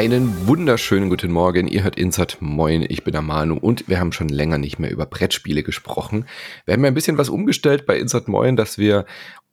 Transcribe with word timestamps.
Einen 0.00 0.46
wunderschönen 0.46 1.10
guten 1.10 1.30
Morgen. 1.30 1.68
Ihr 1.68 1.82
hört 1.82 1.98
Insert 1.98 2.38
Moin. 2.40 2.86
Ich 2.88 3.04
bin 3.04 3.12
der 3.12 3.20
Manu 3.20 3.58
und 3.58 3.86
wir 3.86 4.00
haben 4.00 4.12
schon 4.12 4.30
länger 4.30 4.56
nicht 4.56 4.78
mehr 4.78 4.90
über 4.90 5.04
Brettspiele 5.04 5.62
gesprochen. 5.62 6.24
Wir 6.64 6.72
haben 6.72 6.82
ja 6.82 6.90
ein 6.90 6.94
bisschen 6.94 7.18
was 7.18 7.28
umgestellt 7.28 7.84
bei 7.84 7.98
Insert 7.98 8.26
Moin, 8.26 8.56
dass 8.56 8.78
wir 8.78 9.04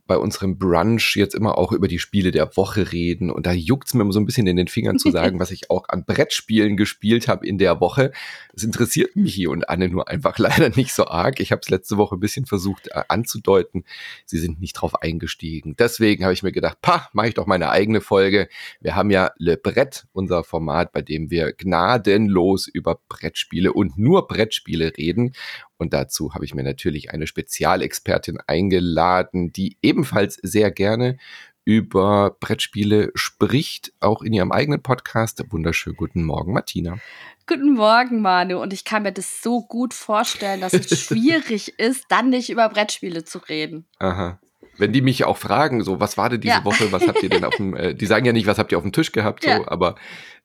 bei 0.08 0.18
unserem 0.18 0.58
Brunch 0.58 1.16
jetzt 1.16 1.36
immer 1.36 1.58
auch 1.58 1.72
über 1.72 1.88
die 1.88 2.00
Spiele 2.00 2.32
der 2.32 2.56
Woche 2.56 2.92
reden. 2.92 3.30
Und 3.30 3.46
da 3.46 3.52
juckt's 3.52 3.94
mir 3.94 4.02
immer 4.02 4.14
so 4.14 4.20
ein 4.20 4.26
bisschen 4.26 4.48
in 4.48 4.56
den 4.56 4.68
Fingern 4.68 4.98
zu 4.98 5.12
sagen, 5.12 5.40
was 5.40 5.52
ich 5.52 5.70
auch 5.70 5.90
an 5.90 6.06
Brettspielen 6.06 6.78
gespielt 6.78 7.28
habe 7.28 7.46
in 7.46 7.58
der 7.58 7.80
Woche. 7.80 8.12
Es 8.54 8.64
interessiert 8.64 9.16
mich 9.16 9.36
hier 9.36 9.52
und 9.52 9.70
Anne 9.70 9.90
nur 9.90 10.08
einfach 10.08 10.38
leider 10.40 10.70
nicht 10.70 10.94
so 10.94 11.08
arg. 11.08 11.40
Ich 11.40 11.52
habe 11.52 11.62
es 11.64 11.70
letzte 11.70 11.98
Woche 11.98 12.16
ein 12.16 12.20
bisschen 12.20 12.46
versucht 12.46 12.88
äh, 12.88 13.04
anzudeuten. 13.08 13.84
Sie 14.26 14.40
sind 14.40 14.60
nicht 14.62 14.74
drauf 14.74 15.02
eingestiegen. 15.02 15.76
Deswegen 15.78 16.24
habe 16.24 16.34
ich 16.34 16.44
mir 16.44 16.52
gedacht, 16.52 16.82
pa, 16.82 17.10
mache 17.14 17.28
ich 17.28 17.34
doch 17.34 17.46
meine 17.46 17.70
eigene 17.70 18.02
Folge. 18.02 18.48
Wir 18.82 18.96
haben 18.96 19.12
ja 19.12 19.32
Le 19.38 19.58
Brett, 19.58 20.08
unser 20.14 20.44
Format, 20.44 20.92
bei 20.92 21.02
dem 21.02 21.30
wir 21.30 21.54
gnadenlos 21.54 22.68
über 22.68 23.00
Brettspiele 23.10 23.74
und 23.74 23.98
nur 23.98 24.28
Brettspiele 24.28 24.94
reden. 24.98 25.34
Und 25.78 25.94
dazu 25.94 26.34
habe 26.34 26.46
ich 26.46 26.56
mir 26.56 26.64
natürlich 26.64 27.12
eine 27.12 27.28
Spezialexpertin 27.28 28.40
eingeladen, 28.48 29.54
die 29.54 29.78
ebenfalls 29.82 30.36
sehr 30.42 30.72
gerne 30.72 31.18
über 31.66 32.38
Brettspiele 32.40 33.12
spricht, 33.14 33.92
auch 34.00 34.22
in 34.22 34.32
ihrem 34.32 34.52
eigenen 34.52 34.82
Podcast. 34.82 35.44
Wunderschönen 35.50 35.98
guten 35.98 36.24
Morgen, 36.24 36.54
Martina. 36.54 36.98
Guten 37.46 37.74
Morgen, 37.74 38.22
Manu. 38.22 38.62
Und 38.62 38.72
ich 38.72 38.86
kann 38.86 39.04
mir 39.04 39.12
das 39.12 39.42
so 39.42 39.62
gut 39.62 39.94
vorstellen, 39.94 40.62
dass 40.62 40.74
es 40.74 41.00
schwierig 41.04 41.78
ist, 41.78 42.06
dann 42.10 42.30
nicht 42.30 42.50
über 42.50 42.70
Brettspiele 42.70 43.26
zu 43.26 43.40
reden. 43.40 43.86
Aha. 44.00 44.40
Wenn 44.78 44.94
die 44.94 45.02
mich 45.02 45.26
auch 45.26 45.38
fragen, 45.38 45.84
so, 45.84 46.00
was 46.00 46.18
war 46.18 46.30
denn 46.30 46.42
diese 46.42 46.56
ja. 46.56 46.66
Woche, 46.66 46.92
was 46.92 47.08
habt 47.08 47.22
ihr 47.22 47.30
denn 47.30 47.44
auf 47.44 47.56
dem, 47.56 47.76
äh, 47.76 47.96
die 47.96 48.06
sagen 48.06 48.26
ja 48.26 48.32
nicht, 48.32 48.48
was 48.48 48.60
habt 48.60 48.72
ihr 48.72 48.78
auf 48.78 48.84
dem 48.84 48.94
Tisch 48.94 49.12
gehabt, 49.12 49.44
so, 49.44 49.50
ja. 49.50 49.68
aber 49.68 49.96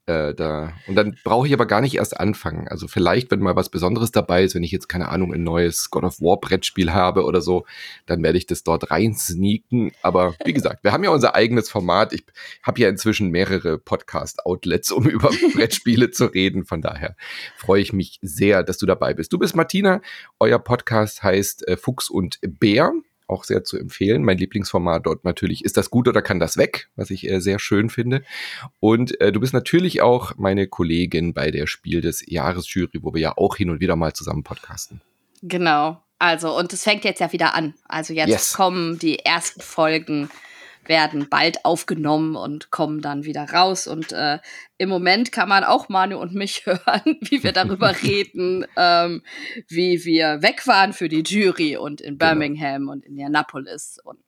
äh, 0.07 0.35
da. 0.35 0.73
Und 0.89 0.97
dann 0.97 1.17
brauche 1.23 1.47
ich 1.47 1.53
aber 1.53 1.67
gar 1.67 1.81
nicht 1.81 1.95
erst 1.95 2.19
anfangen. 2.19 2.67
Also 2.69 2.89
vielleicht, 2.89 3.31
wenn 3.31 3.41
mal 3.41 3.57
was 3.57 3.69
Besonderes 3.69 4.11
dabei 4.11 4.43
ist, 4.43 4.55
wenn 4.55 4.65
ich 4.65 4.73
jetzt, 4.73 4.89
keine 4.89 5.09
Ahnung, 5.09 5.33
ein 5.33 5.45
neues 5.45 5.91
God 5.91 6.05
of 6.05 6.21
War 6.21 6.41
Brettspiel 6.41 6.93
habe 6.93 7.25
oder 7.25 7.41
so, 7.41 7.65
dann 8.07 8.23
werde 8.23 8.39
ich 8.39 8.47
das 8.47 8.65
dort 8.65 8.91
rein 8.91 9.15
sneaken. 9.15 9.93
Aber 10.03 10.35
wie 10.45 10.53
gesagt, 10.53 10.83
wir 10.83 10.93
haben 10.93 11.05
ja 11.05 11.11
unser 11.11 11.35
eigenes 11.35 11.71
Format. 11.71 12.13
Ich 12.13 12.25
habe 12.63 12.81
ja 12.81 12.89
inzwischen 12.89 13.31
mehrere 13.31 13.79
Podcast-Outlets, 13.79 14.91
um 14.91 15.07
über 15.09 15.31
Brettspiele 15.55 16.11
zu 16.11 16.27
reden. 16.27 16.65
Von 16.65 16.83
daher 16.83 17.17
freue 17.57 17.81
ich 17.83 17.93
mich 17.93 18.19
sehr, 18.23 18.63
dass 18.65 18.79
du 18.79 18.87
dabei 18.87 19.15
bist. 19.15 19.33
Du 19.33 19.39
bist 19.39 19.55
Martina. 19.55 20.01
Euer 20.41 20.59
Podcast 20.59 21.23
heißt 21.23 21.69
äh, 21.69 21.77
Fuchs 21.77 22.11
und 22.11 22.39
Bär 22.43 22.93
auch 23.33 23.45
sehr 23.45 23.65
zu 23.65 23.79
empfehlen. 23.79 24.23
Mein 24.23 24.39
Lieblingsformat 24.39 25.07
dort 25.07 25.25
natürlich 25.25 25.65
ist 25.65 25.77
das 25.77 25.91
gut 25.91 26.09
oder 26.09 26.23
kann 26.23 26.39
das 26.39 26.57
weg, 26.57 26.89
was 26.97 27.11
ich 27.11 27.29
äh, 27.29 27.41
sehr 27.41 27.59
schön 27.59 27.91
finde. 27.91 28.23
Und 28.81 29.21
äh, 29.21 29.33
du 29.33 29.41
bist 29.41 29.55
natürlich 29.55 30.03
auch 30.03 30.37
meine 30.37 30.67
Kollegin 30.67 31.35
bei 31.35 31.51
der 31.51 31.67
Spiel 31.67 32.01
des 32.01 32.25
Jahresjury, 32.27 33.01
wo 33.03 33.15
wir 33.15 33.21
ja 33.21 33.37
auch 33.37 33.57
hin 33.57 33.71
und 33.71 33.81
wieder 33.81 33.97
mal 33.97 34.13
zusammen 34.13 34.45
podcasten. 34.45 35.01
Genau. 35.43 36.03
Also, 36.19 36.57
und 36.57 36.73
es 36.73 36.85
fängt 36.85 37.05
jetzt 37.05 37.21
ja 37.21 37.33
wieder 37.33 37.55
an. 37.55 37.75
Also 37.85 38.15
jetzt 38.15 38.29
yes. 38.29 38.53
kommen 38.53 38.99
die 38.99 39.19
ersten 39.19 39.61
Folgen 39.61 40.31
werden 40.87 41.29
bald 41.29 41.65
aufgenommen 41.65 42.37
und 42.37 42.71
kommen 42.71 43.01
dann 43.01 43.25
wieder 43.25 43.45
raus. 43.45 43.87
Und 43.87 44.13
äh, 44.13 44.39
im 44.79 44.89
Moment 44.89 45.33
kann 45.33 45.49
man 45.49 45.65
auch 45.65 45.89
Manu 45.89 46.19
und 46.19 46.35
mich 46.35 46.67
hören, 46.67 47.19
wie 47.21 47.43
wir 47.43 47.53
darüber 47.53 47.95
reden, 48.03 48.67
ähm, 48.77 49.23
wie 49.69 50.05
wir 50.05 50.43
weg 50.43 50.67
waren 50.67 50.93
für 50.93 51.09
die 51.09 51.23
Jury 51.23 51.77
und 51.77 52.01
in 52.01 52.19
genau. 52.19 52.31
Birmingham 52.31 52.83
genau. 52.83 52.93
und 52.93 53.05
in 53.05 53.13
Indianapolis 53.13 53.99
und 54.03 54.19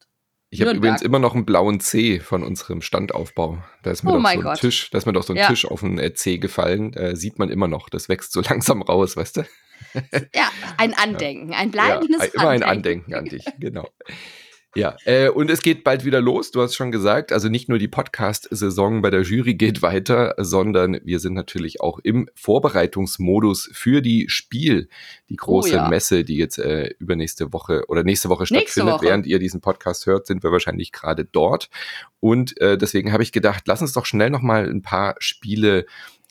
ich 0.50 0.60
habe 0.60 0.70
übrigens 0.70 1.02
immer 1.02 1.18
noch 1.18 1.34
einen 1.34 1.44
blauen 1.44 1.80
C 1.80 2.20
von 2.20 2.44
unserem 2.44 2.80
Standaufbau. 2.80 3.58
Da 3.82 3.90
ist 3.90 4.04
mir 4.04 4.12
oh 4.12 4.18
doch 4.18 4.22
so 4.22 4.28
ein 4.28 4.40
Gott. 4.40 4.60
Tisch, 4.60 4.88
da 4.90 4.98
ist 4.98 5.06
mir 5.06 5.12
doch 5.12 5.24
so 5.24 5.32
ein 5.32 5.36
ja. 5.36 5.48
Tisch 5.48 5.64
auf 5.64 5.80
den 5.80 5.98
äh, 5.98 6.14
C 6.14 6.38
gefallen. 6.38 6.92
Äh, 6.92 7.16
sieht 7.16 7.40
man 7.40 7.50
immer 7.50 7.66
noch. 7.66 7.88
Das 7.88 8.08
wächst 8.08 8.30
so 8.30 8.40
langsam 8.48 8.80
raus, 8.82 9.16
weißt 9.16 9.38
du? 9.38 9.42
Ja, 10.32 10.48
ein 10.76 10.94
Andenken, 10.94 11.52
ein 11.54 11.72
bleibendes 11.72 12.20
ja, 12.20 12.24
immer 12.34 12.42
Andenken. 12.42 12.44
Immer 12.44 12.50
ein 12.50 12.62
Andenken 12.62 13.14
an 13.14 13.24
dich, 13.24 13.44
genau. 13.58 13.88
Ja, 14.74 14.96
äh, 15.04 15.28
und 15.28 15.50
es 15.50 15.62
geht 15.62 15.84
bald 15.84 16.04
wieder 16.04 16.20
los. 16.20 16.50
Du 16.50 16.60
hast 16.60 16.74
schon 16.74 16.90
gesagt, 16.90 17.32
also 17.32 17.48
nicht 17.48 17.68
nur 17.68 17.78
die 17.78 17.88
Podcast-Saison 17.88 19.02
bei 19.02 19.10
der 19.10 19.22
Jury 19.22 19.54
geht 19.54 19.82
weiter, 19.82 20.34
sondern 20.38 20.98
wir 21.04 21.20
sind 21.20 21.34
natürlich 21.34 21.80
auch 21.80 21.98
im 22.00 22.28
Vorbereitungsmodus 22.34 23.70
für 23.72 24.02
die 24.02 24.28
Spiel, 24.28 24.88
die 25.28 25.36
große 25.36 25.74
oh, 25.74 25.76
ja. 25.76 25.88
Messe, 25.88 26.24
die 26.24 26.36
jetzt 26.36 26.58
äh, 26.58 26.90
übernächste 26.98 27.52
Woche 27.52 27.84
oder 27.88 28.02
nächste 28.02 28.28
Woche 28.28 28.42
nächste 28.42 28.56
stattfindet. 28.56 28.94
Woche. 28.94 29.06
Während 29.06 29.26
ihr 29.26 29.38
diesen 29.38 29.60
Podcast 29.60 30.06
hört, 30.06 30.26
sind 30.26 30.42
wir 30.42 30.50
wahrscheinlich 30.50 30.92
gerade 30.92 31.24
dort. 31.24 31.70
Und 32.20 32.60
äh, 32.60 32.76
deswegen 32.76 33.12
habe 33.12 33.22
ich 33.22 33.32
gedacht, 33.32 33.64
lass 33.66 33.82
uns 33.82 33.92
doch 33.92 34.06
schnell 34.06 34.30
noch 34.30 34.42
mal 34.42 34.68
ein 34.68 34.82
paar 34.82 35.14
Spiele 35.18 35.86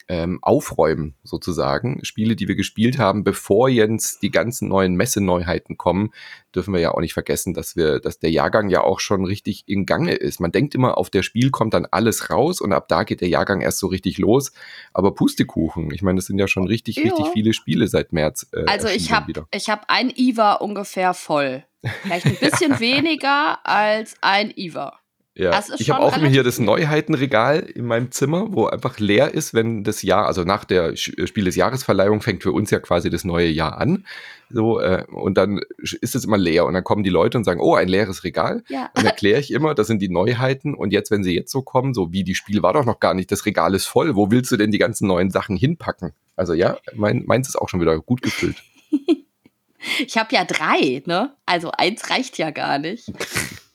ähm, 0.07 0.39
aufräumen, 0.41 1.15
sozusagen. 1.23 2.03
Spiele, 2.03 2.35
die 2.35 2.47
wir 2.47 2.55
gespielt 2.55 2.97
haben, 2.97 3.23
bevor 3.23 3.69
jetzt 3.69 4.21
die 4.21 4.31
ganzen 4.31 4.67
neuen 4.67 4.95
Messeneuheiten 4.95 5.77
kommen, 5.77 6.11
dürfen 6.53 6.73
wir 6.73 6.81
ja 6.81 6.91
auch 6.91 6.99
nicht 6.99 7.13
vergessen, 7.13 7.53
dass 7.53 7.75
wir, 7.75 7.99
dass 7.99 8.19
der 8.19 8.31
Jahrgang 8.31 8.69
ja 8.69 8.81
auch 8.81 8.99
schon 8.99 9.25
richtig 9.25 9.63
in 9.67 9.85
Gange 9.85 10.13
ist. 10.13 10.39
Man 10.39 10.51
denkt 10.51 10.75
immer, 10.75 10.97
auf 10.97 11.09
der 11.09 11.23
Spiel 11.23 11.49
kommt 11.49 11.73
dann 11.73 11.87
alles 11.89 12.29
raus 12.29 12.61
und 12.61 12.73
ab 12.73 12.87
da 12.87 13.03
geht 13.03 13.21
der 13.21 13.29
Jahrgang 13.29 13.61
erst 13.61 13.79
so 13.79 13.87
richtig 13.87 14.17
los. 14.17 14.51
Aber 14.93 15.13
Pustekuchen, 15.13 15.91
ich 15.93 16.01
meine, 16.01 16.17
das 16.17 16.25
sind 16.25 16.39
ja 16.39 16.47
schon 16.47 16.67
richtig, 16.67 16.97
ja. 16.97 17.03
richtig 17.03 17.27
viele 17.33 17.53
Spiele 17.53 17.87
seit 17.87 18.13
März. 18.13 18.47
Äh, 18.53 18.65
also 18.65 18.87
ich 18.87 19.11
habe 19.11 19.45
ich 19.53 19.69
habe 19.69 19.89
ein 19.89 20.11
IVA 20.15 20.53
ungefähr 20.53 21.13
voll. 21.13 21.63
Vielleicht 22.01 22.25
ein 22.25 22.37
bisschen 22.37 22.79
weniger 22.79 23.59
als 23.65 24.15
ein 24.21 24.53
IVA. 24.55 25.02
Ja, 25.35 25.63
ich 25.79 25.89
habe 25.89 26.03
auch 26.03 26.15
immer 26.15 26.27
hier 26.27 26.43
das 26.43 26.59
Neuheitenregal 26.59 27.59
in 27.59 27.85
meinem 27.85 28.11
Zimmer, 28.11 28.49
wo 28.51 28.67
einfach 28.67 28.99
leer 28.99 29.33
ist, 29.33 29.55
wenn 29.55 29.83
das 29.83 30.03
Jahr, 30.03 30.27
also 30.27 30.43
nach 30.43 30.63
der 30.63 30.91
äh, 30.91 30.95
Spiel 30.95 31.45
des 31.45 31.55
Jahresverleihung 31.55 32.21
fängt 32.21 32.43
für 32.43 32.51
uns 32.51 32.69
ja 32.69 32.79
quasi 32.79 33.09
das 33.09 33.23
neue 33.23 33.47
Jahr 33.47 33.79
an. 33.79 34.05
So, 34.51 34.79
äh, 34.79 35.05
und 35.09 35.35
dann 35.35 35.61
ist 35.79 36.13
es 36.13 36.23
immer 36.23 36.37
leer 36.37 36.65
und 36.65 36.75
dann 36.75 36.83
kommen 36.83 37.03
die 37.03 37.09
Leute 37.09 37.39
und 37.39 37.45
sagen, 37.45 37.61
oh, 37.61 37.73
ein 37.73 37.87
leeres 37.87 38.23
Regal. 38.23 38.63
Ja. 38.69 38.91
Dann 38.93 39.07
erkläre 39.07 39.39
ich 39.39 39.49
immer, 39.49 39.73
das 39.73 39.87
sind 39.87 40.03
die 40.03 40.09
Neuheiten 40.09 40.75
und 40.75 40.93
jetzt, 40.93 41.09
wenn 41.09 41.23
sie 41.23 41.33
jetzt 41.33 41.51
so 41.51 41.63
kommen, 41.63 41.95
so 41.95 42.11
wie 42.11 42.23
die 42.23 42.35
Spiel 42.35 42.61
war 42.61 42.73
doch 42.73 42.85
noch 42.85 42.99
gar 42.99 43.15
nicht, 43.15 43.31
das 43.31 43.47
Regal 43.47 43.73
ist 43.73 43.87
voll, 43.87 44.15
wo 44.15 44.29
willst 44.29 44.51
du 44.51 44.57
denn 44.57 44.69
die 44.69 44.77
ganzen 44.77 45.07
neuen 45.07 45.31
Sachen 45.31 45.57
hinpacken? 45.57 46.11
Also 46.35 46.53
ja, 46.53 46.77
mein, 46.93 47.23
meins 47.25 47.47
ist 47.47 47.55
auch 47.55 47.69
schon 47.69 47.81
wieder 47.81 47.97
gut 47.99 48.21
gefüllt. 48.21 48.57
ich 50.05 50.15
habe 50.15 50.35
ja 50.35 50.45
drei, 50.45 51.01
ne? 51.07 51.35
Also 51.47 51.71
eins 51.71 52.11
reicht 52.11 52.37
ja 52.37 52.51
gar 52.51 52.77
nicht. 52.77 53.11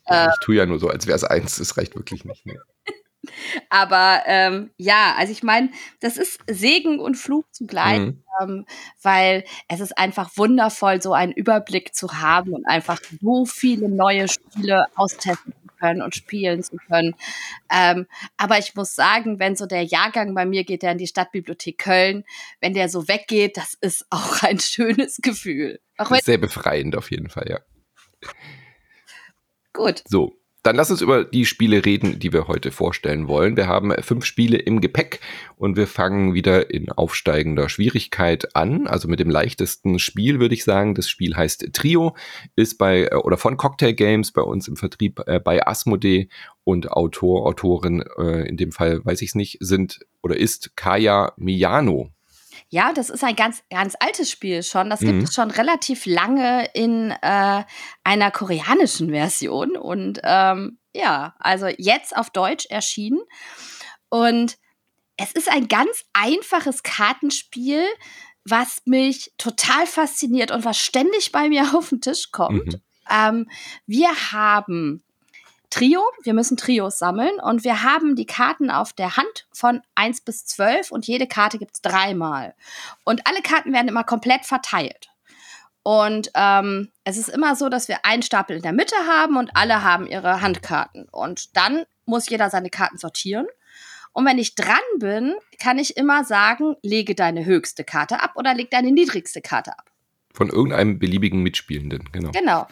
Ja, 0.08 0.28
ich 0.28 0.44
tue 0.44 0.56
ja 0.56 0.66
nur 0.66 0.78
so, 0.78 0.88
als 0.88 1.06
wäre 1.06 1.16
es 1.16 1.24
eins. 1.24 1.56
Das 1.56 1.76
reicht 1.76 1.94
wirklich 1.94 2.24
nicht. 2.24 2.46
Ne? 2.46 2.56
Aber 3.70 4.22
ähm, 4.26 4.70
ja, 4.76 5.14
also 5.16 5.32
ich 5.32 5.42
meine, 5.42 5.70
das 6.00 6.16
ist 6.16 6.40
Segen 6.48 7.00
und 7.00 7.16
Fluch 7.16 7.44
zugleich, 7.50 8.00
mhm. 8.00 8.24
ähm, 8.40 8.66
weil 9.02 9.44
es 9.68 9.80
ist 9.80 9.96
einfach 9.98 10.30
wundervoll, 10.36 11.02
so 11.02 11.12
einen 11.12 11.32
Überblick 11.32 11.94
zu 11.94 12.20
haben 12.20 12.52
und 12.52 12.66
einfach 12.66 13.00
so 13.20 13.44
viele 13.44 13.88
neue 13.88 14.28
Spiele 14.28 14.86
austesten 14.94 15.52
zu 15.52 15.74
können 15.78 16.02
und 16.02 16.14
spielen 16.14 16.62
zu 16.62 16.76
können. 16.76 17.14
Ähm, 17.70 18.06
aber 18.36 18.58
ich 18.58 18.74
muss 18.74 18.94
sagen, 18.94 19.38
wenn 19.38 19.56
so 19.56 19.66
der 19.66 19.82
Jahrgang 19.82 20.34
bei 20.34 20.46
mir 20.46 20.64
geht, 20.64 20.82
der 20.82 20.92
in 20.92 20.98
die 20.98 21.06
Stadtbibliothek 21.06 21.78
Köln, 21.78 22.24
wenn 22.60 22.74
der 22.74 22.88
so 22.88 23.08
weggeht, 23.08 23.56
das 23.56 23.74
ist 23.80 24.06
auch 24.10 24.42
ein 24.42 24.60
schönes 24.60 25.18
Gefühl. 25.18 25.80
Auch 25.96 26.14
Sehr 26.22 26.38
befreiend 26.38 26.96
auf 26.96 27.10
jeden 27.10 27.28
Fall, 27.28 27.46
ja. 27.48 27.58
Gut. 29.78 30.02
So, 30.08 30.34
dann 30.64 30.74
lass 30.74 30.90
uns 30.90 31.00
über 31.00 31.24
die 31.24 31.46
Spiele 31.46 31.84
reden, 31.84 32.18
die 32.18 32.32
wir 32.32 32.48
heute 32.48 32.72
vorstellen 32.72 33.28
wollen. 33.28 33.56
Wir 33.56 33.68
haben 33.68 33.92
fünf 34.02 34.24
Spiele 34.24 34.58
im 34.58 34.80
Gepäck 34.80 35.20
und 35.54 35.76
wir 35.76 35.86
fangen 35.86 36.34
wieder 36.34 36.74
in 36.74 36.90
aufsteigender 36.90 37.68
Schwierigkeit 37.68 38.56
an. 38.56 38.88
Also 38.88 39.06
mit 39.06 39.20
dem 39.20 39.30
leichtesten 39.30 40.00
Spiel 40.00 40.40
würde 40.40 40.54
ich 40.54 40.64
sagen. 40.64 40.96
Das 40.96 41.08
Spiel 41.08 41.36
heißt 41.36 41.72
Trio, 41.72 42.16
ist 42.56 42.76
bei 42.76 43.04
äh, 43.04 43.14
oder 43.14 43.36
von 43.36 43.56
Cocktail 43.56 43.92
Games 43.92 44.32
bei 44.32 44.42
uns 44.42 44.66
im 44.66 44.74
Vertrieb 44.74 45.20
äh, 45.28 45.38
bei 45.38 45.64
Asmodee 45.64 46.28
und 46.64 46.90
Autor, 46.90 47.46
Autorin, 47.46 48.02
äh, 48.18 48.48
in 48.48 48.56
dem 48.56 48.72
Fall 48.72 49.04
weiß 49.04 49.22
ich 49.22 49.28
es 49.28 49.34
nicht, 49.36 49.58
sind 49.60 50.00
oder 50.22 50.36
ist 50.36 50.76
Kaya 50.76 51.34
Miyano. 51.36 52.10
Ja, 52.68 52.92
das 52.92 53.10
ist 53.10 53.24
ein 53.24 53.36
ganz, 53.36 53.62
ganz 53.70 53.94
altes 53.98 54.30
Spiel 54.30 54.62
schon. 54.62 54.90
Das 54.90 55.00
gibt 55.00 55.12
mhm. 55.12 55.24
es 55.24 55.34
schon 55.34 55.50
relativ 55.50 56.06
lange 56.06 56.68
in 56.74 57.10
äh, 57.10 57.64
einer 58.04 58.30
koreanischen 58.30 59.10
Version. 59.10 59.76
Und 59.76 60.20
ähm, 60.22 60.78
ja, 60.94 61.34
also 61.38 61.66
jetzt 61.66 62.16
auf 62.16 62.30
Deutsch 62.30 62.66
erschienen. 62.66 63.20
Und 64.08 64.58
es 65.16 65.32
ist 65.32 65.50
ein 65.50 65.68
ganz 65.68 66.04
einfaches 66.12 66.82
Kartenspiel, 66.82 67.84
was 68.44 68.82
mich 68.86 69.32
total 69.36 69.86
fasziniert 69.86 70.50
und 70.50 70.64
was 70.64 70.78
ständig 70.78 71.32
bei 71.32 71.48
mir 71.48 71.62
auf 71.74 71.90
den 71.90 72.00
Tisch 72.00 72.30
kommt. 72.30 72.66
Mhm. 72.66 72.82
Ähm, 73.10 73.50
wir 73.86 74.10
haben 74.32 75.02
Trio. 75.70 76.02
Wir 76.22 76.34
müssen 76.34 76.56
Trios 76.56 76.98
sammeln 76.98 77.40
und 77.40 77.64
wir 77.64 77.82
haben 77.82 78.16
die 78.16 78.26
Karten 78.26 78.70
auf 78.70 78.92
der 78.92 79.16
Hand 79.16 79.46
von 79.52 79.82
1 79.94 80.22
bis 80.22 80.46
12 80.46 80.90
und 80.90 81.06
jede 81.06 81.26
Karte 81.26 81.58
gibt 81.58 81.76
es 81.76 81.82
dreimal. 81.82 82.54
Und 83.04 83.26
alle 83.26 83.42
Karten 83.42 83.72
werden 83.72 83.88
immer 83.88 84.04
komplett 84.04 84.46
verteilt. 84.46 85.08
Und 85.82 86.30
ähm, 86.34 86.90
es 87.04 87.16
ist 87.16 87.28
immer 87.28 87.56
so, 87.56 87.68
dass 87.68 87.88
wir 87.88 88.04
einen 88.04 88.22
Stapel 88.22 88.56
in 88.56 88.62
der 88.62 88.72
Mitte 88.72 88.96
haben 89.06 89.36
und 89.36 89.50
alle 89.54 89.82
haben 89.82 90.06
ihre 90.06 90.42
Handkarten. 90.42 91.08
Und 91.10 91.56
dann 91.56 91.84
muss 92.04 92.28
jeder 92.28 92.50
seine 92.50 92.70
Karten 92.70 92.98
sortieren. 92.98 93.46
Und 94.12 94.26
wenn 94.26 94.38
ich 94.38 94.54
dran 94.54 94.76
bin, 94.98 95.34
kann 95.58 95.78
ich 95.78 95.96
immer 95.96 96.24
sagen, 96.24 96.76
lege 96.82 97.14
deine 97.14 97.44
höchste 97.44 97.84
Karte 97.84 98.20
ab 98.22 98.32
oder 98.34 98.54
leg 98.54 98.70
deine 98.70 98.90
niedrigste 98.90 99.40
Karte 99.40 99.72
ab. 99.78 99.90
Von 100.32 100.50
irgendeinem 100.50 100.98
beliebigen 100.98 101.42
Mitspielenden, 101.42 102.08
genau. 102.12 102.30
Genau. 102.30 102.66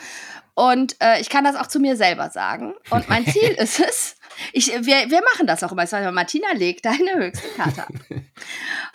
Und 0.55 0.97
äh, 1.03 1.21
ich 1.21 1.29
kann 1.29 1.45
das 1.45 1.55
auch 1.55 1.67
zu 1.67 1.79
mir 1.81 1.97
selber 1.97 2.31
sagen. 2.31 2.75
Und 2.91 3.09
mein 3.09 3.27
Ziel 3.33 3.51
ist 3.51 3.79
es, 3.79 4.17
ich, 4.53 4.69
wir, 4.69 5.11
wir 5.11 5.23
machen 5.23 5.47
das 5.47 5.63
auch 5.63 5.73
immer. 5.73 5.85
Ich 5.85 5.91
sage, 5.91 6.11
Martina, 6.13 6.53
leg 6.53 6.83
deine 6.83 7.15
höchste 7.15 7.49
Karte 7.51 7.83
ab. 7.83 7.93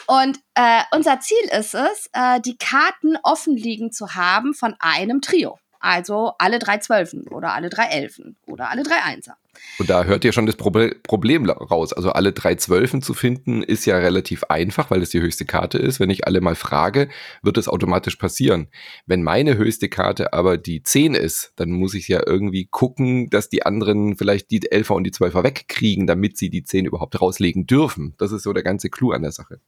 Und 0.07 0.39
äh, 0.55 0.81
unser 0.91 1.19
Ziel 1.19 1.49
ist 1.57 1.75
es, 1.75 2.09
äh, 2.13 2.39
die 2.41 2.57
Karten 2.57 3.17
offen 3.23 3.55
liegen 3.55 3.91
zu 3.91 4.15
haben 4.15 4.53
von 4.53 4.75
einem 4.79 5.21
Trio. 5.21 5.59
Also 5.79 6.33
alle 6.37 6.59
drei 6.59 6.77
Zwölfen 6.77 7.27
oder 7.27 7.53
alle 7.53 7.69
drei 7.69 7.85
Elfen 7.85 8.37
oder 8.45 8.69
alle 8.69 8.83
drei 8.83 9.01
Einser. 9.03 9.37
Und 9.79 9.89
da 9.89 10.03
hört 10.03 10.23
ihr 10.25 10.31
schon 10.31 10.45
das 10.45 10.55
Problem 10.55 11.49
raus. 11.49 11.93
Also 11.93 12.11
alle 12.11 12.33
drei 12.33 12.55
Zwölfen 12.55 13.01
zu 13.01 13.13
finden, 13.13 13.63
ist 13.63 13.85
ja 13.85 13.97
relativ 13.97 14.43
einfach, 14.45 14.91
weil 14.91 15.01
es 15.01 15.09
die 15.09 15.21
höchste 15.21 15.45
Karte 15.45 15.77
ist. 15.77 15.99
Wenn 15.99 16.09
ich 16.09 16.27
alle 16.27 16.41
mal 16.41 16.55
frage, 16.55 17.09
wird 17.41 17.57
es 17.57 17.67
automatisch 17.67 18.15
passieren. 18.17 18.67
Wenn 19.05 19.23
meine 19.23 19.57
höchste 19.57 19.89
Karte 19.89 20.33
aber 20.33 20.57
die 20.57 20.83
Zehn 20.83 21.15
ist, 21.15 21.53
dann 21.55 21.71
muss 21.71 21.93
ich 21.93 22.07
ja 22.07 22.21
irgendwie 22.25 22.67
gucken, 22.69 23.29
dass 23.29 23.49
die 23.49 23.65
anderen 23.65 24.17
vielleicht 24.17 24.51
die 24.51 24.71
Elfer 24.71 24.95
und 24.95 25.03
die 25.03 25.11
Zwölfer 25.11 25.43
wegkriegen, 25.43 26.05
damit 26.05 26.37
sie 26.37 26.49
die 26.49 26.63
Zehn 26.63 26.85
überhaupt 26.85 27.19
rauslegen 27.19 27.65
dürfen. 27.65 28.13
Das 28.17 28.31
ist 28.31 28.43
so 28.43 28.53
der 28.53 28.63
ganze 28.63 28.89
Clou 28.89 29.11
an 29.11 29.23
der 29.23 29.31
Sache. 29.31 29.59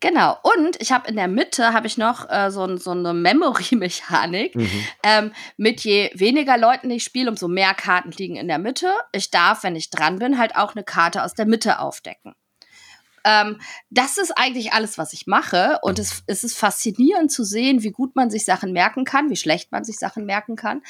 Genau. 0.00 0.36
Und 0.42 0.80
ich 0.80 0.92
habe 0.92 1.08
in 1.08 1.16
der 1.16 1.28
Mitte 1.28 1.72
habe 1.72 1.86
ich 1.86 1.98
noch 1.98 2.28
äh, 2.30 2.50
so, 2.50 2.76
so 2.76 2.90
eine 2.90 3.14
Memory-Mechanik. 3.14 4.54
Mhm. 4.54 4.86
Ähm, 5.02 5.32
mit 5.56 5.80
je 5.80 6.10
weniger 6.14 6.58
Leuten 6.58 6.90
ich 6.90 7.04
spiele, 7.04 7.30
umso 7.30 7.48
mehr 7.48 7.74
Karten 7.74 8.10
liegen 8.12 8.36
in 8.36 8.48
der 8.48 8.58
Mitte. 8.58 8.92
Ich 9.12 9.30
darf, 9.30 9.62
wenn 9.62 9.76
ich 9.76 9.90
dran 9.90 10.18
bin, 10.18 10.38
halt 10.38 10.56
auch 10.56 10.74
eine 10.74 10.84
Karte 10.84 11.22
aus 11.22 11.34
der 11.34 11.46
Mitte 11.46 11.78
aufdecken. 11.80 12.34
Ähm, 13.26 13.58
das 13.90 14.18
ist 14.18 14.30
eigentlich 14.38 14.72
alles, 14.72 14.98
was 14.98 15.12
ich 15.12 15.26
mache. 15.26 15.80
Und 15.82 15.98
es, 15.98 16.22
es 16.28 16.44
ist 16.44 16.56
faszinierend 16.56 17.32
zu 17.32 17.42
sehen, 17.42 17.82
wie 17.82 17.90
gut 17.90 18.14
man 18.14 18.30
sich 18.30 18.44
Sachen 18.44 18.72
merken 18.72 19.04
kann, 19.04 19.30
wie 19.30 19.36
schlecht 19.36 19.72
man 19.72 19.82
sich 19.82 19.98
Sachen 19.98 20.24
merken 20.24 20.54
kann. 20.54 20.82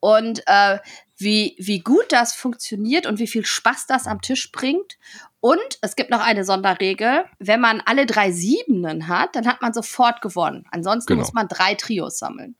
Und 0.00 0.42
äh, 0.46 0.78
wie, 1.18 1.54
wie 1.58 1.80
gut 1.80 2.06
das 2.10 2.32
funktioniert 2.32 3.06
und 3.06 3.18
wie 3.18 3.26
viel 3.26 3.44
Spaß 3.44 3.86
das 3.86 4.06
am 4.06 4.22
Tisch 4.22 4.50
bringt. 4.52 4.96
Und 5.42 5.78
es 5.80 5.96
gibt 5.96 6.10
noch 6.10 6.20
eine 6.24 6.44
Sonderregel. 6.44 7.24
Wenn 7.40 7.60
man 7.60 7.82
alle 7.84 8.06
drei 8.06 8.30
Siebenen 8.30 9.08
hat, 9.08 9.34
dann 9.34 9.48
hat 9.48 9.60
man 9.60 9.72
sofort 9.72 10.22
gewonnen. 10.22 10.64
Ansonsten 10.70 11.14
genau. 11.14 11.22
muss 11.22 11.32
man 11.32 11.48
drei 11.48 11.74
Trios 11.74 12.16
sammeln. 12.16 12.54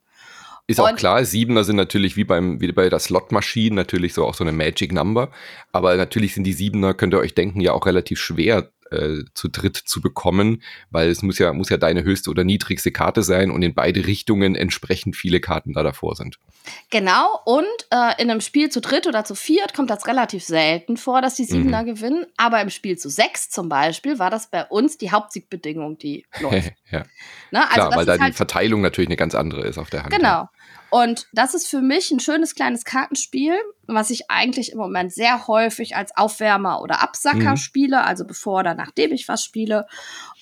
Ist 0.67 0.81
auch 0.81 0.93
klar, 0.93 1.23
Siebener 1.23 1.63
sind 1.63 1.77
natürlich 1.77 2.17
wie 2.17 2.25
beim 2.25 2.59
wie 2.59 2.71
bei 2.73 2.89
der 2.89 2.99
Slot-Maschine 2.99 3.73
natürlich 3.73 4.13
so 4.13 4.25
auch 4.25 4.33
so 4.33 4.43
eine 4.43 4.51
Magic 4.51 4.91
Number. 4.91 5.31
Aber 5.71 5.95
natürlich 5.95 6.33
sind 6.33 6.43
die 6.43 6.51
Siebener, 6.51 6.93
könnt 6.93 7.13
ihr 7.13 7.19
euch 7.19 7.33
denken, 7.33 7.61
ja 7.61 7.71
auch 7.71 7.85
relativ 7.85 8.19
schwer 8.19 8.69
äh, 8.93 9.25
zu 9.33 9.47
dritt 9.47 9.77
zu 9.77 10.01
bekommen, 10.01 10.61
weil 10.89 11.09
es 11.09 11.21
muss 11.21 11.39
ja, 11.39 11.53
muss 11.53 11.69
ja 11.69 11.77
deine 11.77 12.03
höchste 12.03 12.29
oder 12.29 12.43
niedrigste 12.43 12.91
Karte 12.91 13.23
sein 13.23 13.51
und 13.51 13.61
in 13.61 13.73
beide 13.73 14.05
Richtungen 14.05 14.55
entsprechend 14.55 15.15
viele 15.15 15.39
Karten 15.39 15.73
da 15.73 15.83
davor 15.83 16.15
sind. 16.15 16.39
Genau, 16.89 17.39
und 17.45 17.65
äh, 17.91 18.21
in 18.21 18.31
einem 18.31 18.41
Spiel 18.41 18.69
zu 18.69 18.79
dritt 18.79 19.07
oder 19.07 19.25
zu 19.25 19.35
viert 19.35 19.73
kommt 19.73 19.89
das 19.89 20.07
relativ 20.07 20.43
selten 20.43 20.97
vor, 20.97 21.21
dass 21.21 21.35
die 21.35 21.43
Siebener 21.43 21.83
mhm. 21.83 21.87
gewinnen, 21.87 22.25
aber 22.37 22.61
im 22.61 22.69
Spiel 22.69 22.97
zu 22.97 23.09
sechs 23.09 23.49
zum 23.49 23.67
Beispiel 23.67 24.19
war 24.19 24.29
das 24.29 24.49
bei 24.49 24.65
uns 24.65 24.97
die 24.97 25.11
Hauptsiegbedingung, 25.11 25.97
die 25.97 26.25
läuft. 26.39 26.73
ja. 26.91 27.03
Na, 27.51 27.65
also 27.65 27.73
Klar, 27.73 27.95
weil 27.95 28.05
da 28.05 28.17
halt 28.17 28.33
die 28.33 28.37
Verteilung 28.37 28.81
natürlich 28.81 29.09
eine 29.09 29.17
ganz 29.17 29.35
andere 29.35 29.67
ist 29.67 29.77
auf 29.77 29.89
der 29.89 30.03
Hand. 30.03 30.13
Genau. 30.13 30.47
Und 30.93 31.27
das 31.33 31.55
ist 31.55 31.67
für 31.67 31.81
mich 31.81 32.11
ein 32.11 32.19
schönes 32.19 32.53
kleines 32.53 32.85
Kartenspiel, 32.85 33.55
was 33.87 34.11
ich 34.11 34.29
eigentlich 34.29 34.71
im 34.71 34.77
Moment 34.77 35.11
sehr 35.11 35.47
häufig 35.47 35.95
als 35.95 36.15
Aufwärmer 36.15 36.83
oder 36.83 37.01
Absacker 37.01 37.51
mhm. 37.51 37.57
spiele, 37.57 38.03
also 38.03 38.25
bevor 38.25 38.59
oder 38.59 38.75
nachdem 38.75 39.11
ich 39.11 39.27
was 39.27 39.43
spiele. 39.43 39.87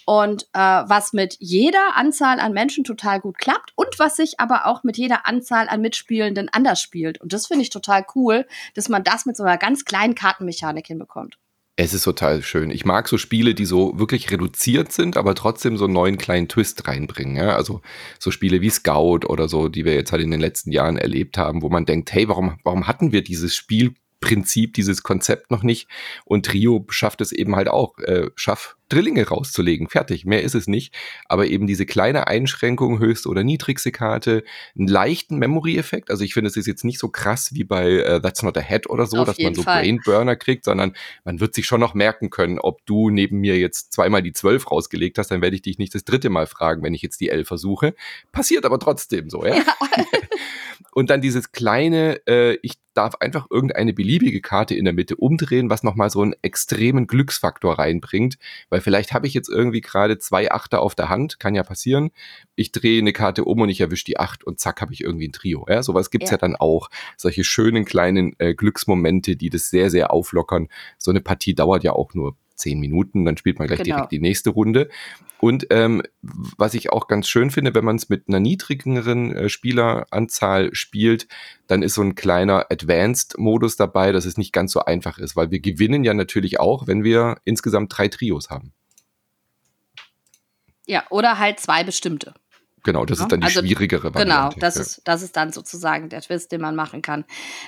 Und 0.06 0.50
äh, 0.52 0.60
was 0.60 1.14
mit 1.14 1.38
jeder 1.40 1.96
Anzahl 1.96 2.42
an 2.42 2.52
Menschen 2.52 2.84
total 2.84 3.22
gut 3.22 3.38
klappt 3.38 3.72
und 3.78 3.98
was 3.98 4.18
sich 4.18 4.42
aber 4.42 4.66
auch 4.66 4.84
mit 4.84 4.98
jeder 4.98 5.26
Anzahl 5.26 5.70
an 5.70 5.80
Mitspielenden 5.80 6.50
anders 6.50 6.82
spielt. 6.82 7.22
Und 7.22 7.32
das 7.32 7.48
finde 7.48 7.62
ich 7.62 7.70
total 7.70 8.06
cool, 8.16 8.46
dass 8.74 8.90
man 8.90 9.06
das 9.06 9.26
mit 9.26 9.38
so 9.38 9.44
einer 9.44 9.58
ganz 9.58 9.86
kleinen 9.86 10.16
Kartenmechanik 10.16 10.86
hinbekommt. 10.86 11.38
Es 11.84 11.96
ist 11.96 12.04
total 12.04 12.44
schön. 12.44 12.70
Ich 12.70 12.86
mag 12.86 13.08
so 13.08 13.18
Spiele, 13.18 13.56
die 13.56 13.66
so 13.66 13.98
wirklich 13.98 14.30
reduziert 14.30 14.92
sind, 14.92 15.18
aber 15.18 15.34
trotzdem 15.34 15.78
so 15.78 15.86
einen 15.86 15.96
neuen 15.96 16.20
kleinen 16.20 16.48
Twist 16.48 16.88
reinbringen. 16.88 17.36
Ja? 17.36 17.56
Also 17.56 17.82
so 18.20 18.30
Spiele 18.30 18.62
wie 18.62 18.70
Scout 18.70 19.26
oder 19.28 19.50
so, 19.50 19.68
die 19.68 19.84
wir 19.84 19.96
jetzt 19.96 20.12
halt 20.12 20.22
in 20.22 20.30
den 20.30 20.40
letzten 20.40 20.72
Jahren 20.72 20.98
erlebt 20.98 21.40
haben, 21.40 21.64
wo 21.64 21.70
man 21.70 21.88
denkt, 21.88 22.14
hey, 22.14 22.28
warum, 22.30 22.60
warum 22.64 22.86
hatten 22.86 23.12
wir 23.12 23.24
dieses 23.24 23.56
Spiel 23.56 23.96
Prinzip, 24.20 24.76
dieses 24.76 25.02
Konzept 25.02 25.50
noch 25.50 25.64
nicht. 25.64 25.88
Und 26.24 26.46
Trio 26.46 26.86
schafft 26.90 27.22
es 27.22 27.32
eben 27.32 27.56
halt 27.56 27.68
auch. 27.68 27.98
Äh, 27.98 28.30
schaff 28.36 28.78
Drillinge 28.92 29.28
rauszulegen. 29.28 29.88
Fertig. 29.88 30.26
Mehr 30.26 30.44
ist 30.44 30.56
es 30.56 30.68
nicht. 30.68 30.94
Aber 31.26 31.48
eben 31.48 31.68
diese 31.68 31.86
kleine 31.86 32.28
Einschränkung, 32.28 33.00
höchste 33.00 33.30
oder 33.30 33.44
niedrigste 33.44 33.92
Karte, 33.92 34.44
einen 34.78 34.88
leichten 34.88 35.38
Memory-Effekt. 35.38 36.10
Also 36.10 36.24
ich 36.24 36.34
finde, 36.34 36.50
es 36.50 36.58
ist 36.58 36.68
jetzt 36.68 36.84
nicht 36.84 37.00
so 37.00 37.10
krass 37.10 37.54
wie 37.54 37.64
bei 37.64 38.16
uh, 38.16 38.20
That's 38.20 38.44
Not 38.44 38.58
a 38.58 38.62
Head 38.62 38.90
oder 38.90 39.06
so, 39.06 39.20
Auf 39.20 39.26
dass 39.26 39.40
man 39.40 39.54
so 39.56 39.64
Fall. 39.64 39.82
Brainburner 39.82 40.36
kriegt, 40.36 40.66
sondern 40.66 40.94
man 41.24 41.40
wird 41.40 41.56
sich 41.56 41.66
schon 41.66 41.80
noch 41.80 41.94
merken 41.94 42.30
können, 42.30 42.60
ob 42.60 42.86
du 42.86 43.10
neben 43.10 43.40
mir 43.40 43.58
jetzt 43.58 43.94
zweimal 43.94 44.22
die 44.22 44.34
zwölf 44.34 44.70
rausgelegt 44.70 45.18
hast, 45.18 45.32
dann 45.32 45.42
werde 45.42 45.56
ich 45.56 45.62
dich 45.62 45.78
nicht 45.78 45.96
das 45.96 46.04
dritte 46.04 46.30
Mal 46.30 46.48
fragen, 46.48 46.84
wenn 46.84 46.94
ich 46.94 47.02
jetzt 47.02 47.22
die 47.22 47.30
elf 47.30 47.48
versuche. 47.48 47.96
Passiert 48.32 48.66
aber 48.66 48.80
trotzdem 48.80 49.30
so, 49.30 49.46
ja. 49.46 49.56
ja. 49.56 49.64
Und 50.94 51.10
dann 51.10 51.22
dieses 51.22 51.52
kleine, 51.52 52.20
äh, 52.28 52.58
ich 52.62 52.74
darf 52.94 53.16
einfach 53.16 53.48
irgendeine 53.50 53.94
beliebige 53.94 54.42
Karte 54.42 54.76
in 54.76 54.84
der 54.84 54.94
Mitte 54.94 55.16
umdrehen, 55.16 55.70
was 55.70 55.84
nochmal 55.84 56.10
so 56.10 56.22
einen 56.22 56.36
extremen 56.42 57.08
Glücksfaktor 57.08 57.80
reinbringt, 57.80 58.38
weil 58.70 58.81
vielleicht 58.82 59.14
habe 59.14 59.28
ich 59.28 59.34
jetzt 59.34 59.50
irgendwie 59.50 59.82
gerade 59.82 60.18
zwei 60.18 60.52
Achter 60.52 60.82
auf 60.82 60.96
der 60.96 61.10
Hand, 61.10 61.40
kann 61.40 61.56
ja 61.56 61.64
passieren. 61.64 62.12
Ich 62.56 62.72
drehe 62.72 63.00
eine 63.00 63.14
Karte 63.14 63.46
um 63.46 63.62
und 63.62 63.70
ich 63.70 63.82
erwische 63.82 64.06
die 64.06 64.20
Acht 64.20 64.44
und 64.44 64.60
zack 64.60 64.82
habe 64.82 64.94
ich 64.94 65.02
irgendwie 65.02 65.28
ein 65.28 65.34
Trio. 65.34 65.66
Ja, 65.70 65.84
sowas 65.84 66.12
gibt's 66.12 66.30
ja. 66.30 66.36
ja 66.36 66.40
dann 66.40 66.56
auch. 66.56 66.90
Solche 67.18 67.44
schönen 67.44 67.86
kleinen 67.86 68.34
äh, 68.40 68.54
Glücksmomente, 68.54 69.36
die 69.36 69.50
das 69.50 69.70
sehr, 69.70 69.90
sehr 69.90 70.12
auflockern. 70.12 70.68
So 70.98 71.12
eine 71.12 71.22
Partie 71.22 71.56
dauert 71.56 71.84
ja 71.84 71.94
auch 71.94 72.14
nur 72.14 72.36
zehn 72.62 72.80
Minuten, 72.80 73.26
dann 73.26 73.38
spielt 73.38 73.60
man 73.60 73.68
gleich 73.68 73.80
genau. 73.80 73.96
direkt 73.96 74.12
die 74.12 74.20
nächste 74.20 74.52
Runde. 74.52 74.90
Und 75.40 75.68
ähm, 75.72 76.04
was 76.22 76.76
ich 76.76 76.92
auch 76.92 77.08
ganz 77.08 77.28
schön 77.28 77.50
finde, 77.50 77.74
wenn 77.74 77.84
man 77.84 77.96
es 77.96 78.10
mit 78.10 78.26
einer 78.28 78.40
niedrigeren 78.40 79.36
äh, 79.36 79.50
Spieleranzahl 79.50 80.74
spielt, 80.74 81.28
dann 81.68 81.82
ist 81.82 81.96
so 81.96 82.04
ein 82.04 82.16
kleiner 82.16 82.68
Advanced-Modus 82.70 83.76
dabei, 83.76 84.12
dass 84.12 84.26
es 84.26 84.38
nicht 84.38 84.54
ganz 84.54 84.72
so 84.72 84.82
einfach 84.82 85.18
ist, 85.18 85.36
weil 85.36 85.50
wir 85.50 85.60
gewinnen 85.60 86.04
ja 86.04 86.14
natürlich 86.14 86.60
auch, 86.60 86.88
wenn 86.88 87.04
wir 87.04 87.38
insgesamt 87.44 87.98
drei 87.98 88.08
Trios 88.08 88.50
haben. 88.50 88.72
Ja, 90.86 91.04
oder 91.10 91.40
halt 91.40 91.60
zwei 91.60 91.84
bestimmte. 91.84 92.34
Genau, 92.84 93.06
das 93.06 93.20
ja. 93.20 93.26
ist 93.26 93.32
dann 93.32 93.42
die 93.42 93.46
also, 93.46 93.62
schwierigere 93.62 94.12
genau, 94.12 94.16
Variante. 94.16 94.56
Genau, 94.56 94.66
das, 94.66 94.76
ja. 94.76 94.82
ist, 94.82 95.02
das 95.06 95.22
ist 95.22 95.36
dann 95.38 95.52
sozusagen 95.52 96.10
der 96.10 96.22
Twist, 96.22 96.52
den 96.52 96.62
man 96.62 96.76
machen 96.76 97.02
kann. 97.02 97.26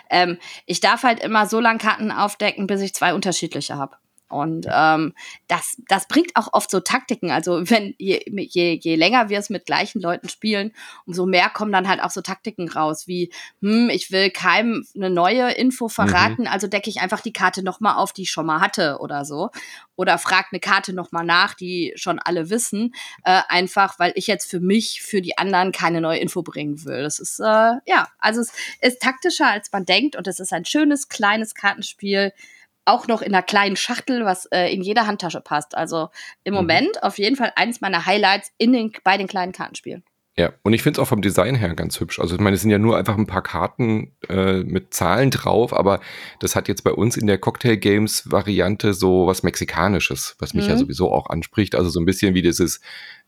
Ähm, 0.09 0.37
ich 0.65 0.79
darf 0.79 1.03
halt 1.03 1.19
immer 1.21 1.45
so 1.47 1.59
lange 1.59 1.79
Karten 1.79 2.11
aufdecken, 2.11 2.67
bis 2.67 2.81
ich 2.81 2.93
zwei 2.93 3.13
unterschiedliche 3.13 3.77
habe. 3.77 3.95
Und 4.33 4.65
ähm, 4.69 5.13
das, 5.47 5.77
das 5.87 6.07
bringt 6.07 6.35
auch 6.35 6.49
oft 6.53 6.71
so 6.71 6.79
Taktiken. 6.79 7.31
Also 7.31 7.69
wenn 7.69 7.93
je, 7.99 8.21
je, 8.25 8.79
je 8.81 8.95
länger 8.95 9.29
wir 9.29 9.37
es 9.37 9.49
mit 9.49 9.65
gleichen 9.65 10.01
Leuten 10.01 10.27
spielen, 10.27 10.71
umso 11.05 11.25
mehr 11.25 11.49
kommen 11.49 11.71
dann 11.71 11.87
halt 11.87 12.01
auch 12.01 12.09
so 12.09 12.21
Taktiken 12.21 12.67
raus, 12.67 13.07
wie, 13.07 13.31
hm, 13.61 13.89
ich 13.89 14.11
will 14.11 14.31
keinem 14.31 14.85
eine 14.95 15.09
neue 15.09 15.51
Info 15.51 15.87
verraten, 15.87 16.43
mhm. 16.43 16.47
also 16.47 16.67
decke 16.67 16.89
ich 16.89 17.01
einfach 17.01 17.21
die 17.21 17.33
Karte 17.33 17.63
nochmal 17.63 17.95
auf, 17.95 18.11
die 18.11 18.23
ich 18.23 18.31
schon 18.31 18.47
mal 18.47 18.59
hatte 18.59 18.97
oder 18.99 19.23
so. 19.23 19.51
Oder 19.95 20.17
frag 20.17 20.47
eine 20.51 20.59
Karte 20.59 20.93
nochmal 20.93 21.25
nach, 21.25 21.53
die 21.53 21.93
schon 21.95 22.17
alle 22.17 22.49
wissen, 22.49 22.95
äh, 23.23 23.41
einfach 23.47 23.99
weil 23.99 24.13
ich 24.15 24.25
jetzt 24.25 24.49
für 24.49 24.59
mich, 24.59 25.01
für 25.03 25.21
die 25.21 25.37
anderen 25.37 25.71
keine 25.71 26.01
neue 26.01 26.17
Info 26.17 26.41
bringen 26.41 26.83
will. 26.85 27.03
Das 27.03 27.19
ist, 27.19 27.39
äh, 27.39 27.73
ja, 27.85 28.07
also 28.17 28.41
es 28.41 28.51
ist 28.81 29.01
taktischer, 29.01 29.47
als 29.47 29.71
man 29.71 29.85
denkt 29.85 30.15
und 30.15 30.27
es 30.27 30.39
ist 30.39 30.51
ein 30.51 30.65
schönes, 30.65 31.09
kleines 31.09 31.53
Kartenspiel 31.53 32.33
auch 32.85 33.07
noch 33.07 33.21
in 33.21 33.33
einer 33.33 33.43
kleinen 33.43 33.75
Schachtel, 33.75 34.25
was 34.25 34.45
äh, 34.47 34.73
in 34.73 34.81
jeder 34.81 35.07
Handtasche 35.07 35.41
passt. 35.41 35.75
Also 35.75 36.09
im 36.43 36.53
mhm. 36.53 36.59
Moment 36.59 37.03
auf 37.03 37.17
jeden 37.17 37.35
Fall 37.35 37.53
eines 37.55 37.81
meiner 37.81 38.05
Highlights 38.05 38.51
in 38.57 38.73
den, 38.73 38.91
bei 39.03 39.17
den 39.17 39.27
kleinen 39.27 39.51
Kartenspielen. 39.51 40.03
Ja, 40.35 40.51
und 40.63 40.73
ich 40.73 40.81
finde 40.81 40.99
es 40.99 41.03
auch 41.03 41.07
vom 41.07 41.21
Design 41.21 41.53
her 41.53 41.75
ganz 41.75 41.99
hübsch. 41.99 42.19
Also 42.19 42.33
ich 42.33 42.41
meine, 42.41 42.55
es 42.55 42.61
sind 42.61 42.71
ja 42.71 42.79
nur 42.79 42.97
einfach 42.97 43.17
ein 43.17 43.27
paar 43.27 43.43
Karten 43.43 44.13
äh, 44.29 44.63
mit 44.63 44.91
Zahlen 44.91 45.29
drauf, 45.29 45.73
aber 45.73 45.99
das 46.39 46.55
hat 46.55 46.67
jetzt 46.67 46.83
bei 46.83 46.91
uns 46.91 47.17
in 47.17 47.27
der 47.27 47.37
Cocktail 47.37 47.75
Games 47.75 48.31
Variante 48.31 48.95
so 48.95 49.27
was 49.27 49.43
Mexikanisches, 49.43 50.35
was 50.39 50.55
mich 50.55 50.65
mhm. 50.65 50.71
ja 50.71 50.77
sowieso 50.77 51.11
auch 51.11 51.29
anspricht. 51.29 51.75
Also 51.75 51.91
so 51.91 51.99
ein 51.99 52.05
bisschen 52.05 52.33
wie 52.33 52.41
dieses 52.41 52.81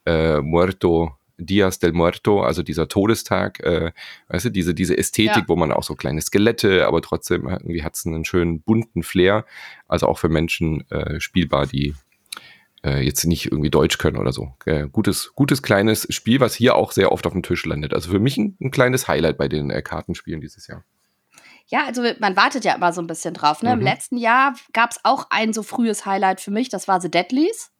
äh, 0.07 0.41
Muerto 0.41 1.15
Dias 1.37 1.79
del 1.79 1.91
Muerto, 1.91 2.41
also 2.41 2.63
dieser 2.63 2.87
Todestag, 2.87 3.59
äh, 3.61 3.91
weißt 4.29 4.45
du, 4.45 4.49
diese, 4.49 4.73
diese 4.73 4.97
Ästhetik, 4.97 5.35
ja. 5.35 5.47
wo 5.47 5.55
man 5.55 5.71
auch 5.71 5.83
so 5.83 5.95
kleine 5.95 6.21
Skelette, 6.21 6.87
aber 6.87 7.01
trotzdem 7.01 7.47
irgendwie 7.47 7.83
hat 7.83 7.95
es 7.95 8.05
einen 8.05 8.25
schönen 8.25 8.61
bunten 8.61 9.03
Flair. 9.03 9.45
Also 9.87 10.07
auch 10.07 10.17
für 10.17 10.29
Menschen 10.29 10.89
äh, 10.91 11.19
spielbar, 11.19 11.67
die 11.67 11.93
äh, 12.83 13.01
jetzt 13.01 13.25
nicht 13.25 13.51
irgendwie 13.51 13.69
Deutsch 13.69 13.97
können 13.97 14.17
oder 14.17 14.31
so. 14.31 14.53
Äh, 14.65 14.87
gutes, 14.87 15.33
gutes 15.35 15.61
kleines 15.61 16.07
Spiel, 16.09 16.39
was 16.39 16.55
hier 16.55 16.75
auch 16.75 16.91
sehr 16.91 17.11
oft 17.11 17.25
auf 17.25 17.33
dem 17.33 17.43
Tisch 17.43 17.65
landet. 17.65 17.93
Also 17.93 18.11
für 18.11 18.19
mich 18.19 18.37
ein, 18.37 18.55
ein 18.61 18.71
kleines 18.71 19.07
Highlight 19.07 19.37
bei 19.37 19.47
den 19.47 19.69
äh, 19.69 19.81
Kartenspielen 19.81 20.41
dieses 20.41 20.67
Jahr. 20.67 20.83
Ja, 21.67 21.85
also 21.87 22.03
man 22.19 22.35
wartet 22.35 22.63
ja 22.63 22.75
immer 22.75 22.93
so 22.93 23.01
ein 23.01 23.07
bisschen 23.07 23.33
drauf. 23.33 23.63
Ne? 23.63 23.69
Mhm. 23.75 23.81
Im 23.81 23.85
letzten 23.85 24.17
Jahr 24.17 24.55
gab 24.71 24.91
es 24.91 24.99
auch 25.03 25.27
ein 25.31 25.51
so 25.51 25.63
frühes 25.63 26.05
Highlight 26.05 26.39
für 26.41 26.51
mich, 26.51 26.69
das 26.69 26.87
war 26.87 27.01
The 27.01 27.09
Deadlies. 27.09 27.71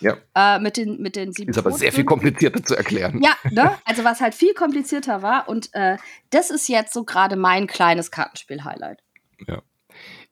Ja. 0.00 0.16
Äh, 0.34 0.60
mit, 0.60 0.76
den, 0.76 1.00
mit 1.00 1.16
den 1.16 1.32
sieben 1.32 1.50
Ist 1.50 1.58
aber 1.58 1.72
sehr 1.72 1.92
viel 1.92 2.04
komplizierter 2.04 2.62
zu 2.62 2.76
erklären. 2.76 3.20
Ja, 3.22 3.36
ne? 3.50 3.76
also 3.84 4.04
was 4.04 4.20
halt 4.20 4.34
viel 4.34 4.54
komplizierter 4.54 5.22
war. 5.22 5.48
Und 5.48 5.70
äh, 5.72 5.96
das 6.30 6.50
ist 6.50 6.68
jetzt 6.68 6.92
so 6.92 7.04
gerade 7.04 7.36
mein 7.36 7.66
kleines 7.66 8.10
Kartenspiel-Highlight. 8.10 9.02
Ja. 9.46 9.62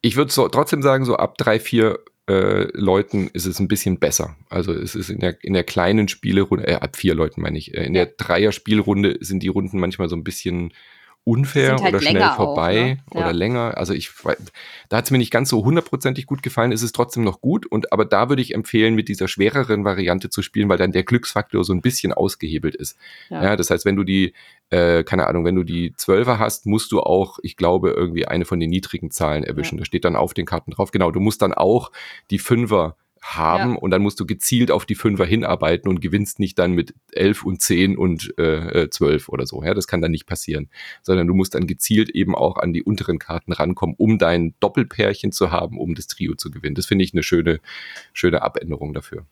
Ich 0.01 0.17
würde 0.17 0.33
so, 0.33 0.49
trotzdem 0.49 0.83
sagen, 0.83 1.05
so 1.05 1.17
ab 1.17 1.37
drei, 1.39 1.59
vier 1.59 1.99
äh, 2.29 2.69
Leuten 2.73 3.29
ist 3.33 3.47
es 3.47 3.61
ein 3.61 3.69
bisschen 3.69 3.99
besser. 3.99 4.37
Also 4.51 4.73
es 4.73 4.95
ist 4.95 5.11
in 5.11 5.21
der, 5.21 5.43
in 5.43 5.53
der 5.53 5.65
kleinen 5.65 6.09
Spielerunde, 6.09 6.67
äh, 6.67 6.75
ab 6.75 6.97
vier 6.97 7.15
Leuten 7.15 7.41
meine 7.41 7.59
ich, 7.59 7.75
äh, 7.75 7.85
in 7.85 7.95
der 7.95 8.07
Dreier-Spielrunde 8.07 9.19
sind 9.21 9.43
die 9.43 9.49
Runden 9.49 9.79
manchmal 9.79 10.09
so 10.09 10.17
ein 10.17 10.25
bisschen 10.25 10.73
unfair 11.27 11.77
halt 11.83 11.93
oder 11.95 12.01
schnell 12.01 12.31
vorbei 12.37 12.99
auch, 13.09 13.15
ne? 13.15 13.21
oder 13.21 13.27
ja. 13.27 13.33
länger. 13.33 13.77
Also 13.77 13.93
ich, 13.95 14.11
da 14.89 14.99
hat 14.99 15.07
es 15.07 15.11
mir 15.11 15.19
nicht 15.19 15.33
ganz 15.33 15.49
so 15.49 15.65
hundertprozentig 15.65 16.27
gut 16.27 16.41
gefallen, 16.41 16.71
ist 16.71 16.83
es 16.83 16.93
trotzdem 16.93 17.25
noch 17.25 17.41
gut. 17.41 17.67
Und 17.67 17.93
aber 17.93 18.05
da 18.05 18.29
würde 18.29 18.43
ich 18.43 18.55
empfehlen, 18.55 18.95
mit 18.95 19.09
dieser 19.09 19.27
schwereren 19.27 19.85
Variante 19.85 20.31
zu 20.31 20.41
spielen, 20.41 20.69
weil 20.69 20.79
dann 20.79 20.93
der 20.93 21.03
Glücksfaktor 21.03 21.65
so 21.65 21.73
ein 21.73 21.83
bisschen 21.83 22.13
ausgehebelt 22.13 22.77
ist. 22.77 22.97
Ja, 23.29 23.43
ja 23.43 23.57
das 23.57 23.71
heißt, 23.71 23.85
wenn 23.85 23.97
du 23.97 24.05
die, 24.05 24.35
äh, 24.71 25.03
keine 25.03 25.27
Ahnung, 25.27 25.45
wenn 25.45 25.57
du 25.57 25.65
die 25.65 25.95
Zwölfer 25.97 26.39
hast, 26.39 26.65
musst 26.65 26.93
du 26.93 27.01
auch, 27.01 27.41
ich 27.43 27.57
glaube, 27.57 27.91
irgendwie 27.91 28.29
eine 28.29 28.45
von 28.45 28.61
den 28.61 28.71
niedrigen 28.71 29.11
Zahlen 29.11 29.43
erwischen. 29.43 29.79
Ja. 29.79 29.81
Da 29.81 29.85
steht 29.85 30.05
dann 30.05 30.15
auf 30.15 30.33
den 30.33 30.47
Karten 30.47 30.71
drauf. 30.71 30.93
Genau, 30.93 31.11
du 31.11 31.19
musst 31.19 31.43
dann 31.43 31.53
auch 31.53 31.91
die 32.31 32.39
Fünfer 32.39 32.97
haben 33.35 33.73
ja. 33.73 33.79
und 33.79 33.91
dann 33.91 34.03
musst 34.03 34.21
du 34.21 34.27
gezielt 34.27 34.71
auf 34.71 34.87
die 34.87 34.95
Fünfer 34.95 35.25
hinarbeiten 35.25 35.89
und 35.89 36.01
gewinnst 36.01 36.39
nicht 36.39 36.59
dann 36.59 36.73
mit 36.73 36.95
elf 37.13 37.45
und 37.45 37.61
zehn 37.61 37.97
und 37.97 38.37
äh, 38.39 38.89
zwölf 38.91 39.29
oder 39.29 39.47
so. 39.47 39.63
Ja, 39.63 39.75
das 39.75 39.87
kann 39.87 40.01
dann 40.01 40.11
nicht 40.11 40.27
passieren, 40.27 40.71
sondern 41.03 41.27
du 41.27 41.35
musst 41.35 41.55
dann 41.55 41.67
gezielt 41.67 42.11
eben 42.11 42.35
auch 42.35 42.57
an 42.57 42.73
die 42.73 42.83
unteren 42.83 43.19
Karten 43.19 43.53
rankommen, 43.53 43.97
um 43.99 44.19
dein 44.19 44.55
Doppelpärchen 44.61 45.33
zu 45.33 45.51
haben, 45.51 45.79
um 45.79 45.95
das 45.95 46.07
Trio 46.07 46.35
zu 46.35 46.51
gewinnen. 46.51 46.75
Das 46.75 46.87
finde 46.87 47.05
ich 47.05 47.13
eine 47.13 47.23
schöne, 47.23 47.61
schöne 48.13 48.43
Abänderung 48.43 48.95
dafür. 48.95 49.27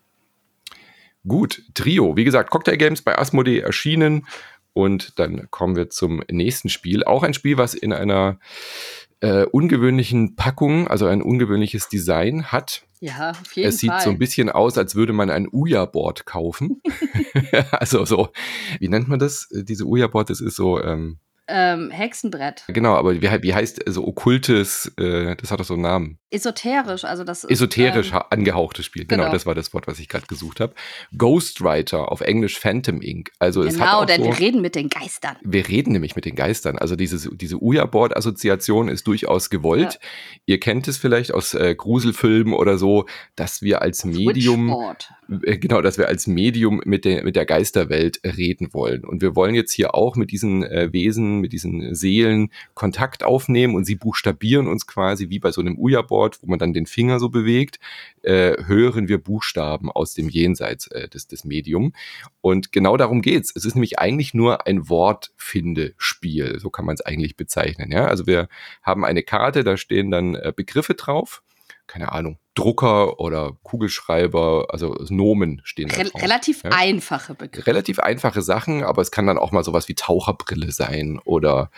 Gut, 1.27 1.63
Trio. 1.73 2.17
Wie 2.17 2.25
gesagt, 2.25 2.51
Cocktail 2.51 2.77
Games 2.77 3.01
bei 3.01 3.19
Asmodee 3.19 3.61
erschienen. 3.61 4.27
Und 4.75 5.19
dann 5.21 5.49
kommen 5.51 5.77
wir 5.77 5.89
zum 5.89 6.23
nächsten 6.31 6.69
Spiel. 6.69 7.05
Auch 7.05 7.23
ein 7.23 7.33
Spiel, 7.33 7.57
was 7.57 7.75
in 7.75 7.93
einer 7.93 8.39
äh, 9.25 9.47
ungewöhnlichen 9.47 10.37
Packung, 10.37 10.87
also 10.87 11.07
ein 11.07 11.23
ungewöhnliches 11.23 11.89
Design 11.89 12.53
hat. 12.53 12.83
Ja, 13.01 13.31
auf 13.31 13.53
jeden 13.53 13.71
es 13.71 13.79
sieht 13.79 13.91
Fall. 13.91 14.03
so 14.03 14.11
ein 14.11 14.19
bisschen 14.19 14.51
aus, 14.51 14.77
als 14.77 14.97
würde 14.97 15.15
man 15.15 15.31
ein 15.31 15.49
Uja-Board 15.51 16.27
kaufen. 16.27 16.83
also 17.71 18.05
so, 18.05 18.29
wie 18.81 18.89
nennt 18.89 19.09
man 19.09 19.19
das? 19.19 19.49
Diese 19.51 19.87
Uja-Board, 19.87 20.29
das 20.29 20.43
ist 20.43 20.57
so, 20.57 20.79
ähm, 20.83 21.19
ähm, 21.47 21.91
Hexenbrett. 21.91 22.65
Genau, 22.69 22.95
aber 22.95 23.15
wie, 23.15 23.43
wie 23.43 23.55
heißt 23.55 23.77
so 23.77 23.83
also 23.87 24.07
okkultes, 24.07 24.93
äh, 24.99 25.37
das 25.37 25.51
hat 25.51 25.61
doch 25.61 25.65
so 25.65 25.75
einen 25.75 25.83
Namen. 25.83 26.19
Esoterisch, 26.31 27.05
also 27.05 27.23
das 27.23 27.45
ist. 27.45 27.51
Esoterisch 27.51 28.13
ähm, 28.13 28.23
angehauchtes 28.31 28.87
Spiel, 28.87 29.05
genau, 29.05 29.25
genau, 29.25 29.33
das 29.33 29.47
war 29.47 29.55
das 29.55 29.73
Wort, 29.75 29.87
was 29.87 29.99
ich 29.99 30.09
gerade 30.09 30.27
gesucht 30.27 30.61
habe. 30.61 30.75
Ghostwriter, 31.17 32.11
auf 32.11 32.23
Englisch 32.23 32.59
Phantom 32.59 33.01
Inc. 33.01 33.31
Also 33.39 33.61
genau, 33.61 33.73
es 33.73 33.81
hat 33.81 33.95
auch 33.95 34.05
denn 34.07 34.23
so, 34.23 34.29
wir 34.29 34.39
reden 34.39 34.61
mit 34.63 34.75
den 34.75 34.89
Geistern. 34.89 35.37
Wir 35.43 35.69
reden 35.69 35.93
nämlich 35.93 36.17
mit 36.17 36.25
den 36.25 36.35
Geistern. 36.35 36.79
Also 36.79 36.97
dieses, 36.97 37.29
diese 37.33 37.57
Ouija-Board-Assoziation 37.61 38.89
ist 38.89 39.07
durchaus 39.07 39.51
gewollt. 39.51 39.95
Ja. 39.95 40.09
Ihr 40.47 40.61
kennt 40.61 40.89
es 40.89 40.97
vielleicht 40.97 41.33
aus 41.33 41.55
äh, 41.55 41.75
Gruselfilmen 41.75 42.55
oder 42.55 42.79
so, 42.79 43.07
dass 43.37 43.63
wir 43.63 43.83
als 43.83 44.05
Medium. 44.05 44.69
Witchboard 44.69 45.09
äh, 45.11 45.24
genau, 45.29 45.81
dass 45.81 45.99
wir 45.99 46.09
als 46.09 46.27
Medium 46.27 46.81
mit 46.85 47.05
der, 47.05 47.25
mit 47.25 47.37
der 47.37 47.47
Geisterwelt 47.47 48.21
reden 48.25 48.73
wollen. 48.73 49.05
Und 49.05 49.23
wir 49.23 49.37
wollen 49.37 49.55
jetzt 49.55 49.73
hier 49.73 49.95
auch 49.95 50.17
mit 50.17 50.31
diesen 50.31 50.63
äh, 50.63 50.93
Wesen, 50.93 51.41
mit 51.41 51.53
diesen 51.53 51.95
Seelen 51.95 52.51
Kontakt 52.75 53.25
aufnehmen 53.25 53.75
und 53.75 53.85
sie 53.85 53.95
buchstabieren 53.95 54.69
uns 54.69 54.87
quasi 54.87 55.31
wie 55.31 55.39
bei 55.39 55.51
so 55.51 55.61
einem 55.61 55.79
Uja-Board, 55.79 56.43
wo 56.43 56.47
man 56.47 56.59
dann 56.59 56.73
den 56.73 56.87
Finger 56.87 57.19
so 57.19 57.29
bewegt, 57.29 57.79
äh, 58.23 58.57
hören 58.65 59.09
wir 59.09 59.19
Buchstaben 59.19 59.91
aus 59.91 60.15
dem 60.15 60.29
Jenseits 60.29 60.87
äh, 60.89 61.09
des, 61.09 61.27
des 61.27 61.45
Medium. 61.45 61.93
Und 62.41 62.73
genau 62.73 62.97
darum 62.97 63.23
geht's. 63.23 63.53
Es 63.55 63.65
ist 63.65 63.75
nämlich 63.75 63.99
eigentlich 63.99 64.35
nur 64.35 64.67
ein 64.67 64.89
Wortfindespiel, 64.89 66.59
so 66.61 66.71
kann 66.71 66.85
man 66.85 66.95
es 66.95 67.01
eigentlich 67.01 67.37
bezeichnen. 67.37 67.91
Ja? 67.91 68.07
Also 68.07 68.27
wir 68.27 68.49
haben 68.83 69.05
eine 69.05 69.23
Karte, 69.23 69.65
da 69.65 69.77
stehen 69.77 70.11
dann 70.11 70.35
äh, 70.35 70.53
Begriffe 70.55 70.95
drauf 70.95 71.43
keine 71.87 72.13
Ahnung, 72.13 72.39
Drucker 72.55 73.19
oder 73.19 73.57
Kugelschreiber, 73.63 74.67
also 74.71 74.95
Nomen 75.09 75.61
stehen 75.65 75.89
da. 75.89 75.97
Re 75.97 76.05
drauf, 76.05 76.23
relativ 76.23 76.63
ja? 76.63 76.71
einfache 76.73 77.35
Begriffe. 77.35 77.67
Relativ 77.67 77.99
einfache 77.99 78.43
Sachen, 78.43 78.85
aber 78.85 79.03
es 79.03 79.11
kann 79.11 79.27
dann 79.27 79.39
auch 79.39 79.53
mal 79.53 79.65
sowas 79.65 79.89
wie 79.89 79.95
Taucherbrille 79.95 80.71
sein 80.71 81.19
oder 81.25 81.71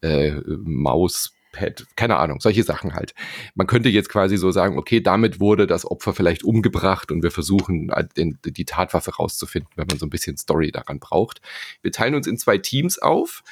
äh, 0.00 0.32
Mauspad, 0.46 1.86
keine 1.94 2.16
Ahnung, 2.16 2.40
solche 2.40 2.64
Sachen 2.64 2.94
halt. 2.94 3.14
Man 3.54 3.68
könnte 3.68 3.88
jetzt 3.88 4.08
quasi 4.08 4.36
so 4.36 4.50
sagen, 4.50 4.76
okay, 4.76 5.00
damit 5.00 5.38
wurde 5.38 5.68
das 5.68 5.88
Opfer 5.88 6.12
vielleicht 6.12 6.42
umgebracht 6.42 7.12
und 7.12 7.22
wir 7.22 7.30
versuchen, 7.30 7.92
den, 8.16 8.38
die 8.44 8.64
Tatwaffe 8.64 9.14
rauszufinden, 9.14 9.70
wenn 9.76 9.86
man 9.86 9.98
so 9.98 10.06
ein 10.06 10.10
bisschen 10.10 10.36
Story 10.36 10.72
daran 10.72 10.98
braucht. 10.98 11.40
Wir 11.80 11.92
teilen 11.92 12.16
uns 12.16 12.26
in 12.26 12.38
zwei 12.38 12.58
Teams 12.58 12.98
auf 12.98 13.44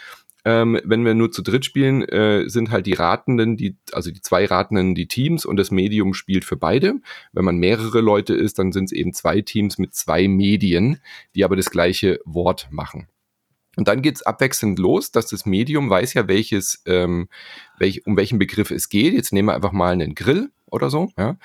ähm, 0.44 0.80
wenn 0.84 1.04
wir 1.04 1.14
nur 1.14 1.30
zu 1.30 1.42
dritt 1.42 1.64
spielen, 1.64 2.02
äh, 2.02 2.49
sind 2.49 2.70
halt 2.70 2.87
die 2.87 2.94
Ratenden, 2.94 3.56
die, 3.56 3.76
also 3.92 4.11
die 4.11 4.20
zwei 4.20 4.44
Ratenden 4.46 4.94
die 4.94 5.06
Teams 5.06 5.44
und 5.44 5.56
das 5.56 5.70
Medium 5.70 6.14
spielt 6.14 6.44
für 6.44 6.56
beide. 6.56 6.94
Wenn 7.32 7.44
man 7.44 7.58
mehrere 7.58 8.00
Leute 8.00 8.34
ist, 8.34 8.58
dann 8.58 8.72
sind 8.72 8.87
es 8.87 8.92
eben 8.92 9.12
zwei 9.12 9.40
Teams 9.40 9.78
mit 9.78 9.94
zwei 9.94 10.28
Medien, 10.28 11.00
die 11.34 11.44
aber 11.44 11.56
das 11.56 11.70
gleiche 11.70 12.20
Wort 12.25 12.68
machen. 12.70 13.08
Und 13.76 13.88
dann 13.88 14.02
geht's 14.02 14.22
abwechselnd 14.22 14.78
los, 14.78 15.12
dass 15.12 15.26
das 15.26 15.46
Medium 15.46 15.88
weiß 15.88 16.14
ja, 16.14 16.28
welches, 16.28 16.82
ähm, 16.87 17.28
welch, 17.78 18.06
um 18.06 18.16
welchen 18.16 18.38
Begriff 18.38 18.70
es 18.70 18.88
geht. 18.88 19.14
Jetzt 19.14 19.32
nehmen 19.32 19.49
wir 19.49 19.54
einfach 19.54 19.72
mal 19.72 19.92
einen 19.92 20.14
Grill 20.14 20.50
oder 20.66 20.90
so. 20.90 21.11
Ja? 21.16 21.37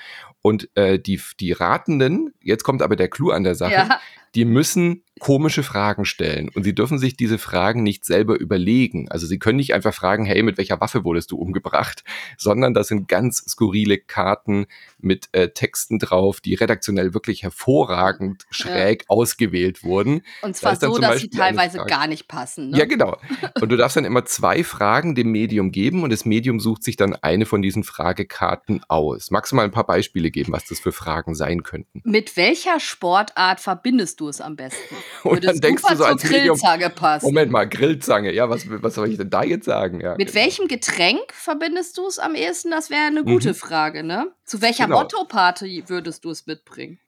Und 0.42 0.68
äh, 0.74 0.98
die, 0.98 1.20
die 1.40 1.52
Ratenden, 1.52 2.34
jetzt 2.42 2.64
kommt 2.64 2.82
aber 2.82 2.96
der 2.96 3.08
Clou 3.08 3.30
an 3.30 3.44
der 3.44 3.54
Sache, 3.54 3.72
ja. 3.72 4.00
Die 4.34 4.44
müssen 4.44 5.02
komische 5.18 5.62
Fragen 5.62 6.04
stellen 6.04 6.48
und 6.54 6.62
sie 6.62 6.74
dürfen 6.74 6.98
sich 6.98 7.16
diese 7.16 7.38
Fragen 7.38 7.82
nicht 7.82 8.04
selber 8.04 8.38
überlegen. 8.38 9.10
Also 9.10 9.26
sie 9.26 9.38
können 9.38 9.56
nicht 9.56 9.74
einfach 9.74 9.94
fragen, 9.94 10.24
hey, 10.24 10.42
mit 10.42 10.58
welcher 10.58 10.80
Waffe 10.80 11.04
wurdest 11.04 11.30
du 11.30 11.36
umgebracht, 11.36 12.04
sondern 12.36 12.74
das 12.74 12.88
sind 12.88 13.08
ganz 13.08 13.38
skurrile 13.38 13.98
Karten 13.98 14.66
mit 14.98 15.28
äh, 15.32 15.48
Texten 15.48 15.98
drauf, 15.98 16.40
die 16.40 16.54
redaktionell 16.54 17.14
wirklich 17.14 17.42
hervorragend 17.42 18.46
schräg 18.50 19.02
ja. 19.02 19.08
ausgewählt 19.08 19.82
wurden. 19.84 20.22
Und 20.42 20.56
zwar 20.56 20.76
da 20.76 20.86
so, 20.88 20.98
dass 20.98 21.20
sie 21.20 21.30
teilweise 21.30 21.78
gar 21.86 22.06
nicht 22.06 22.28
passen. 22.28 22.70
Ne? 22.70 22.78
Ja, 22.78 22.84
genau. 22.84 23.16
Und 23.60 23.70
du 23.70 23.76
darfst 23.76 23.96
dann 23.96 24.04
immer 24.04 24.24
zwei 24.24 24.64
Fragen 24.64 25.14
dem 25.14 25.30
Medium 25.32 25.72
geben 25.72 26.02
und 26.02 26.10
das 26.10 26.24
Medium 26.24 26.60
sucht 26.60 26.82
sich 26.82 26.96
dann 26.96 27.14
eine 27.14 27.46
von 27.46 27.62
diesen 27.62 27.84
Fragekarten 27.84 28.82
aus. 28.88 29.30
Magst 29.30 29.52
du 29.52 29.56
mal 29.56 29.64
ein 29.64 29.70
paar 29.70 29.86
Beispiele 29.86 30.30
geben, 30.30 30.52
was 30.52 30.64
das 30.66 30.80
für 30.80 30.92
Fragen 30.92 31.34
sein 31.34 31.62
könnten? 31.62 32.02
Mit 32.04 32.36
welcher 32.36 32.80
Sportart 32.80 33.60
verbindest 33.60 34.17
du 34.20 34.28
es 34.28 34.40
am 34.40 34.56
besten? 34.56 34.94
Und 35.24 35.44
dann 35.44 35.58
denkst 35.58 35.82
du 35.88 35.96
so 35.96 36.04
als 36.04 36.22
Grillzange 36.22 36.90
passt. 36.90 37.24
Moment 37.24 37.50
mal, 37.50 37.68
Grillzange, 37.68 38.32
ja, 38.32 38.48
was, 38.48 38.64
was 38.68 38.94
soll 38.94 39.10
ich 39.10 39.16
denn 39.16 39.30
da 39.30 39.42
jetzt 39.42 39.64
sagen? 39.64 40.00
Ja, 40.00 40.16
Mit 40.16 40.28
genau. 40.28 40.44
welchem 40.44 40.68
Getränk 40.68 41.32
verbindest 41.32 41.98
du 41.98 42.06
es 42.06 42.18
am 42.18 42.34
ehesten? 42.34 42.70
Das 42.70 42.90
wäre 42.90 43.06
eine 43.06 43.24
gute 43.24 43.50
mhm. 43.50 43.54
Frage, 43.54 44.02
ne? 44.02 44.28
Zu 44.44 44.62
welcher 44.62 44.84
genau. 44.84 45.00
Motto-Party 45.00 45.84
würdest 45.88 46.24
du 46.24 46.30
es 46.30 46.46
mitbringen? 46.46 46.98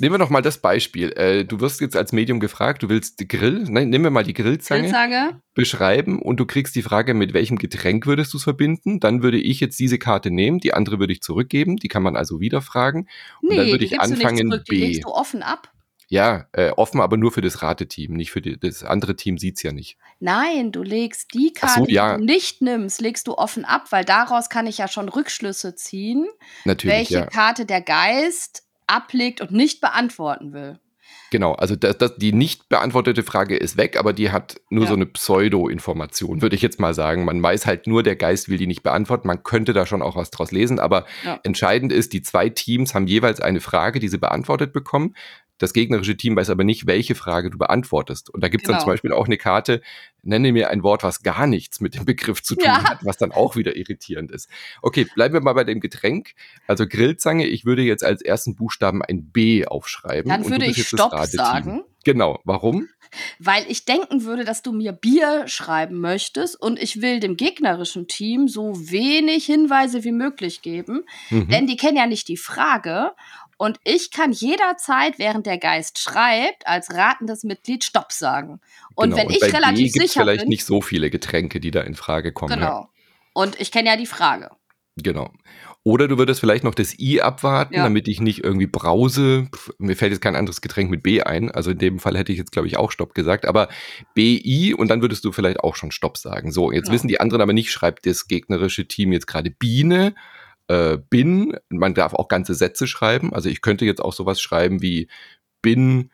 Nehmen 0.00 0.14
wir 0.14 0.18
doch 0.18 0.30
mal 0.30 0.40
das 0.40 0.56
Beispiel. 0.56 1.12
Äh, 1.12 1.44
du 1.44 1.60
wirst 1.60 1.82
jetzt 1.82 1.94
als 1.94 2.12
Medium 2.12 2.40
gefragt, 2.40 2.82
du 2.82 2.88
willst 2.88 3.28
Grill, 3.28 3.66
nein, 3.68 3.90
nehmen 3.90 4.04
wir 4.04 4.10
mal 4.10 4.24
die 4.24 4.32
Grillzange, 4.32 4.84
Grillzange, 4.84 5.42
beschreiben 5.52 6.22
und 6.22 6.40
du 6.40 6.46
kriegst 6.46 6.74
die 6.74 6.80
Frage, 6.80 7.12
mit 7.12 7.34
welchem 7.34 7.58
Getränk 7.58 8.06
würdest 8.06 8.32
du 8.32 8.38
es 8.38 8.44
verbinden? 8.44 8.98
Dann 8.98 9.22
würde 9.22 9.38
ich 9.38 9.60
jetzt 9.60 9.78
diese 9.78 9.98
Karte 9.98 10.30
nehmen, 10.30 10.58
die 10.58 10.72
andere 10.72 11.00
würde 11.00 11.12
ich 11.12 11.20
zurückgeben, 11.20 11.76
die 11.76 11.88
kann 11.88 12.02
man 12.02 12.16
also 12.16 12.40
wieder 12.40 12.62
fragen. 12.62 13.08
Und 13.42 13.50
nee, 13.50 13.56
dann 13.56 13.66
würde 13.66 13.84
ich 13.84 14.00
anfangen, 14.00 14.48
du 14.48 14.58
B. 14.58 14.64
Die 14.70 14.76
legst 14.76 15.04
du 15.04 15.08
offen 15.08 15.42
ab. 15.42 15.70
Ja, 16.12 16.46
äh, 16.50 16.70
offen, 16.70 17.00
aber 17.00 17.16
nur 17.16 17.30
für 17.30 17.40
das 17.40 17.62
Rateteam, 17.62 18.14
nicht 18.14 18.32
für 18.32 18.42
die, 18.42 18.58
das 18.58 18.82
andere 18.82 19.14
Team 19.14 19.38
sieht's 19.38 19.62
ja 19.62 19.70
nicht. 19.70 19.96
Nein, 20.18 20.72
du 20.72 20.82
legst 20.82 21.32
die 21.34 21.52
Karte, 21.52 21.82
so, 21.82 21.86
ja. 21.86 22.16
die 22.16 22.18
du 22.18 22.24
nicht 22.24 22.62
nimmst, 22.62 23.00
legst 23.00 23.28
du 23.28 23.34
offen 23.34 23.64
ab, 23.64 23.86
weil 23.90 24.04
daraus 24.04 24.48
kann 24.48 24.66
ich 24.66 24.78
ja 24.78 24.88
schon 24.88 25.08
Rückschlüsse 25.08 25.76
ziehen, 25.76 26.26
Natürlich, 26.64 26.96
welche 26.96 27.14
ja. 27.14 27.26
Karte 27.26 27.64
der 27.64 27.80
Geist 27.80 28.64
ablegt 28.88 29.40
und 29.40 29.52
nicht 29.52 29.80
beantworten 29.80 30.52
will. 30.52 30.80
Genau, 31.30 31.52
also 31.52 31.76
das, 31.76 31.96
das, 31.96 32.16
die 32.16 32.32
nicht 32.32 32.68
beantwortete 32.68 33.22
Frage 33.22 33.56
ist 33.56 33.76
weg, 33.76 33.96
aber 33.96 34.12
die 34.12 34.32
hat 34.32 34.60
nur 34.68 34.84
ja. 34.84 34.88
so 34.88 34.96
eine 34.96 35.06
Pseudo-Information, 35.06 36.42
würde 36.42 36.56
ich 36.56 36.62
jetzt 36.62 36.80
mal 36.80 36.92
sagen. 36.92 37.24
Man 37.24 37.40
weiß 37.40 37.66
halt 37.66 37.86
nur, 37.86 38.02
der 38.02 38.16
Geist 38.16 38.48
will 38.48 38.58
die 38.58 38.66
nicht 38.66 38.82
beantworten. 38.82 39.28
Man 39.28 39.44
könnte 39.44 39.72
da 39.72 39.86
schon 39.86 40.02
auch 40.02 40.16
was 40.16 40.32
draus 40.32 40.50
lesen, 40.50 40.80
aber 40.80 41.06
ja. 41.24 41.38
entscheidend 41.44 41.92
ist, 41.92 42.12
die 42.12 42.22
zwei 42.22 42.48
Teams 42.48 42.94
haben 42.94 43.06
jeweils 43.06 43.40
eine 43.40 43.60
Frage, 43.60 44.00
die 44.00 44.08
sie 44.08 44.18
beantwortet 44.18 44.72
bekommen. 44.72 45.14
Das 45.60 45.74
gegnerische 45.74 46.16
Team 46.16 46.36
weiß 46.36 46.48
aber 46.48 46.64
nicht, 46.64 46.86
welche 46.86 47.14
Frage 47.14 47.50
du 47.50 47.58
beantwortest. 47.58 48.30
Und 48.30 48.42
da 48.42 48.48
gibt 48.48 48.62
es 48.62 48.66
genau. 48.66 48.78
dann 48.78 48.84
zum 48.84 48.92
Beispiel 48.92 49.12
auch 49.12 49.26
eine 49.26 49.36
Karte, 49.36 49.82
nenne 50.22 50.52
mir 50.52 50.70
ein 50.70 50.82
Wort, 50.82 51.02
was 51.02 51.22
gar 51.22 51.46
nichts 51.46 51.80
mit 51.80 51.94
dem 51.94 52.06
Begriff 52.06 52.42
zu 52.42 52.54
tun 52.54 52.64
ja. 52.64 52.82
hat, 52.82 53.04
was 53.04 53.18
dann 53.18 53.30
auch 53.30 53.56
wieder 53.56 53.76
irritierend 53.76 54.30
ist. 54.30 54.48
Okay, 54.80 55.06
bleiben 55.14 55.34
wir 55.34 55.42
mal 55.42 55.52
bei 55.52 55.64
dem 55.64 55.80
Getränk. 55.80 56.32
Also 56.66 56.86
Grillzange, 56.86 57.46
ich 57.46 57.66
würde 57.66 57.82
jetzt 57.82 58.02
als 58.02 58.22
ersten 58.22 58.56
Buchstaben 58.56 59.02
ein 59.02 59.30
B 59.30 59.66
aufschreiben. 59.66 60.30
Dann 60.30 60.48
würde 60.48 60.64
ich 60.64 60.88
Stopp 60.88 61.12
sagen. 61.26 61.82
Genau, 62.04 62.40
warum? 62.44 62.88
Weil 63.38 63.64
ich 63.68 63.84
denken 63.84 64.24
würde, 64.24 64.44
dass 64.44 64.62
du 64.62 64.72
mir 64.72 64.92
Bier 64.92 65.48
schreiben 65.48 66.00
möchtest 66.00 66.60
und 66.60 66.80
ich 66.80 67.02
will 67.02 67.20
dem 67.20 67.36
gegnerischen 67.36 68.06
Team 68.06 68.48
so 68.48 68.72
wenig 68.90 69.46
Hinweise 69.46 70.04
wie 70.04 70.12
möglich 70.12 70.62
geben, 70.62 71.04
mhm. 71.30 71.48
denn 71.48 71.66
die 71.66 71.76
kennen 71.76 71.96
ja 71.96 72.06
nicht 72.06 72.28
die 72.28 72.36
Frage 72.36 73.12
und 73.60 73.78
ich 73.84 74.10
kann 74.10 74.32
jederzeit, 74.32 75.18
während 75.18 75.44
der 75.44 75.58
Geist 75.58 75.98
schreibt, 75.98 76.66
als 76.66 76.94
ratendes 76.94 77.44
Mitglied 77.44 77.84
Stopp 77.84 78.10
sagen. 78.10 78.58
Und 78.94 79.10
genau. 79.10 79.16
wenn 79.18 79.26
und 79.26 79.36
ich 79.36 79.42
relativ 79.42 79.92
B 79.92 80.00
sicher 80.00 80.22
vielleicht 80.22 80.40
bin, 80.40 80.48
nicht 80.48 80.64
so 80.64 80.80
viele 80.80 81.10
Getränke, 81.10 81.60
die 81.60 81.70
da 81.70 81.82
in 81.82 81.94
Frage 81.94 82.32
kommen. 82.32 82.54
Genau. 82.54 82.66
Ja. 82.66 82.88
Und 83.34 83.60
ich 83.60 83.70
kenne 83.70 83.90
ja 83.90 83.96
die 83.98 84.06
Frage. 84.06 84.50
Genau. 84.96 85.30
Oder 85.82 86.08
du 86.08 86.18
würdest 86.18 86.40
vielleicht 86.40 86.62
noch 86.62 86.74
das 86.74 86.98
I 86.98 87.22
abwarten, 87.22 87.74
ja. 87.74 87.84
damit 87.84 88.06
ich 88.06 88.20
nicht 88.20 88.44
irgendwie 88.44 88.66
brause. 88.66 89.48
Pff, 89.54 89.70
mir 89.78 89.96
fällt 89.96 90.12
jetzt 90.12 90.20
kein 90.20 90.36
anderes 90.36 90.60
Getränk 90.60 90.90
mit 90.90 91.02
B 91.02 91.22
ein. 91.22 91.50
Also 91.50 91.70
in 91.70 91.78
dem 91.78 91.98
Fall 91.98 92.18
hätte 92.18 92.32
ich 92.32 92.38
jetzt, 92.38 92.52
glaube 92.52 92.68
ich, 92.68 92.76
auch 92.76 92.90
Stopp 92.90 93.14
gesagt. 93.14 93.46
Aber 93.46 93.68
BI 94.14 94.74
und 94.74 94.88
dann 94.88 95.00
würdest 95.00 95.24
du 95.24 95.32
vielleicht 95.32 95.60
auch 95.60 95.76
schon 95.76 95.90
Stopp 95.90 96.18
sagen. 96.18 96.52
So, 96.52 96.70
jetzt 96.70 96.88
ja. 96.88 96.94
wissen 96.94 97.08
die 97.08 97.18
anderen 97.18 97.40
aber 97.40 97.54
nicht, 97.54 97.72
schreibt 97.72 98.04
das 98.04 98.28
gegnerische 98.28 98.86
Team 98.86 99.12
jetzt 99.12 99.26
gerade 99.26 99.50
Biene, 99.50 100.14
äh, 100.68 100.98
bin. 100.98 101.56
Man 101.70 101.94
darf 101.94 102.12
auch 102.12 102.28
ganze 102.28 102.54
Sätze 102.54 102.86
schreiben. 102.86 103.32
Also 103.32 103.48
ich 103.48 103.62
könnte 103.62 103.86
jetzt 103.86 104.02
auch 104.02 104.12
sowas 104.12 104.40
schreiben 104.40 104.82
wie 104.82 105.08
bin, 105.62 106.10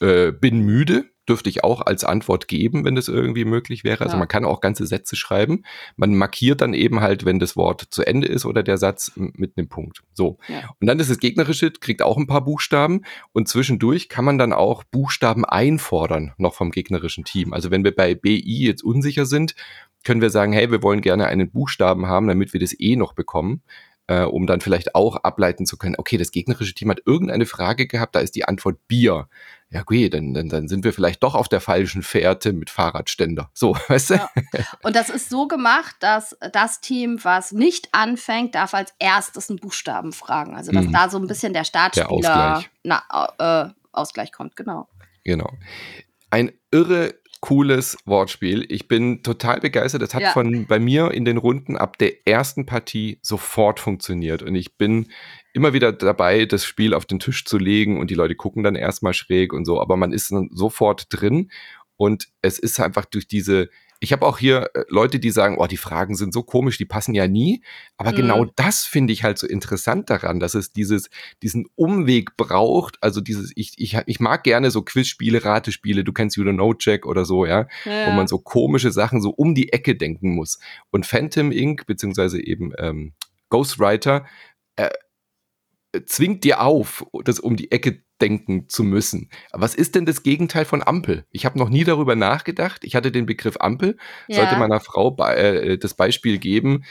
äh, 0.00 0.30
bin 0.30 0.60
müde 0.60 1.06
dürfte 1.30 1.48
ich 1.48 1.62
auch 1.62 1.80
als 1.80 2.02
Antwort 2.04 2.48
geben, 2.48 2.84
wenn 2.84 2.96
das 2.96 3.08
irgendwie 3.08 3.44
möglich 3.44 3.84
wäre. 3.84 4.02
Also 4.04 4.14
ja. 4.14 4.18
man 4.18 4.28
kann 4.28 4.44
auch 4.44 4.60
ganze 4.60 4.84
Sätze 4.86 5.14
schreiben. 5.14 5.64
Man 5.96 6.16
markiert 6.16 6.60
dann 6.60 6.74
eben 6.74 7.00
halt, 7.00 7.24
wenn 7.24 7.38
das 7.38 7.56
Wort 7.56 7.86
zu 7.90 8.04
Ende 8.04 8.26
ist 8.26 8.44
oder 8.44 8.64
der 8.64 8.76
Satz 8.76 9.12
mit 9.14 9.56
einem 9.56 9.68
Punkt. 9.68 10.02
So. 10.12 10.38
Ja. 10.48 10.70
Und 10.80 10.88
dann 10.88 10.98
ist 10.98 11.08
das 11.08 11.18
gegnerische, 11.18 11.70
kriegt 11.70 12.02
auch 12.02 12.16
ein 12.16 12.26
paar 12.26 12.44
Buchstaben 12.44 13.02
und 13.32 13.48
zwischendurch 13.48 14.08
kann 14.08 14.24
man 14.24 14.38
dann 14.38 14.52
auch 14.52 14.82
Buchstaben 14.82 15.44
einfordern, 15.44 16.32
noch 16.36 16.54
vom 16.54 16.72
gegnerischen 16.72 17.24
Team. 17.24 17.52
Also 17.52 17.70
wenn 17.70 17.84
wir 17.84 17.94
bei 17.94 18.14
BI 18.16 18.66
jetzt 18.66 18.82
unsicher 18.82 19.24
sind, 19.24 19.54
können 20.02 20.20
wir 20.20 20.30
sagen, 20.30 20.52
hey, 20.52 20.70
wir 20.70 20.82
wollen 20.82 21.02
gerne 21.02 21.26
einen 21.26 21.50
Buchstaben 21.50 22.06
haben, 22.06 22.26
damit 22.26 22.52
wir 22.52 22.60
das 22.60 22.74
E 22.78 22.96
noch 22.96 23.12
bekommen 23.12 23.62
äh, 24.10 24.24
um 24.24 24.48
dann 24.48 24.60
vielleicht 24.60 24.96
auch 24.96 25.14
ableiten 25.22 25.66
zu 25.66 25.76
können, 25.76 25.94
okay, 25.96 26.16
das 26.16 26.32
gegnerische 26.32 26.74
Team 26.74 26.90
hat 26.90 27.02
irgendeine 27.06 27.46
Frage 27.46 27.86
gehabt, 27.86 28.16
da 28.16 28.18
ist 28.18 28.34
die 28.34 28.44
Antwort 28.44 28.88
Bier. 28.88 29.28
Ja, 29.70 29.82
okay, 29.82 30.08
dann, 30.08 30.34
dann, 30.34 30.48
dann 30.48 30.66
sind 30.66 30.82
wir 30.82 30.92
vielleicht 30.92 31.22
doch 31.22 31.36
auf 31.36 31.48
der 31.48 31.60
falschen 31.60 32.02
Fährte 32.02 32.52
mit 32.52 32.70
Fahrradständer. 32.70 33.50
So, 33.54 33.76
weißt 33.88 34.10
du? 34.10 34.14
Ja. 34.14 34.28
Und 34.82 34.96
das 34.96 35.10
ist 35.10 35.30
so 35.30 35.46
gemacht, 35.46 35.94
dass 36.00 36.36
das 36.52 36.80
Team, 36.80 37.20
was 37.22 37.52
nicht 37.52 37.90
anfängt, 37.92 38.56
darf 38.56 38.74
als 38.74 38.92
erstes 38.98 39.48
einen 39.48 39.60
Buchstaben 39.60 40.12
fragen. 40.12 40.56
Also, 40.56 40.72
dass 40.72 40.86
mhm. 40.86 40.92
da 40.92 41.08
so 41.08 41.18
ein 41.18 41.28
bisschen 41.28 41.52
der 41.52 41.62
Startspieler 41.62 42.08
der 42.20 42.56
Ausgleich. 42.56 42.70
Na, 42.82 43.68
äh, 43.68 43.70
Ausgleich 43.92 44.32
kommt, 44.32 44.56
genau. 44.56 44.88
Genau. 45.22 45.52
Ein 46.30 46.50
irre 46.72 47.14
cooles 47.40 47.96
Wortspiel. 48.04 48.66
Ich 48.68 48.86
bin 48.86 49.22
total 49.22 49.60
begeistert. 49.60 50.02
Das 50.02 50.14
hat 50.14 50.22
ja. 50.22 50.32
von 50.32 50.66
bei 50.66 50.78
mir 50.78 51.10
in 51.10 51.24
den 51.24 51.38
Runden 51.38 51.76
ab 51.76 51.98
der 51.98 52.26
ersten 52.26 52.66
Partie 52.66 53.18
sofort 53.22 53.80
funktioniert. 53.80 54.42
Und 54.42 54.54
ich 54.54 54.76
bin 54.76 55.06
immer 55.52 55.72
wieder 55.72 55.92
dabei, 55.92 56.44
das 56.44 56.64
Spiel 56.64 56.94
auf 56.94 57.06
den 57.06 57.18
Tisch 57.18 57.44
zu 57.44 57.58
legen 57.58 57.98
und 57.98 58.10
die 58.10 58.14
Leute 58.14 58.34
gucken 58.34 58.62
dann 58.62 58.74
erstmal 58.74 59.14
schräg 59.14 59.52
und 59.52 59.64
so, 59.64 59.80
aber 59.80 59.96
man 59.96 60.12
ist 60.12 60.30
dann 60.30 60.50
sofort 60.52 61.06
drin. 61.10 61.50
Und 61.96 62.28
es 62.42 62.58
ist 62.58 62.80
einfach 62.80 63.04
durch 63.04 63.26
diese 63.26 63.68
ich 64.02 64.12
habe 64.12 64.26
auch 64.26 64.38
hier 64.38 64.70
äh, 64.74 64.84
Leute, 64.88 65.20
die 65.20 65.30
sagen, 65.30 65.58
oh, 65.58 65.66
die 65.66 65.76
Fragen 65.76 66.14
sind 66.16 66.32
so 66.32 66.42
komisch, 66.42 66.78
die 66.78 66.86
passen 66.86 67.14
ja 67.14 67.28
nie. 67.28 67.62
Aber 67.98 68.12
genau 68.12 68.36
mhm. 68.36 68.40
genau 68.40 68.52
das 68.56 68.84
finde 68.84 69.12
ich 69.12 69.22
halt 69.22 69.38
so 69.38 69.46
interessant 69.46 70.08
daran, 70.08 70.40
dass 70.40 70.54
es 70.54 70.72
dieses, 70.72 71.10
diesen 71.42 71.66
Umweg 71.76 72.36
braucht. 72.38 72.96
Also 73.02 73.20
dieses, 73.20 73.52
ich, 73.54 73.74
ich, 73.76 73.98
ich 74.06 74.18
mag 74.18 74.42
gerne 74.42 74.70
so 74.70 74.82
Quizspiele, 74.82 75.44
Ratespiele, 75.44 76.02
du 76.02 76.12
kennst 76.12 76.36
You 76.36 76.44
Don't 76.44 76.54
Know 76.54 76.74
Jack 76.78 77.06
oder 77.06 77.26
so, 77.26 77.44
ja, 77.44 77.68
ja, 77.84 78.06
wo 78.06 78.12
man 78.12 78.26
so 78.26 78.38
komische 78.38 78.90
Sachen 78.90 79.20
so 79.20 79.30
um 79.30 79.54
die 79.54 79.72
Ecke 79.72 79.94
denken 79.94 80.34
muss. 80.34 80.58
Und 80.90 81.04
Phantom 81.04 81.52
Inc., 81.52 81.86
beziehungsweise 81.86 82.42
eben 82.42 82.72
ähm, 82.78 83.12
Ghostwriter, 83.50 84.24
äh, 84.76 84.88
zwingt 86.06 86.44
dir 86.44 86.60
auf, 86.60 87.04
das 87.24 87.40
um 87.40 87.56
die 87.56 87.72
Ecke 87.72 88.02
denken 88.20 88.68
zu 88.68 88.84
müssen. 88.84 89.30
Was 89.52 89.74
ist 89.74 89.94
denn 89.94 90.04
das 90.04 90.22
Gegenteil 90.22 90.64
von 90.64 90.82
Ampel? 90.82 91.24
Ich 91.30 91.46
habe 91.46 91.58
noch 91.58 91.70
nie 91.70 91.84
darüber 91.84 92.16
nachgedacht. 92.16 92.84
Ich 92.84 92.94
hatte 92.94 93.10
den 93.10 93.26
Begriff 93.26 93.56
Ampel, 93.58 93.96
ja. 94.28 94.36
sollte 94.36 94.56
meiner 94.56 94.80
Frau 94.80 95.10
bei, 95.10 95.34
äh, 95.34 95.78
das 95.78 95.94
Beispiel 95.94 96.38
geben, 96.38 96.84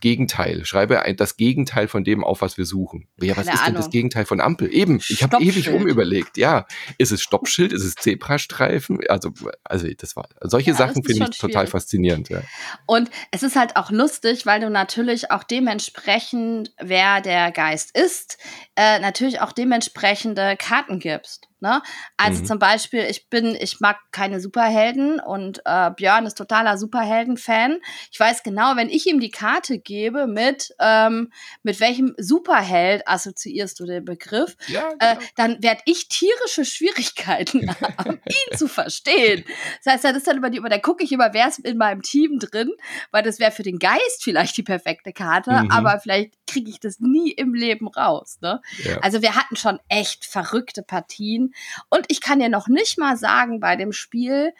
Gegenteil. 0.00 0.64
Schreibe 0.64 1.02
ein, 1.02 1.16
das 1.16 1.36
Gegenteil 1.36 1.88
von 1.88 2.04
dem 2.04 2.24
auf, 2.24 2.42
was 2.42 2.58
wir 2.58 2.66
suchen. 2.66 3.08
Ja, 3.20 3.36
was 3.36 3.46
Keine 3.46 3.54
ist 3.54 3.60
Ahnung. 3.60 3.66
denn 3.66 3.82
das 3.82 3.90
Gegenteil 3.90 4.26
von 4.26 4.40
Ampel? 4.40 4.72
Eben, 4.72 5.00
ich 5.08 5.22
habe 5.22 5.42
ewig 5.42 5.68
rumüberlegt. 5.70 6.36
Ja, 6.36 6.66
ist 6.98 7.12
es 7.12 7.22
Stoppschild? 7.22 7.72
Ist 7.72 7.84
es 7.84 7.94
Zebrastreifen? 7.94 9.00
Also, 9.08 9.32
also 9.64 9.88
das 9.96 10.16
war 10.16 10.28
solche 10.42 10.72
ja, 10.72 10.76
Sachen 10.76 11.02
finde 11.02 11.28
ich 11.30 11.38
total 11.38 11.66
faszinierend. 11.66 12.28
Ja. 12.28 12.42
Und 12.86 13.10
es 13.30 13.42
ist 13.42 13.56
halt 13.56 13.76
auch 13.76 13.90
lustig, 13.90 14.44
weil 14.44 14.60
du 14.60 14.70
natürlich 14.70 15.30
auch 15.30 15.44
dementsprechend, 15.44 16.72
wer 16.80 17.20
der 17.20 17.50
Geist 17.52 17.96
ist, 17.96 18.38
äh, 18.74 18.98
natürlich 18.98 19.40
auch 19.40 19.52
dementsprechende 19.52 20.56
Karten 20.58 20.98
gibst. 20.98 21.48
Ne? 21.66 21.82
Also 22.16 22.42
mhm. 22.42 22.46
zum 22.46 22.58
Beispiel, 22.60 23.00
ich 23.10 23.28
bin, 23.28 23.56
ich 23.58 23.80
mag 23.80 23.96
keine 24.12 24.40
Superhelden 24.40 25.18
und 25.18 25.62
äh, 25.64 25.90
Björn 25.90 26.24
ist 26.24 26.38
totaler 26.38 26.78
Superhelden-Fan. 26.78 27.80
Ich 28.12 28.20
weiß 28.20 28.44
genau, 28.44 28.76
wenn 28.76 28.88
ich 28.88 29.08
ihm 29.08 29.18
die 29.18 29.32
Karte 29.32 29.80
gebe 29.80 30.28
mit, 30.28 30.72
ähm, 30.78 31.32
mit 31.64 31.80
welchem 31.80 32.14
Superheld 32.18 33.02
assoziierst 33.08 33.80
du 33.80 33.84
den 33.84 34.04
Begriff, 34.04 34.56
ja, 34.68 34.88
äh, 34.88 34.92
genau. 34.98 35.12
äh, 35.12 35.16
dann 35.34 35.62
werde 35.62 35.80
ich 35.86 36.08
tierische 36.08 36.64
Schwierigkeiten 36.64 37.68
haben, 37.98 38.20
ihn 38.28 38.56
zu 38.56 38.68
verstehen. 38.68 39.44
Das 39.82 39.94
heißt, 39.94 40.04
das 40.04 40.18
ist 40.18 40.28
dann 40.28 40.36
über 40.36 40.50
die, 40.50 40.60
da 40.60 40.78
gucke 40.78 41.02
ich 41.02 41.10
immer, 41.10 41.34
wer 41.34 41.48
ist 41.48 41.58
in 41.58 41.78
meinem 41.78 42.02
Team 42.02 42.38
drin, 42.38 42.70
weil 43.10 43.24
das 43.24 43.40
wäre 43.40 43.50
für 43.50 43.64
den 43.64 43.80
Geist 43.80 44.22
vielleicht 44.22 44.56
die 44.56 44.62
perfekte 44.62 45.12
Karte, 45.12 45.50
mhm. 45.50 45.70
aber 45.72 45.98
vielleicht 45.98 46.32
kriege 46.46 46.70
ich 46.70 46.80
das 46.80 47.00
nie 47.00 47.30
im 47.30 47.54
Leben 47.54 47.88
raus. 47.88 48.38
Ne? 48.40 48.60
Ja. 48.84 48.98
Also 48.98 49.22
wir 49.22 49.34
hatten 49.34 49.56
schon 49.56 49.78
echt 49.88 50.24
verrückte 50.24 50.82
Partien 50.82 51.54
und 51.90 52.06
ich 52.08 52.20
kann 52.20 52.38
dir 52.38 52.48
noch 52.48 52.68
nicht 52.68 52.98
mal 52.98 53.16
sagen 53.16 53.60
bei 53.60 53.76
dem 53.76 53.92
Spiel, 53.92 54.52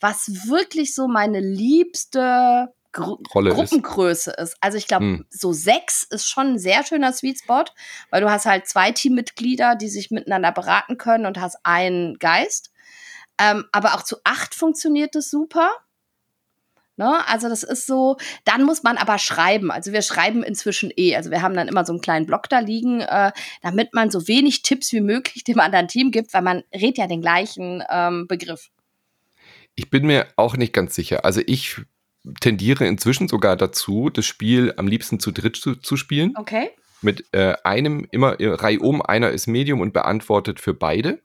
was 0.00 0.48
wirklich 0.48 0.94
so 0.94 1.08
meine 1.08 1.40
liebste 1.40 2.72
Gru 2.92 3.18
Rolle 3.32 3.54
Gruppengröße 3.54 4.32
ist. 4.32 4.52
ist. 4.52 4.56
Also 4.60 4.76
ich 4.76 4.88
glaube, 4.88 5.04
hm. 5.04 5.26
so 5.30 5.52
sechs 5.52 6.02
ist 6.02 6.28
schon 6.28 6.54
ein 6.54 6.58
sehr 6.58 6.84
schöner 6.84 7.12
Sweet 7.12 7.38
Spot, 7.38 7.64
weil 8.10 8.20
du 8.20 8.30
hast 8.30 8.46
halt 8.46 8.66
zwei 8.66 8.90
Teammitglieder, 8.90 9.76
die 9.76 9.88
sich 9.88 10.10
miteinander 10.10 10.50
beraten 10.50 10.98
können 10.98 11.26
und 11.26 11.40
hast 11.40 11.58
einen 11.62 12.18
Geist. 12.18 12.72
Ähm, 13.38 13.64
aber 13.72 13.94
auch 13.94 14.02
zu 14.02 14.16
acht 14.24 14.54
funktioniert 14.54 15.14
es 15.14 15.30
super. 15.30 15.70
Ne? 17.00 17.26
Also 17.26 17.48
das 17.48 17.62
ist 17.62 17.86
so, 17.86 18.18
dann 18.44 18.64
muss 18.64 18.82
man 18.82 18.98
aber 18.98 19.18
schreiben. 19.18 19.70
Also 19.70 19.90
wir 19.90 20.02
schreiben 20.02 20.42
inzwischen 20.42 20.92
eh. 20.94 21.16
Also 21.16 21.30
wir 21.30 21.40
haben 21.40 21.54
dann 21.54 21.66
immer 21.66 21.86
so 21.86 21.94
einen 21.94 22.02
kleinen 22.02 22.26
Block 22.26 22.50
da 22.50 22.58
liegen, 22.58 23.00
äh, 23.00 23.32
damit 23.62 23.94
man 23.94 24.10
so 24.10 24.28
wenig 24.28 24.60
Tipps 24.60 24.92
wie 24.92 25.00
möglich 25.00 25.42
dem 25.44 25.60
anderen 25.60 25.88
Team 25.88 26.10
gibt, 26.10 26.34
weil 26.34 26.42
man 26.42 26.62
redet 26.74 26.98
ja 26.98 27.06
den 27.06 27.22
gleichen 27.22 27.82
ähm, 27.90 28.26
Begriff. 28.28 28.68
Ich 29.76 29.88
bin 29.88 30.06
mir 30.06 30.26
auch 30.36 30.58
nicht 30.58 30.74
ganz 30.74 30.94
sicher. 30.94 31.24
Also 31.24 31.40
ich 31.46 31.80
tendiere 32.42 32.86
inzwischen 32.86 33.28
sogar 33.28 33.56
dazu, 33.56 34.10
das 34.10 34.26
Spiel 34.26 34.74
am 34.76 34.86
liebsten 34.86 35.20
zu 35.20 35.30
dritt 35.30 35.56
zu, 35.56 35.76
zu 35.76 35.96
spielen. 35.96 36.34
Okay. 36.36 36.68
Mit 37.00 37.32
äh, 37.32 37.54
einem 37.64 38.06
immer 38.10 38.38
äh, 38.40 38.48
Reihe 38.48 38.80
um, 38.80 39.00
einer 39.00 39.30
ist 39.30 39.46
Medium 39.46 39.80
und 39.80 39.94
beantwortet 39.94 40.60
für 40.60 40.74
beide, 40.74 41.22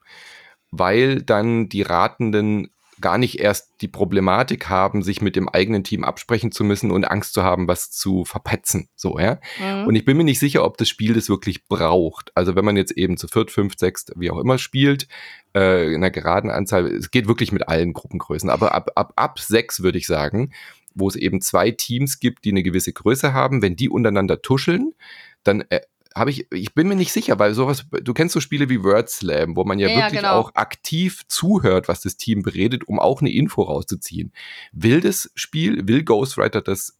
weil 0.71 1.21
dann 1.21 1.67
die 1.67 1.81
Ratenden 1.81 2.69
gar 3.01 3.17
nicht 3.17 3.39
erst 3.39 3.81
die 3.81 3.87
Problematik 3.87 4.69
haben, 4.69 5.03
sich 5.03 5.21
mit 5.21 5.35
dem 5.35 5.49
eigenen 5.49 5.83
Team 5.83 6.03
absprechen 6.03 6.51
zu 6.51 6.63
müssen 6.63 6.91
und 6.91 7.05
Angst 7.05 7.33
zu 7.33 7.43
haben, 7.43 7.67
was 7.67 7.91
zu 7.91 8.25
verpetzen. 8.25 8.89
So, 8.95 9.19
ja. 9.19 9.39
Mhm. 9.59 9.87
Und 9.87 9.95
ich 9.95 10.05
bin 10.05 10.17
mir 10.17 10.23
nicht 10.23 10.39
sicher, 10.39 10.63
ob 10.63 10.77
das 10.77 10.89
Spiel 10.89 11.13
das 11.13 11.29
wirklich 11.29 11.67
braucht. 11.67 12.31
Also 12.35 12.55
wenn 12.55 12.65
man 12.65 12.77
jetzt 12.77 12.91
eben 12.91 13.17
zu 13.17 13.27
viert, 13.27 13.51
fünf, 13.51 13.73
sechs, 13.77 14.05
wie 14.15 14.31
auch 14.31 14.39
immer 14.39 14.57
spielt, 14.57 15.07
äh, 15.53 15.87
in 15.89 15.95
einer 15.95 16.11
geraden 16.11 16.49
Anzahl, 16.49 16.87
es 16.87 17.11
geht 17.11 17.27
wirklich 17.27 17.51
mit 17.51 17.67
allen 17.67 17.93
Gruppengrößen, 17.93 18.49
aber 18.49 18.73
ab, 18.73 18.91
ab, 18.95 19.13
ab 19.15 19.39
sechs 19.39 19.81
würde 19.81 19.97
ich 19.97 20.07
sagen, 20.07 20.51
wo 20.93 21.07
es 21.07 21.15
eben 21.15 21.41
zwei 21.41 21.71
Teams 21.71 22.19
gibt, 22.19 22.45
die 22.45 22.51
eine 22.51 22.63
gewisse 22.63 22.93
Größe 22.93 23.33
haben, 23.33 23.61
wenn 23.61 23.75
die 23.75 23.89
untereinander 23.89 24.41
tuscheln, 24.41 24.93
dann 25.43 25.61
äh, 25.69 25.81
habe 26.15 26.31
ich, 26.31 26.47
ich 26.51 26.73
bin 26.73 26.87
mir 26.87 26.95
nicht 26.95 27.11
sicher, 27.11 27.37
weil 27.39 27.53
sowas, 27.53 27.85
du 27.91 28.13
kennst 28.13 28.33
so 28.33 28.39
Spiele 28.39 28.69
wie 28.69 28.81
Word 28.81 29.09
Slam, 29.09 29.55
wo 29.57 29.65
man 29.65 29.79
ja, 29.79 29.89
ja 29.89 29.97
wirklich 29.97 30.21
genau. 30.21 30.39
auch 30.39 30.55
aktiv 30.55 31.23
zuhört, 31.27 31.87
was 31.89 32.01
das 32.01 32.15
Team 32.15 32.41
beredet, 32.41 32.87
um 32.87 32.99
auch 32.99 33.19
eine 33.19 33.31
Info 33.31 33.63
rauszuziehen. 33.63 34.31
Will 34.71 35.01
das 35.01 35.29
Spiel, 35.35 35.87
will 35.87 36.03
Ghostwriter 36.03 36.61
das 36.61 36.97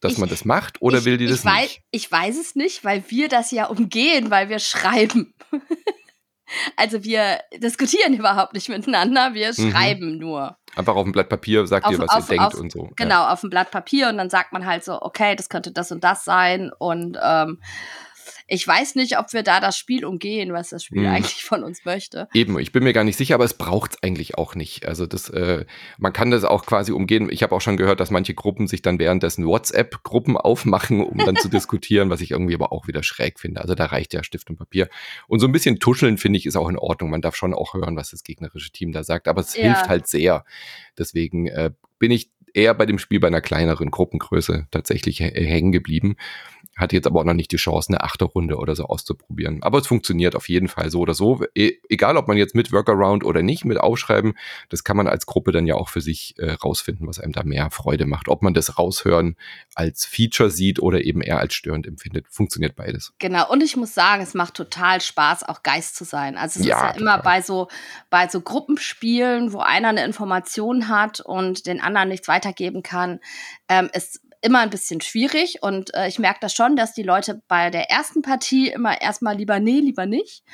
dass 0.00 0.12
ich, 0.12 0.18
man 0.18 0.28
das 0.28 0.44
macht 0.44 0.82
oder 0.82 0.98
ich, 0.98 1.04
will 1.04 1.16
die 1.16 1.26
das 1.26 1.40
ich 1.40 1.44
weiß, 1.44 1.62
nicht? 1.62 1.82
Ich 1.90 2.12
weiß 2.12 2.38
es 2.38 2.54
nicht, 2.56 2.84
weil 2.84 3.04
wir 3.08 3.28
das 3.28 3.50
ja 3.50 3.66
umgehen, 3.66 4.30
weil 4.30 4.48
wir 4.48 4.58
schreiben. 4.58 5.34
also 6.76 7.04
wir 7.04 7.40
diskutieren 7.56 8.14
überhaupt 8.14 8.54
nicht 8.54 8.68
miteinander, 8.68 9.34
wir 9.34 9.52
mhm. 9.56 9.70
schreiben 9.70 10.18
nur. 10.18 10.58
Einfach 10.76 10.96
auf 10.96 11.04
dem 11.04 11.12
Blatt 11.12 11.28
Papier 11.28 11.66
sagt 11.66 11.86
auf, 11.86 11.92
ihr, 11.92 11.98
was 11.98 12.10
auf, 12.10 12.30
ihr 12.30 12.36
denkt 12.38 12.54
auf, 12.54 12.60
und 12.60 12.72
so. 12.72 12.90
Genau, 12.96 13.22
ja. 13.22 13.32
auf 13.32 13.40
dem 13.40 13.50
Blatt 13.50 13.70
Papier 13.70 14.08
und 14.08 14.18
dann 14.18 14.30
sagt 14.30 14.52
man 14.52 14.66
halt 14.66 14.84
so, 14.84 15.00
okay, 15.00 15.36
das 15.36 15.48
könnte 15.48 15.72
das 15.72 15.92
und 15.92 16.02
das 16.02 16.24
sein 16.24 16.70
und 16.78 17.16
ähm, 17.22 17.60
ich 18.46 18.66
weiß 18.66 18.94
nicht, 18.96 19.18
ob 19.18 19.32
wir 19.32 19.42
da 19.42 19.58
das 19.58 19.78
Spiel 19.78 20.04
umgehen, 20.04 20.52
was 20.52 20.68
das 20.68 20.84
Spiel 20.84 21.06
hm. 21.06 21.14
eigentlich 21.14 21.44
von 21.44 21.64
uns 21.64 21.84
möchte. 21.84 22.28
Eben, 22.34 22.58
ich 22.58 22.72
bin 22.72 22.84
mir 22.84 22.92
gar 22.92 23.04
nicht 23.04 23.16
sicher, 23.16 23.34
aber 23.36 23.44
es 23.44 23.54
braucht 23.54 23.92
es 23.92 24.02
eigentlich 24.02 24.36
auch 24.36 24.54
nicht. 24.54 24.86
Also 24.86 25.06
das, 25.06 25.30
äh, 25.30 25.64
man 25.98 26.12
kann 26.12 26.30
das 26.30 26.44
auch 26.44 26.66
quasi 26.66 26.92
umgehen. 26.92 27.28
Ich 27.30 27.42
habe 27.42 27.54
auch 27.54 27.60
schon 27.60 27.76
gehört, 27.76 28.00
dass 28.00 28.10
manche 28.10 28.34
Gruppen 28.34 28.66
sich 28.66 28.82
dann 28.82 28.98
währenddessen 28.98 29.46
WhatsApp-Gruppen 29.46 30.36
aufmachen, 30.36 31.02
um 31.02 31.18
dann 31.18 31.36
zu 31.36 31.48
diskutieren, 31.48 32.10
was 32.10 32.20
ich 32.20 32.32
irgendwie 32.32 32.54
aber 32.54 32.72
auch 32.72 32.86
wieder 32.86 33.02
schräg 33.02 33.40
finde. 33.40 33.62
Also 33.62 33.74
da 33.74 33.86
reicht 33.86 34.12
ja 34.12 34.22
Stift 34.22 34.50
und 34.50 34.56
Papier. 34.56 34.88
Und 35.26 35.40
so 35.40 35.46
ein 35.46 35.52
bisschen 35.52 35.80
tuscheln, 35.80 36.18
finde 36.18 36.38
ich, 36.38 36.46
ist 36.46 36.56
auch 36.56 36.68
in 36.68 36.78
Ordnung. 36.78 37.10
Man 37.10 37.22
darf 37.22 37.36
schon 37.36 37.54
auch 37.54 37.74
hören, 37.74 37.96
was 37.96 38.10
das 38.10 38.24
gegnerische 38.24 38.72
Team 38.72 38.92
da 38.92 39.04
sagt. 39.04 39.26
Aber 39.26 39.40
es 39.40 39.56
ja. 39.56 39.62
hilft 39.62 39.88
halt 39.88 40.06
sehr. 40.06 40.44
Deswegen 40.98 41.46
äh, 41.46 41.70
bin 41.98 42.10
ich 42.10 42.30
eher 42.54 42.74
bei 42.74 42.86
dem 42.86 42.98
Spiel 42.98 43.20
bei 43.20 43.26
einer 43.26 43.40
kleineren 43.40 43.90
Gruppengröße 43.90 44.66
tatsächlich 44.70 45.20
hängen 45.20 45.72
geblieben. 45.72 46.16
Hat 46.76 46.92
jetzt 46.92 47.06
aber 47.06 47.20
auch 47.20 47.24
noch 47.24 47.34
nicht 47.34 47.52
die 47.52 47.56
Chance, 47.56 47.90
eine 47.90 48.02
achte 48.02 48.24
Runde 48.24 48.56
oder 48.56 48.74
so 48.74 48.86
auszuprobieren. 48.86 49.62
Aber 49.62 49.78
es 49.78 49.86
funktioniert 49.86 50.34
auf 50.34 50.48
jeden 50.48 50.66
Fall 50.66 50.90
so 50.90 51.00
oder 51.00 51.14
so. 51.14 51.44
E 51.54 51.74
egal, 51.88 52.16
ob 52.16 52.26
man 52.26 52.36
jetzt 52.36 52.56
mit 52.56 52.72
Workaround 52.72 53.22
oder 53.22 53.42
nicht, 53.42 53.64
mit 53.64 53.78
Aufschreiben, 53.78 54.34
das 54.70 54.82
kann 54.82 54.96
man 54.96 55.06
als 55.06 55.26
Gruppe 55.26 55.52
dann 55.52 55.66
ja 55.66 55.76
auch 55.76 55.88
für 55.88 56.00
sich 56.00 56.34
äh, 56.38 56.52
rausfinden, 56.52 57.06
was 57.06 57.20
einem 57.20 57.32
da 57.32 57.44
mehr 57.44 57.70
Freude 57.70 58.06
macht. 58.06 58.28
Ob 58.28 58.42
man 58.42 58.54
das 58.54 58.76
Raushören 58.76 59.36
als 59.76 60.04
Feature 60.04 60.50
sieht 60.50 60.80
oder 60.80 61.04
eben 61.04 61.20
eher 61.20 61.38
als 61.38 61.54
störend 61.54 61.86
empfindet. 61.86 62.26
Funktioniert 62.28 62.74
beides. 62.74 63.12
Genau. 63.20 63.48
Und 63.50 63.62
ich 63.62 63.76
muss 63.76 63.94
sagen, 63.94 64.22
es 64.22 64.34
macht 64.34 64.54
total 64.54 65.00
Spaß, 65.00 65.44
auch 65.44 65.62
Geist 65.62 65.94
zu 65.94 66.04
sein. 66.04 66.36
Also 66.36 66.58
es 66.58 66.66
ja, 66.66 66.76
ist 66.76 66.82
ja 66.82 66.86
total. 66.88 67.00
immer 67.00 67.18
bei 67.22 67.40
so, 67.40 67.68
bei 68.10 68.26
so 68.26 68.40
Gruppenspielen, 68.40 69.52
wo 69.52 69.60
einer 69.60 69.90
eine 69.90 70.04
Information 70.04 70.88
hat 70.88 71.20
und 71.20 71.66
den 71.66 71.80
anderen 71.80 72.08
nichts 72.08 72.26
weitergeben 72.44 72.82
kann, 72.82 73.20
ähm, 73.68 73.90
ist 73.92 74.20
immer 74.40 74.60
ein 74.60 74.68
bisschen 74.68 75.00
schwierig 75.00 75.62
und 75.62 75.94
äh, 75.94 76.06
ich 76.06 76.18
merke 76.18 76.40
das 76.42 76.52
schon, 76.52 76.76
dass 76.76 76.92
die 76.92 77.02
Leute 77.02 77.40
bei 77.48 77.70
der 77.70 77.90
ersten 77.90 78.20
Partie 78.20 78.68
immer 78.68 79.00
erstmal 79.00 79.34
lieber 79.34 79.58
nee, 79.58 79.80
lieber 79.80 80.04
nicht. 80.04 80.44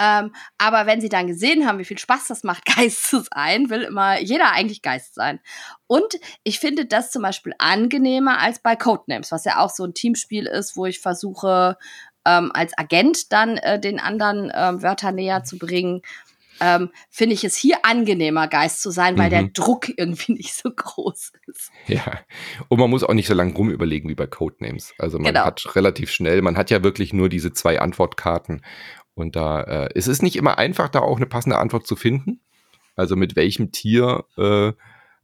Ähm, 0.00 0.34
aber 0.56 0.86
wenn 0.86 1.02
sie 1.02 1.10
dann 1.10 1.26
gesehen 1.26 1.66
haben, 1.66 1.78
wie 1.78 1.84
viel 1.84 1.98
Spaß 1.98 2.26
das 2.28 2.42
macht, 2.42 2.64
Geist 2.76 3.04
zu 3.04 3.22
sein, 3.34 3.68
will 3.68 3.82
immer 3.82 4.18
jeder 4.18 4.52
eigentlich 4.52 4.80
Geist 4.80 5.14
sein. 5.14 5.40
Und 5.86 6.18
ich 6.42 6.58
finde 6.58 6.86
das 6.86 7.10
zum 7.10 7.20
Beispiel 7.20 7.52
angenehmer 7.58 8.38
als 8.38 8.60
bei 8.60 8.76
Codenames, 8.76 9.30
was 9.30 9.44
ja 9.44 9.58
auch 9.58 9.70
so 9.70 9.84
ein 9.84 9.92
Teamspiel 9.92 10.46
ist, 10.46 10.78
wo 10.78 10.86
ich 10.86 11.00
versuche, 11.00 11.76
ähm, 12.24 12.50
als 12.54 12.76
Agent 12.78 13.30
dann 13.32 13.58
äh, 13.58 13.78
den 13.78 14.00
anderen 14.00 14.50
äh, 14.50 14.82
Wörter 14.82 15.12
näher 15.12 15.44
zu 15.44 15.58
bringen 15.58 16.00
ähm, 16.60 16.90
finde 17.10 17.34
ich 17.34 17.44
es 17.44 17.56
hier 17.56 17.84
angenehmer, 17.84 18.48
Geist 18.48 18.82
zu 18.82 18.90
sein, 18.90 19.18
weil 19.18 19.26
mhm. 19.26 19.30
der 19.30 19.42
Druck 19.44 19.88
irgendwie 19.96 20.32
nicht 20.34 20.54
so 20.54 20.70
groß 20.70 21.32
ist. 21.46 21.70
Ja, 21.86 22.20
und 22.68 22.78
man 22.78 22.90
muss 22.90 23.04
auch 23.04 23.14
nicht 23.14 23.28
so 23.28 23.34
lange 23.34 23.54
rumüberlegen 23.54 24.08
wie 24.10 24.14
bei 24.14 24.26
Codenames. 24.26 24.94
Also 24.98 25.18
man 25.18 25.32
genau. 25.32 25.46
hat 25.46 25.74
relativ 25.74 26.10
schnell, 26.10 26.42
man 26.42 26.56
hat 26.56 26.70
ja 26.70 26.82
wirklich 26.82 27.12
nur 27.12 27.28
diese 27.28 27.52
zwei 27.52 27.80
Antwortkarten 27.80 28.62
und 29.14 29.36
da 29.36 29.62
äh, 29.62 29.88
es 29.94 30.08
ist 30.08 30.22
nicht 30.22 30.36
immer 30.36 30.58
einfach, 30.58 30.88
da 30.88 31.00
auch 31.00 31.16
eine 31.16 31.26
passende 31.26 31.58
Antwort 31.58 31.86
zu 31.86 31.96
finden. 31.96 32.40
Also 32.96 33.16
mit 33.16 33.36
welchem 33.36 33.72
Tier 33.72 34.24
äh, 34.36 34.72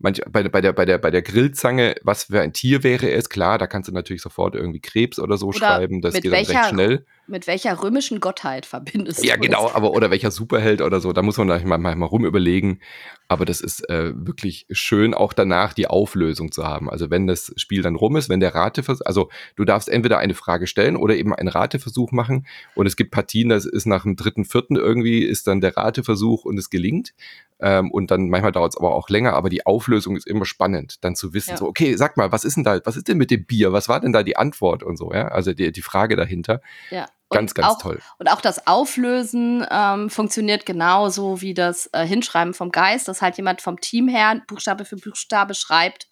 manch, 0.00 0.20
bei, 0.30 0.42
bei, 0.48 0.60
der, 0.60 0.72
bei, 0.72 0.84
der, 0.84 0.98
bei 0.98 1.10
der 1.10 1.22
Grillzange, 1.22 1.94
was 2.02 2.24
für 2.24 2.40
ein 2.40 2.52
Tier 2.52 2.82
wäre 2.82 3.10
es, 3.10 3.28
klar, 3.28 3.58
da 3.58 3.66
kannst 3.66 3.88
du 3.88 3.92
natürlich 3.92 4.22
sofort 4.22 4.54
irgendwie 4.54 4.80
Krebs 4.80 5.18
oder 5.18 5.36
so 5.36 5.48
oder 5.48 5.58
schreiben, 5.58 6.00
das 6.00 6.14
geht 6.14 6.32
dann 6.32 6.44
recht 6.44 6.68
schnell. 6.68 7.04
Mit 7.26 7.46
welcher 7.46 7.80
römischen 7.80 8.18
Gottheit 8.18 8.66
verbindest 8.66 9.22
du 9.22 9.26
Ja, 9.26 9.36
genau, 9.36 9.70
aber 9.72 9.92
oder 9.92 10.10
welcher 10.10 10.32
Superheld 10.32 10.80
oder 10.80 11.00
so, 11.00 11.12
da 11.12 11.22
muss 11.22 11.36
man 11.36 11.46
da 11.46 11.60
mal, 11.60 11.78
mal, 11.78 11.94
mal 11.94 12.06
rum 12.06 12.24
überlegen. 12.24 12.80
Aber 13.28 13.44
das 13.44 13.60
ist 13.60 13.88
äh, 13.88 14.12
wirklich 14.16 14.66
schön, 14.72 15.14
auch 15.14 15.32
danach 15.32 15.72
die 15.72 15.86
Auflösung 15.86 16.50
zu 16.50 16.64
haben. 16.64 16.90
Also 16.90 17.10
wenn 17.10 17.28
das 17.28 17.52
Spiel 17.54 17.82
dann 17.82 17.94
rum 17.94 18.16
ist, 18.16 18.28
wenn 18.28 18.40
der 18.40 18.56
Rateversuch, 18.56 19.06
also 19.06 19.30
du 19.54 19.64
darfst 19.64 19.88
entweder 19.88 20.18
eine 20.18 20.34
Frage 20.34 20.66
stellen 20.66 20.96
oder 20.96 21.14
eben 21.14 21.32
einen 21.32 21.46
Rateversuch 21.46 22.10
machen. 22.10 22.48
Und 22.74 22.86
es 22.86 22.96
gibt 22.96 23.12
Partien, 23.12 23.48
das 23.48 23.64
ist 23.66 23.86
nach 23.86 24.02
dem 24.02 24.16
dritten, 24.16 24.44
vierten 24.44 24.74
irgendwie, 24.74 25.22
ist 25.22 25.46
dann 25.46 25.60
der 25.60 25.76
Rateversuch 25.76 26.44
und 26.44 26.58
es 26.58 26.70
gelingt. 26.70 27.14
Ähm, 27.61 27.90
und 27.90 28.11
dann 28.11 28.29
manchmal 28.29 28.53
dauert 28.53 28.73
es 28.73 28.79
aber 28.79 28.94
auch 28.94 29.09
länger, 29.09 29.35
aber 29.35 29.49
die 29.49 29.66
Auflösung 29.66 30.16
ist 30.16 30.27
immer 30.27 30.46
spannend, 30.46 31.05
dann 31.05 31.14
zu 31.14 31.35
wissen, 31.35 31.51
ja. 31.51 31.57
so, 31.57 31.66
okay, 31.66 31.96
sag 31.96 32.16
mal, 32.16 32.33
was 32.33 32.44
ist 32.44 32.57
denn 32.57 32.64
da, 32.64 32.81
was 32.85 32.96
ist 32.96 33.09
denn 33.09 33.18
mit 33.18 33.31
dem 33.31 33.44
Bier? 33.44 33.73
Was 33.73 33.88
war 33.88 34.01
denn 34.01 34.12
da 34.12 34.23
die 34.23 34.37
Antwort 34.37 34.83
und 34.83 34.96
so, 34.96 35.12
ja? 35.12 35.29
Also 35.29 35.53
die, 35.53 35.73
die 35.73 35.83
Frage 35.83 36.16
dahinter. 36.16 36.61
Ja. 36.90 37.07
Ganz, 37.33 37.55
ganz 37.55 37.68
auch, 37.68 37.79
toll. 37.79 38.01
Und 38.18 38.29
auch 38.29 38.40
das 38.40 38.66
Auflösen 38.66 39.64
ähm, 39.70 40.11
funktioniert 40.11 40.66
genauso 40.66 41.40
wie 41.40 41.55
das 41.55 41.88
äh, 41.92 42.05
Hinschreiben 42.05 42.55
vom 42.55 42.73
Geist, 42.73 43.07
dass 43.07 43.23
halt 43.23 43.37
jemand 43.37 43.62
vom 43.62 43.81
Team 43.81 44.09
her 44.09 44.42
Buchstabe 44.49 44.85
für 44.85 44.96
Buchstabe 44.96 45.55
schreibt 45.55 46.09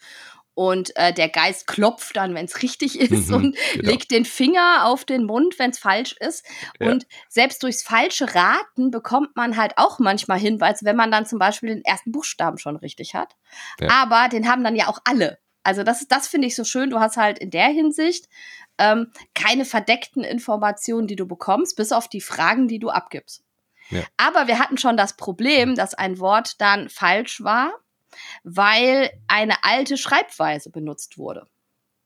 und 0.58 0.96
äh, 0.96 1.12
der 1.12 1.28
Geist 1.28 1.68
klopft 1.68 2.16
dann, 2.16 2.34
wenn 2.34 2.46
es 2.46 2.62
richtig 2.62 2.98
ist 2.98 3.28
mhm, 3.28 3.34
und 3.34 3.56
genau. 3.74 3.90
legt 3.90 4.10
den 4.10 4.24
Finger 4.24 4.86
auf 4.86 5.04
den 5.04 5.22
Mund, 5.22 5.56
wenn 5.60 5.70
es 5.70 5.78
falsch 5.78 6.16
ist. 6.18 6.44
Ja. 6.80 6.90
Und 6.90 7.06
selbst 7.28 7.62
durchs 7.62 7.84
falsche 7.84 8.34
Raten 8.34 8.90
bekommt 8.90 9.36
man 9.36 9.56
halt 9.56 9.74
auch 9.76 10.00
manchmal 10.00 10.40
Hinweise, 10.40 10.84
wenn 10.84 10.96
man 10.96 11.12
dann 11.12 11.26
zum 11.26 11.38
Beispiel 11.38 11.68
den 11.68 11.84
ersten 11.84 12.10
Buchstaben 12.10 12.58
schon 12.58 12.74
richtig 12.74 13.14
hat. 13.14 13.36
Ja. 13.78 13.88
Aber 14.02 14.28
den 14.28 14.48
haben 14.48 14.64
dann 14.64 14.74
ja 14.74 14.88
auch 14.88 14.98
alle. 15.04 15.38
Also 15.62 15.84
das, 15.84 16.08
das 16.08 16.26
finde 16.26 16.48
ich 16.48 16.56
so 16.56 16.64
schön. 16.64 16.90
Du 16.90 16.98
hast 16.98 17.16
halt 17.16 17.38
in 17.38 17.52
der 17.52 17.68
Hinsicht 17.68 18.28
ähm, 18.78 19.12
keine 19.36 19.64
verdeckten 19.64 20.24
Informationen, 20.24 21.06
die 21.06 21.14
du 21.14 21.28
bekommst, 21.28 21.76
bis 21.76 21.92
auf 21.92 22.08
die 22.08 22.20
Fragen, 22.20 22.66
die 22.66 22.80
du 22.80 22.90
abgibst. 22.90 23.44
Ja. 23.90 24.02
Aber 24.16 24.48
wir 24.48 24.58
hatten 24.58 24.76
schon 24.76 24.96
das 24.96 25.14
Problem, 25.14 25.76
dass 25.76 25.94
ein 25.94 26.18
Wort 26.18 26.60
dann 26.60 26.88
falsch 26.88 27.44
war, 27.44 27.70
weil 28.44 29.10
eine 29.26 29.64
alte 29.64 29.96
Schreibweise 29.96 30.70
benutzt 30.70 31.18
wurde. 31.18 31.46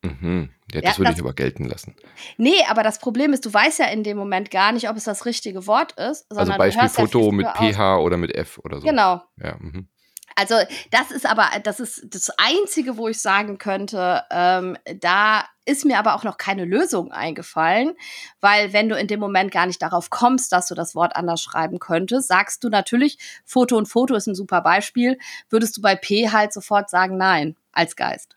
Mhm. 0.03 0.51
Ja, 0.73 0.81
das 0.81 0.97
ja, 0.97 0.99
würde 0.99 1.13
ich 1.13 1.21
aber 1.21 1.33
gelten 1.33 1.65
lassen. 1.65 1.95
Nee, 2.37 2.65
aber 2.69 2.83
das 2.83 2.99
Problem 2.99 3.33
ist, 3.33 3.45
du 3.47 3.53
weißt 3.53 3.79
ja 3.79 3.87
in 3.87 4.03
dem 4.03 4.17
Moment 4.17 4.51
gar 4.51 4.73
nicht, 4.73 4.89
ob 4.89 4.97
es 4.97 5.05
das 5.05 5.27
richtige 5.27 5.67
Wort 5.67 5.93
ist. 5.93 6.27
Also 6.31 6.53
Beispiel 6.57 6.89
Foto 6.89 7.31
mit 7.31 7.47
PH 7.47 7.99
oder 7.99 8.17
mit 8.17 8.35
F 8.35 8.59
oder 8.65 8.81
so. 8.81 8.87
Genau. 8.87 9.23
Ja, 9.37 9.57
mhm. 9.59 9.89
Also 10.37 10.57
das 10.91 11.11
ist 11.11 11.27
aber, 11.27 11.51
das 11.63 11.81
ist 11.81 12.07
das 12.15 12.31
Einzige, 12.39 12.97
wo 12.97 13.09
ich 13.09 13.21
sagen 13.21 13.59
könnte, 13.59 14.23
ähm, 14.31 14.77
da 15.01 15.45
ist 15.65 15.85
mir 15.85 15.99
aber 15.99 16.15
auch 16.15 16.25
noch 16.25 16.39
keine 16.39 16.65
Lösung 16.65 17.13
eingefallen, 17.13 17.93
weil 18.41 18.73
wenn 18.73 18.89
du 18.89 18.97
in 18.97 19.07
dem 19.07 19.21
Moment 19.21 19.53
gar 19.53 19.67
nicht 19.67 19.81
darauf 19.81 20.11
kommst, 20.11 20.53
dass 20.53 20.67
du 20.69 20.75
das 20.75 20.95
Wort 20.95 21.15
anders 21.15 21.41
schreiben 21.41 21.79
könntest, 21.79 22.29
sagst 22.29 22.65
du 22.65 22.69
natürlich, 22.69 23.19
Foto 23.45 23.77
und 23.77 23.87
Foto 23.87 24.15
ist 24.15 24.27
ein 24.27 24.35
super 24.35 24.61
Beispiel, 24.61 25.19
würdest 25.51 25.77
du 25.77 25.83
bei 25.83 25.95
P 25.95 26.31
halt 26.31 26.53
sofort 26.53 26.91
sagen, 26.91 27.17
nein, 27.17 27.57
als 27.73 27.97
Geist. 27.97 28.37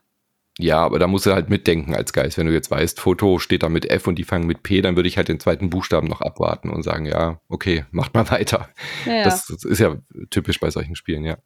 Ja, 0.58 0.78
aber 0.78 0.98
da 0.98 1.06
musst 1.06 1.26
du 1.26 1.32
halt 1.32 1.50
mitdenken 1.50 1.94
als 1.94 2.14
Geist. 2.14 2.38
Wenn 2.38 2.46
du 2.46 2.52
jetzt 2.52 2.70
weißt, 2.70 2.98
Foto 2.98 3.38
steht 3.38 3.62
da 3.62 3.68
mit 3.68 3.90
F 3.90 4.06
und 4.06 4.16
die 4.16 4.24
fangen 4.24 4.46
mit 4.46 4.62
P, 4.62 4.80
dann 4.80 4.96
würde 4.96 5.08
ich 5.08 5.18
halt 5.18 5.28
den 5.28 5.38
zweiten 5.38 5.68
Buchstaben 5.68 6.08
noch 6.08 6.22
abwarten 6.22 6.70
und 6.70 6.82
sagen, 6.82 7.04
ja, 7.04 7.40
okay, 7.48 7.84
macht 7.90 8.14
mal 8.14 8.30
weiter. 8.30 8.70
Ja, 9.04 9.24
das, 9.24 9.46
das, 9.46 9.64
ist 9.64 9.80
ja 9.80 9.96
typisch 10.30 10.58
bei 10.58 10.70
solchen 10.70 10.96
Spielen, 10.96 11.24
ja. 11.24 11.36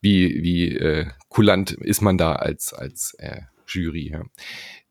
Wie, 0.00 0.42
wie 0.42 0.76
äh, 0.76 1.06
kulant 1.28 1.72
ist 1.72 2.02
man 2.02 2.18
da 2.18 2.34
als, 2.34 2.72
als 2.72 3.14
äh, 3.18 3.40
Jury, 3.66 4.10
ja. 4.12 4.22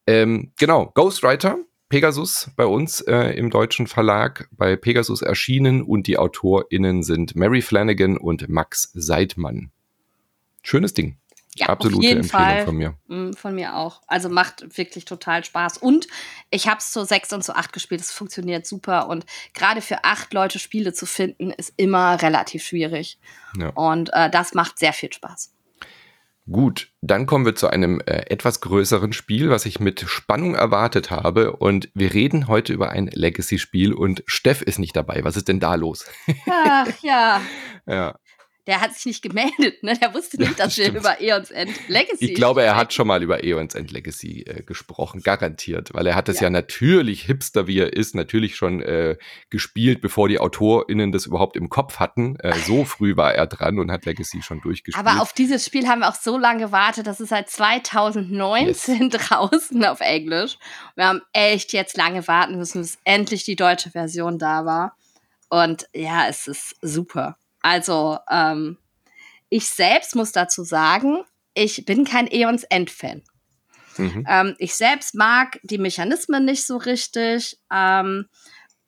Ähm, 0.05 0.51
genau, 0.57 0.91
Ghostwriter, 0.93 1.57
Pegasus 1.87 2.51
bei 2.57 2.65
uns 2.65 3.01
äh, 3.01 3.37
im 3.37 3.49
deutschen 3.49 3.87
Verlag, 3.87 4.49
bei 4.51 4.75
Pegasus 4.75 5.21
erschienen 5.21 5.81
und 5.81 6.07
die 6.07 6.17
AutorInnen 6.17 7.03
sind 7.03 7.35
Mary 7.35 7.61
Flanagan 7.61 8.17
und 8.17 8.49
Max 8.49 8.91
Seidmann. 8.93 9.71
Schönes 10.61 10.93
Ding. 10.93 11.17
Ja, 11.57 11.67
Absolute 11.69 12.07
Empfehlung 12.09 12.23
Fall. 12.29 12.65
von 12.65 12.75
mir. 12.75 12.95
Mm, 13.07 13.31
von 13.31 13.55
mir 13.55 13.77
auch. 13.77 14.01
Also 14.07 14.27
macht 14.27 14.77
wirklich 14.77 15.05
total 15.05 15.45
Spaß. 15.45 15.77
Und 15.77 16.07
ich 16.49 16.67
habe 16.67 16.79
es 16.79 16.91
zu 16.91 17.05
sechs 17.05 17.31
und 17.31 17.45
zu 17.45 17.55
acht 17.55 17.71
gespielt. 17.71 18.01
Es 18.01 18.11
funktioniert 18.11 18.67
super. 18.67 19.07
Und 19.07 19.25
gerade 19.53 19.79
für 19.79 20.03
acht 20.03 20.33
Leute 20.33 20.59
Spiele 20.59 20.91
zu 20.91 21.05
finden, 21.05 21.51
ist 21.51 21.73
immer 21.77 22.21
relativ 22.21 22.61
schwierig. 22.63 23.19
Ja. 23.57 23.69
Und 23.69 24.09
äh, 24.11 24.29
das 24.29 24.53
macht 24.53 24.79
sehr 24.79 24.91
viel 24.91 25.13
Spaß. 25.13 25.53
Gut, 26.51 26.91
dann 27.01 27.25
kommen 27.25 27.45
wir 27.45 27.55
zu 27.55 27.69
einem 27.69 28.01
äh, 28.01 28.29
etwas 28.29 28.59
größeren 28.59 29.13
Spiel, 29.13 29.49
was 29.49 29.65
ich 29.65 29.79
mit 29.79 30.01
Spannung 30.01 30.55
erwartet 30.55 31.09
habe. 31.09 31.55
Und 31.55 31.89
wir 31.93 32.13
reden 32.13 32.47
heute 32.47 32.73
über 32.73 32.89
ein 32.89 33.07
Legacy-Spiel 33.07 33.93
und 33.93 34.23
Steff 34.27 34.61
ist 34.61 34.77
nicht 34.77 34.95
dabei. 34.95 35.23
Was 35.23 35.37
ist 35.37 35.47
denn 35.47 35.61
da 35.61 35.75
los? 35.75 36.05
Ach 36.47 36.87
ja. 37.01 37.41
ja 37.87 38.15
der 38.67 38.81
hat 38.81 38.93
sich 38.93 39.05
nicht 39.05 39.21
gemeldet, 39.21 39.83
ne? 39.83 39.95
Der 39.97 40.13
wusste 40.13 40.37
nicht, 40.37 40.59
dass 40.59 40.77
wir 40.77 40.91
über 40.91 41.21
Eons 41.21 41.51
End 41.51 41.87
Legacy. 41.87 42.25
Ich 42.25 42.33
glaube, 42.33 42.63
er 42.63 42.75
hat 42.75 42.93
schon 42.93 43.07
mal 43.07 43.21
über 43.21 43.43
Eons 43.43 43.75
End 43.75 43.91
Legacy 43.91 44.41
äh, 44.41 44.63
gesprochen, 44.63 45.21
garantiert, 45.21 45.93
weil 45.93 46.07
er 46.07 46.15
hat 46.15 46.29
es 46.29 46.39
ja. 46.39 46.43
ja. 46.45 46.49
natürlich 46.49 47.23
hipster, 47.23 47.67
wie 47.67 47.79
er 47.79 47.93
ist, 47.93 48.15
natürlich 48.15 48.55
schon 48.55 48.81
äh, 48.81 49.17
gespielt, 49.51 50.01
bevor 50.01 50.29
die 50.29 50.39
AutorInnen 50.39 51.11
das 51.11 51.27
überhaupt 51.27 51.57
im 51.57 51.69
Kopf 51.69 51.99
hatten. 51.99 52.37
Äh, 52.39 52.57
so 52.59 52.85
früh 52.85 53.15
war 53.15 53.35
er 53.35 53.45
dran 53.45 53.77
und 53.77 53.91
hat 53.91 54.05
Legacy 54.05 54.41
schon 54.41 54.61
durchgespielt. 54.61 55.05
Aber 55.05 55.21
auf 55.21 55.33
dieses 55.33 55.65
Spiel 55.65 55.87
haben 55.87 55.99
wir 55.99 56.09
auch 56.09 56.15
so 56.15 56.37
lange 56.37 56.65
gewartet, 56.65 57.05
das 57.05 57.19
ist 57.19 57.29
seit 57.29 57.49
2019 57.49 59.09
yes. 59.11 59.11
draußen 59.27 59.85
auf 59.85 60.01
Englisch. 60.01 60.57
Wir 60.95 61.05
haben 61.05 61.21
echt 61.33 61.73
jetzt 61.73 61.97
lange 61.97 62.27
warten 62.27 62.57
müssen, 62.57 62.81
bis 62.81 62.97
endlich 63.03 63.43
die 63.43 63.55
deutsche 63.55 63.91
Version 63.91 64.39
da 64.39 64.65
war. 64.65 64.97
Und 65.49 65.87
ja, 65.93 66.27
es 66.27 66.47
ist 66.47 66.75
super. 66.81 67.37
Also, 67.65 68.19
ähm, 68.29 68.77
ich 69.49 69.67
selbst 69.67 70.15
muss 70.15 70.31
dazu 70.31 70.63
sagen, 70.63 71.23
ich 71.55 71.83
bin 71.83 72.05
kein 72.05 72.27
Eons 72.27 72.63
End-Fan. 72.63 73.23
Mhm. 73.97 74.23
Ähm, 74.29 74.55
ich 74.59 74.75
selbst 74.75 75.15
mag 75.15 75.59
die 75.63 75.79
Mechanismen 75.79 76.45
nicht 76.45 76.63
so 76.63 76.77
richtig. 76.77 77.57
Ähm, 77.73 78.27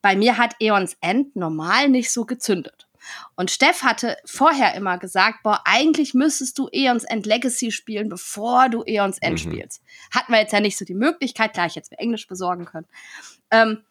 bei 0.03 0.15
mir 0.15 0.37
hat 0.37 0.57
Eons 0.59 0.95
End 1.01 1.35
normal 1.35 1.89
nicht 1.89 2.11
so 2.11 2.25
gezündet. 2.25 2.87
Und 3.35 3.49
Steff 3.49 3.81
hatte 3.81 4.15
vorher 4.25 4.75
immer 4.75 4.99
gesagt, 4.99 5.41
boah, 5.41 5.59
eigentlich 5.65 6.13
müsstest 6.13 6.59
du 6.59 6.69
Eons 6.71 7.03
End 7.03 7.25
Legacy 7.25 7.71
spielen, 7.71 8.09
bevor 8.09 8.69
du 8.69 8.83
Eons 8.83 9.17
End 9.17 9.43
mhm. 9.43 9.49
spielst. 9.49 9.81
Hatten 10.13 10.31
wir 10.31 10.39
jetzt 10.39 10.53
ja 10.53 10.59
nicht 10.59 10.77
so 10.77 10.85
die 10.85 10.93
Möglichkeit, 10.93 11.53
klar, 11.53 11.65
ich 11.65 11.73
jetzt 11.73 11.89
mir 11.89 11.97
Englisch 11.97 12.27
besorgen 12.27 12.65
können. 12.65 12.85
Ähm, 13.49 13.81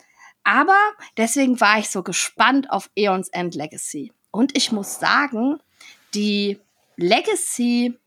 aber 0.45 0.79
deswegen 1.17 1.61
war 1.61 1.81
ich 1.81 1.91
so 1.91 2.05
gespannt 2.05 2.71
auf 2.71 2.89
Eons 2.95 3.31
End 3.31 3.57
Legacy. 3.57 4.13
Und 4.37 4.55
ich 4.55 4.71
muss 4.71 5.01
sagen, 5.01 5.61
die 6.13 6.61
Legacy 6.97 7.99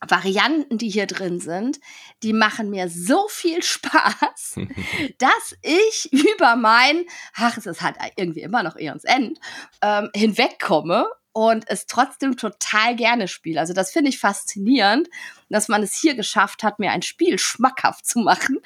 Varianten, 0.00 0.78
die 0.78 0.88
hier 0.88 1.06
drin 1.06 1.40
sind, 1.40 1.80
die 2.22 2.32
machen 2.32 2.70
mir 2.70 2.88
so 2.88 3.26
viel 3.28 3.60
Spaß, 3.60 4.56
dass 5.18 5.56
ich 5.62 6.12
über 6.12 6.54
mein, 6.54 7.04
ach, 7.34 7.56
es 7.56 7.66
ist 7.66 7.82
halt 7.82 7.96
irgendwie 8.14 8.42
immer 8.42 8.62
noch 8.62 8.76
Eons 8.76 9.02
End, 9.02 9.40
ähm, 9.80 10.10
hinwegkomme 10.14 11.08
und 11.32 11.64
es 11.68 11.86
trotzdem 11.86 12.36
total 12.36 12.94
gerne 12.94 13.26
spiele. 13.26 13.58
Also 13.58 13.72
das 13.72 13.90
finde 13.90 14.10
ich 14.10 14.20
faszinierend, 14.20 15.08
dass 15.48 15.66
man 15.66 15.82
es 15.82 16.00
hier 16.00 16.14
geschafft 16.14 16.62
hat, 16.62 16.78
mir 16.78 16.92
ein 16.92 17.02
Spiel 17.02 17.36
schmackhaft 17.36 18.06
zu 18.06 18.20
machen, 18.20 18.60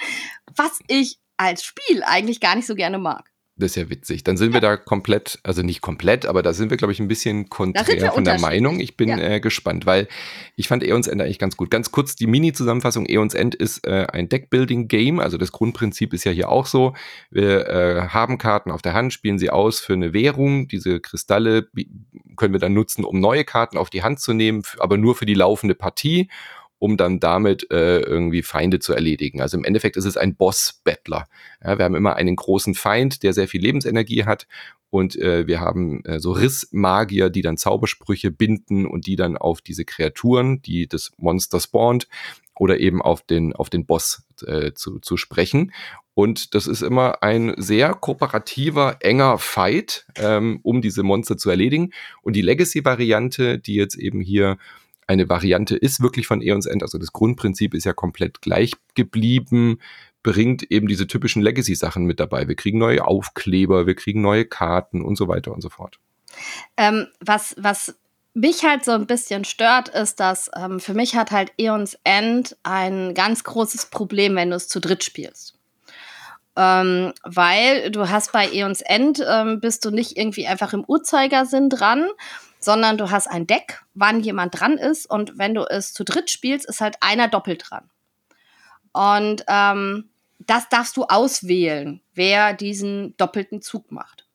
was 0.54 0.78
ich 0.88 1.18
als 1.38 1.64
Spiel 1.64 2.02
eigentlich 2.02 2.40
gar 2.40 2.54
nicht 2.54 2.66
so 2.66 2.74
gerne 2.74 2.98
mag. 2.98 3.30
Das 3.58 3.70
ist 3.70 3.76
ja 3.76 3.88
witzig. 3.88 4.22
Dann 4.22 4.36
sind 4.36 4.48
ja. 4.48 4.54
wir 4.54 4.60
da 4.60 4.76
komplett, 4.76 5.38
also 5.42 5.62
nicht 5.62 5.80
komplett, 5.80 6.26
aber 6.26 6.42
da 6.42 6.52
sind 6.52 6.68
wir, 6.68 6.76
glaube 6.76 6.92
ich, 6.92 7.00
ein 7.00 7.08
bisschen 7.08 7.48
konträr 7.48 8.12
von 8.12 8.22
der 8.22 8.38
Meinung. 8.38 8.80
Ich 8.80 8.98
bin 8.98 9.08
ja. 9.08 9.18
äh, 9.18 9.40
gespannt, 9.40 9.86
weil 9.86 10.08
ich 10.56 10.68
fand 10.68 10.84
Eons 10.84 11.06
End 11.06 11.22
eigentlich 11.22 11.38
ganz 11.38 11.56
gut. 11.56 11.70
Ganz 11.70 11.90
kurz 11.90 12.16
die 12.16 12.26
Mini-Zusammenfassung. 12.26 13.06
Eons 13.06 13.32
End 13.32 13.54
ist 13.54 13.86
äh, 13.86 14.06
ein 14.12 14.28
Deckbuilding-Game. 14.28 15.20
Also 15.20 15.38
das 15.38 15.52
Grundprinzip 15.52 16.12
ist 16.12 16.24
ja 16.24 16.32
hier 16.32 16.50
auch 16.50 16.66
so. 16.66 16.92
Wir 17.30 17.66
äh, 17.66 18.08
haben 18.08 18.36
Karten 18.36 18.70
auf 18.70 18.82
der 18.82 18.92
Hand, 18.92 19.14
spielen 19.14 19.38
sie 19.38 19.48
aus 19.48 19.80
für 19.80 19.94
eine 19.94 20.12
Währung. 20.12 20.68
Diese 20.68 21.00
Kristalle 21.00 21.68
können 22.36 22.52
wir 22.52 22.60
dann 22.60 22.74
nutzen, 22.74 23.06
um 23.06 23.20
neue 23.20 23.44
Karten 23.44 23.78
auf 23.78 23.88
die 23.88 24.02
Hand 24.02 24.20
zu 24.20 24.34
nehmen, 24.34 24.64
aber 24.78 24.98
nur 24.98 25.14
für 25.14 25.24
die 25.24 25.34
laufende 25.34 25.74
Partie 25.74 26.28
um 26.78 26.96
dann 26.96 27.20
damit 27.20 27.70
äh, 27.70 28.00
irgendwie 28.00 28.42
Feinde 28.42 28.78
zu 28.78 28.92
erledigen. 28.92 29.40
Also 29.40 29.56
im 29.56 29.64
Endeffekt 29.64 29.96
ist 29.96 30.04
es 30.04 30.16
ein 30.16 30.36
Boss-Battler. 30.36 31.26
Ja, 31.64 31.78
wir 31.78 31.84
haben 31.84 31.94
immer 31.94 32.16
einen 32.16 32.36
großen 32.36 32.74
Feind, 32.74 33.22
der 33.22 33.32
sehr 33.32 33.48
viel 33.48 33.62
Lebensenergie 33.62 34.24
hat 34.24 34.46
und 34.90 35.16
äh, 35.16 35.46
wir 35.46 35.60
haben 35.60 36.04
äh, 36.04 36.20
so 36.20 36.32
Rissmagier, 36.32 37.30
die 37.30 37.42
dann 37.42 37.56
Zaubersprüche 37.56 38.30
binden 38.30 38.86
und 38.86 39.06
die 39.06 39.16
dann 39.16 39.36
auf 39.36 39.60
diese 39.60 39.84
Kreaturen, 39.84 40.62
die 40.62 40.86
das 40.86 41.12
Monster 41.16 41.60
spawnt, 41.60 42.08
oder 42.58 42.80
eben 42.80 43.02
auf 43.02 43.22
den, 43.22 43.52
auf 43.52 43.68
den 43.68 43.84
Boss 43.84 44.22
äh, 44.46 44.72
zu, 44.72 44.98
zu 44.98 45.16
sprechen. 45.16 45.72
Und 46.14 46.54
das 46.54 46.66
ist 46.66 46.80
immer 46.80 47.22
ein 47.22 47.52
sehr 47.58 47.92
kooperativer, 47.92 48.96
enger 49.00 49.38
Fight, 49.38 50.06
ähm, 50.16 50.60
um 50.62 50.80
diese 50.80 51.02
Monster 51.02 51.36
zu 51.36 51.50
erledigen. 51.50 51.90
Und 52.22 52.34
die 52.34 52.42
Legacy-Variante, 52.42 53.58
die 53.58 53.74
jetzt 53.74 53.96
eben 53.96 54.20
hier 54.20 54.56
eine 55.06 55.28
Variante 55.28 55.76
ist 55.76 56.00
wirklich 56.00 56.26
von 56.26 56.42
Eons 56.42 56.66
End, 56.66 56.82
also 56.82 56.98
das 56.98 57.12
Grundprinzip 57.12 57.74
ist 57.74 57.84
ja 57.84 57.92
komplett 57.92 58.42
gleich 58.42 58.72
geblieben, 58.94 59.78
bringt 60.22 60.70
eben 60.72 60.88
diese 60.88 61.06
typischen 61.06 61.42
Legacy-Sachen 61.42 62.04
mit 62.04 62.18
dabei. 62.18 62.48
Wir 62.48 62.56
kriegen 62.56 62.78
neue 62.78 63.04
Aufkleber, 63.04 63.86
wir 63.86 63.94
kriegen 63.94 64.20
neue 64.20 64.44
Karten 64.44 65.02
und 65.02 65.16
so 65.16 65.28
weiter 65.28 65.52
und 65.52 65.60
so 65.60 65.68
fort. 65.68 65.98
Ähm, 66.76 67.06
was, 67.20 67.54
was 67.58 67.94
mich 68.34 68.64
halt 68.64 68.84
so 68.84 68.92
ein 68.92 69.06
bisschen 69.06 69.44
stört, 69.44 69.88
ist, 69.88 70.20
dass 70.20 70.50
ähm, 70.56 70.80
für 70.80 70.94
mich 70.94 71.14
hat 71.14 71.30
halt 71.30 71.52
Eons 71.58 71.96
End 72.04 72.56
ein 72.64 73.14
ganz 73.14 73.44
großes 73.44 73.86
Problem, 73.86 74.34
wenn 74.34 74.50
du 74.50 74.56
es 74.56 74.68
zu 74.68 74.80
dritt 74.80 75.04
spielst. 75.04 75.54
Ähm, 76.56 77.12
weil 77.22 77.90
du 77.90 78.08
hast 78.08 78.32
bei 78.32 78.50
Eons 78.50 78.80
End 78.80 79.24
ähm, 79.26 79.60
bist 79.60 79.84
du 79.84 79.90
nicht 79.90 80.16
irgendwie 80.16 80.46
einfach 80.46 80.72
im 80.72 80.84
Uhrzeigersinn 80.86 81.70
dran, 81.70 82.08
sondern 82.66 82.98
du 82.98 83.12
hast 83.12 83.28
ein 83.28 83.46
Deck, 83.46 83.84
wann 83.94 84.20
jemand 84.20 84.58
dran 84.58 84.76
ist 84.76 85.08
und 85.08 85.38
wenn 85.38 85.54
du 85.54 85.62
es 85.62 85.92
zu 85.92 86.02
dritt 86.02 86.30
spielst, 86.30 86.66
ist 86.66 86.80
halt 86.80 86.96
einer 87.00 87.28
doppelt 87.28 87.64
dran. 87.70 87.88
Und 88.92 89.44
ähm, 89.46 90.10
das 90.40 90.68
darfst 90.68 90.96
du 90.96 91.04
auswählen, 91.04 92.02
wer 92.12 92.54
diesen 92.54 93.16
doppelten 93.18 93.62
Zug 93.62 93.92
macht. 93.92 94.26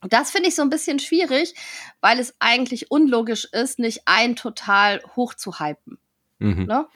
Und 0.00 0.14
das 0.14 0.30
finde 0.30 0.48
ich 0.48 0.54
so 0.54 0.62
ein 0.62 0.70
bisschen 0.70 1.00
schwierig, 1.00 1.54
weil 2.00 2.18
es 2.18 2.34
eigentlich 2.38 2.90
unlogisch 2.90 3.44
ist, 3.52 3.78
nicht 3.78 4.02
einen 4.06 4.36
total 4.36 5.02
hoch 5.14 5.34
zu 5.34 5.60
hypen. 5.60 5.98
Mhm. 6.38 6.64
Ne? 6.64 6.86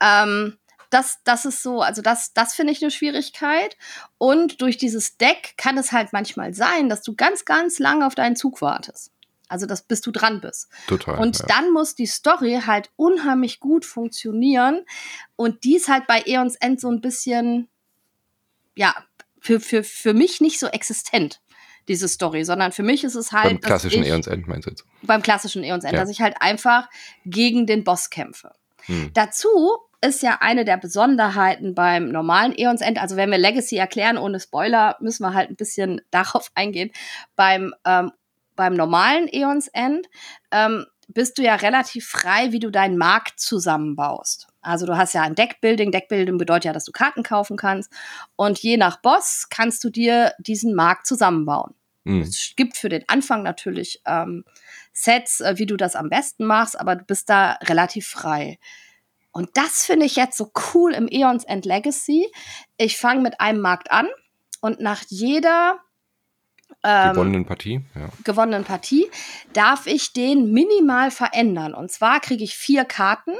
Ähm, 0.00 0.58
das, 0.90 1.18
das 1.24 1.44
ist 1.44 1.60
so, 1.60 1.82
also 1.82 2.02
das, 2.02 2.34
das 2.34 2.54
finde 2.54 2.72
ich 2.72 2.80
eine 2.80 2.92
Schwierigkeit. 2.92 3.76
Und 4.16 4.62
durch 4.62 4.76
dieses 4.76 5.16
Deck 5.16 5.54
kann 5.56 5.76
es 5.76 5.90
halt 5.90 6.12
manchmal 6.12 6.54
sein, 6.54 6.88
dass 6.88 7.02
du 7.02 7.16
ganz, 7.16 7.44
ganz 7.44 7.80
lange 7.80 8.06
auf 8.06 8.14
deinen 8.14 8.36
Zug 8.36 8.62
wartest. 8.62 9.10
Also, 9.48 9.66
dass 9.66 9.82
bis 9.82 10.00
du 10.00 10.10
dran 10.10 10.40
bist. 10.40 10.68
Total. 10.86 11.18
Und 11.18 11.38
ja. 11.38 11.46
dann 11.46 11.72
muss 11.72 11.94
die 11.94 12.06
Story 12.06 12.62
halt 12.66 12.90
unheimlich 12.96 13.60
gut 13.60 13.84
funktionieren. 13.84 14.84
Und 15.36 15.64
die 15.64 15.76
ist 15.76 15.88
halt 15.88 16.06
bei 16.06 16.22
Eons 16.26 16.56
End 16.56 16.80
so 16.80 16.90
ein 16.90 17.00
bisschen, 17.00 17.68
ja, 18.74 18.94
für, 19.40 19.60
für, 19.60 19.84
für 19.84 20.14
mich 20.14 20.40
nicht 20.40 20.58
so 20.58 20.66
existent, 20.68 21.42
diese 21.88 22.08
Story, 22.08 22.44
sondern 22.44 22.72
für 22.72 22.82
mich 22.82 23.04
ist 23.04 23.14
es 23.14 23.32
halt. 23.32 23.44
Beim 23.44 23.60
klassischen 23.60 24.02
ich, 24.02 24.08
Eons 24.08 24.26
End 24.26 24.48
meinst 24.48 24.66
du 24.66 24.70
jetzt? 24.70 24.84
Beim 25.02 25.22
klassischen 25.22 25.62
Eons 25.62 25.84
End, 25.84 25.92
ja. 25.92 26.00
dass 26.00 26.08
ich 26.08 26.22
halt 26.22 26.36
einfach 26.40 26.88
gegen 27.26 27.66
den 27.66 27.84
Boss 27.84 28.08
kämpfe. 28.08 28.52
Hm. 28.86 29.10
Dazu 29.12 29.78
ist 30.00 30.22
ja 30.22 30.38
eine 30.40 30.64
der 30.64 30.76
Besonderheiten 30.76 31.74
beim 31.74 32.08
normalen 32.08 32.56
Eons 32.56 32.80
End. 32.80 33.00
Also 33.00 33.16
wenn 33.16 33.30
wir 33.30 33.38
Legacy 33.38 33.76
erklären 33.76 34.18
ohne 34.18 34.38
Spoiler, 34.38 34.96
müssen 35.00 35.22
wir 35.22 35.34
halt 35.34 35.50
ein 35.50 35.56
bisschen 35.56 36.00
darauf 36.10 36.50
eingehen. 36.54 36.90
Beim 37.36 37.74
ähm, 37.84 38.12
beim 38.56 38.74
normalen 38.74 39.28
Eons 39.28 39.68
End 39.68 40.06
ähm, 40.50 40.86
bist 41.08 41.38
du 41.38 41.42
ja 41.42 41.56
relativ 41.56 42.06
frei, 42.06 42.52
wie 42.52 42.58
du 42.58 42.70
deinen 42.70 42.96
Markt 42.96 43.38
zusammenbaust. 43.38 44.48
Also 44.62 44.86
du 44.86 44.96
hast 44.96 45.12
ja 45.12 45.22
ein 45.22 45.34
Deckbuilding. 45.34 45.90
Deckbuilding 45.90 46.38
bedeutet 46.38 46.64
ja, 46.64 46.72
dass 46.72 46.84
du 46.84 46.92
Karten 46.92 47.22
kaufen 47.22 47.56
kannst. 47.56 47.92
Und 48.36 48.58
je 48.60 48.76
nach 48.76 49.00
Boss 49.02 49.48
kannst 49.50 49.84
du 49.84 49.90
dir 49.90 50.32
diesen 50.38 50.74
Markt 50.74 51.06
zusammenbauen. 51.06 51.74
Mhm. 52.04 52.22
Es 52.22 52.54
gibt 52.56 52.76
für 52.76 52.88
den 52.88 53.04
Anfang 53.08 53.42
natürlich 53.42 54.00
ähm, 54.06 54.44
Sets, 54.92 55.40
äh, 55.40 55.54
wie 55.58 55.66
du 55.66 55.76
das 55.76 55.96
am 55.96 56.08
besten 56.08 56.46
machst, 56.46 56.78
aber 56.78 56.96
du 56.96 57.04
bist 57.04 57.28
da 57.28 57.52
relativ 57.62 58.06
frei. 58.06 58.58
Und 59.32 59.50
das 59.54 59.84
finde 59.84 60.06
ich 60.06 60.16
jetzt 60.16 60.36
so 60.36 60.52
cool 60.72 60.94
im 60.94 61.08
Eons 61.08 61.44
End 61.44 61.64
Legacy. 61.66 62.30
Ich 62.76 62.96
fange 62.96 63.20
mit 63.20 63.40
einem 63.40 63.60
Markt 63.60 63.90
an 63.90 64.06
und 64.60 64.80
nach 64.80 65.02
jeder 65.08 65.80
ähm, 66.82 67.12
gewonnenen 67.12 67.44
Partie, 67.44 67.82
ja. 67.94 68.08
gewonnenen 68.24 68.64
Partie, 68.64 69.06
darf 69.52 69.86
ich 69.86 70.12
den 70.12 70.52
minimal 70.52 71.10
verändern. 71.10 71.74
Und 71.74 71.90
zwar 71.90 72.20
kriege 72.20 72.44
ich 72.44 72.56
vier 72.56 72.84
Karten 72.84 73.32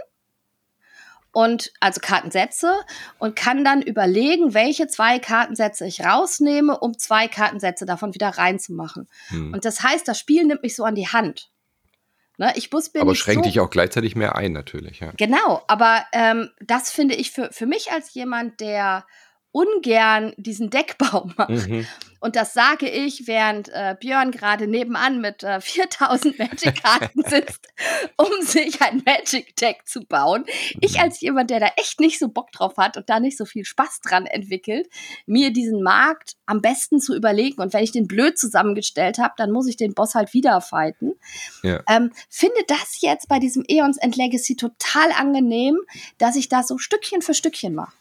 und 1.33 1.73
also 1.81 2.01
Kartensätze 2.01 2.73
und 3.19 3.37
kann 3.37 3.65
dann 3.65 3.83
überlegen, 3.83 4.55
welche 4.55 4.87
zwei 4.87 5.19
Kartensätze 5.19 5.87
ich 5.87 6.05
rausnehme, 6.05 6.79
um 6.79 6.97
zwei 6.97 7.29
Kartensätze 7.29 7.85
davon 7.85 8.15
wieder 8.15 8.29
reinzumachen. 8.31 9.09
Hm. 9.29 9.53
Und 9.53 9.65
das 9.65 9.83
heißt, 9.83 10.07
das 10.07 10.19
Spiel 10.19 10.45
nimmt 10.47 10.63
mich 10.63 10.77
so 10.77 10.85
an 10.85 10.95
die 10.95 11.09
Hand. 11.09 11.51
Ne, 12.37 12.53
ich 12.57 12.73
muss 12.73 12.93
mir 12.93 13.01
aber 13.01 13.15
schränkt 13.15 13.45
so 13.45 13.51
dich 13.51 13.61
auch 13.61 13.71
gleichzeitig 13.71 14.17
mehr 14.17 14.35
ein, 14.35 14.53
natürlich. 14.53 14.99
Ja. 14.99 15.13
Genau, 15.17 15.63
aber 15.69 16.05
ähm, 16.13 16.51
das 16.61 16.91
finde 16.91 17.15
ich 17.15 17.31
für, 17.31 17.53
für 17.53 17.67
mich 17.67 17.93
als 17.93 18.13
jemand, 18.15 18.59
der 18.61 19.07
ungern 19.55 20.35
diesen 20.37 20.69
Deckbau 20.69 21.31
macht. 21.37 21.69
Mhm. 21.69 21.87
Und 22.19 22.37
das 22.37 22.55
sage 22.55 22.89
ich, 22.89 23.27
während 23.27 23.69
äh, 23.69 23.95
Björn 24.01 24.31
gerade 24.31 24.67
nebenan 24.67 25.21
mit 25.21 25.43
äh, 25.43 25.61
4000 25.61 26.39
Magic-Karten 26.39 27.23
sitzt, 27.27 27.69
um 28.17 28.31
sich 28.41 28.81
ein 28.83 29.03
Magic-Deck 29.05 29.87
zu 29.87 30.01
bauen. 30.07 30.45
Ich 30.81 30.95
mhm. 30.95 31.01
als 31.01 31.21
jemand, 31.21 31.51
der 31.51 31.61
da 31.61 31.69
echt 31.77 32.01
nicht 32.01 32.19
so 32.19 32.29
Bock 32.29 32.51
drauf 32.51 32.79
hat 32.79 32.97
und 32.97 33.09
da 33.09 33.21
nicht 33.21 33.37
so 33.37 33.45
viel 33.45 33.65
Spaß 33.65 34.01
dran 34.01 34.27
entwickelt, 34.27 34.89
mir 35.27 35.53
diesen 35.53 35.83
Markt 35.83 36.35
am 36.47 36.61
besten 36.61 36.99
zu 36.99 37.15
überlegen. 37.15 37.61
Und 37.61 37.75
wenn 37.75 37.85
ich 37.85 37.93
den 37.93 38.09
blöd 38.09 38.39
zusammengestellt 38.39 39.19
habe, 39.19 39.35
dann 39.37 39.53
muss 39.53 39.69
ich 39.69 39.77
den 39.77 39.95
Boss 39.95 40.15
halt 40.15 40.33
wieder 40.33 40.61
fighten. 40.63 41.13
Ja. 41.63 41.81
Ähm, 41.89 42.11
finde 42.29 42.61
das 42.67 43.03
jetzt 43.03 43.29
bei 43.29 43.39
diesem 43.39 43.65
Eons 43.69 43.99
End 43.99 44.17
Legacy 44.17 44.57
total 44.57 45.13
angenehm, 45.13 45.77
dass 46.19 46.35
ich 46.35 46.49
das 46.49 46.69
so 46.69 46.79
Stückchen 46.79 47.23
für 47.23 47.35
Stückchen 47.35 47.75
mache. 47.75 47.93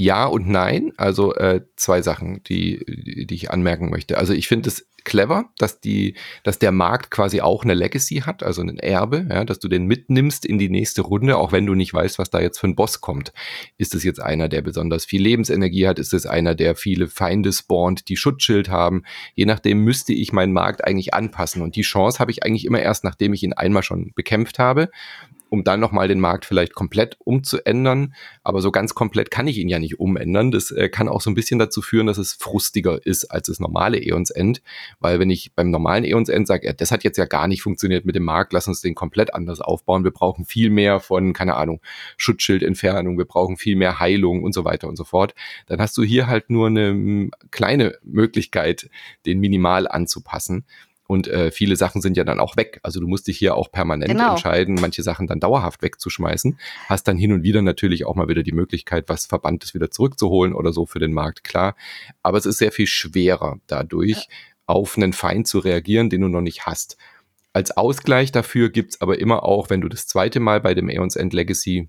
Ja 0.00 0.24
und 0.24 0.48
nein. 0.48 0.92
Also 0.96 1.34
äh, 1.34 1.60
zwei 1.76 2.00
Sachen, 2.00 2.42
die, 2.44 3.26
die 3.26 3.34
ich 3.34 3.50
anmerken 3.50 3.90
möchte. 3.90 4.16
Also 4.16 4.32
ich 4.32 4.48
finde 4.48 4.70
es 4.70 4.88
clever, 5.04 5.50
dass 5.58 5.82
die, 5.82 6.14
dass 6.42 6.58
der 6.58 6.72
Markt 6.72 7.10
quasi 7.10 7.42
auch 7.42 7.64
eine 7.64 7.74
Legacy 7.74 8.22
hat, 8.24 8.42
also 8.42 8.62
ein 8.62 8.78
Erbe, 8.78 9.26
ja, 9.28 9.44
dass 9.44 9.58
du 9.58 9.68
den 9.68 9.84
mitnimmst 9.84 10.46
in 10.46 10.56
die 10.56 10.70
nächste 10.70 11.02
Runde, 11.02 11.36
auch 11.36 11.52
wenn 11.52 11.66
du 11.66 11.74
nicht 11.74 11.92
weißt, 11.92 12.18
was 12.18 12.30
da 12.30 12.40
jetzt 12.40 12.58
für 12.58 12.68
ein 12.68 12.76
Boss 12.76 13.02
kommt. 13.02 13.34
Ist 13.76 13.94
es 13.94 14.02
jetzt 14.02 14.22
einer, 14.22 14.48
der 14.48 14.62
besonders 14.62 15.04
viel 15.04 15.20
Lebensenergie 15.20 15.86
hat? 15.86 15.98
Ist 15.98 16.14
es 16.14 16.24
einer, 16.24 16.54
der 16.54 16.76
viele 16.76 17.06
Feinde 17.06 17.52
spawnt, 17.52 18.08
die 18.08 18.16
Schutzschild 18.16 18.70
haben? 18.70 19.02
Je 19.34 19.44
nachdem 19.44 19.84
müsste 19.84 20.14
ich 20.14 20.32
meinen 20.32 20.54
Markt 20.54 20.82
eigentlich 20.82 21.12
anpassen. 21.12 21.60
Und 21.60 21.76
die 21.76 21.82
Chance 21.82 22.20
habe 22.20 22.30
ich 22.30 22.42
eigentlich 22.42 22.64
immer 22.64 22.80
erst, 22.80 23.04
nachdem 23.04 23.34
ich 23.34 23.42
ihn 23.42 23.52
einmal 23.52 23.82
schon 23.82 24.12
bekämpft 24.14 24.58
habe 24.58 24.88
um 25.50 25.64
dann 25.64 25.80
nochmal 25.80 26.08
den 26.08 26.20
Markt 26.20 26.44
vielleicht 26.44 26.74
komplett 26.74 27.16
umzuändern. 27.18 28.14
Aber 28.42 28.62
so 28.62 28.70
ganz 28.70 28.94
komplett 28.94 29.30
kann 29.30 29.46
ich 29.46 29.58
ihn 29.58 29.68
ja 29.68 29.78
nicht 29.78 30.00
umändern. 30.00 30.50
Das 30.50 30.70
äh, 30.70 30.88
kann 30.88 31.08
auch 31.08 31.20
so 31.20 31.30
ein 31.30 31.34
bisschen 31.34 31.58
dazu 31.58 31.82
führen, 31.82 32.06
dass 32.06 32.18
es 32.18 32.32
frustiger 32.32 33.04
ist 33.04 33.24
als 33.26 33.48
das 33.48 33.60
normale 33.60 33.98
Eons 34.02 34.30
End. 34.30 34.62
Weil 35.00 35.18
wenn 35.18 35.30
ich 35.30 35.52
beim 35.54 35.70
normalen 35.70 36.04
Eons 36.04 36.28
End 36.28 36.46
sage, 36.46 36.66
ja, 36.66 36.72
das 36.72 36.90
hat 36.90 37.04
jetzt 37.04 37.18
ja 37.18 37.26
gar 37.26 37.48
nicht 37.48 37.62
funktioniert 37.62 38.04
mit 38.04 38.14
dem 38.14 38.24
Markt, 38.24 38.52
lass 38.52 38.68
uns 38.68 38.80
den 38.80 38.94
komplett 38.94 39.34
anders 39.34 39.60
aufbauen. 39.60 40.04
Wir 40.04 40.12
brauchen 40.12 40.44
viel 40.44 40.70
mehr 40.70 41.00
von, 41.00 41.32
keine 41.32 41.56
Ahnung, 41.56 41.80
Schutzschildentfernung, 42.16 43.18
wir 43.18 43.24
brauchen 43.24 43.56
viel 43.56 43.76
mehr 43.76 43.98
Heilung 43.98 44.42
und 44.42 44.52
so 44.52 44.64
weiter 44.64 44.88
und 44.88 44.96
so 44.96 45.04
fort. 45.04 45.34
Dann 45.66 45.80
hast 45.80 45.96
du 45.96 46.02
hier 46.02 46.26
halt 46.26 46.50
nur 46.50 46.68
eine 46.68 47.30
kleine 47.50 47.98
Möglichkeit, 48.02 48.88
den 49.26 49.40
minimal 49.40 49.88
anzupassen. 49.88 50.64
Und 51.10 51.26
äh, 51.26 51.50
viele 51.50 51.74
Sachen 51.74 52.00
sind 52.02 52.16
ja 52.16 52.22
dann 52.22 52.38
auch 52.38 52.56
weg. 52.56 52.78
Also 52.84 53.00
du 53.00 53.08
musst 53.08 53.26
dich 53.26 53.36
hier 53.36 53.56
auch 53.56 53.72
permanent 53.72 54.12
genau. 54.12 54.30
entscheiden, 54.30 54.76
manche 54.80 55.02
Sachen 55.02 55.26
dann 55.26 55.40
dauerhaft 55.40 55.82
wegzuschmeißen. 55.82 56.56
Hast 56.88 57.08
dann 57.08 57.18
hin 57.18 57.32
und 57.32 57.42
wieder 57.42 57.62
natürlich 57.62 58.06
auch 58.06 58.14
mal 58.14 58.28
wieder 58.28 58.44
die 58.44 58.52
Möglichkeit, 58.52 59.08
was 59.08 59.26
Verbanntes 59.26 59.74
wieder 59.74 59.90
zurückzuholen 59.90 60.54
oder 60.54 60.72
so 60.72 60.86
für 60.86 61.00
den 61.00 61.12
Markt, 61.12 61.42
klar. 61.42 61.74
Aber 62.22 62.38
es 62.38 62.46
ist 62.46 62.58
sehr 62.58 62.70
viel 62.70 62.86
schwerer 62.86 63.58
dadurch, 63.66 64.18
ja. 64.18 64.36
auf 64.66 64.96
einen 64.96 65.12
Feind 65.12 65.48
zu 65.48 65.58
reagieren, 65.58 66.10
den 66.10 66.20
du 66.20 66.28
noch 66.28 66.42
nicht 66.42 66.66
hast. 66.66 66.96
Als 67.52 67.76
Ausgleich 67.76 68.30
dafür 68.30 68.70
gibt's 68.70 69.00
aber 69.00 69.18
immer 69.18 69.42
auch, 69.42 69.68
wenn 69.68 69.80
du 69.80 69.88
das 69.88 70.06
zweite 70.06 70.38
Mal 70.38 70.60
bei 70.60 70.74
dem 70.74 70.88
Aeons 70.88 71.16
End 71.16 71.32
Legacy 71.32 71.88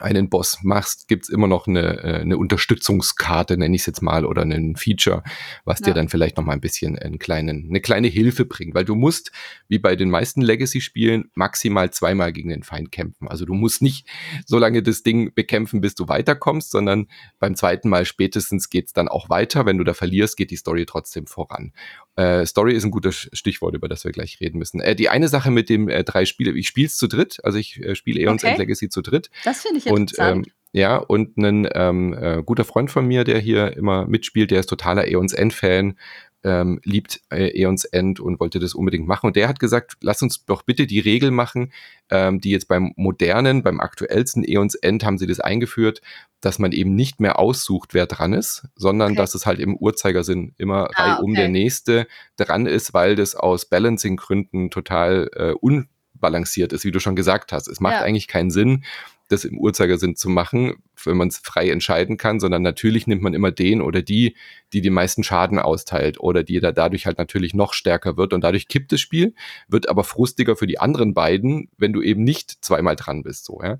einen 0.00 0.28
Boss 0.28 0.58
machst, 0.62 1.08
gibt's 1.08 1.28
immer 1.28 1.46
noch 1.46 1.66
eine, 1.66 2.02
äh, 2.02 2.20
eine 2.20 2.38
Unterstützungskarte, 2.38 3.56
nenne 3.56 3.74
ich 3.74 3.82
es 3.82 3.86
jetzt 3.86 4.02
mal, 4.02 4.24
oder 4.24 4.42
einen 4.42 4.76
Feature, 4.76 5.22
was 5.64 5.80
ja. 5.80 5.86
dir 5.86 5.94
dann 5.94 6.08
vielleicht 6.08 6.36
noch 6.36 6.44
mal 6.44 6.52
ein 6.52 6.60
bisschen 6.60 6.98
einen 6.98 7.18
kleinen, 7.18 7.66
eine 7.68 7.80
kleine 7.80 8.08
Hilfe 8.08 8.44
bringt. 8.44 8.74
Weil 8.74 8.84
du 8.84 8.94
musst, 8.94 9.32
wie 9.68 9.78
bei 9.78 9.96
den 9.96 10.10
meisten 10.10 10.42
Legacy-Spielen, 10.42 11.30
maximal 11.34 11.90
zweimal 11.90 12.32
gegen 12.32 12.50
den 12.50 12.62
Feind 12.62 12.92
kämpfen. 12.92 13.28
Also 13.28 13.44
du 13.44 13.54
musst 13.54 13.82
nicht 13.82 14.06
so 14.46 14.58
lange 14.58 14.82
das 14.82 15.02
Ding 15.02 15.32
bekämpfen, 15.34 15.80
bis 15.80 15.94
du 15.94 16.08
weiterkommst, 16.08 16.70
sondern 16.70 17.08
beim 17.38 17.54
zweiten 17.54 17.88
Mal 17.88 18.04
spätestens 18.04 18.70
geht's 18.70 18.92
dann 18.92 19.08
auch 19.08 19.28
weiter. 19.28 19.66
Wenn 19.66 19.78
du 19.78 19.84
da 19.84 19.94
verlierst, 19.94 20.36
geht 20.36 20.50
die 20.50 20.56
Story 20.56 20.86
trotzdem 20.86 21.26
voran. 21.26 21.72
Äh, 22.18 22.46
Story 22.46 22.74
ist 22.74 22.84
ein 22.84 22.90
gutes 22.90 23.30
Stichwort, 23.32 23.76
über 23.76 23.88
das 23.88 24.04
wir 24.04 24.10
gleich 24.10 24.40
reden 24.40 24.58
müssen. 24.58 24.80
Äh, 24.80 24.96
die 24.96 25.08
eine 25.08 25.28
Sache 25.28 25.52
mit 25.52 25.68
dem 25.68 25.88
äh, 25.88 26.02
drei 26.02 26.24
Spiele, 26.24 26.50
ich 26.52 26.66
spiele 26.66 26.88
es 26.88 26.96
zu 26.96 27.06
dritt, 27.06 27.38
also 27.44 27.58
ich 27.58 27.80
äh, 27.80 27.94
spiele 27.94 28.20
Eons 28.20 28.42
okay. 28.42 28.56
Legacy 28.58 28.88
zu 28.88 29.02
dritt. 29.02 29.30
Das 29.44 29.62
finde 29.62 29.78
ich 29.78 29.87
und, 29.90 30.14
ähm, 30.18 30.44
ja, 30.72 30.96
und 30.96 31.36
ein 31.38 31.68
ähm, 31.74 32.12
äh, 32.14 32.42
guter 32.44 32.64
Freund 32.64 32.90
von 32.90 33.06
mir, 33.06 33.24
der 33.24 33.38
hier 33.38 33.76
immer 33.76 34.06
mitspielt, 34.06 34.50
der 34.50 34.60
ist 34.60 34.68
totaler 34.68 35.08
Eons 35.08 35.32
End-Fan, 35.32 35.96
ähm, 36.44 36.80
liebt 36.84 37.20
äh, 37.30 37.60
Eons 37.60 37.84
End 37.84 38.20
und 38.20 38.38
wollte 38.38 38.58
das 38.60 38.74
unbedingt 38.74 39.08
machen. 39.08 39.26
Und 39.26 39.36
der 39.36 39.48
hat 39.48 39.58
gesagt, 39.58 39.96
lass 40.00 40.22
uns 40.22 40.44
doch 40.44 40.62
bitte 40.62 40.86
die 40.86 41.00
Regel 41.00 41.30
machen, 41.30 41.72
ähm, 42.10 42.40
die 42.40 42.50
jetzt 42.50 42.68
beim 42.68 42.92
modernen, 42.96 43.62
beim 43.62 43.80
aktuellsten 43.80 44.44
Eons 44.44 44.74
End 44.76 45.04
haben 45.04 45.18
sie 45.18 45.26
das 45.26 45.40
eingeführt, 45.40 46.00
dass 46.40 46.58
man 46.58 46.72
eben 46.72 46.94
nicht 46.94 47.20
mehr 47.20 47.38
aussucht, 47.38 47.92
wer 47.92 48.06
dran 48.06 48.32
ist, 48.32 48.68
sondern 48.76 49.12
okay. 49.12 49.18
dass 49.18 49.34
es 49.34 49.46
halt 49.46 49.58
im 49.58 49.76
Uhrzeigersinn 49.76 50.54
immer 50.58 50.90
ah, 50.94 51.14
Reihe 51.14 51.22
um 51.22 51.34
der 51.34 51.48
nächste 51.48 52.06
dran 52.36 52.66
ist, 52.66 52.94
weil 52.94 53.16
das 53.16 53.34
aus 53.34 53.66
Balancing-Gründen 53.66 54.70
total 54.70 55.30
äh, 55.34 55.52
unbalanciert 55.52 56.72
ist, 56.72 56.84
wie 56.84 56.92
du 56.92 57.00
schon 57.00 57.16
gesagt 57.16 57.52
hast. 57.52 57.66
Es 57.66 57.80
macht 57.80 57.94
ja. 57.94 58.02
eigentlich 58.02 58.28
keinen 58.28 58.50
Sinn, 58.50 58.84
das 59.28 59.44
im 59.44 59.58
Uhrzeigersinn 59.58 60.16
zu 60.16 60.28
machen, 60.28 60.82
wenn 61.04 61.16
man 61.16 61.28
es 61.28 61.38
frei 61.38 61.70
entscheiden 61.70 62.16
kann, 62.16 62.40
sondern 62.40 62.62
natürlich 62.62 63.06
nimmt 63.06 63.22
man 63.22 63.34
immer 63.34 63.50
den 63.50 63.80
oder 63.80 64.02
die, 64.02 64.36
die 64.72 64.80
den 64.80 64.94
meisten 64.94 65.22
Schaden 65.22 65.58
austeilt 65.58 66.18
oder 66.18 66.42
die 66.42 66.60
da 66.60 66.72
dadurch 66.72 67.06
halt 67.06 67.18
natürlich 67.18 67.54
noch 67.54 67.72
stärker 67.72 68.16
wird 68.16 68.32
und 68.32 68.42
dadurch 68.42 68.68
kippt 68.68 68.92
das 68.92 69.00
Spiel, 69.00 69.34
wird 69.68 69.88
aber 69.88 70.04
frustiger 70.04 70.56
für 70.56 70.66
die 70.66 70.78
anderen 70.78 71.14
beiden, 71.14 71.68
wenn 71.76 71.92
du 71.92 72.02
eben 72.02 72.24
nicht 72.24 72.64
zweimal 72.64 72.96
dran 72.96 73.22
bist, 73.22 73.44
so, 73.44 73.60
ja. 73.62 73.78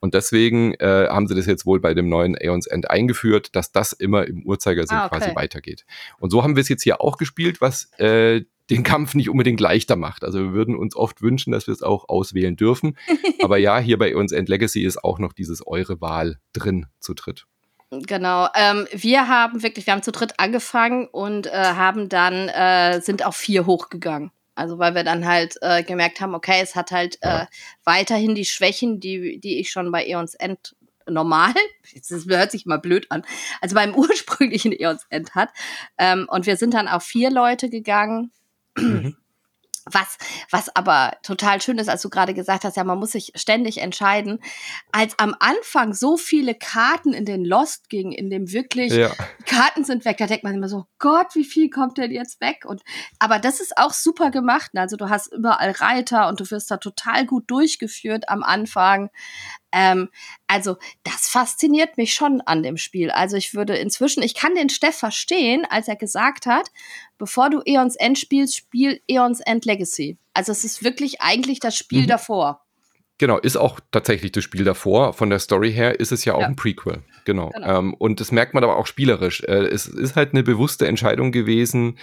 Und 0.00 0.14
deswegen 0.14 0.74
äh, 0.74 1.08
haben 1.08 1.26
sie 1.26 1.34
das 1.34 1.46
jetzt 1.46 1.66
wohl 1.66 1.80
bei 1.80 1.92
dem 1.92 2.08
neuen 2.08 2.36
Aeons 2.36 2.66
End 2.66 2.88
eingeführt, 2.88 3.56
dass 3.56 3.72
das 3.72 3.92
immer 3.92 4.26
im 4.26 4.44
Uhrzeigersinn 4.44 4.96
ah, 4.96 5.06
okay. 5.06 5.18
quasi 5.18 5.34
weitergeht. 5.34 5.84
Und 6.20 6.30
so 6.30 6.44
haben 6.44 6.54
wir 6.54 6.60
es 6.60 6.68
jetzt 6.68 6.84
hier 6.84 7.00
auch 7.00 7.16
gespielt, 7.16 7.60
was 7.60 7.90
äh, 7.98 8.44
den 8.70 8.82
Kampf 8.82 9.14
nicht 9.14 9.30
unbedingt 9.30 9.60
leichter 9.60 9.96
macht. 9.96 10.24
Also 10.24 10.38
wir 10.38 10.52
würden 10.52 10.76
uns 10.76 10.94
oft 10.94 11.22
wünschen, 11.22 11.52
dass 11.52 11.66
wir 11.66 11.74
es 11.74 11.82
auch 11.82 12.08
auswählen 12.08 12.56
dürfen. 12.56 12.96
Aber 13.42 13.58
ja, 13.58 13.78
hier 13.78 13.98
bei 13.98 14.14
uns 14.14 14.32
End 14.32 14.48
Legacy 14.48 14.84
ist 14.84 15.02
auch 15.02 15.18
noch 15.18 15.32
dieses 15.32 15.66
eure 15.66 16.00
Wahl 16.00 16.38
drin 16.52 16.86
zu 17.00 17.14
dritt. 17.14 17.46
Genau. 17.90 18.48
Ähm, 18.54 18.86
wir 18.92 19.28
haben 19.28 19.62
wirklich, 19.62 19.86
wir 19.86 19.94
haben 19.94 20.02
zu 20.02 20.12
dritt 20.12 20.34
angefangen 20.38 21.06
und 21.06 21.46
äh, 21.46 21.50
haben 21.52 22.10
dann, 22.10 22.48
äh, 22.48 23.00
sind 23.00 23.24
auf 23.24 23.36
vier 23.36 23.64
hochgegangen. 23.64 24.30
Also 24.54 24.78
weil 24.78 24.94
wir 24.94 25.04
dann 25.04 25.24
halt 25.24 25.54
äh, 25.62 25.82
gemerkt 25.82 26.20
haben, 26.20 26.34
okay, 26.34 26.60
es 26.60 26.74
hat 26.74 26.90
halt 26.90 27.16
äh, 27.22 27.46
weiterhin 27.84 28.34
die 28.34 28.44
Schwächen, 28.44 29.00
die, 29.00 29.38
die 29.38 29.60
ich 29.60 29.70
schon 29.70 29.90
bei 29.92 30.04
Eons 30.04 30.34
End 30.34 30.74
normal, 31.08 31.54
das 32.08 32.26
hört 32.26 32.50
sich 32.50 32.66
mal 32.66 32.78
blöd 32.78 33.06
an, 33.10 33.22
also 33.62 33.74
beim 33.74 33.94
ursprünglichen 33.94 34.72
Eons 34.72 35.06
End 35.08 35.34
hat. 35.34 35.50
Ähm, 35.96 36.26
und 36.28 36.44
wir 36.44 36.56
sind 36.56 36.74
dann 36.74 36.88
auf 36.88 37.04
vier 37.04 37.30
Leute 37.30 37.70
gegangen 37.70 38.32
Mhm. 38.80 39.16
Was, 39.92 40.18
was 40.50 40.74
aber 40.76 41.16
total 41.22 41.60
schön 41.62 41.78
ist, 41.78 41.88
als 41.88 42.02
du 42.02 42.10
gerade 42.10 42.34
gesagt 42.34 42.64
hast, 42.64 42.76
ja, 42.76 42.84
man 42.84 42.98
muss 42.98 43.12
sich 43.12 43.32
ständig 43.34 43.78
entscheiden. 43.78 44.40
Als 44.92 45.18
am 45.18 45.34
Anfang 45.38 45.94
so 45.94 46.16
viele 46.16 46.54
Karten 46.54 47.12
in 47.12 47.24
den 47.24 47.44
Lost 47.44 47.88
gingen, 47.88 48.12
in 48.12 48.30
dem 48.30 48.52
wirklich 48.52 48.92
ja. 48.92 49.10
Karten 49.46 49.84
sind 49.84 50.04
weg, 50.04 50.18
da 50.18 50.26
denkt 50.26 50.44
man 50.44 50.54
immer 50.54 50.68
so, 50.68 50.86
Gott, 50.98 51.34
wie 51.34 51.44
viel 51.44 51.70
kommt 51.70 51.98
denn 51.98 52.10
jetzt 52.10 52.40
weg? 52.40 52.64
Und, 52.66 52.82
aber 53.18 53.38
das 53.38 53.60
ist 53.60 53.78
auch 53.78 53.92
super 53.92 54.30
gemacht. 54.30 54.72
Also 54.74 54.96
du 54.96 55.08
hast 55.08 55.32
überall 55.32 55.70
Reiter 55.70 56.28
und 56.28 56.40
du 56.40 56.50
wirst 56.50 56.70
da 56.70 56.76
total 56.76 57.24
gut 57.24 57.50
durchgeführt 57.50 58.28
am 58.28 58.42
Anfang. 58.42 59.10
Ähm, 59.72 60.08
also 60.46 60.76
das 61.04 61.28
fasziniert 61.28 61.96
mich 61.96 62.14
schon 62.14 62.40
an 62.40 62.62
dem 62.62 62.76
Spiel. 62.76 63.10
Also 63.10 63.36
ich 63.36 63.54
würde 63.54 63.76
inzwischen, 63.76 64.22
ich 64.22 64.34
kann 64.34 64.54
den 64.54 64.68
Steff 64.68 64.96
verstehen, 64.96 65.66
als 65.68 65.88
er 65.88 65.96
gesagt 65.96 66.46
hat, 66.46 66.70
bevor 67.18 67.50
du 67.50 67.60
Eons 67.64 67.96
End 67.96 68.18
spielst, 68.18 68.56
spiel 68.56 69.00
Eons 69.08 69.40
End 69.40 69.64
Legacy. 69.64 70.18
Also 70.34 70.52
es 70.52 70.64
ist 70.64 70.82
wirklich 70.82 71.20
eigentlich 71.20 71.60
das 71.60 71.76
Spiel 71.76 72.02
mhm. 72.02 72.08
davor. 72.08 72.62
Genau, 73.18 73.36
ist 73.36 73.56
auch 73.56 73.80
tatsächlich 73.90 74.30
das 74.30 74.44
Spiel 74.44 74.64
davor. 74.64 75.12
Von 75.12 75.28
der 75.28 75.40
Story 75.40 75.72
her 75.72 75.98
ist 75.98 76.12
es 76.12 76.24
ja 76.24 76.34
auch 76.34 76.40
ja. 76.40 76.46
ein 76.46 76.56
Prequel. 76.56 77.02
Genau. 77.24 77.50
genau. 77.50 77.78
Ähm, 77.78 77.94
und 77.94 78.20
das 78.20 78.30
merkt 78.30 78.54
man 78.54 78.62
aber 78.62 78.76
auch 78.76 78.86
spielerisch. 78.86 79.42
Äh, 79.42 79.66
es 79.66 79.86
ist 79.86 80.14
halt 80.14 80.32
eine 80.32 80.44
bewusste 80.44 80.86
Entscheidung 80.86 81.32
gewesen 81.32 81.98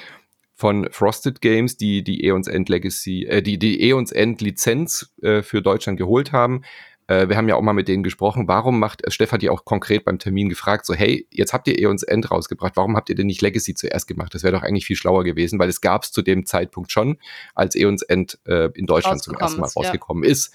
von 0.55 0.87
Frosted 0.91 1.41
Games, 1.41 1.77
die 1.77 2.03
die 2.03 2.25
Eons 2.25 2.47
End 2.47 2.67
Legacy, 2.67 3.25
äh, 3.25 3.41
die 3.41 3.57
die 3.57 3.89
Eons 3.89 4.11
End 4.11 4.41
Lizenz 4.41 5.13
äh, 5.21 5.41
für 5.41 5.61
Deutschland 5.61 5.97
geholt 5.97 6.33
haben, 6.33 6.63
äh, 7.07 7.29
wir 7.29 7.37
haben 7.37 7.47
ja 7.47 7.55
auch 7.55 7.61
mal 7.61 7.73
mit 7.73 7.87
denen 7.87 8.03
gesprochen, 8.03 8.47
warum 8.47 8.79
macht, 8.79 9.05
äh, 9.05 9.11
Steff 9.11 9.31
hat 9.31 9.43
ja 9.43 9.51
auch 9.51 9.65
konkret 9.65 10.05
beim 10.05 10.19
Termin 10.19 10.49
gefragt, 10.49 10.85
so 10.85 10.93
hey, 10.93 11.27
jetzt 11.31 11.53
habt 11.53 11.67
ihr 11.67 11.77
Eons 11.79 12.03
End 12.03 12.31
rausgebracht, 12.31 12.75
warum 12.75 12.95
habt 12.95 13.09
ihr 13.09 13.15
denn 13.15 13.27
nicht 13.27 13.41
Legacy 13.41 13.75
zuerst 13.75 14.07
gemacht? 14.07 14.33
Das 14.33 14.43
wäre 14.43 14.53
doch 14.53 14.63
eigentlich 14.63 14.85
viel 14.85 14.95
schlauer 14.95 15.23
gewesen, 15.23 15.59
weil 15.59 15.69
es 15.69 15.81
gab 15.81 16.03
es 16.03 16.11
zu 16.11 16.21
dem 16.21 16.45
Zeitpunkt 16.45 16.91
schon, 16.91 17.17
als 17.53 17.75
Eons 17.75 18.01
End 18.01 18.39
äh, 18.45 18.69
in 18.73 18.85
Deutschland 18.87 19.21
zum 19.21 19.35
ersten 19.35 19.61
Mal 19.61 19.69
rausgekommen 19.75 20.23
ja. 20.23 20.31
ist. 20.31 20.53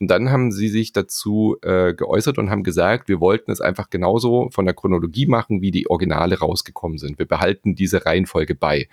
Und 0.00 0.08
dann 0.10 0.30
haben 0.30 0.50
sie 0.50 0.68
sich 0.68 0.92
dazu 0.92 1.58
äh, 1.60 1.92
geäußert 1.92 2.38
und 2.38 2.48
haben 2.48 2.62
gesagt, 2.62 3.08
wir 3.08 3.20
wollten 3.20 3.50
es 3.50 3.60
einfach 3.60 3.90
genauso 3.90 4.48
von 4.50 4.64
der 4.64 4.74
Chronologie 4.74 5.26
machen, 5.26 5.60
wie 5.60 5.70
die 5.70 5.90
Originale 5.90 6.38
rausgekommen 6.38 6.96
sind. 6.96 7.18
Wir 7.18 7.26
behalten 7.26 7.74
diese 7.74 8.06
Reihenfolge 8.06 8.54
bei. 8.54 8.88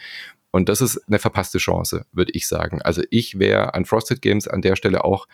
Und 0.51 0.67
das 0.67 0.81
ist 0.81 0.97
eine 1.07 1.19
verpasste 1.19 1.59
Chance, 1.59 2.05
würde 2.11 2.33
ich 2.33 2.47
sagen. 2.47 2.81
Also 2.81 3.03
ich 3.09 3.39
wäre 3.39 3.73
an 3.73 3.85
Frosted 3.85 4.21
Games 4.21 4.47
an 4.49 4.61
der 4.61 4.75
Stelle 4.75 5.05
auch 5.05 5.27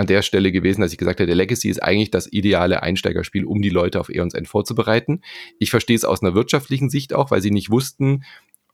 an 0.00 0.06
der 0.06 0.22
Stelle 0.22 0.50
gewesen, 0.50 0.80
dass 0.80 0.92
ich 0.92 0.98
gesagt 0.98 1.20
habe, 1.20 1.26
der 1.26 1.36
Legacy 1.36 1.68
ist 1.68 1.82
eigentlich 1.82 2.10
das 2.10 2.26
ideale 2.32 2.82
Einsteigerspiel, 2.82 3.44
um 3.44 3.60
die 3.60 3.68
Leute 3.68 4.00
auf 4.00 4.08
Eons 4.08 4.32
End 4.32 4.48
vorzubereiten. 4.48 5.20
Ich 5.58 5.70
verstehe 5.70 5.94
es 5.94 6.06
aus 6.06 6.22
einer 6.22 6.34
wirtschaftlichen 6.34 6.88
Sicht 6.88 7.12
auch, 7.12 7.30
weil 7.30 7.42
sie 7.42 7.50
nicht 7.50 7.70
wussten, 7.70 8.24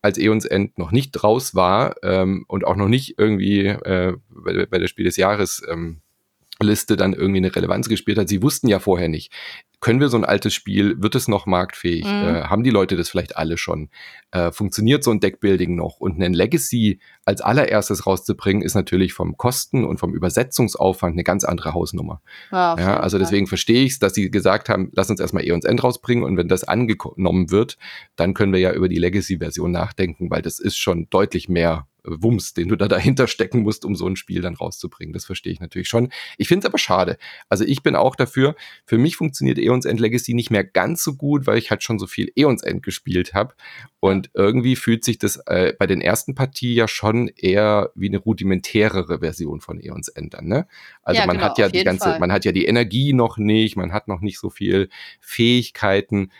als 0.02 0.18
Eons 0.18 0.44
End 0.44 0.78
noch 0.78 0.92
nicht 0.92 1.24
raus 1.24 1.56
war 1.56 1.96
ähm, 2.04 2.44
und 2.46 2.64
auch 2.64 2.76
noch 2.76 2.86
nicht 2.86 3.18
irgendwie 3.18 3.66
äh, 3.66 4.14
bei, 4.28 4.66
bei 4.66 4.78
der 4.78 4.86
Spiel 4.86 5.04
des 5.04 5.16
Jahres 5.16 5.62
ähm, 5.68 6.00
Liste 6.60 6.96
dann 6.96 7.12
irgendwie 7.12 7.38
eine 7.38 7.54
Relevanz 7.54 7.88
gespielt 7.88 8.18
hat. 8.18 8.28
Sie 8.28 8.42
wussten 8.42 8.68
ja 8.68 8.78
vorher 8.78 9.08
nicht, 9.08 9.32
können 9.80 10.00
wir 10.00 10.08
so 10.08 10.16
ein 10.16 10.24
altes 10.24 10.54
Spiel, 10.54 11.00
wird 11.02 11.14
es 11.14 11.28
noch 11.28 11.46
marktfähig? 11.46 12.04
Mhm. 12.04 12.10
Äh, 12.10 12.42
haben 12.44 12.62
die 12.62 12.70
Leute 12.70 12.96
das 12.96 13.08
vielleicht 13.08 13.36
alle 13.36 13.58
schon? 13.58 13.90
Äh, 14.30 14.50
funktioniert 14.50 15.04
so 15.04 15.10
ein 15.10 15.20
Deckbuilding 15.20 15.76
noch? 15.76 16.00
Und 16.00 16.22
ein 16.22 16.32
Legacy 16.32 16.98
als 17.24 17.40
allererstes 17.40 18.06
rauszubringen, 18.06 18.62
ist 18.62 18.74
natürlich 18.74 19.12
vom 19.12 19.36
Kosten 19.36 19.84
und 19.84 20.00
vom 20.00 20.14
Übersetzungsaufwand 20.14 21.12
eine 21.12 21.24
ganz 21.24 21.44
andere 21.44 21.74
Hausnummer. 21.74 22.22
Ja, 22.50 22.76
ja 22.78 23.00
also 23.00 23.18
deswegen 23.18 23.46
verstehe 23.46 23.84
ich 23.84 23.92
es, 23.92 23.98
dass 23.98 24.14
sie 24.14 24.30
gesagt 24.30 24.68
haben, 24.68 24.90
lass 24.94 25.10
uns 25.10 25.20
erstmal 25.20 25.44
Eons 25.44 25.64
End 25.64 25.84
rausbringen 25.84 26.24
und 26.24 26.36
wenn 26.36 26.48
das 26.48 26.64
angenommen 26.64 27.50
wird, 27.50 27.76
dann 28.16 28.34
können 28.34 28.52
wir 28.52 28.60
ja 28.60 28.72
über 28.72 28.88
die 28.88 28.98
Legacy-Version 28.98 29.70
nachdenken, 29.70 30.30
weil 30.30 30.42
das 30.42 30.58
ist 30.58 30.78
schon 30.78 31.08
deutlich 31.10 31.48
mehr 31.48 31.86
Wumms, 32.06 32.54
den 32.54 32.68
du 32.68 32.76
da 32.76 32.88
dahinter 32.88 33.26
stecken 33.26 33.62
musst, 33.62 33.84
um 33.84 33.94
so 33.94 34.06
ein 34.06 34.16
Spiel 34.16 34.40
dann 34.40 34.54
rauszubringen. 34.54 35.12
Das 35.12 35.24
verstehe 35.24 35.52
ich 35.52 35.60
natürlich 35.60 35.88
schon. 35.88 36.10
Ich 36.38 36.48
finde 36.48 36.66
es 36.66 36.70
aber 36.70 36.78
schade. 36.78 37.18
Also 37.48 37.64
ich 37.64 37.82
bin 37.82 37.96
auch 37.96 38.16
dafür, 38.16 38.54
für 38.84 38.98
mich 38.98 39.16
funktioniert 39.16 39.58
Eons 39.58 39.84
End 39.84 40.00
Legacy 40.00 40.34
nicht 40.34 40.50
mehr 40.50 40.64
ganz 40.64 41.02
so 41.02 41.14
gut, 41.14 41.46
weil 41.46 41.58
ich 41.58 41.70
halt 41.70 41.82
schon 41.82 41.98
so 41.98 42.06
viel 42.06 42.30
Eons 42.36 42.62
End 42.62 42.82
gespielt 42.82 43.34
habe. 43.34 43.54
Und 44.00 44.30
irgendwie 44.34 44.76
fühlt 44.76 45.04
sich 45.04 45.18
das 45.18 45.38
äh, 45.46 45.74
bei 45.78 45.86
den 45.86 46.00
ersten 46.00 46.34
Partien 46.34 46.76
ja 46.76 46.88
schon 46.88 47.28
eher 47.28 47.90
wie 47.94 48.08
eine 48.08 48.18
rudimentärere 48.18 49.18
Version 49.18 49.60
von 49.60 49.80
Eons 49.80 50.08
End 50.08 50.34
an. 50.34 50.46
Ne? 50.46 50.66
Also 51.02 51.20
ja, 51.20 51.26
man 51.26 51.36
genau, 51.36 51.48
hat 51.48 51.58
ja 51.58 51.68
die 51.68 51.84
ganze, 51.84 52.10
Fall. 52.10 52.20
man 52.20 52.32
hat 52.32 52.44
ja 52.44 52.52
die 52.52 52.66
Energie 52.66 53.12
noch 53.12 53.38
nicht, 53.38 53.76
man 53.76 53.92
hat 53.92 54.08
noch 54.08 54.20
nicht 54.20 54.38
so 54.38 54.50
viel 54.50 54.88
Fähigkeiten. 55.20 56.30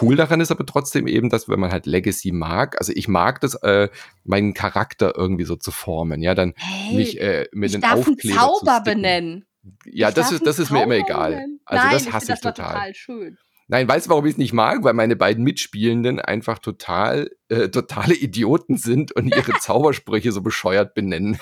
Cool 0.00 0.16
daran 0.16 0.40
ist 0.40 0.50
aber 0.50 0.66
trotzdem 0.66 1.06
eben, 1.06 1.28
dass 1.28 1.48
wenn 1.48 1.60
man 1.60 1.70
halt 1.70 1.86
Legacy 1.86 2.32
mag, 2.32 2.78
also 2.78 2.92
ich 2.94 3.06
mag 3.08 3.40
das, 3.40 3.54
äh, 3.62 3.88
meinen 4.24 4.54
Charakter 4.54 5.14
irgendwie 5.16 5.44
so 5.44 5.56
zu 5.56 5.70
formen, 5.70 6.22
ja, 6.22 6.34
dann 6.34 6.54
hey, 6.56 6.96
mich 6.96 7.20
äh, 7.20 7.46
mit 7.52 7.74
den 7.74 7.84
Aufkleber 7.84 8.20
einen 8.22 8.34
Zauber 8.34 8.80
benennen. 8.80 9.44
Ja, 9.86 10.08
ich 10.08 10.14
das 10.14 10.32
ist, 10.32 10.46
das 10.46 10.58
ist 10.58 10.70
mir 10.70 10.82
immer 10.82 10.96
egal. 10.96 11.46
Also 11.64 11.84
Nein, 11.84 11.92
das 11.92 12.12
hasse 12.12 12.32
ich, 12.32 12.34
ich 12.34 12.40
total. 12.40 12.66
total 12.66 12.94
schön. 12.94 13.38
Nein, 13.66 13.88
weißt 13.88 14.06
du, 14.06 14.10
warum 14.10 14.26
ich 14.26 14.32
es 14.32 14.38
nicht 14.38 14.52
mag? 14.52 14.84
Weil 14.84 14.92
meine 14.92 15.16
beiden 15.16 15.42
Mitspielenden 15.42 16.20
einfach 16.20 16.58
total, 16.58 17.30
äh, 17.48 17.68
totale 17.70 18.14
Idioten 18.14 18.76
sind 18.76 19.12
und 19.12 19.28
ihre 19.28 19.52
Zaubersprüche 19.60 20.32
so 20.32 20.42
bescheuert 20.42 20.94
benennen. 20.94 21.38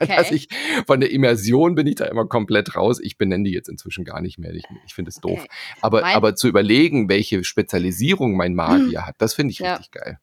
Okay. 0.00 0.16
Also 0.16 0.34
ich, 0.34 0.48
von 0.86 1.00
der 1.00 1.10
Immersion 1.10 1.74
bin 1.74 1.86
ich 1.86 1.96
da 1.96 2.06
immer 2.06 2.26
komplett 2.26 2.76
raus. 2.76 3.00
Ich 3.00 3.18
benenne 3.18 3.44
die 3.44 3.52
jetzt 3.52 3.68
inzwischen 3.68 4.04
gar 4.04 4.20
nicht 4.20 4.38
mehr. 4.38 4.52
Ich, 4.54 4.64
ich 4.86 4.94
finde 4.94 5.10
es 5.10 5.16
doof. 5.16 5.40
Okay. 5.40 5.48
Aber, 5.80 6.04
aber 6.04 6.34
zu 6.34 6.48
überlegen, 6.48 7.08
welche 7.08 7.44
Spezialisierung 7.44 8.36
mein 8.36 8.54
Magier 8.54 9.00
hm. 9.00 9.06
hat, 9.06 9.16
das 9.18 9.34
finde 9.34 9.52
ich 9.52 9.58
ja. 9.58 9.74
richtig 9.74 9.92
geil. 9.92 10.18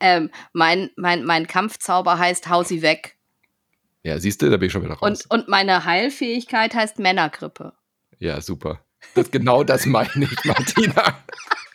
Ähm, 0.00 0.30
mein, 0.52 0.90
mein, 0.96 1.24
mein 1.24 1.46
Kampfzauber 1.46 2.18
heißt 2.18 2.48
Hau 2.48 2.62
sie 2.62 2.82
weg. 2.82 3.16
Ja, 4.04 4.18
siehst 4.18 4.40
du, 4.42 4.50
da 4.50 4.56
bin 4.56 4.66
ich 4.66 4.72
schon 4.72 4.82
wieder 4.82 4.94
raus. 4.94 5.26
Und, 5.26 5.30
und 5.30 5.48
meine 5.48 5.84
Heilfähigkeit 5.84 6.74
heißt 6.74 6.98
Männergrippe. 6.98 7.72
Ja, 8.18 8.40
super. 8.40 8.84
Das, 9.14 9.30
genau 9.30 9.64
das 9.64 9.86
meine 9.86 10.24
ich, 10.24 10.44
Martina. 10.44 11.18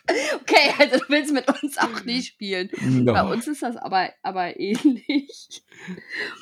Okay, 0.34 0.70
also 0.78 0.98
du 0.98 1.04
willst 1.08 1.32
mit 1.32 1.46
uns 1.48 1.78
auch 1.78 2.04
nicht 2.04 2.28
spielen. 2.28 2.68
No. 2.82 3.14
Bei 3.14 3.22
uns 3.22 3.48
ist 3.48 3.62
das 3.62 3.76
aber, 3.76 4.10
aber 4.22 4.58
ähnlich. 4.60 5.62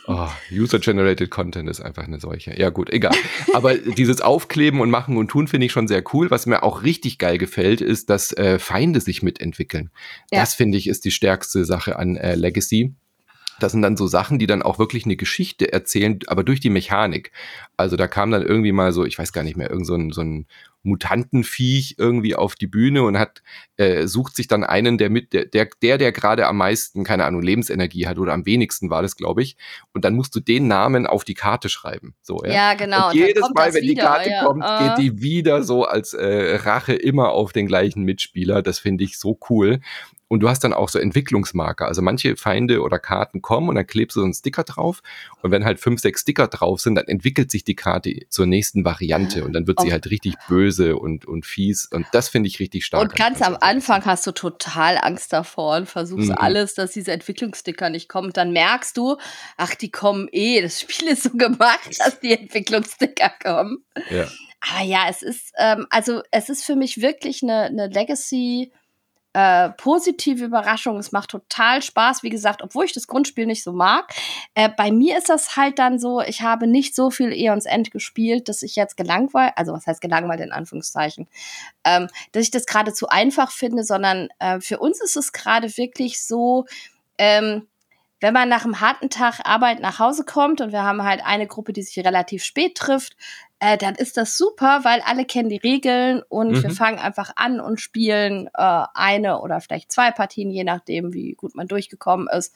Oh, 0.07 0.29
User-Generated 0.51 1.31
Content 1.31 1.69
ist 1.69 1.81
einfach 1.81 2.05
eine 2.05 2.19
solche. 2.19 2.59
Ja, 2.59 2.71
gut, 2.71 2.91
egal. 2.91 3.15
Aber 3.55 3.75
dieses 3.97 4.21
Aufkleben 4.21 4.81
und 4.81 4.91
Machen 4.91 5.17
und 5.17 5.29
Tun 5.29 5.47
finde 5.47 5.67
ich 5.67 5.73
schon 5.73 5.87
sehr 5.87 6.03
cool. 6.13 6.31
Was 6.31 6.47
mir 6.47 6.63
auch 6.63 6.83
richtig 6.83 7.19
geil 7.19 7.39
gefällt, 7.39 7.81
ist, 7.81 8.11
dass 8.11 8.33
äh, 8.33 8.59
Feinde 8.59 9.01
sich 9.01 9.23
mitentwickeln. 9.23 9.91
Ja. 10.33 10.41
Das 10.41 10.55
finde 10.55 10.79
ich 10.79 10.89
ist 10.89 11.05
die 11.05 11.13
stärkste 11.13 11.65
Sache 11.65 11.97
an 11.97 12.17
äh, 12.17 12.35
Legacy. 12.35 12.95
Das 13.63 13.73
sind 13.73 13.83
dann 13.83 13.97
so 13.97 14.07
Sachen, 14.07 14.39
die 14.39 14.47
dann 14.47 14.63
auch 14.63 14.79
wirklich 14.79 15.05
eine 15.05 15.17
Geschichte 15.17 15.73
erzählen, 15.73 16.19
aber 16.27 16.45
durch 16.45 16.61
die 16.61 16.71
Mechanik. 16.71 17.33
Also 17.77 17.97
da 17.97 18.07
kam 18.07 18.31
dann 18.31 18.43
irgendwie 18.43 18.73
mal 18.73 18.93
so, 18.93 19.05
ich 19.05 19.19
weiß 19.19 19.33
gar 19.33 19.45
nicht 19.45 19.57
mehr, 19.57 19.71
irgend 19.71 19.87
so 19.87 19.95
ein, 19.95 20.11
so 20.11 20.23
ein 20.23 20.47
Mutantenviech 20.85 21.97
irgendwie 21.99 22.35
auf 22.35 22.55
die 22.55 22.67
Bühne 22.67 23.05
und 23.05 23.19
hat 23.19 23.43
äh, 23.77 24.07
sucht 24.07 24.35
sich 24.35 24.49
dann 24.49 24.65
einen, 24.65 24.99
der 24.99 25.11
mit 25.11 25.33
der 25.33 25.47
der 25.47 25.69
der, 25.81 25.99
der 25.99 26.13
gerade 26.13 26.47
am 26.47 26.57
meisten 26.57 27.05
keine 27.05 27.25
Ahnung 27.25 27.43
Lebensenergie 27.43 28.07
hat 28.07 28.19
oder 28.19 28.33
am 28.33 28.47
wenigsten 28.47 28.91
war 28.91 29.03
das, 29.03 29.17
glaube 29.17 29.43
ich. 29.43 29.57
Und 29.93 30.05
dann 30.05 30.15
musst 30.15 30.35
du 30.35 30.41
den 30.41 30.67
Namen 30.67 31.07
auf 31.07 31.25
die 31.25 31.35
Karte 31.35 31.69
schreiben. 31.69 32.15
So 32.23 32.43
ja. 32.45 32.53
Ja 32.53 32.75
genau. 32.75 33.09
Und 33.09 33.15
jedes 33.15 33.49
Mal, 33.55 33.73
wenn 33.75 33.83
wieder, 33.83 33.95
die 33.95 34.01
Karte 34.01 34.31
ja. 34.31 34.45
kommt, 34.45 34.65
uh. 34.65 34.79
geht 34.79 34.99
die 34.99 35.23
wieder 35.23 35.63
so 35.63 35.85
als 35.85 36.15
äh, 36.15 36.57
Rache 36.57 36.95
immer 36.95 37.31
auf 37.31 37.53
den 37.53 37.67
gleichen 37.67 38.03
Mitspieler. 38.03 38.63
Das 38.63 38.79
finde 38.79 39.05
ich 39.05 39.19
so 39.19 39.39
cool. 39.51 39.81
Und 40.33 40.41
du 40.41 40.49
hast 40.49 40.65
dann 40.65 40.73
auch 40.73 40.89
so 40.89 40.99
Entwicklungsmarker. 40.99 41.87
Also 41.87 42.01
manche 42.01 42.37
Feinde 42.39 42.81
oder 42.81 42.99
Karten 42.99 43.43
kommen 43.43 43.69
und 43.69 43.75
dann 43.75 43.87
klebst 43.87 44.17
du 44.17 44.21
so 44.21 44.25
einen 44.25 44.33
Sticker 44.33 44.65
drauf. 44.65 45.03
Und 45.43 45.51
wenn 45.51 45.63
halt 45.63 45.79
fünf, 45.79 46.01
sechs 46.01 46.23
Sticker 46.23 46.49
drauf 46.49 46.81
sind, 46.81 46.95
dann 46.95 47.07
entwickelt 47.07 47.51
sich 47.51 47.65
die 47.65 47.75
Karte 47.75 48.21
zur 48.31 48.47
nächsten 48.47 48.83
Variante 48.83 49.45
und 49.45 49.53
dann 49.53 49.67
wird 49.67 49.83
sie 49.83 49.93
halt 49.93 50.09
richtig 50.09 50.37
böse 50.49 50.97
und, 50.97 51.27
und 51.27 51.45
fies. 51.45 51.85
Und 51.85 52.07
das 52.13 52.31
finde 52.31 52.49
ich 52.49 52.61
richtig 52.61 52.87
stark. 52.87 53.03
Und 53.03 53.15
ganz 53.15 53.43
am 53.43 53.59
Anfang 53.61 54.07
hast 54.07 54.27
du 54.27 54.33
total 54.33 54.97
Angst 54.97 55.35
davor 55.35 55.77
und 55.77 55.87
versuchst 55.87 56.31
mhm. 56.31 56.39
alles, 56.39 56.73
dass 56.73 56.93
diese 56.93 57.13
Entwicklungssticker 57.13 57.91
nicht 57.91 58.09
kommen. 58.09 58.33
Dann 58.33 58.55
merkst 58.55 58.97
du, 58.97 59.19
ach, 59.59 59.75
die 59.75 59.91
kommen 59.91 60.29
eh. 60.33 60.63
Das 60.63 60.81
Spiel 60.81 61.09
ist 61.09 61.25
so 61.25 61.31
gemacht, 61.33 61.91
dass 61.99 62.21
die 62.21 62.33
Entwicklungssticker 62.33 63.33
kommen. 63.43 63.85
Ja. 64.09 64.29
Aber 64.63 64.83
ja, 64.83 65.09
es 65.11 65.21
ist, 65.21 65.53
ähm, 65.59 65.87
also 65.91 66.23
es 66.31 66.49
ist 66.49 66.65
für 66.65 66.77
mich 66.77 67.03
wirklich 67.03 67.43
eine, 67.43 67.65
eine 67.65 67.89
Legacy- 67.89 68.73
äh, 69.35 69.71
positive 69.71 70.45
Überraschung. 70.45 70.99
Es 70.99 71.13
macht 71.13 71.31
total 71.31 71.83
Spaß, 71.83 72.23
wie 72.23 72.31
gesagt, 72.31 72.63
obwohl 72.63 72.85
ich 72.85 72.93
das 72.93 73.07
Grundspiel 73.07 73.47
nicht 73.47 73.63
so 73.63 73.73
mag. 73.73 74.13
Äh, 74.55 74.69
bei 74.77 74.91
mir 74.93 75.19
ist 75.19 75.29
das 75.29 75.57
halt 75.57 75.79
dann 75.79 75.99
so, 75.99 76.21
ich 76.21 76.43
habe 76.43 76.67
nicht 76.67 76.95
so 76.95 77.11
viel 77.11 77.33
Eons 77.33 77.67
End 77.67 77.91
gespielt, 77.91 78.49
dass 78.49 78.63
ich 78.63 78.77
jetzt 78.77 78.97
gelangweilt, 78.97 79.53
also 79.57 79.73
was 79.73 79.87
heißt 79.87 80.01
gelangweilt 80.01 80.41
in 80.41 80.53
Anführungszeichen, 80.53 81.29
ähm, 81.85 82.09
dass 82.33 82.45
ich 82.45 82.51
das 82.51 82.67
gerade 82.67 82.93
zu 82.93 83.09
einfach 83.09 83.51
finde, 83.51 83.85
sondern 83.85 84.29
äh, 84.39 84.61
für 84.61 84.79
uns 84.79 85.01
ist 85.01 85.17
es 85.17 85.33
gerade 85.33 85.77
wirklich 85.77 86.23
so, 86.23 86.67
ähm, 87.19 87.67
wenn 88.23 88.33
man 88.33 88.49
nach 88.49 88.65
einem 88.65 88.81
harten 88.81 89.11
Tag 89.11 89.41
Arbeit 89.45 89.81
nach 89.81 89.99
Hause 89.99 90.25
kommt 90.25 90.61
und 90.61 90.73
wir 90.73 90.85
haben 90.85 91.03
halt 91.03 91.23
eine 91.25 91.49
Gruppe, 91.49 91.73
die 91.73 91.83
sich 91.83 91.99
relativ 92.05 92.45
spät 92.45 92.77
trifft, 92.77 93.17
äh, 93.59 93.77
dann 93.77 93.97
ist 93.97 94.17
das 94.17 94.39
super, 94.39 94.81
weil 94.85 95.01
alle 95.05 95.25
kennen 95.25 95.49
die 95.49 95.57
Regeln 95.57 96.23
und 96.29 96.53
mhm. 96.53 96.63
wir 96.63 96.71
fangen 96.71 97.01
einfach 97.01 97.33
an 97.35 97.61
und 97.61 97.81
spielen 97.81 98.49
äh, 98.55 98.85
eine 98.95 99.41
oder 99.41 99.61
vielleicht 99.61 99.91
zwei 99.91 100.13
Partien, 100.13 100.51
je 100.51 100.63
nachdem, 100.63 101.13
wie 101.13 101.33
gut 101.35 101.57
man 101.57 101.67
durchgekommen 101.67 102.29
ist. 102.29 102.55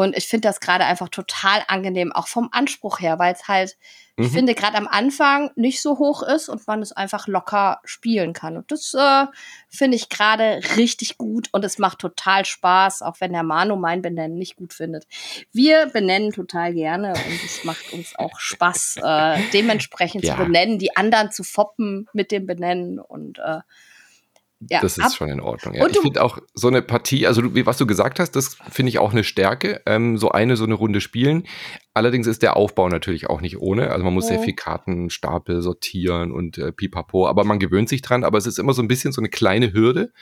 Und 0.00 0.16
ich 0.16 0.28
finde 0.28 0.48
das 0.48 0.60
gerade 0.60 0.86
einfach 0.86 1.10
total 1.10 1.62
angenehm, 1.68 2.10
auch 2.12 2.26
vom 2.26 2.48
Anspruch 2.52 3.00
her, 3.00 3.18
weil 3.18 3.34
es 3.34 3.48
halt, 3.48 3.76
mhm. 4.16 4.24
ich 4.24 4.32
finde, 4.32 4.54
gerade 4.54 4.78
am 4.78 4.88
Anfang 4.88 5.50
nicht 5.56 5.82
so 5.82 5.98
hoch 5.98 6.22
ist 6.22 6.48
und 6.48 6.66
man 6.66 6.80
es 6.80 6.92
einfach 6.92 7.26
locker 7.26 7.80
spielen 7.84 8.32
kann. 8.32 8.56
Und 8.56 8.72
das 8.72 8.94
äh, 8.94 9.26
finde 9.68 9.96
ich 9.96 10.08
gerade 10.08 10.62
richtig 10.76 11.18
gut 11.18 11.50
und 11.52 11.66
es 11.66 11.78
macht 11.78 11.98
total 11.98 12.46
Spaß, 12.46 13.02
auch 13.02 13.16
wenn 13.20 13.34
der 13.34 13.42
Manu 13.42 13.76
mein 13.76 14.00
Benennen 14.00 14.38
nicht 14.38 14.56
gut 14.56 14.72
findet. 14.72 15.06
Wir 15.52 15.86
benennen 15.86 16.32
total 16.32 16.72
gerne 16.72 17.10
und 17.10 17.44
es 17.44 17.62
macht 17.64 17.92
uns 17.92 18.16
auch 18.16 18.40
Spaß, 18.40 19.00
äh, 19.02 19.38
dementsprechend 19.52 20.24
ja. 20.24 20.34
zu 20.34 20.44
benennen, 20.44 20.78
die 20.78 20.96
anderen 20.96 21.30
zu 21.30 21.44
foppen 21.44 22.08
mit 22.14 22.32
dem 22.32 22.46
Benennen 22.46 22.98
und 22.98 23.38
äh, 23.38 23.58
ja, 24.68 24.80
das 24.82 24.98
ist 24.98 25.04
ab. 25.04 25.12
schon 25.12 25.28
in 25.28 25.40
Ordnung. 25.40 25.74
Ja. 25.74 25.86
ich 25.86 25.98
finde 25.98 26.22
auch 26.22 26.38
so 26.52 26.68
eine 26.68 26.82
Partie, 26.82 27.26
also 27.26 27.40
du, 27.40 27.66
was 27.66 27.78
du 27.78 27.86
gesagt 27.86 28.20
hast, 28.20 28.32
das 28.32 28.58
finde 28.70 28.90
ich 28.90 28.98
auch 28.98 29.12
eine 29.12 29.24
Stärke, 29.24 29.80
ähm, 29.86 30.18
so 30.18 30.30
eine, 30.30 30.56
so 30.56 30.64
eine 30.64 30.74
Runde 30.74 31.00
spielen. 31.00 31.44
Allerdings 31.94 32.26
ist 32.26 32.42
der 32.42 32.56
Aufbau 32.56 32.88
natürlich 32.88 33.30
auch 33.30 33.40
nicht 33.40 33.58
ohne. 33.58 33.90
Also 33.90 34.04
man 34.04 34.12
muss 34.12 34.26
oh. 34.26 34.28
sehr 34.28 34.40
viel 34.40 34.54
Kartenstapel 34.54 35.62
sortieren 35.62 36.30
und 36.30 36.58
äh, 36.58 36.72
pipapo, 36.72 37.26
aber 37.26 37.44
man 37.44 37.58
gewöhnt 37.58 37.88
sich 37.88 38.02
dran. 38.02 38.22
Aber 38.22 38.36
es 38.36 38.46
ist 38.46 38.58
immer 38.58 38.74
so 38.74 38.82
ein 38.82 38.88
bisschen 38.88 39.12
so 39.12 39.20
eine 39.20 39.30
kleine 39.30 39.72
Hürde. 39.72 40.12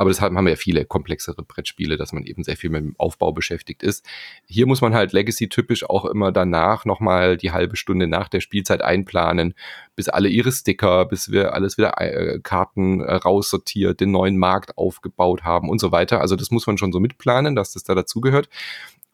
Aber 0.00 0.08
das 0.08 0.22
haben 0.22 0.34
wir 0.34 0.48
ja 0.48 0.56
viele 0.56 0.86
komplexere 0.86 1.42
Brettspiele, 1.42 1.98
dass 1.98 2.14
man 2.14 2.24
eben 2.24 2.42
sehr 2.42 2.56
viel 2.56 2.70
mit 2.70 2.80
dem 2.82 2.94
Aufbau 2.96 3.32
beschäftigt 3.32 3.82
ist. 3.82 4.02
Hier 4.46 4.66
muss 4.66 4.80
man 4.80 4.94
halt 4.94 5.12
Legacy-typisch 5.12 5.84
auch 5.84 6.06
immer 6.06 6.32
danach 6.32 6.86
nochmal 6.86 7.36
die 7.36 7.52
halbe 7.52 7.76
Stunde 7.76 8.06
nach 8.06 8.30
der 8.30 8.40
Spielzeit 8.40 8.80
einplanen, 8.80 9.52
bis 9.96 10.08
alle 10.08 10.30
ihre 10.30 10.52
Sticker, 10.52 11.04
bis 11.04 11.30
wir 11.30 11.52
alles 11.52 11.76
wieder 11.76 12.00
äh, 12.00 12.40
Karten 12.42 13.02
äh, 13.02 13.12
raussortiert, 13.12 14.00
den 14.00 14.10
neuen 14.10 14.38
Markt 14.38 14.78
aufgebaut 14.78 15.42
haben 15.44 15.68
und 15.68 15.82
so 15.82 15.92
weiter. 15.92 16.22
Also 16.22 16.34
das 16.34 16.50
muss 16.50 16.66
man 16.66 16.78
schon 16.78 16.92
so 16.92 16.98
mitplanen, 16.98 17.54
dass 17.54 17.74
das 17.74 17.82
da 17.82 17.94
dazugehört. 17.94 18.48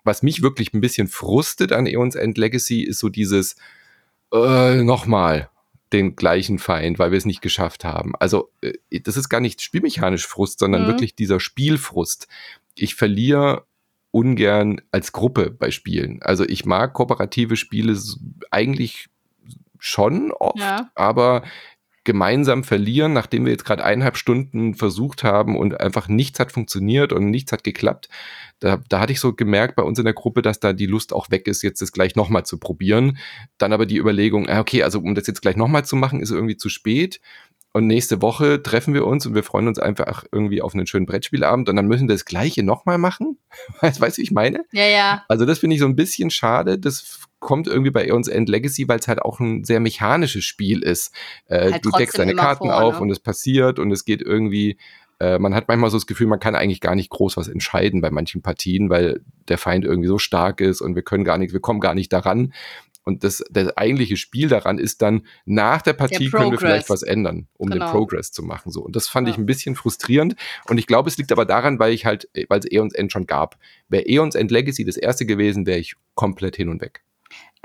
Was 0.05 0.23
mich 0.23 0.41
wirklich 0.41 0.73
ein 0.73 0.81
bisschen 0.81 1.09
frustet 1.09 1.73
an 1.73 1.87
Eons 1.87 2.15
End 2.15 2.39
Legacy 2.39 2.83
ist 2.83 3.01
so 3.01 3.09
dieses 3.09 3.57
äh, 4.33 4.85
nochmal 4.85 5.51
den 5.93 6.17
gleichen 6.17 6.59
Feind, 6.59 6.99
weil 6.99 7.11
wir 7.11 7.19
es 7.19 7.27
nicht 7.27 7.43
geschafft 7.43 7.85
haben. 7.85 8.15
Also 8.19 8.51
äh, 8.61 9.01
das 9.01 9.17
ist 9.17 9.29
gar 9.29 9.41
nicht 9.41 9.63
spielmechanisch 9.63 10.27
Frust, 10.27 10.59
sondern 10.59 10.83
mhm. 10.83 10.87
wirklich 10.89 11.15
dieser 11.15 11.41
Spielfrust. 11.41 12.27
Ich 12.75 12.95
verliere 12.95 13.65
ungern 14.11 14.81
als 14.91 15.13
Gruppe 15.13 15.51
bei 15.51 15.71
Spielen. 15.71 16.23
Also 16.23 16.45
ich 16.45 16.65
mag 16.65 16.95
kooperative 16.95 17.57
Spiele 17.57 17.97
eigentlich 18.51 19.09
schon 19.79 20.33
oft, 20.33 20.59
ja. 20.59 20.91
aber 20.95 21.43
gemeinsam 22.07 22.65
verlieren, 22.65 23.13
nachdem 23.13 23.45
wir 23.45 23.53
jetzt 23.53 23.67
gerade 23.67 23.85
eineinhalb 23.85 24.17
Stunden 24.17 24.75
versucht 24.75 25.25
haben 25.25 25.59
und 25.59 25.79
einfach 25.79 26.09
nichts 26.09 26.41
hat 26.41 26.53
funktioniert 26.53 27.13
und 27.13 27.29
nichts 27.29 27.53
hat 27.53 27.65
geklappt, 27.65 28.09
da, 28.61 28.79
da 28.89 29.01
hatte 29.01 29.13
ich 29.13 29.21
so 29.21 29.35
gemerkt 29.35 29.77
bei 29.77 29.83
uns 29.83 29.99
in 29.99 30.07
der 30.07 30.15
Gruppe, 30.15 30.41
dass 30.41 30.61
da 30.61 30.73
die 30.73 30.87
Lust 30.87 31.13
auch 31.13 31.31
weg 31.31 31.47
ist, 31.47 31.63
jetzt 31.63 31.83
das 31.83 31.93
gleich 31.93 32.17
nochmal 32.17 32.47
zu 32.47 32.59
probieren. 32.59 33.19
Dann 33.59 33.75
aber 33.75 33.85
die 33.85 33.99
Überlegung, 33.99 34.49
ah, 34.49 34.61
okay, 34.61 34.83
also 34.83 35.01
um 35.01 35.15
das 35.15 35.27
jetzt 35.27 35.43
gleich 35.43 35.57
nochmal 35.57 35.85
zu 35.85 35.97
machen, 35.97 36.21
ist 36.21 36.31
irgendwie 36.31 36.57
zu 36.57 36.71
spät. 36.71 37.21
Und 37.73 37.87
nächste 37.87 38.23
Woche 38.23 38.63
treffen 38.63 38.95
wir 38.95 39.07
uns 39.07 39.27
und 39.27 39.35
wir 39.35 39.43
freuen 39.43 39.69
uns 39.69 39.79
einfach 39.79 40.25
irgendwie 40.33 40.63
auf 40.63 40.73
einen 40.73 40.87
schönen 40.87 41.05
Brettspielabend 41.05 41.69
und 41.69 41.77
dann 41.77 41.87
müssen 41.87 42.09
wir 42.09 42.15
das 42.15 42.25
Gleiche 42.25 42.63
nochmal 42.63 42.97
machen. 42.97 43.39
Weißt 43.83 44.01
du, 44.01 44.17
wie 44.17 44.23
ich 44.23 44.31
meine? 44.31 44.65
Ja, 44.73 44.87
ja. 44.87 45.25
Also 45.29 45.45
das 45.45 45.59
finde 45.59 45.75
ich 45.75 45.81
so 45.81 45.87
ein 45.87 45.95
bisschen 45.95 46.31
schade. 46.31 46.79
Das 46.79 47.27
kommt 47.39 47.67
irgendwie 47.67 47.91
bei 47.91 48.07
Eons 48.07 48.29
End 48.29 48.49
Legacy, 48.49 48.89
weil 48.89 48.99
es 48.99 49.09
halt 49.09 49.23
auch 49.23 49.41
ein 49.41 49.65
sehr 49.65 49.81
mechanisches 49.81 50.45
Spiel 50.45 50.83
ist. 50.83 51.15
Äh, 51.47 51.73
halt 51.73 51.85
du 51.85 51.91
deckst 51.91 52.19
deine 52.19 52.35
Karten 52.35 52.67
vor, 52.67 52.83
auf 52.83 52.95
ne? 52.95 53.01
und 53.03 53.11
es 53.11 53.21
passiert 53.21 53.79
und 53.79 53.91
es 53.93 54.05
geht 54.05 54.23
irgendwie 54.23 54.79
Äh, 55.19 55.39
man 55.39 55.55
hat 55.55 55.67
manchmal 55.69 55.89
so 55.89 55.97
das 55.97 56.07
Gefühl, 56.07 56.27
man 56.27 56.41
kann 56.41 56.55
eigentlich 56.55 56.83
gar 56.83 56.95
nicht 56.95 57.09
groß 57.09 57.39
was 57.39 57.49
entscheiden 57.49 58.03
bei 58.03 58.11
manchen 58.11 58.43
Partien, 58.43 58.91
weil 58.91 59.23
der 59.49 59.57
Feind 59.57 59.87
irgendwie 59.87 60.09
so 60.09 60.19
stark 60.19 60.61
ist 60.61 60.83
und 60.83 60.95
wir 60.95 61.03
können 61.03 61.25
gar 61.25 61.39
nicht, 61.39 61.55
wir 61.55 61.61
kommen 61.61 61.81
gar 61.81 61.95
nicht 61.95 62.13
daran. 62.13 62.53
Und 63.03 63.23
das, 63.23 63.43
das 63.51 63.75
eigentliche 63.77 64.17
Spiel 64.17 64.49
daran 64.49 64.79
ist 64.79 65.01
dann, 65.01 65.23
nach 65.45 65.81
der 65.81 65.93
Partie 65.93 66.29
der 66.29 66.39
können 66.39 66.51
wir 66.51 66.59
vielleicht 66.59 66.91
was 66.91 67.05
ändern, 67.05 67.47
um 67.57 67.71
genau. 67.71 67.87
den 67.87 67.93
Progress 67.93 68.33
zu 68.33 68.43
machen. 68.43 68.73
So. 68.73 68.81
Und 68.83 68.97
das 68.97 69.07
fand 69.07 69.29
ja. 69.29 69.33
ich 69.33 69.39
ein 69.39 69.47
bisschen 69.47 69.77
frustrierend. 69.77 70.35
Und 70.69 70.77
ich 70.77 70.89
glaube, 70.89 71.09
es 71.09 71.17
liegt 71.17 71.31
aber 71.31 71.45
daran, 71.47 71.79
weil 71.79 71.93
ich 71.93 72.05
halt, 72.05 72.29
weil 72.49 72.59
es 72.59 72.67
Eons 72.71 72.95
End 72.95 73.13
schon 73.13 73.27
gab. 73.27 73.59
Wäre 73.89 74.09
Eons 74.09 74.35
End 74.35 74.51
Legacy 74.51 74.85
das 74.85 74.97
erste 74.97 75.25
gewesen, 75.25 75.67
wäre 75.67 75.79
ich 75.79 75.95
komplett 76.17 76.57
hin 76.57 76.69
und 76.69 76.83
weg. 76.83 77.05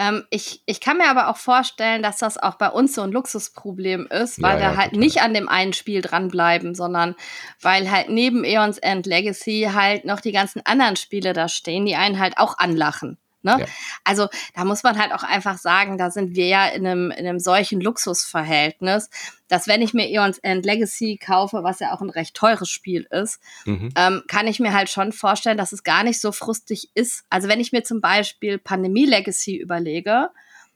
Ähm, 0.02 0.26
ich, 0.32 0.64
ich 0.66 0.82
kann 0.82 0.98
mir 0.98 1.10
aber 1.10 1.28
auch 1.28 1.38
vorstellen, 1.38 2.02
dass 2.02 2.18
das 2.18 2.40
auch 2.40 2.56
bei 2.56 2.70
uns 2.70 2.96
so 2.96 3.04
ein 3.04 3.12
Luxusproblem 3.12 4.08
ist, 4.08 4.42
weil 4.42 4.56
ja, 4.56 4.60
wir 4.60 4.72
ja, 4.72 4.78
halt 4.78 4.90
total. 4.92 5.00
nicht 5.00 5.22
an 5.22 5.36
dem 5.36 5.48
einen 5.48 5.74
Spiel 5.74 6.02
dranbleiben, 6.02 6.74
sondern 6.74 7.16
weil 7.62 7.92
halt 7.92 8.10
neben 8.10 8.44
Eons 8.44 8.80
End 8.80 9.06
Legacy 9.06 9.70
halt 9.72 10.06
noch 10.06 10.20
die 10.20 10.32
ganzen 10.32 10.66
anderen 10.66 10.96
Spiele 10.96 11.34
da 11.34 11.48
stehen, 11.48 11.86
die 11.86 11.96
einen 11.96 12.18
halt 12.18 12.40
auch 12.40 12.58
anlachen. 12.58 13.20
Ne? 13.44 13.58
Ja. 13.60 13.66
Also 14.04 14.28
da 14.54 14.66
muss 14.66 14.84
man 14.84 15.00
halt 15.00 15.14
auch 15.14 15.24
einfach 15.24 15.58
sagen, 15.58 15.98
da 15.98 16.12
sind 16.12 16.36
wir 16.36 16.48
ja 16.48 16.68
in 16.68 16.86
einem, 16.86 17.12
in 17.12 17.26
einem 17.26 17.40
solchen 17.40 17.82
Luxusverhältnis, 17.82 19.10
dass 19.48 19.68
wenn 19.68 19.82
ich 19.82 19.94
mir 19.94 20.10
Eons 20.10 20.38
End 20.40 20.66
Legacy 20.66 21.18
kaufe, 21.18 21.64
was 21.64 21.80
ja 21.80 21.94
auch 21.94 22.02
ein 22.02 22.10
recht 22.10 22.36
teures 22.36 22.70
Spiel 22.70 23.08
ist, 23.10 23.40
mhm. 23.66 23.90
ähm, 23.96 24.24
kann 24.28 24.48
ich 24.48 24.60
mir 24.60 24.74
halt 24.74 24.90
schon 24.90 25.12
vorstellen, 25.12 25.58
dass 25.58 25.72
es 25.72 25.84
gar 25.84 26.04
nicht 26.04 26.22
so 26.22 26.32
frustig 26.32 26.90
ist. 26.94 27.26
Also 27.30 27.48
wenn 27.48 27.60
ich 27.60 27.72
mir 27.72 27.84
zum 27.84 28.00
Beispiel 28.00 28.60
Pandemie 28.60 29.06
Legacy 29.06 29.56
überlege, 29.56 30.30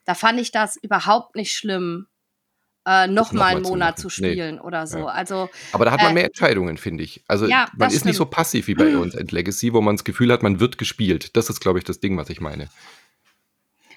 da 0.06 0.14
fand 0.14 0.40
ich 0.40 0.52
das 0.52 0.76
überhaupt 0.76 1.36
nicht 1.36 1.52
schlimm, 1.52 2.08
äh, 2.86 3.08
noch, 3.08 3.32
mal 3.32 3.56
einen 3.56 3.64
Monat 3.64 3.98
zu, 3.98 4.04
zu 4.04 4.10
spielen 4.10 4.56
nee. 4.56 4.62
oder 4.62 4.88
so. 4.88 5.00
Ja. 5.00 5.06
Also, 5.08 5.50
Aber 5.72 5.86
da 5.86 5.92
hat 5.92 6.02
man 6.02 6.12
äh, 6.12 6.14
mehr 6.14 6.26
Entscheidungen, 6.26 6.78
finde 6.78 7.04
ich. 7.04 7.24
Also 7.28 7.48
ja, 7.48 7.68
man 7.76 7.88
ist 7.88 7.96
stimmt. 7.96 8.06
nicht 8.06 8.18
so 8.18 8.26
passiv 8.26 8.68
wie 8.68 8.76
bei 8.76 8.86
Eons 8.92 9.16
End 9.16 9.32
Legacy, 9.32 9.74
wo 9.74 9.82
man 9.82 9.96
das 9.96 10.04
Gefühl 10.04 10.32
hat, 10.32 10.44
man 10.44 10.60
wird 10.60 10.78
gespielt. 10.78 11.36
Das 11.36 11.50
ist, 11.50 11.60
glaube 11.60 11.80
ich, 11.80 11.86
das 11.86 12.00
Ding, 12.00 12.18
was 12.18 12.30
ich 12.30 12.42
meine. 12.42 12.70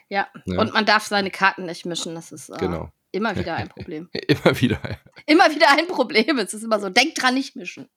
Ja. 0.08 0.26
ja. 0.46 0.60
und 0.60 0.72
man 0.72 0.86
darf 0.86 1.06
seine 1.06 1.30
Karten 1.30 1.66
nicht 1.66 1.84
mischen. 1.84 2.14
Das 2.14 2.32
ist 2.32 2.48
äh, 2.48 2.56
genau. 2.58 2.90
immer 3.12 3.36
wieder 3.36 3.56
ein 3.56 3.68
Problem. 3.76 4.08
immer 4.12 4.60
wieder. 4.60 4.80
Immer 5.26 5.50
wieder 5.54 5.70
ein 5.70 5.86
Problem. 5.86 6.38
Es 6.38 6.54
ist 6.54 6.64
immer 6.64 6.80
so, 6.80 6.88
denk 6.88 7.14
dran, 7.14 7.34
nicht 7.34 7.56
mischen. 7.56 7.88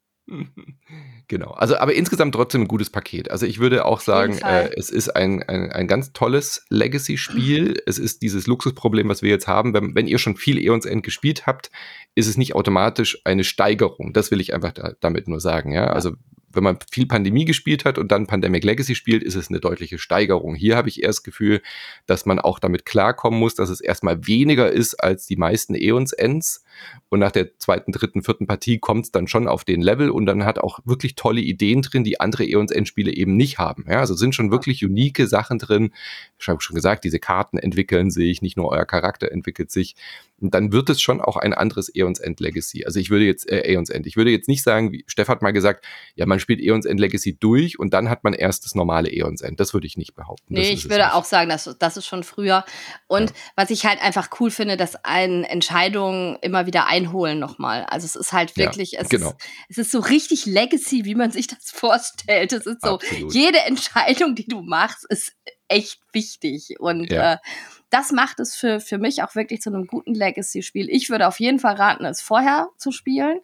Genau, 1.28 1.52
also 1.52 1.78
aber 1.78 1.94
insgesamt 1.94 2.36
trotzdem 2.36 2.62
ein 2.62 2.68
gutes 2.68 2.90
Paket. 2.90 3.32
Also 3.32 3.46
ich 3.46 3.60
würde 3.60 3.86
auch 3.86 4.02
sagen, 4.02 4.38
äh, 4.40 4.70
es 4.76 4.90
ist 4.90 5.10
ein, 5.10 5.44
ein, 5.44 5.72
ein 5.72 5.88
ganz 5.88 6.12
tolles 6.14 6.66
Legacy-Spiel. 6.70 7.82
es 7.86 8.00
ist 8.00 8.22
dieses 8.22 8.48
Luxusproblem, 8.48 9.08
was 9.08 9.22
wir 9.22 9.30
jetzt 9.30 9.48
haben. 9.48 9.74
Wenn, 9.74 9.96
wenn 9.96 10.08
ihr 10.08 10.18
schon 10.18 10.36
viel 10.36 10.58
Eons 10.58 10.86
End 10.86 11.04
gespielt 11.04 11.48
habt, 11.48 11.72
ist 12.16 12.28
es 12.28 12.38
nicht 12.38 12.56
automatisch 12.56 13.22
eine 13.24 13.44
Steigerung. 13.44 14.14
Das 14.14 14.32
will 14.32 14.42
ich 14.42 14.54
einfach 14.54 14.74
da, 14.74 14.94
damit 15.00 15.28
nur 15.28 15.40
sagen. 15.40 15.72
Ja? 15.72 15.88
Also 15.88 16.14
wenn 16.54 16.64
man 16.64 16.78
viel 16.92 17.06
Pandemie 17.06 17.46
gespielt 17.46 17.86
hat 17.86 17.98
und 17.98 18.12
dann 18.12 18.28
Pandemic 18.28 18.64
Legacy 18.64 18.96
spielt, 18.96 19.24
ist 19.24 19.36
es 19.36 19.50
eine 19.50 19.60
deutliche 19.60 19.98
Steigerung. 19.98 20.56
Hier 20.56 20.76
habe 20.76 20.90
ich 20.90 21.02
eher 21.02 21.10
das 21.10 21.24
Gefühl, 21.24 21.62
dass 22.06 22.26
man 22.26 22.40
auch 22.40 22.60
damit 22.60 22.86
klarkommen 22.86 23.40
muss, 23.40 23.56
dass 23.56 23.70
es 23.70 23.82
erstmal 23.82 24.28
weniger 24.28 24.72
ist 24.72 24.96
als 24.96 25.26
die 25.26 25.36
meisten 25.36 25.76
Eons 25.76 26.14
Ends. 26.14 26.64
Und 27.10 27.20
nach 27.20 27.32
der 27.32 27.58
zweiten, 27.58 27.92
dritten, 27.92 28.24
vierten 28.24 28.48
Partie 28.48 28.80
kommt 28.80 29.06
es 29.06 29.12
dann 29.12 29.28
schon 29.28 29.48
auf 29.48 29.64
den 29.64 29.82
Level 29.82 30.10
und 30.10 30.26
dann 30.26 30.46
hat 30.46 30.60
auch 30.60 30.80
wirklich 30.86 31.16
tolle 31.16 31.42
Ideen 31.42 31.82
drin, 31.82 32.04
die 32.04 32.20
andere 32.20 32.46
Eons 32.46 32.72
Endspiele 32.72 33.14
eben 33.14 33.36
nicht 33.36 33.58
haben. 33.58 33.86
Ja, 33.88 34.00
also 34.00 34.14
sind 34.16 34.36
schon 34.36 34.52
wirklich 34.52 34.84
unique 34.84 35.28
Sachen 35.28 35.60
drin. 35.60 35.92
Ich 36.40 36.48
habe 36.48 36.62
schon 36.62 36.76
gesagt, 36.76 37.04
diese 37.04 37.20
Karten 37.20 37.58
entwickeln 37.58 38.12
sich, 38.12 38.42
nicht 38.42 38.58
nur 38.58 38.70
euer 38.70 38.86
Charakter 38.86 39.32
entwickelt 39.32 39.72
sich. 39.72 39.96
Und 40.42 40.56
dann 40.56 40.72
wird 40.72 40.90
es 40.90 41.00
schon 41.00 41.22
auch 41.22 41.38
ein 41.38 41.54
anderes 41.54 41.94
Eons 41.94 42.20
End 42.20 42.40
Legacy. 42.40 42.84
Also 42.84 43.00
ich 43.00 43.12
würde 43.12 43.26
jetzt, 43.26 43.50
äh, 43.50 43.72
Eons 43.72 43.90
End, 43.90 44.08
ich 44.08 44.18
würde 44.18 44.32
jetzt 44.32 44.48
nicht 44.48 44.64
sagen, 44.64 44.92
wie 44.92 45.04
Steff 45.08 45.28
hat 45.28 45.44
mal 45.44 45.52
gesagt, 45.52 45.86
ja, 46.16 46.26
man 46.26 46.40
spielt 46.42 46.60
Eons 46.60 46.86
End 46.86 47.00
Legacy 47.00 47.38
durch 47.38 47.80
und 47.80 47.94
dann 47.94 48.10
hat 48.10 48.24
man 48.24 48.34
erst 48.34 48.66
das 48.66 48.76
normale 48.76 49.10
Eons 49.10 49.42
End. 49.42 49.60
Das 49.60 49.74
würde 49.74 49.88
ich 49.88 49.98
nicht 49.98 50.16
behaupten. 50.16 50.54
Nee, 50.54 50.72
ich 50.72 50.90
würde 50.90 51.14
auch 51.14 51.26
sagen, 51.26 51.50
dass, 51.50 51.76
das 51.80 51.98
ist 51.98 52.06
schon 52.06 52.24
früher. 52.24 52.66
Und 53.08 53.30
ja. 53.30 53.36
was 53.56 53.70
ich 53.70 53.86
halt 53.86 54.02
einfach 54.02 54.30
cool 54.40 54.52
finde, 54.52 54.78
dass 54.78 54.96
ein 55.06 55.44
Entscheidungen 55.44 56.38
immer 56.42 56.66
wieder 56.66 56.88
einholen 56.88 57.40
nochmal. 57.40 57.84
Also 57.86 58.06
es 58.06 58.16
ist 58.16 58.34
halt 58.34 58.58
wirklich, 58.58 58.94
ja, 58.94 59.02
es, 59.02 59.10
genau. 59.10 59.30
ist, 59.30 59.38
es 59.70 59.78
ist 59.78 59.92
so 59.92 60.00
richtig 60.00 60.46
Legacy, 60.46 61.06
wie 61.06 61.16
man 61.16 61.32
sich 61.32 61.48
das 61.48 61.60
vorstellt. 61.72 62.54
Es 62.54 62.66
ist 62.66 62.82
so, 62.82 62.96
Absolut. 62.96 63.34
jede 63.34 63.60
Entscheidung, 63.60 64.36
die 64.36 64.48
du 64.48 64.62
machst, 64.62 65.06
ist 65.10 65.34
echt 65.68 66.02
wichtig. 66.12 66.76
Und 66.80 67.12
ja. 67.12 67.34
äh, 67.34 67.38
das 67.92 68.12
macht 68.12 68.40
es 68.40 68.56
für, 68.56 68.80
für 68.80 68.98
mich 68.98 69.22
auch 69.22 69.36
wirklich 69.36 69.62
zu 69.62 69.70
einem 69.70 69.86
guten 69.86 70.16
Legacy-Spiel. 70.16 70.90
Ich 70.90 71.10
würde 71.10 71.28
auf 71.28 71.40
jeden 71.40 71.60
Fall 71.60 71.76
raten, 71.76 72.06
es 72.06 72.22
vorher 72.22 72.70
zu 72.78 72.92
spielen. 72.92 73.40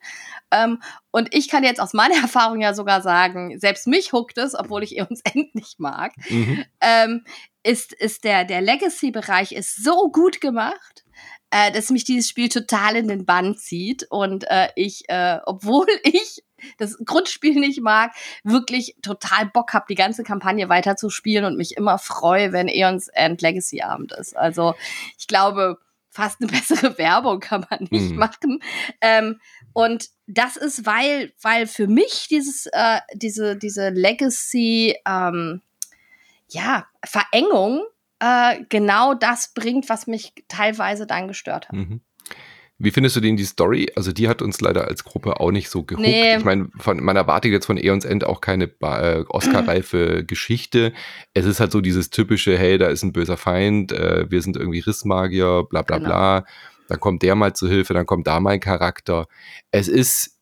Ähm, 0.51 0.81
und 1.11 1.33
ich 1.35 1.49
kann 1.49 1.63
jetzt 1.63 1.79
aus 1.79 1.93
meiner 1.93 2.15
Erfahrung 2.21 2.61
ja 2.61 2.73
sogar 2.73 3.01
sagen, 3.01 3.59
selbst 3.59 3.87
mich 3.87 4.13
huckt 4.13 4.37
es, 4.37 4.55
obwohl 4.55 4.83
ich 4.83 4.97
Eons 4.97 5.21
End 5.33 5.53
nicht 5.53 5.79
mag, 5.79 6.13
mhm. 6.29 6.63
ähm, 6.81 7.23
ist, 7.63 7.93
ist 7.93 8.23
der, 8.23 8.45
der 8.45 8.61
Legacy-Bereich 8.61 9.51
ist 9.51 9.83
so 9.83 10.09
gut 10.09 10.41
gemacht 10.41 11.03
äh, 11.51 11.71
dass 11.71 11.89
mich 11.89 12.03
dieses 12.03 12.29
Spiel 12.29 12.49
total 12.49 12.95
in 12.95 13.07
den 13.07 13.25
Bann 13.25 13.55
zieht 13.55 14.05
und 14.09 14.43
äh, 14.49 14.69
ich, 14.75 15.09
äh, 15.09 15.39
obwohl 15.45 15.87
ich 16.03 16.43
das 16.77 16.97
Grundspiel 17.03 17.59
nicht 17.59 17.81
mag, 17.81 18.11
wirklich 18.43 18.95
total 19.01 19.45
Bock 19.45 19.73
habe, 19.73 19.85
die 19.89 19.95
ganze 19.95 20.23
Kampagne 20.23 20.69
weiterzuspielen 20.69 21.45
und 21.45 21.57
mich 21.57 21.77
immer 21.77 21.97
freue, 21.97 22.51
wenn 22.51 22.67
Eons 22.67 23.07
End 23.09 23.41
Legacy 23.41 23.81
Abend 23.81 24.11
ist. 24.13 24.35
Also 24.35 24.75
ich 25.17 25.27
glaube, 25.27 25.77
fast 26.09 26.41
eine 26.41 26.51
bessere 26.51 26.97
Werbung 26.97 27.39
kann 27.39 27.65
man 27.69 27.87
nicht 27.91 28.11
mhm. 28.11 28.17
machen. 28.17 28.59
Ähm, 29.01 29.39
und 29.73 30.09
das 30.25 30.57
ist, 30.57 30.85
weil, 30.85 31.31
weil 31.41 31.67
für 31.67 31.87
mich 31.87 32.27
dieses, 32.29 32.65
äh, 32.73 32.99
diese, 33.13 33.55
diese 33.55 33.89
Legacy, 33.89 34.95
ähm, 35.07 35.61
ja, 36.49 36.87
Verengung 37.05 37.83
äh, 38.19 38.63
genau 38.69 39.13
das 39.13 39.53
bringt, 39.53 39.89
was 39.89 40.07
mich 40.07 40.33
teilweise 40.47 41.05
dann 41.05 41.27
gestört 41.27 41.69
hat. 41.69 41.75
Mhm. 41.75 42.01
Wie 42.79 42.91
findest 42.91 43.15
du 43.15 43.21
denn 43.21 43.37
die 43.37 43.45
Story? 43.45 43.91
Also 43.95 44.11
die 44.11 44.27
hat 44.29 44.43
uns 44.43 44.61
leider 44.61 44.87
als 44.87 45.03
Gruppe 45.03 45.39
auch 45.39 45.49
nicht 45.49 45.69
so 45.69 45.83
gehuckt. 45.83 46.07
Nee. 46.07 46.37
Ich 46.37 46.45
meine, 46.45 46.69
man 46.85 47.15
erwartet 47.15 47.51
jetzt 47.51 47.65
von 47.65 47.77
Eons 47.77 48.05
End 48.05 48.23
auch 48.23 48.39
keine 48.39 48.65
äh, 48.65 49.23
Oscar-reife 49.29 50.23
Geschichte. 50.27 50.93
Es 51.33 51.45
ist 51.45 51.59
halt 51.59 51.71
so 51.71 51.81
dieses 51.81 52.11
typische, 52.11 52.55
hey, 52.55 52.77
da 52.77 52.87
ist 52.87 53.03
ein 53.03 53.13
böser 53.13 53.37
Feind, 53.37 53.91
äh, 53.91 54.29
wir 54.29 54.43
sind 54.43 54.57
irgendwie 54.57 54.79
Rissmagier, 54.79 55.65
bla 55.67 55.81
bla 55.81 55.97
genau. 55.97 56.09
bla. 56.09 56.45
Dann 56.87 56.99
kommt 56.99 57.23
der 57.23 57.35
mal 57.35 57.55
zu 57.55 57.67
Hilfe, 57.67 57.95
dann 57.95 58.05
kommt 58.05 58.27
da 58.27 58.39
mein 58.39 58.59
Charakter. 58.59 59.27
Es 59.71 59.87
ist, 59.87 60.37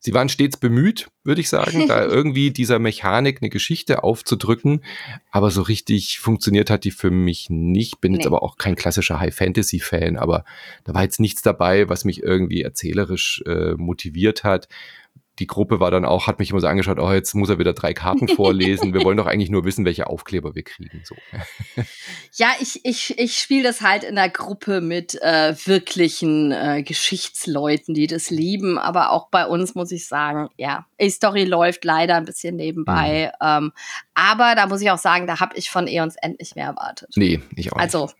sie 0.00 0.14
waren 0.14 0.28
stets 0.28 0.56
bemüht, 0.56 1.08
würde 1.22 1.40
ich 1.40 1.48
sagen, 1.48 1.86
da 1.86 2.04
irgendwie 2.06 2.50
dieser 2.50 2.78
Mechanik 2.78 3.38
eine 3.40 3.50
Geschichte 3.50 4.02
aufzudrücken. 4.02 4.82
Aber 5.30 5.50
so 5.50 5.62
richtig 5.62 6.18
funktioniert 6.18 6.70
hat 6.70 6.84
die 6.84 6.90
für 6.90 7.10
mich 7.10 7.48
nicht. 7.50 8.00
Bin 8.00 8.12
nee. 8.12 8.18
jetzt 8.18 8.26
aber 8.26 8.42
auch 8.42 8.56
kein 8.56 8.76
klassischer 8.76 9.20
High-Fantasy-Fan, 9.20 10.16
aber 10.16 10.44
da 10.84 10.94
war 10.94 11.02
jetzt 11.02 11.20
nichts 11.20 11.42
dabei, 11.42 11.88
was 11.88 12.04
mich 12.04 12.22
irgendwie 12.22 12.62
erzählerisch 12.62 13.42
äh, 13.46 13.74
motiviert 13.74 14.42
hat 14.42 14.68
die 15.38 15.46
Gruppe 15.46 15.80
war 15.80 15.90
dann 15.90 16.04
auch, 16.04 16.26
hat 16.26 16.38
mich 16.38 16.50
immer 16.50 16.60
so 16.60 16.66
angeschaut, 16.66 16.98
oh, 16.98 17.12
jetzt 17.12 17.34
muss 17.34 17.48
er 17.48 17.58
wieder 17.58 17.72
drei 17.72 17.94
Karten 17.94 18.28
vorlesen. 18.36 18.92
Wir 18.92 19.02
wollen 19.04 19.16
doch 19.16 19.26
eigentlich 19.26 19.50
nur 19.50 19.64
wissen, 19.64 19.84
welche 19.84 20.06
Aufkleber 20.06 20.54
wir 20.54 20.62
kriegen. 20.62 21.02
So. 21.04 21.16
Ja, 22.34 22.52
ich, 22.60 22.84
ich, 22.84 23.18
ich 23.18 23.36
spiele 23.36 23.64
das 23.64 23.80
halt 23.80 24.04
in 24.04 24.14
der 24.14 24.28
Gruppe 24.28 24.80
mit 24.80 25.20
äh, 25.20 25.54
wirklichen 25.66 26.52
äh, 26.52 26.82
Geschichtsleuten, 26.82 27.92
die 27.92 28.06
das 28.06 28.30
lieben. 28.30 28.78
Aber 28.78 29.10
auch 29.10 29.28
bei 29.30 29.46
uns 29.46 29.74
muss 29.74 29.90
ich 29.90 30.06
sagen, 30.06 30.48
ja, 30.56 30.86
die 31.00 31.10
Story 31.10 31.44
läuft 31.44 31.84
leider 31.84 32.14
ein 32.16 32.24
bisschen 32.24 32.56
nebenbei. 32.56 33.32
Mhm. 33.40 33.46
Ähm, 33.46 33.72
aber 34.14 34.54
da 34.54 34.66
muss 34.68 34.80
ich 34.80 34.90
auch 34.90 34.98
sagen, 34.98 35.26
da 35.26 35.40
habe 35.40 35.56
ich 35.56 35.70
von 35.70 35.86
Eons 35.88 36.16
End 36.22 36.38
nicht 36.38 36.54
mehr 36.54 36.66
erwartet. 36.66 37.10
Nee, 37.16 37.40
ich 37.56 37.72
auch 37.72 37.76
nicht. 37.76 37.82
Also 37.82 38.10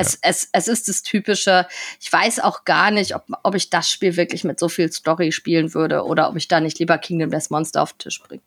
es, 0.00 0.18
es, 0.22 0.48
es 0.52 0.68
ist 0.68 0.88
das 0.88 1.02
Typische. 1.02 1.66
Ich 2.00 2.12
weiß 2.12 2.40
auch 2.40 2.64
gar 2.64 2.90
nicht, 2.90 3.14
ob, 3.14 3.24
ob 3.42 3.54
ich 3.54 3.70
das 3.70 3.90
Spiel 3.90 4.16
wirklich 4.16 4.44
mit 4.44 4.58
so 4.58 4.68
viel 4.68 4.90
Story 4.90 5.32
spielen 5.32 5.74
würde 5.74 6.04
oder 6.04 6.28
ob 6.28 6.36
ich 6.36 6.48
da 6.48 6.60
nicht 6.60 6.78
lieber 6.78 6.98
Kingdom 6.98 7.30
Death 7.30 7.50
Monster 7.50 7.82
auf 7.82 7.92
den 7.92 7.98
Tisch 7.98 8.22
bringe. 8.22 8.42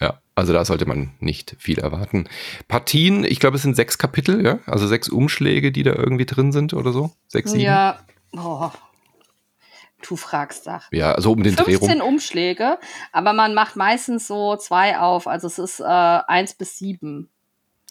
Ja, 0.00 0.20
also 0.34 0.52
da 0.52 0.64
sollte 0.64 0.86
man 0.86 1.12
nicht 1.20 1.56
viel 1.58 1.78
erwarten. 1.78 2.28
Partien, 2.66 3.24
ich 3.24 3.38
glaube, 3.38 3.56
es 3.56 3.62
sind 3.62 3.76
sechs 3.76 3.96
Kapitel, 3.98 4.44
ja? 4.44 4.58
Also 4.66 4.86
sechs 4.86 5.08
Umschläge, 5.08 5.70
die 5.70 5.82
da 5.82 5.92
irgendwie 5.92 6.26
drin 6.26 6.52
sind 6.52 6.74
oder 6.74 6.92
so? 6.92 7.12
Sechs, 7.28 7.52
sieben? 7.52 7.64
Ja, 7.64 8.00
oh. 8.36 8.70
Du 10.06 10.16
fragst 10.16 10.64
Sachen. 10.64 10.94
Ja, 10.94 11.12
also 11.12 11.32
um 11.32 11.42
den 11.42 11.54
15 11.54 11.64
Dreh 11.64 11.74
rum. 11.76 11.88
15 11.88 12.02
Umschläge, 12.02 12.78
aber 13.12 13.32
man 13.32 13.54
macht 13.54 13.76
meistens 13.76 14.26
so 14.26 14.56
zwei 14.56 14.98
auf. 14.98 15.26
Also 15.26 15.46
es 15.46 15.58
ist 15.58 15.80
äh, 15.80 15.84
eins 15.84 16.54
bis 16.54 16.78
sieben. 16.78 17.30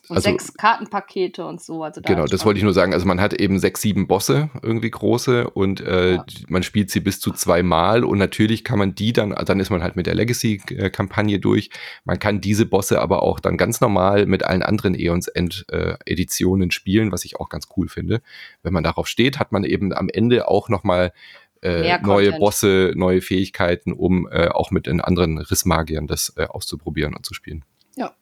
Und 0.09 0.17
also, 0.17 0.29
sechs 0.29 0.53
Kartenpakete 0.55 1.45
und 1.45 1.61
so. 1.61 1.81
Also 1.81 2.01
da 2.01 2.13
genau, 2.13 2.25
das 2.25 2.45
wollte 2.45 2.57
ich 2.57 2.63
nur 2.63 2.73
sagen. 2.73 2.93
Also 2.93 3.05
man 3.05 3.21
hat 3.21 3.33
eben 3.33 3.57
sechs, 3.59 3.81
sieben 3.81 4.05
Bosse, 4.05 4.49
irgendwie 4.61 4.91
große, 4.91 5.49
und 5.51 5.79
äh, 5.79 6.15
ja. 6.15 6.25
man 6.49 6.61
spielt 6.61 6.91
sie 6.91 6.99
bis 6.99 7.21
zu 7.21 7.31
zweimal 7.31 8.03
und 8.03 8.17
natürlich 8.17 8.65
kann 8.65 8.79
man 8.79 8.95
die 8.95 9.13
dann, 9.13 9.29
dann 9.31 9.61
ist 9.61 9.69
man 9.69 9.81
halt 9.81 9.95
mit 9.95 10.05
der 10.05 10.15
Legacy-Kampagne 10.15 11.39
durch. 11.39 11.69
Man 12.03 12.19
kann 12.19 12.41
diese 12.41 12.65
Bosse 12.65 12.99
aber 13.01 13.23
auch 13.23 13.39
dann 13.39 13.55
ganz 13.55 13.79
normal 13.79 14.25
mit 14.25 14.43
allen 14.43 14.61
anderen 14.61 14.93
Eons 14.93 15.29
End-Editionen 15.29 16.69
äh, 16.69 16.73
spielen, 16.73 17.13
was 17.13 17.23
ich 17.23 17.39
auch 17.39 17.47
ganz 17.47 17.69
cool 17.77 17.87
finde. 17.87 18.21
Wenn 18.61 18.73
man 18.73 18.83
darauf 18.83 19.07
steht, 19.07 19.39
hat 19.39 19.53
man 19.53 19.63
eben 19.63 19.93
am 19.93 20.09
Ende 20.09 20.49
auch 20.49 20.67
nochmal 20.67 21.13
äh, 21.61 21.97
neue 22.01 22.33
Bosse, 22.33 22.91
neue 22.95 23.21
Fähigkeiten, 23.21 23.93
um 23.93 24.27
äh, 24.29 24.49
auch 24.49 24.69
mit 24.69 24.85
den 24.85 24.99
anderen 24.99 25.37
Rissmagiern 25.37 26.07
das 26.07 26.33
äh, 26.35 26.45
auszuprobieren 26.45 27.15
und 27.15 27.25
zu 27.25 27.33
spielen. 27.33 27.63
Ja. 27.95 28.13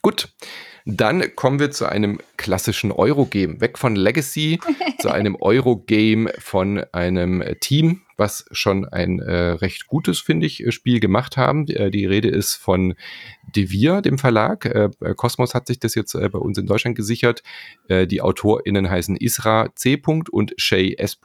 Gut. 0.00 0.32
Dann 0.86 1.34
kommen 1.34 1.58
wir 1.60 1.70
zu 1.70 1.86
einem 1.86 2.20
klassischen 2.36 2.92
Eurogame. 2.92 3.60
Weg 3.60 3.78
von 3.78 3.96
Legacy 3.96 4.60
zu 5.00 5.10
einem 5.10 5.36
Eurogame 5.36 6.30
von 6.38 6.84
einem 6.92 7.42
Team, 7.60 8.02
was 8.16 8.44
schon 8.52 8.84
ein 8.86 9.18
äh, 9.18 9.34
recht 9.34 9.86
gutes, 9.86 10.20
finde 10.20 10.46
ich, 10.46 10.62
Spiel 10.74 11.00
gemacht 11.00 11.36
haben. 11.36 11.66
Die, 11.66 11.76
äh, 11.76 11.90
die 11.90 12.06
Rede 12.06 12.28
ist 12.28 12.54
von 12.54 12.94
Devir, 13.56 14.02
dem 14.02 14.18
Verlag. 14.18 14.66
Äh, 14.66 14.90
Cosmos 15.16 15.54
hat 15.54 15.66
sich 15.66 15.78
das 15.78 15.94
jetzt 15.94 16.14
äh, 16.14 16.28
bei 16.28 16.38
uns 16.38 16.58
in 16.58 16.66
Deutschland 16.66 16.96
gesichert. 16.96 17.42
Äh, 17.88 18.06
die 18.06 18.20
AutorInnen 18.20 18.90
heißen 18.90 19.16
Isra 19.16 19.68
C. 19.74 20.00
und 20.30 20.54
Shay 20.56 20.94
S. 20.98 21.18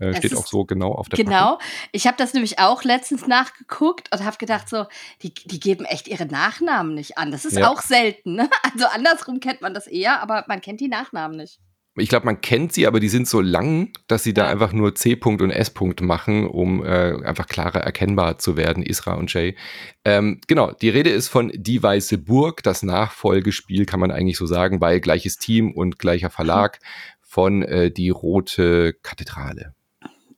Äh, 0.00 0.14
steht 0.16 0.36
auch 0.36 0.46
so 0.46 0.64
genau 0.64 0.92
auf 0.92 1.08
der 1.08 1.18
Genau. 1.22 1.52
Packung. 1.52 1.58
Ich 1.92 2.06
habe 2.06 2.16
das 2.16 2.34
nämlich 2.34 2.58
auch 2.58 2.84
letztens 2.84 3.26
nachgeguckt 3.26 4.10
und 4.12 4.24
habe 4.24 4.36
gedacht, 4.38 4.68
so, 4.68 4.86
die, 5.22 5.32
die 5.32 5.60
geben 5.60 5.84
echt 5.84 6.08
ihre 6.08 6.26
Nachnamen 6.26 6.94
nicht 6.94 7.16
an. 7.18 7.30
Das 7.30 7.44
ist 7.44 7.56
ja. 7.56 7.70
auch 7.70 7.82
selten. 7.82 8.34
Ne? 8.34 8.50
Also 8.62 8.86
andersrum 9.06 9.40
kennt 9.40 9.62
man 9.62 9.74
das 9.74 9.86
eher, 9.86 10.22
aber 10.22 10.44
man 10.48 10.60
kennt 10.60 10.80
die 10.80 10.88
Nachnamen 10.88 11.36
nicht 11.36 11.60
ich 11.96 12.08
glaube, 12.08 12.26
man 12.26 12.40
kennt 12.40 12.72
sie, 12.72 12.86
aber 12.86 12.98
die 12.98 13.08
sind 13.08 13.28
so 13.28 13.40
lang, 13.40 13.92
dass 14.08 14.24
sie 14.24 14.34
da 14.34 14.48
einfach 14.48 14.72
nur 14.72 14.96
C. 14.96 15.14
und 15.22 15.50
S. 15.50 15.72
machen, 16.00 16.46
um 16.48 16.84
äh, 16.84 17.24
einfach 17.24 17.46
klarer 17.46 17.80
erkennbar 17.80 18.38
zu 18.38 18.56
werden, 18.56 18.82
Isra 18.82 19.14
und 19.14 19.32
Jay. 19.32 19.56
Ähm, 20.04 20.40
genau, 20.48 20.72
die 20.72 20.88
Rede 20.88 21.10
ist 21.10 21.28
von 21.28 21.52
Die 21.54 21.82
Weiße 21.82 22.18
Burg, 22.18 22.64
das 22.64 22.82
Nachfolgespiel, 22.82 23.86
kann 23.86 24.00
man 24.00 24.10
eigentlich 24.10 24.38
so 24.38 24.46
sagen, 24.46 24.80
weil 24.80 25.00
gleiches 25.00 25.38
Team 25.38 25.72
und 25.72 25.98
gleicher 26.00 26.30
Verlag 26.30 26.80
von 27.22 27.62
äh, 27.62 27.92
Die 27.92 28.10
Rote 28.10 28.94
Kathedrale. 28.94 29.74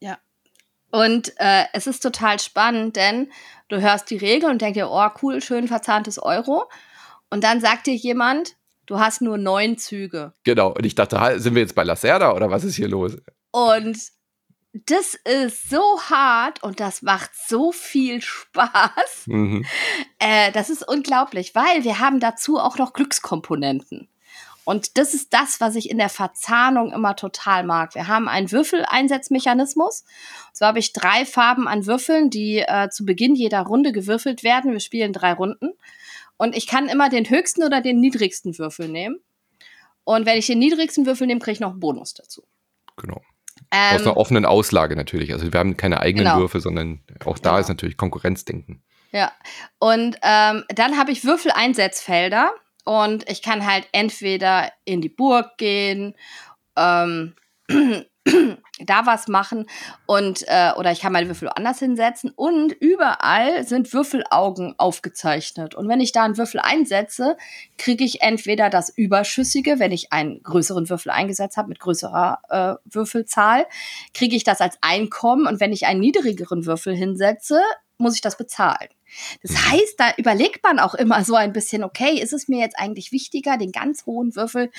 Ja. 0.00 0.18
Und 0.90 1.32
äh, 1.38 1.64
es 1.72 1.86
ist 1.86 2.00
total 2.00 2.38
spannend, 2.38 2.96
denn 2.96 3.30
du 3.68 3.80
hörst 3.80 4.10
die 4.10 4.18
Regeln 4.18 4.52
und 4.52 4.60
denkst 4.60 4.78
dir, 4.78 4.90
oh, 4.90 5.08
cool, 5.22 5.40
schön 5.40 5.68
verzahntes 5.68 6.18
Euro. 6.18 6.64
Und 7.30 7.44
dann 7.44 7.60
sagt 7.60 7.86
dir 7.86 7.94
jemand, 7.94 8.56
Du 8.86 9.00
hast 9.00 9.20
nur 9.20 9.36
neun 9.36 9.76
Züge. 9.78 10.32
Genau. 10.44 10.68
Und 10.68 10.86
ich 10.86 10.94
dachte, 10.94 11.40
sind 11.40 11.54
wir 11.54 11.62
jetzt 11.62 11.74
bei 11.74 11.82
Lacerda 11.82 12.32
oder 12.32 12.50
was 12.50 12.64
ist 12.64 12.76
hier 12.76 12.88
los? 12.88 13.16
Und 13.50 13.98
das 14.72 15.14
ist 15.14 15.70
so 15.70 16.00
hart 16.08 16.62
und 16.62 16.80
das 16.80 17.02
macht 17.02 17.30
so 17.48 17.72
viel 17.72 18.22
Spaß. 18.22 19.26
Mhm. 19.26 19.64
Äh, 20.18 20.52
das 20.52 20.70
ist 20.70 20.86
unglaublich, 20.86 21.54
weil 21.54 21.82
wir 21.82 21.98
haben 21.98 22.20
dazu 22.20 22.58
auch 22.58 22.78
noch 22.78 22.92
Glückskomponenten. 22.92 24.08
Und 24.64 24.98
das 24.98 25.14
ist 25.14 25.32
das, 25.32 25.60
was 25.60 25.76
ich 25.76 25.90
in 25.90 25.98
der 25.98 26.08
Verzahnung 26.08 26.92
immer 26.92 27.14
total 27.14 27.62
mag. 27.62 27.94
Wir 27.94 28.08
haben 28.08 28.28
einen 28.28 28.50
Würfeleinsetzmechanismus. 28.50 30.04
So 30.52 30.66
habe 30.66 30.80
ich 30.80 30.92
drei 30.92 31.24
Farben 31.24 31.68
an 31.68 31.86
Würfeln, 31.86 32.30
die 32.30 32.58
äh, 32.58 32.88
zu 32.90 33.04
Beginn 33.04 33.36
jeder 33.36 33.62
Runde 33.62 33.92
gewürfelt 33.92 34.42
werden. 34.42 34.72
Wir 34.72 34.80
spielen 34.80 35.12
drei 35.12 35.34
Runden. 35.34 35.74
Und 36.36 36.56
ich 36.56 36.66
kann 36.66 36.88
immer 36.88 37.08
den 37.08 37.28
höchsten 37.28 37.62
oder 37.62 37.80
den 37.80 38.00
niedrigsten 38.00 38.58
Würfel 38.58 38.88
nehmen. 38.88 39.20
Und 40.04 40.26
wenn 40.26 40.38
ich 40.38 40.46
den 40.46 40.58
niedrigsten 40.58 41.06
Würfel 41.06 41.26
nehme, 41.26 41.40
kriege 41.40 41.54
ich 41.54 41.60
noch 41.60 41.70
einen 41.70 41.80
Bonus 41.80 42.14
dazu. 42.14 42.46
Genau. 42.96 43.20
Ähm, 43.70 43.96
Aus 43.96 44.02
einer 44.02 44.16
offenen 44.16 44.44
Auslage 44.44 44.96
natürlich. 44.96 45.32
Also 45.32 45.52
wir 45.52 45.58
haben 45.58 45.76
keine 45.76 46.00
eigenen 46.00 46.26
genau. 46.26 46.38
Würfel, 46.38 46.60
sondern 46.60 47.00
auch 47.24 47.38
da 47.38 47.50
genau. 47.50 47.60
ist 47.60 47.68
natürlich 47.68 47.96
Konkurrenzdenken. 47.96 48.82
Ja. 49.12 49.32
Und 49.78 50.16
ähm, 50.22 50.64
dann 50.68 50.98
habe 50.98 51.10
ich 51.10 51.24
Würfeleinsetzfelder 51.24 52.52
und 52.84 53.28
ich 53.28 53.42
kann 53.42 53.66
halt 53.66 53.88
entweder 53.92 54.70
in 54.84 55.00
die 55.00 55.08
Burg 55.08 55.56
gehen, 55.58 56.14
ähm, 56.76 57.34
da 58.80 59.06
was 59.06 59.26
machen 59.28 59.66
und 60.04 60.44
äh, 60.48 60.72
oder 60.76 60.92
ich 60.92 61.00
kann 61.00 61.12
meine 61.12 61.28
Würfel 61.28 61.48
anders 61.54 61.78
hinsetzen 61.78 62.30
und 62.36 62.72
überall 62.72 63.66
sind 63.66 63.92
Würfelaugen 63.92 64.74
aufgezeichnet. 64.76 65.74
Und 65.74 65.88
wenn 65.88 66.00
ich 66.00 66.12
da 66.12 66.24
einen 66.24 66.36
Würfel 66.36 66.60
einsetze, 66.60 67.36
kriege 67.78 68.04
ich 68.04 68.20
entweder 68.20 68.68
das 68.68 68.90
Überschüssige, 68.90 69.78
wenn 69.78 69.92
ich 69.92 70.12
einen 70.12 70.42
größeren 70.42 70.90
Würfel 70.90 71.10
eingesetzt 71.10 71.56
habe 71.56 71.68
mit 71.68 71.80
größerer 71.80 72.38
äh, 72.48 72.94
Würfelzahl, 72.94 73.66
kriege 74.12 74.36
ich 74.36 74.44
das 74.44 74.60
als 74.60 74.76
Einkommen 74.82 75.46
und 75.46 75.60
wenn 75.60 75.72
ich 75.72 75.86
einen 75.86 76.00
niedrigeren 76.00 76.66
Würfel 76.66 76.94
hinsetze, 76.94 77.60
muss 77.98 78.14
ich 78.14 78.20
das 78.20 78.36
bezahlen. 78.36 78.88
Das 79.42 79.52
mhm. 79.52 79.72
heißt, 79.72 79.94
da 79.98 80.12
überlegt 80.16 80.62
man 80.64 80.78
auch 80.78 80.94
immer 80.94 81.24
so 81.24 81.34
ein 81.34 81.52
bisschen, 81.52 81.84
okay, 81.84 82.20
ist 82.20 82.32
es 82.32 82.48
mir 82.48 82.58
jetzt 82.58 82.78
eigentlich 82.78 83.12
wichtiger, 83.12 83.56
den 83.56 83.72
ganz 83.72 84.04
hohen 84.06 84.34
Würfel 84.34 84.70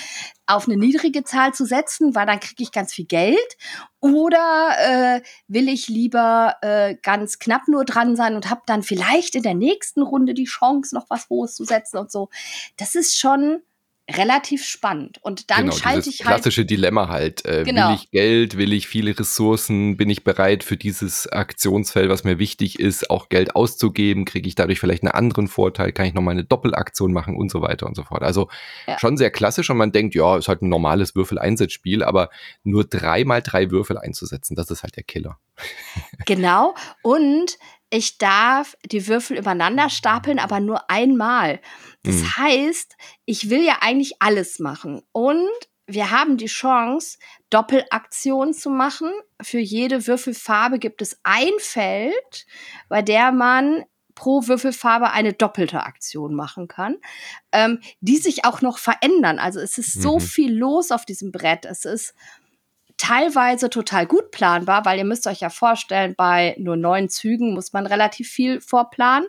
auf 0.45 0.67
eine 0.67 0.77
niedrige 0.77 1.23
Zahl 1.23 1.53
zu 1.53 1.65
setzen, 1.65 2.15
weil 2.15 2.25
dann 2.25 2.39
kriege 2.39 2.63
ich 2.63 2.71
ganz 2.71 2.93
viel 2.93 3.05
Geld? 3.05 3.57
Oder 3.99 4.75
äh, 4.79 5.21
will 5.47 5.69
ich 5.69 5.87
lieber 5.87 6.55
äh, 6.61 6.95
ganz 7.01 7.39
knapp 7.39 7.67
nur 7.67 7.85
dran 7.85 8.15
sein 8.15 8.35
und 8.35 8.49
habe 8.49 8.61
dann 8.65 8.83
vielleicht 8.83 9.35
in 9.35 9.43
der 9.43 9.55
nächsten 9.55 10.01
Runde 10.01 10.33
die 10.33 10.45
Chance, 10.45 10.93
noch 10.93 11.09
was 11.09 11.29
Hohes 11.29 11.55
zu 11.55 11.63
setzen 11.63 11.97
und 11.97 12.11
so? 12.11 12.29
Das 12.77 12.95
ist 12.95 13.17
schon 13.17 13.61
relativ 14.09 14.63
spannend. 14.65 15.17
Und 15.21 15.49
dann 15.49 15.65
genau, 15.65 15.75
schalte 15.75 16.09
ich 16.09 16.25
halt. 16.25 16.35
Klassische 16.35 16.65
Dilemma 16.65 17.09
halt. 17.09 17.45
Äh, 17.45 17.63
genau. 17.65 17.89
Will 17.89 17.95
ich 17.95 18.11
Geld, 18.11 18.57
will 18.57 18.73
ich 18.73 18.87
viele 18.87 19.17
Ressourcen, 19.17 19.97
bin 19.97 20.09
ich 20.09 20.23
bereit 20.23 20.63
für 20.63 20.77
dieses 20.77 21.27
Aktionsfeld, 21.27 22.09
was 22.09 22.23
mir 22.23 22.39
wichtig 22.39 22.79
ist, 22.79 23.09
auch 23.09 23.29
Geld 23.29 23.55
auszugeben? 23.55 24.25
Kriege 24.25 24.47
ich 24.47 24.55
dadurch 24.55 24.79
vielleicht 24.79 25.03
einen 25.03 25.11
anderen 25.11 25.47
Vorteil? 25.47 25.91
Kann 25.91 26.05
ich 26.05 26.13
nochmal 26.13 26.33
eine 26.33 26.45
Doppelaktion 26.45 27.11
machen 27.11 27.35
und 27.35 27.51
so 27.51 27.61
weiter 27.61 27.85
und 27.85 27.95
so 27.95 28.03
fort? 28.03 28.23
Also 28.23 28.49
ja. 28.87 28.97
schon 28.97 29.17
sehr 29.17 29.31
klassisch 29.31 29.69
und 29.69 29.77
man 29.77 29.91
denkt, 29.91 30.15
ja, 30.15 30.37
ist 30.37 30.47
halt 30.47 30.61
ein 30.61 30.69
normales 30.69 31.15
Würfel-Einsatzspiel, 31.15 32.03
aber 32.03 32.29
nur 32.63 32.85
dreimal 32.85 33.41
drei 33.41 33.71
Würfel 33.71 33.97
einzusetzen, 33.97 34.55
das 34.55 34.71
ist 34.71 34.83
halt 34.83 34.95
der 34.95 35.03
Killer. 35.03 35.37
Genau. 36.25 36.75
Und 37.01 37.57
ich 37.89 38.17
darf 38.17 38.75
die 38.85 39.07
Würfel 39.07 39.37
übereinander 39.37 39.89
stapeln, 39.89 40.39
aber 40.39 40.59
nur 40.59 40.89
einmal. 40.89 41.61
Das 42.03 42.15
mhm. 42.15 42.37
heißt, 42.37 42.95
ich 43.25 43.49
will 43.49 43.63
ja 43.63 43.77
eigentlich 43.81 44.15
alles 44.19 44.59
machen. 44.59 45.01
Und 45.11 45.49
wir 45.85 46.11
haben 46.11 46.37
die 46.37 46.47
Chance, 46.47 47.17
Doppelaktionen 47.49 48.53
zu 48.53 48.69
machen. 48.69 49.09
Für 49.41 49.59
jede 49.59 50.05
Würfelfarbe 50.05 50.79
gibt 50.79 51.01
es 51.01 51.19
ein 51.23 51.53
Feld, 51.59 52.45
bei 52.89 53.01
der 53.01 53.31
man 53.31 53.85
pro 54.15 54.47
Würfelfarbe 54.47 55.11
eine 55.11 55.31
doppelte 55.31 55.83
Aktion 55.83 56.33
machen 56.33 56.67
kann, 56.67 56.97
ähm, 57.51 57.79
die 58.01 58.17
sich 58.17 58.43
auch 58.45 58.61
noch 58.61 58.79
verändern. 58.79 59.39
Also 59.39 59.59
es 59.59 59.77
ist 59.77 60.01
so 60.01 60.15
mhm. 60.15 60.21
viel 60.21 60.53
los 60.53 60.91
auf 60.91 61.05
diesem 61.05 61.31
Brett. 61.31 61.65
Es 61.65 61.85
ist 61.85 62.15
teilweise 62.97 63.69
total 63.69 64.05
gut 64.05 64.31
planbar, 64.31 64.83
weil 64.85 64.97
ihr 64.97 65.05
müsst 65.05 65.27
euch 65.27 65.39
ja 65.39 65.49
vorstellen, 65.49 66.15
bei 66.17 66.55
nur 66.57 66.75
neun 66.75 67.09
Zügen 67.09 67.53
muss 67.53 67.71
man 67.71 67.85
relativ 67.85 68.29
viel 68.29 68.59
vorplanen. 68.59 69.27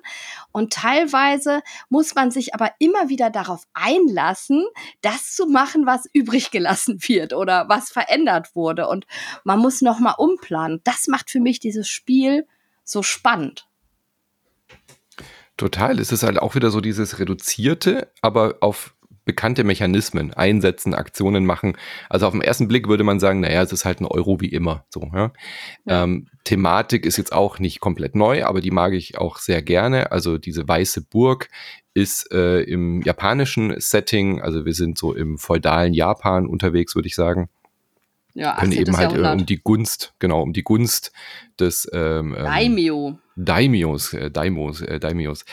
Und 0.52 0.72
teilweise 0.72 1.62
muss 1.88 2.14
man 2.14 2.30
sich 2.30 2.54
aber 2.54 2.72
immer 2.78 3.08
wieder 3.08 3.30
darauf 3.30 3.64
einlassen, 3.74 4.66
das 5.02 5.34
zu 5.34 5.46
machen, 5.46 5.86
was 5.86 6.08
übrig 6.12 6.50
gelassen 6.50 6.98
wird 7.06 7.34
oder 7.34 7.68
was 7.68 7.90
verändert 7.90 8.54
wurde. 8.54 8.88
Und 8.88 9.06
man 9.44 9.58
muss 9.58 9.82
nochmal 9.82 10.14
umplanen. 10.18 10.80
Das 10.84 11.06
macht 11.06 11.30
für 11.30 11.40
mich 11.40 11.60
dieses 11.60 11.88
Spiel 11.88 12.46
so 12.84 13.02
spannend. 13.02 13.68
Total. 15.58 15.98
Es 15.98 16.12
ist 16.12 16.22
halt 16.22 16.38
auch 16.38 16.54
wieder 16.54 16.70
so 16.70 16.80
dieses 16.80 17.18
Reduzierte, 17.18 18.12
aber 18.22 18.58
auf 18.60 18.94
bekannte 19.28 19.62
Mechanismen 19.62 20.32
einsetzen, 20.32 20.94
Aktionen 20.94 21.44
machen. 21.44 21.76
Also 22.08 22.26
auf 22.26 22.32
den 22.32 22.40
ersten 22.40 22.66
Blick 22.66 22.88
würde 22.88 23.04
man 23.04 23.20
sagen, 23.20 23.40
naja, 23.40 23.60
es 23.60 23.72
ist 23.72 23.84
halt 23.84 24.00
ein 24.00 24.06
Euro 24.06 24.40
wie 24.40 24.48
immer. 24.48 24.86
So, 24.88 25.02
ja? 25.12 25.32
ja. 25.84 26.04
Ähm, 26.04 26.28
Thematik 26.44 27.04
ist 27.04 27.18
jetzt 27.18 27.34
auch 27.34 27.58
nicht 27.58 27.80
komplett 27.80 28.16
neu, 28.16 28.46
aber 28.46 28.62
die 28.62 28.70
mag 28.70 28.94
ich 28.94 29.18
auch 29.18 29.36
sehr 29.36 29.60
gerne. 29.60 30.12
Also 30.12 30.38
diese 30.38 30.66
weiße 30.66 31.02
Burg 31.02 31.50
ist 31.92 32.32
äh, 32.32 32.62
im 32.62 33.02
japanischen 33.02 33.74
Setting, 33.78 34.40
also 34.40 34.64
wir 34.64 34.72
sind 34.72 34.96
so 34.96 35.12
im 35.12 35.36
feudalen 35.36 35.92
Japan 35.92 36.46
unterwegs, 36.46 36.94
würde 36.94 37.08
ich 37.08 37.14
sagen. 37.14 37.50
Ja, 38.38 38.54
können 38.54 38.70
eben 38.70 38.96
halt 38.96 39.16
äh, 39.16 39.32
um 39.32 39.46
die 39.46 39.60
Gunst, 39.60 40.14
genau, 40.20 40.42
um 40.42 40.52
die 40.52 40.62
Gunst 40.62 41.10
des 41.58 41.90
ähm, 41.92 42.36
ähm 42.38 42.44
Daimyo. 42.44 43.18
Daimios, 43.34 44.12
äh, 44.14 44.30
Daimos, 44.30 44.80
äh, 44.80 45.00
Daimios 45.00 45.44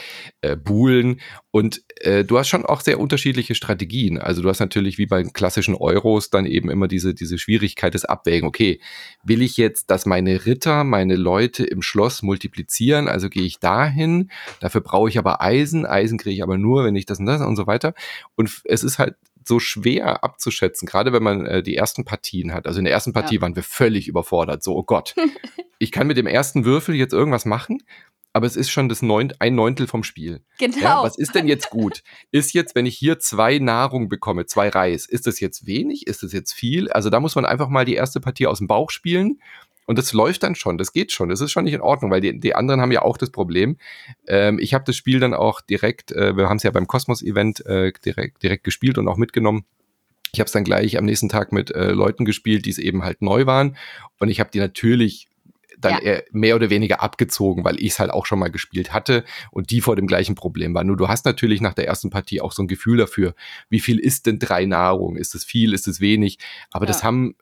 äh, 0.42 0.56
buhlen. 0.56 1.20
Und 1.50 1.82
äh, 2.02 2.24
du 2.24 2.38
hast 2.38 2.48
schon 2.48 2.64
auch 2.64 2.82
sehr 2.82 3.00
unterschiedliche 3.00 3.56
Strategien. 3.56 4.20
Also 4.20 4.44
du 4.44 4.50
hast 4.50 4.60
natürlich 4.60 5.00
wie 5.00 5.08
bei 5.08 5.24
klassischen 5.24 5.74
Euros 5.74 6.30
dann 6.30 6.46
eben 6.46 6.70
immer 6.70 6.88
diese, 6.88 7.16
diese 7.16 7.40
Schwierigkeit 7.40 7.96
des 7.96 8.06
Abwägen. 8.06 8.48
Okay, 8.48 8.80
will 9.24 9.42
ich 9.42 9.58
jetzt, 9.58 9.90
dass 9.90 10.06
meine 10.06 10.46
Ritter, 10.46 10.84
meine 10.84 11.16
Leute 11.16 11.66
im 11.66 11.82
Schloss 11.82 12.22
multiplizieren? 12.22 13.08
Also 13.08 13.30
gehe 13.30 13.44
ich 13.44 13.60
dahin. 13.60 14.30
Dafür 14.60 14.82
brauche 14.82 15.10
ich 15.10 15.18
aber 15.18 15.42
Eisen. 15.42 15.88
Eisen 15.88 16.20
kriege 16.20 16.36
ich 16.36 16.44
aber 16.44 16.60
nur, 16.60 16.84
wenn 16.86 16.96
ich 16.96 17.08
das 17.08 17.18
und 17.18 17.26
das 17.26 17.42
und 17.42 17.56
so 17.56 17.66
weiter. 17.66 17.96
Und 18.36 18.62
es 18.66 18.84
ist 18.84 19.00
halt 19.00 19.16
so 19.48 19.60
schwer 19.60 20.24
abzuschätzen, 20.24 20.88
gerade 20.88 21.14
wenn 21.14 21.24
man 21.24 21.46
äh, 21.46 21.64
die 21.64 21.76
ersten 21.76 22.06
Partien 22.06 22.54
hat. 22.54 22.68
Also 22.68 22.80
in 22.80 22.86
der 22.86 22.94
ersten 22.94 23.14
Partie 23.14 23.36
ja. 23.36 23.42
waren 23.42 23.56
wir 23.56 23.64
völlig 23.64 24.08
überfordert. 24.08 24.64
So, 24.64 24.76
oh 24.76 24.84
Gott, 24.84 25.16
ich 25.80 25.92
kann 25.92 26.08
mit 26.08 26.18
dem 26.18 26.28
ersten 26.28 26.66
Würfel 26.66 26.96
jetzt 26.96 27.14
irgendwas 27.14 27.46
machen, 27.46 27.80
aber 28.34 28.48
es 28.48 28.58
ist 28.58 28.70
schon 28.70 28.90
das 28.90 29.02
Neunt, 29.02 29.40
ein 29.40 29.56
Neuntel 29.56 29.88
vom 29.88 30.04
Spiel. 30.04 30.44
Genau. 30.58 30.78
Ja, 30.78 31.04
was 31.04 31.18
ist 31.18 31.36
denn 31.36 31.48
jetzt 31.48 31.70
gut? 31.70 32.04
Ist 32.32 32.54
jetzt, 32.54 32.76
wenn 32.76 32.86
ich 32.86 32.98
hier 32.98 33.18
zwei 33.20 33.60
Nahrung 33.60 34.10
bekomme, 34.10 34.46
zwei 34.46 34.68
Reis, 34.68 35.06
ist 35.06 35.26
das 35.26 35.40
jetzt 35.40 35.68
wenig? 35.68 36.06
Ist 36.08 36.22
das 36.22 36.34
jetzt 36.34 36.52
viel? 36.52 36.92
Also 36.92 37.10
da 37.10 37.22
muss 37.22 37.36
man 37.36 37.46
einfach 37.46 37.70
mal 37.70 37.86
die 37.86 37.96
erste 37.96 38.20
Partie 38.20 38.48
aus 38.48 38.58
dem 38.58 38.68
Bauch 38.68 38.90
spielen 38.90 39.40
Und 39.86 39.98
das 39.98 40.14
läuft 40.14 40.44
dann 40.44 40.56
schon, 40.56 40.78
das 40.78 40.94
geht 40.94 41.12
schon, 41.12 41.30
das 41.30 41.42
ist 41.42 41.52
schon 41.52 41.66
nicht 41.66 41.74
in 41.74 41.82
Ordnung, 41.82 42.12
weil 42.12 42.22
die, 42.22 42.40
die 42.40 42.56
anderen 42.56 42.82
haben 42.82 42.92
ja 42.92 43.02
auch 43.02 43.18
das 43.18 43.30
Problem. 43.30 43.78
Ähm, 44.28 44.60
ich 44.60 44.74
habe 44.74 44.84
das 44.86 44.96
Spiel 44.96 45.20
dann 45.20 45.34
auch 45.34 45.62
direkt, 45.62 46.12
äh, 46.12 46.36
wir 46.36 46.50
haben 46.50 46.58
es 46.58 46.64
ja 46.64 46.72
beim 46.72 46.88
Kosmos-Event 46.88 47.66
äh, 47.66 47.92
direkt, 48.04 48.44
direkt 48.44 48.64
gespielt 48.64 48.98
und 48.98 49.08
auch 49.08 49.18
mitgenommen. 49.18 49.66
Ich 50.34 50.40
habe 50.40 50.48
es 50.48 50.52
dann 50.52 50.64
gleich 50.64 50.98
am 50.98 51.06
nächsten 51.06 51.30
Tag 51.30 51.52
mit 51.52 51.72
äh, 51.72 51.92
Leuten 51.92 52.26
gespielt, 52.26 52.66
die 52.66 52.72
es 52.72 52.78
eben 52.78 53.04
halt 53.04 53.22
neu 53.22 53.46
waren. 53.46 53.78
Und 54.20 54.30
ich 54.30 54.40
habe 54.40 54.50
die 54.52 54.60
natürlich 54.60 55.28
dann 55.78 56.04
ja. 56.04 56.20
mehr 56.32 56.56
oder 56.56 56.70
weniger 56.70 57.02
abgezogen, 57.02 57.64
weil 57.64 57.80
ich 57.80 57.92
es 57.92 58.00
halt 58.00 58.12
auch 58.12 58.26
schon 58.26 58.40
mal 58.40 58.50
gespielt 58.50 58.94
hatte 58.94 59.24
und 59.52 59.72
die 59.72 59.82
vor 59.82 59.96
dem 59.96 60.08
gleichen 60.08 60.36
Problem 60.36 60.74
waren. 60.74 60.88
Nur 60.88 60.98
du 60.98 61.08
hast 61.08 61.26
natürlich 61.26 61.62
nach 61.62 61.74
der 61.74 61.88
ersten 61.88 62.10
Partie 62.10 62.42
auch 62.42 62.52
so 62.52 62.64
ein 62.64 62.68
Gefühl 62.68 62.98
dafür, 62.98 63.36
wie 63.70 63.80
viel 63.80 64.00
ist 64.00 64.26
denn 64.26 64.40
drei 64.40 64.66
Nahrung? 64.66 65.16
Ist 65.16 65.36
es 65.36 65.44
viel, 65.44 65.74
ist 65.74 65.88
es 65.88 66.00
wenig? 66.00 66.40
Aber 66.72 66.86
ja. 66.86 66.88
das 66.88 67.04
haben 67.04 67.36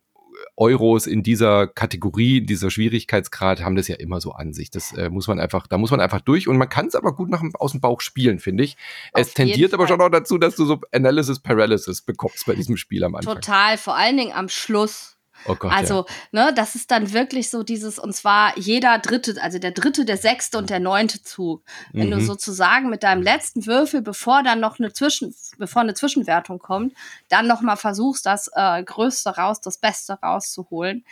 Euros 0.56 1.08
in 1.08 1.24
dieser 1.24 1.68
Kategorie, 1.68 2.42
dieser 2.42 2.70
Schwierigkeitsgrad 2.70 3.64
haben 3.64 3.76
das 3.76 3.88
ja 3.88 3.96
immer 3.96 4.22
so 4.22 4.34
an 4.34 4.54
sich. 4.54 4.70
Das 4.70 4.94
äh, 4.94 5.10
muss 5.10 5.28
man 5.28 5.40
einfach, 5.40 5.66
da 5.68 5.78
muss 5.78 5.92
man 5.92 6.00
einfach 6.00 6.22
durch 6.22 6.48
und 6.48 6.58
man 6.58 6.70
kann 6.70 6.88
es 6.88 6.96
aber 6.96 7.16
gut 7.16 7.30
nach, 7.30 7.44
aus 7.56 7.72
dem 7.72 7.82
Bauch 7.82 8.02
spielen, 8.02 8.40
finde 8.40 8.64
ich. 8.64 8.78
Auf 9.14 9.22
es 9.22 9.34
tendiert 9.34 9.74
aber 9.74 9.88
schon 9.88 10.00
auch 10.02 10.10
dazu, 10.10 10.38
dass 10.38 10.56
du 10.56 10.66
so 10.66 10.80
Analysis 10.92 11.40
Paralysis 11.40 12.02
bekommst 12.02 12.46
bei 12.46 12.54
diesem 12.54 12.78
Spiel 12.78 13.04
am 13.04 13.16
Anfang. 13.16 13.36
Total, 13.36 13.78
vor 13.78 13.96
allen 13.96 14.18
Dingen 14.18 14.34
am 14.34 14.50
Schluss. 14.50 15.18
Oh 15.46 15.56
Gott, 15.56 15.72
also, 15.72 16.06
ja. 16.32 16.46
ne, 16.46 16.54
das 16.54 16.76
ist 16.76 16.92
dann 16.92 17.14
wirklich 17.14 17.50
so 17.50 17.64
dieses, 17.64 18.00
und 18.00 18.14
zwar 18.14 18.58
jeder 18.58 19.00
dritte, 19.00 19.42
also 19.42 19.60
der 19.60 19.72
dritte, 19.72 20.06
der 20.06 20.18
sechste 20.18 20.58
und 20.58 20.70
der 20.70 20.80
neunte 20.80 21.22
Zug. 21.24 21.64
Wenn 21.92 22.08
mhm. 22.08 22.12
du 22.12 22.22
sozusagen 22.22 22.90
mit 22.90 23.04
deinem 23.04 23.22
letzten 23.22 23.66
Würfel, 23.66 24.02
bevor 24.02 24.44
dann 24.44 24.60
noch 24.60 24.80
eine 24.80 24.94
Zwischen, 24.94 25.36
bevor 25.58 25.82
eine 25.82 25.94
Zwischenwertung 25.94 26.60
kommt, 26.60 26.94
dann 27.30 27.48
nochmal 27.48 27.78
versuchst, 27.78 28.26
das 28.26 28.50
äh, 28.54 28.84
Größte 28.84 29.32
raus, 29.32 29.62
das 29.62 29.78
Beste 29.78 30.14
rauszuholen. 30.14 31.06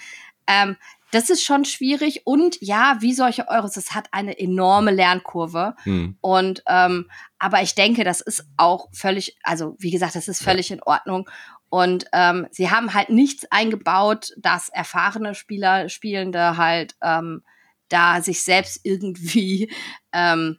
Ähm, 0.47 0.77
das 1.11 1.29
ist 1.29 1.43
schon 1.43 1.65
schwierig 1.65 2.21
und 2.25 2.57
ja, 2.61 2.97
wie 3.01 3.13
solche 3.13 3.49
Euros, 3.49 3.75
es 3.75 3.93
hat 3.93 4.07
eine 4.11 4.39
enorme 4.39 4.91
Lernkurve. 4.91 5.75
Mhm. 5.84 6.17
Und 6.21 6.63
ähm, 6.67 7.09
aber 7.38 7.61
ich 7.61 7.75
denke, 7.75 8.03
das 8.03 8.21
ist 8.21 8.45
auch 8.55 8.88
völlig, 8.93 9.36
also 9.43 9.75
wie 9.77 9.91
gesagt, 9.91 10.15
das 10.15 10.29
ist 10.29 10.41
völlig 10.41 10.69
ja. 10.69 10.77
in 10.77 10.84
Ordnung. 10.84 11.29
Und 11.72 12.05
ähm, 12.11 12.47
sie 12.51 12.69
haben 12.69 12.93
halt 12.93 13.09
nichts 13.09 13.49
eingebaut, 13.49 14.34
dass 14.38 14.67
erfahrene 14.67 15.34
Spieler, 15.36 15.88
Spielende 15.88 16.57
halt 16.57 16.95
ähm, 17.01 17.43
da 17.88 18.22
sich 18.22 18.43
selbst 18.43 18.82
irgendwie 18.84 19.72
ähm, 20.11 20.57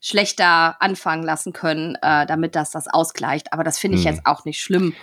schlechter 0.00 0.80
anfangen 0.80 1.24
lassen 1.24 1.52
können, 1.52 1.96
äh, 2.02 2.24
damit 2.26 2.54
das 2.54 2.70
das 2.70 2.86
ausgleicht. 2.86 3.52
Aber 3.52 3.64
das 3.64 3.78
finde 3.78 3.98
ich 3.98 4.04
hm. 4.04 4.12
jetzt 4.12 4.26
auch 4.26 4.44
nicht 4.44 4.60
schlimm. 4.60 4.94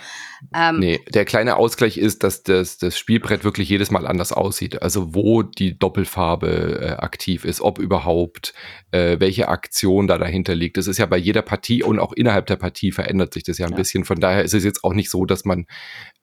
Ähm, 0.54 0.80
nee, 0.80 1.00
der 1.10 1.26
kleine 1.26 1.58
Ausgleich 1.58 1.98
ist, 1.98 2.24
dass 2.24 2.44
das, 2.44 2.78
das 2.78 2.98
Spielbrett 2.98 3.44
wirklich 3.44 3.68
jedes 3.68 3.92
Mal 3.92 4.08
anders 4.08 4.32
aussieht. 4.32 4.82
Also 4.82 5.14
wo 5.14 5.44
die 5.44 5.78
Doppelfarbe 5.78 6.80
äh, 6.82 6.90
aktiv 7.02 7.44
ist, 7.44 7.60
ob 7.62 7.80
überhaupt, 7.80 8.54
äh, 8.92 9.20
welche 9.20 9.50
Aktion 9.50 10.08
da 10.08 10.18
dahinter 10.18 10.56
liegt. 10.56 10.78
Das 10.78 10.88
ist 10.88 10.98
ja 10.98 11.06
bei 11.06 11.18
jeder 11.18 11.42
Partie 11.42 11.84
und 11.84 12.00
auch 12.00 12.14
innerhalb 12.14 12.46
der 12.46 12.58
Partie 12.58 12.92
verändert 12.94 13.34
sich 13.34 13.44
das 13.44 13.58
ja 13.58 13.66
ein 13.66 13.74
ja. 13.74 13.78
bisschen. 13.78 14.06
Von 14.06 14.20
daher 14.20 14.44
ist 14.44 14.54
es 14.54 14.64
jetzt 14.64 14.84
auch 14.86 14.94
nicht 14.94 15.10
so, 15.10 15.26
dass 15.26 15.44
man 15.44 15.66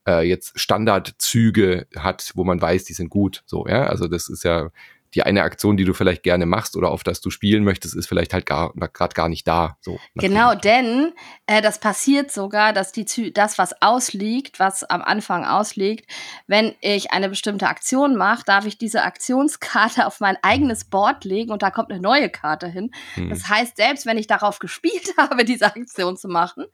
äh, 0.08 0.26
jetzt 0.26 0.58
Standardzüge 0.58 1.86
hat, 1.96 2.32
wo 2.34 2.44
man 2.44 2.60
weiß, 2.60 2.84
die 2.84 2.94
sind 2.94 3.10
gut. 3.10 3.42
So, 3.44 3.66
ja. 3.66 3.84
Also 3.84 4.08
das 4.08 4.30
ist 4.30 4.44
ja 4.44 4.70
die 5.14 5.22
eine 5.22 5.42
Aktion, 5.42 5.76
die 5.76 5.84
du 5.84 5.92
vielleicht 5.94 6.22
gerne 6.22 6.46
machst 6.46 6.76
oder 6.76 6.90
auf 6.90 7.02
das 7.02 7.20
du 7.20 7.30
spielen 7.30 7.64
möchtest, 7.64 7.94
ist 7.94 8.06
vielleicht 8.06 8.32
halt 8.32 8.46
gar 8.46 8.72
gerade 8.72 9.14
gar 9.14 9.28
nicht 9.28 9.46
da. 9.46 9.76
So 9.80 9.98
genau, 10.14 10.54
denn 10.54 11.12
äh, 11.46 11.60
das 11.60 11.80
passiert 11.80 12.32
sogar, 12.32 12.72
dass 12.72 12.92
die 12.92 13.32
das, 13.32 13.58
was 13.58 13.80
ausliegt, 13.82 14.58
was 14.58 14.84
am 14.84 15.02
Anfang 15.02 15.44
ausliegt, 15.44 16.10
wenn 16.46 16.74
ich 16.80 17.12
eine 17.12 17.28
bestimmte 17.28 17.68
Aktion 17.68 18.16
mache, 18.16 18.44
darf 18.44 18.66
ich 18.66 18.78
diese 18.78 19.02
Aktionskarte 19.02 20.06
auf 20.06 20.20
mein 20.20 20.36
eigenes 20.42 20.84
Board 20.84 21.24
legen 21.24 21.50
und 21.50 21.62
da 21.62 21.70
kommt 21.70 21.90
eine 21.90 22.00
neue 22.00 22.30
Karte 22.30 22.68
hin. 22.68 22.90
Hm. 23.14 23.28
Das 23.28 23.48
heißt, 23.48 23.76
selbst 23.76 24.06
wenn 24.06 24.18
ich 24.18 24.26
darauf 24.26 24.58
gespielt 24.60 25.14
habe, 25.16 25.44
diese 25.44 25.66
Aktion 25.66 26.16
zu 26.16 26.28
machen, 26.28 26.64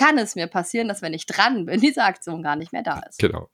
kann 0.00 0.16
es 0.16 0.34
mir 0.34 0.46
passieren, 0.46 0.88
dass 0.88 1.02
wenn 1.02 1.12
ich 1.12 1.26
dran 1.26 1.66
bin, 1.66 1.80
diese 1.80 2.04
Aktion 2.04 2.42
gar 2.42 2.56
nicht 2.56 2.72
mehr 2.72 2.82
da 2.82 3.02
ist. 3.08 3.18
Genau. 3.18 3.50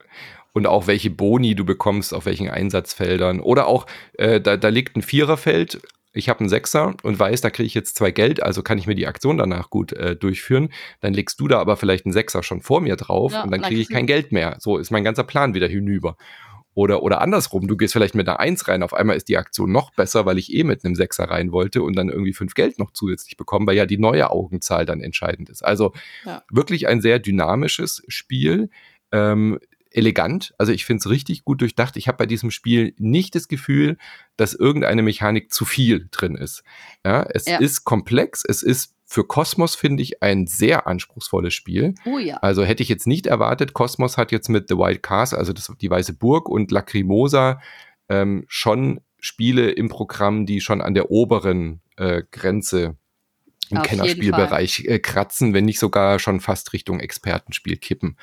Und 0.53 0.65
auch 0.65 0.87
welche 0.87 1.09
Boni 1.09 1.55
du 1.55 1.65
bekommst, 1.65 2.13
auf 2.13 2.25
welchen 2.25 2.49
Einsatzfeldern. 2.49 3.41
Oder 3.41 3.67
auch, 3.67 3.85
äh, 4.13 4.39
da, 4.39 4.55
da 4.55 4.69
liegt 4.69 4.95
ein 4.95 5.01
Viererfeld, 5.01 5.81
ich 6.13 6.29
habe 6.29 6.39
einen 6.39 6.49
Sechser 6.49 6.95
und 7.03 7.19
weiß, 7.19 7.41
da 7.41 7.49
kriege 7.49 7.67
ich 7.67 7.73
jetzt 7.73 7.95
zwei 7.95 8.11
Geld, 8.11 8.41
also 8.41 8.63
kann 8.63 8.77
ich 8.77 8.87
mir 8.87 8.95
die 8.95 9.07
Aktion 9.07 9.37
danach 9.37 9.69
gut 9.69 9.91
äh, 9.91 10.15
durchführen. 10.15 10.69
Dann 11.01 11.13
legst 11.13 11.39
du 11.39 11.49
da 11.49 11.59
aber 11.59 11.75
vielleicht 11.75 12.05
einen 12.05 12.13
Sechser 12.13 12.41
schon 12.43 12.61
vor 12.61 12.79
mir 12.79 12.95
drauf 12.95 13.33
ja, 13.33 13.43
und 13.43 13.51
dann 13.51 13.61
kriege 13.61 13.81
ich 13.81 13.89
kein 13.89 14.07
Geld 14.07 14.31
mehr. 14.31 14.55
So 14.59 14.77
ist 14.77 14.89
mein 14.89 15.03
ganzer 15.03 15.25
Plan 15.25 15.53
wieder 15.53 15.67
hinüber. 15.67 16.15
Oder, 16.77 17.01
oder 17.01 17.21
andersrum, 17.21 17.67
du 17.67 17.75
gehst 17.75 17.93
vielleicht 17.93 18.13
mit 18.13 18.29
einer 18.29 18.39
Eins 18.39 18.67
rein, 18.67 18.83
auf 18.83 18.93
einmal 18.93 19.17
ist 19.17 19.29
die 19.29 19.37
Aktion 19.37 19.71
noch 19.71 19.89
besser, 19.93 20.27
weil 20.27 20.37
ich 20.37 20.53
eh 20.53 20.63
mit 20.63 20.85
einem 20.85 20.93
Sechser 20.93 21.23
rein 21.23 21.51
wollte 21.51 21.81
und 21.81 21.95
dann 21.95 22.09
irgendwie 22.09 22.33
fünf 22.33 22.53
Geld 22.53 22.77
noch 22.77 22.91
zusätzlich 22.91 23.35
bekommen, 23.35 23.65
weil 23.65 23.75
ja 23.75 23.87
die 23.87 23.97
neue 23.97 24.29
Augenzahl 24.29 24.85
dann 24.85 25.01
entscheidend 25.01 25.49
ist. 25.49 25.65
Also 25.65 25.93
ja. 26.23 26.43
wirklich 26.51 26.87
ein 26.87 27.01
sehr 27.01 27.17
dynamisches 27.17 28.03
Spiel. 28.07 28.69
Ähm, 29.11 29.57
elegant. 29.89 30.53
Also 30.59 30.71
ich 30.71 30.85
finde 30.85 30.99
es 30.99 31.09
richtig 31.09 31.43
gut 31.45 31.61
durchdacht. 31.61 31.97
Ich 31.97 32.07
habe 32.07 32.19
bei 32.19 32.25
diesem 32.27 32.51
Spiel 32.51 32.93
nicht 32.99 33.33
das 33.33 33.47
Gefühl, 33.47 33.97
dass 34.35 34.53
irgendeine 34.53 35.01
Mechanik 35.01 35.51
zu 35.51 35.65
viel 35.65 36.07
drin 36.11 36.35
ist. 36.35 36.63
Ja, 37.03 37.23
es 37.23 37.47
ja. 37.47 37.57
ist 37.57 37.85
komplex, 37.85 38.43
es 38.47 38.61
ist 38.61 38.93
für 39.09 39.25
Kosmos 39.25 39.73
finde 39.73 40.03
ich 40.03 40.21
ein 40.21 40.47
sehr 40.47 40.85
anspruchsvolles 40.85 41.53
Spiel. 41.53 41.95
Oh 42.05 42.17
ja. 42.17 42.35
Also 42.37 42.65
hätte 42.65 42.83
ich 42.83 42.89
jetzt 42.89 43.07
nicht 43.07 43.25
erwartet, 43.25 43.73
Kosmos 43.73 44.17
hat 44.17 44.33
jetzt 44.33 44.49
mit 44.49 44.67
The 44.67 44.75
Wild 44.75 45.01
Castle, 45.01 45.39
also 45.39 45.53
das, 45.53 45.71
die 45.79 45.89
Weiße 45.89 46.13
Burg 46.13 46.49
und 46.49 46.71
Lacrimosa 46.71 47.61
ähm, 48.09 48.43
schon 48.49 48.99
Spiele 49.19 49.71
im 49.71 49.87
Programm, 49.87 50.45
die 50.45 50.59
schon 50.59 50.81
an 50.81 50.93
der 50.93 51.09
oberen 51.09 51.81
äh, 51.95 52.21
Grenze 52.31 52.97
im 53.71 53.77
Auf 53.77 53.87
Kennerspielbereich 53.87 54.85
äh, 54.85 54.99
kratzen, 54.99 55.53
wenn 55.53 55.65
nicht 55.65 55.79
sogar 55.79 56.19
schon 56.19 56.39
fast 56.39 56.73
Richtung 56.73 56.99
Expertenspiel 56.99 57.77
kippen. 57.77 58.17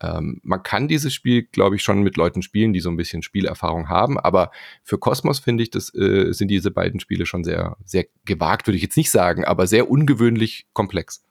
Ähm, 0.00 0.40
man 0.42 0.62
kann 0.62 0.88
dieses 0.88 1.14
Spiel, 1.14 1.42
glaube 1.44 1.76
ich, 1.76 1.82
schon 1.82 2.02
mit 2.02 2.16
Leuten 2.16 2.42
spielen, 2.42 2.72
die 2.72 2.80
so 2.80 2.90
ein 2.90 2.96
bisschen 2.96 3.22
Spielerfahrung 3.22 3.88
haben, 3.88 4.18
aber 4.18 4.50
für 4.82 4.98
Kosmos 4.98 5.38
finde 5.38 5.62
ich, 5.62 5.70
das 5.70 5.94
äh, 5.94 6.32
sind 6.32 6.48
diese 6.48 6.70
beiden 6.70 7.00
Spiele 7.00 7.26
schon 7.26 7.44
sehr, 7.44 7.76
sehr 7.84 8.06
gewagt, 8.24 8.66
würde 8.66 8.76
ich 8.76 8.82
jetzt 8.82 8.96
nicht 8.96 9.10
sagen, 9.10 9.44
aber 9.44 9.66
sehr 9.66 9.90
ungewöhnlich 9.90 10.66
komplex. 10.72 11.22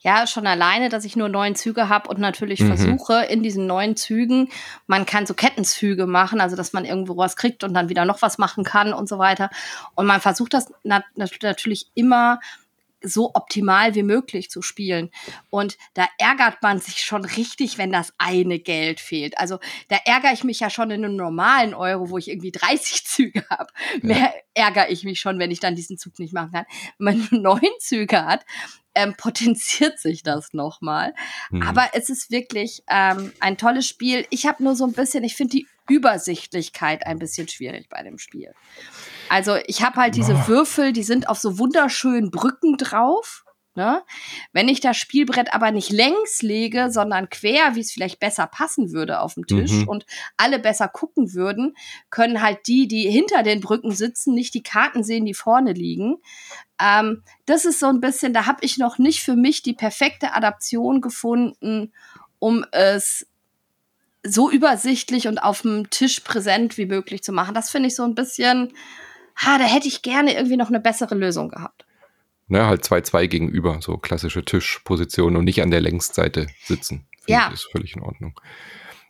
Ja, 0.00 0.26
schon 0.26 0.46
alleine, 0.46 0.88
dass 0.88 1.04
ich 1.04 1.16
nur 1.16 1.28
neun 1.28 1.54
Züge 1.54 1.88
habe 1.88 2.08
und 2.08 2.18
natürlich 2.18 2.60
mhm. 2.60 2.76
versuche, 2.76 3.24
in 3.24 3.42
diesen 3.42 3.66
neun 3.66 3.96
Zügen, 3.96 4.48
man 4.86 5.06
kann 5.06 5.26
so 5.26 5.34
Kettenzüge 5.34 6.06
machen, 6.06 6.40
also 6.40 6.56
dass 6.56 6.72
man 6.72 6.84
irgendwo 6.84 7.16
was 7.16 7.36
kriegt 7.36 7.64
und 7.64 7.74
dann 7.74 7.88
wieder 7.88 8.04
noch 8.04 8.22
was 8.22 8.38
machen 8.38 8.64
kann 8.64 8.92
und 8.92 9.08
so 9.08 9.18
weiter. 9.18 9.50
Und 9.94 10.06
man 10.06 10.20
versucht 10.20 10.54
das 10.54 10.72
nat 10.82 11.04
natürlich 11.16 11.86
immer 11.94 12.40
so 13.02 13.30
optimal 13.34 13.94
wie 13.94 14.02
möglich 14.02 14.50
zu 14.50 14.62
spielen. 14.62 15.10
Und 15.50 15.76
da 15.94 16.06
ärgert 16.18 16.62
man 16.62 16.80
sich 16.80 16.98
schon 17.04 17.24
richtig, 17.24 17.78
wenn 17.78 17.92
das 17.92 18.12
eine 18.18 18.58
Geld 18.58 19.00
fehlt. 19.00 19.38
Also 19.38 19.58
da 19.88 19.96
ärgere 20.04 20.32
ich 20.32 20.44
mich 20.44 20.60
ja 20.60 20.70
schon 20.70 20.90
in 20.90 21.04
einem 21.04 21.16
normalen 21.16 21.74
Euro, 21.74 22.10
wo 22.10 22.18
ich 22.18 22.28
irgendwie 22.28 22.52
30 22.52 23.04
Züge 23.06 23.44
habe. 23.50 23.72
Ja. 23.94 23.98
Mehr 24.02 24.34
ärgere 24.54 24.90
ich 24.90 25.04
mich 25.04 25.20
schon, 25.20 25.38
wenn 25.38 25.50
ich 25.50 25.60
dann 25.60 25.76
diesen 25.76 25.98
Zug 25.98 26.18
nicht 26.18 26.32
machen 26.32 26.52
kann. 26.52 26.66
Wenn 26.98 27.18
man 27.18 27.28
nur 27.30 27.40
neun 27.54 27.70
Züge 27.78 28.24
hat, 28.24 28.44
ähm, 28.94 29.14
potenziert 29.16 29.98
sich 29.98 30.22
das 30.22 30.52
nochmal. 30.52 31.14
Mhm. 31.50 31.62
Aber 31.62 31.90
es 31.94 32.10
ist 32.10 32.30
wirklich 32.30 32.82
ähm, 32.88 33.32
ein 33.40 33.56
tolles 33.56 33.86
Spiel. 33.86 34.26
Ich 34.30 34.46
habe 34.46 34.62
nur 34.62 34.74
so 34.74 34.84
ein 34.84 34.92
bisschen, 34.92 35.24
ich 35.24 35.34
finde 35.34 35.56
die 35.56 35.66
Übersichtlichkeit 35.88 37.06
ein 37.06 37.18
bisschen 37.18 37.48
schwierig 37.48 37.88
bei 37.88 38.02
dem 38.02 38.18
Spiel. 38.18 38.52
Also 39.28 39.56
ich 39.66 39.82
habe 39.82 39.96
halt 39.96 40.14
diese 40.14 40.34
oh. 40.34 40.48
Würfel, 40.48 40.92
die 40.92 41.02
sind 41.02 41.28
auf 41.28 41.38
so 41.38 41.58
wunderschönen 41.58 42.30
Brücken 42.30 42.76
drauf. 42.76 43.44
Ne? 43.74 44.02
Wenn 44.52 44.68
ich 44.68 44.80
das 44.80 44.98
Spielbrett 44.98 45.54
aber 45.54 45.70
nicht 45.70 45.90
längs 45.90 46.42
lege, 46.42 46.90
sondern 46.90 47.30
quer, 47.30 47.74
wie 47.74 47.80
es 47.80 47.90
vielleicht 47.90 48.20
besser 48.20 48.46
passen 48.46 48.92
würde 48.92 49.20
auf 49.20 49.32
dem 49.32 49.46
Tisch 49.46 49.72
mhm. 49.72 49.88
und 49.88 50.04
alle 50.36 50.58
besser 50.58 50.88
gucken 50.88 51.32
würden, 51.32 51.74
können 52.10 52.42
halt 52.42 52.66
die, 52.66 52.86
die 52.86 53.10
hinter 53.10 53.42
den 53.42 53.60
Brücken 53.60 53.92
sitzen, 53.92 54.34
nicht 54.34 54.52
die 54.52 54.62
Karten 54.62 55.02
sehen, 55.02 55.24
die 55.24 55.32
vorne 55.32 55.72
liegen. 55.72 56.16
Ähm, 56.78 57.22
das 57.46 57.64
ist 57.64 57.80
so 57.80 57.86
ein 57.86 58.00
bisschen, 58.00 58.34
da 58.34 58.44
habe 58.44 58.62
ich 58.62 58.76
noch 58.76 58.98
nicht 58.98 59.22
für 59.22 59.36
mich 59.36 59.62
die 59.62 59.74
perfekte 59.74 60.34
Adaption 60.34 61.00
gefunden, 61.00 61.94
um 62.38 62.66
es 62.72 63.26
so 64.22 64.50
übersichtlich 64.50 65.28
und 65.28 65.38
auf 65.38 65.62
dem 65.62 65.90
Tisch 65.90 66.20
präsent 66.20 66.78
wie 66.78 66.86
möglich 66.86 67.22
zu 67.22 67.32
machen. 67.32 67.54
Das 67.54 67.70
finde 67.70 67.88
ich 67.88 67.96
so 67.96 68.04
ein 68.04 68.14
bisschen, 68.14 68.72
ha, 69.36 69.58
da 69.58 69.64
hätte 69.64 69.88
ich 69.88 70.02
gerne 70.02 70.34
irgendwie 70.34 70.56
noch 70.56 70.68
eine 70.68 70.80
bessere 70.80 71.14
Lösung 71.14 71.48
gehabt. 71.48 71.84
Na, 72.48 72.66
halt 72.66 72.84
2-2 72.84 73.28
gegenüber, 73.28 73.78
so 73.80 73.96
klassische 73.96 74.44
Tischposition 74.44 75.36
und 75.36 75.44
nicht 75.44 75.62
an 75.62 75.70
der 75.70 75.80
Längsseite 75.80 76.48
sitzen. 76.64 77.06
Ja. 77.26 77.48
Das 77.50 77.60
ist 77.60 77.70
völlig 77.72 77.96
in 77.96 78.02
Ordnung. 78.02 78.38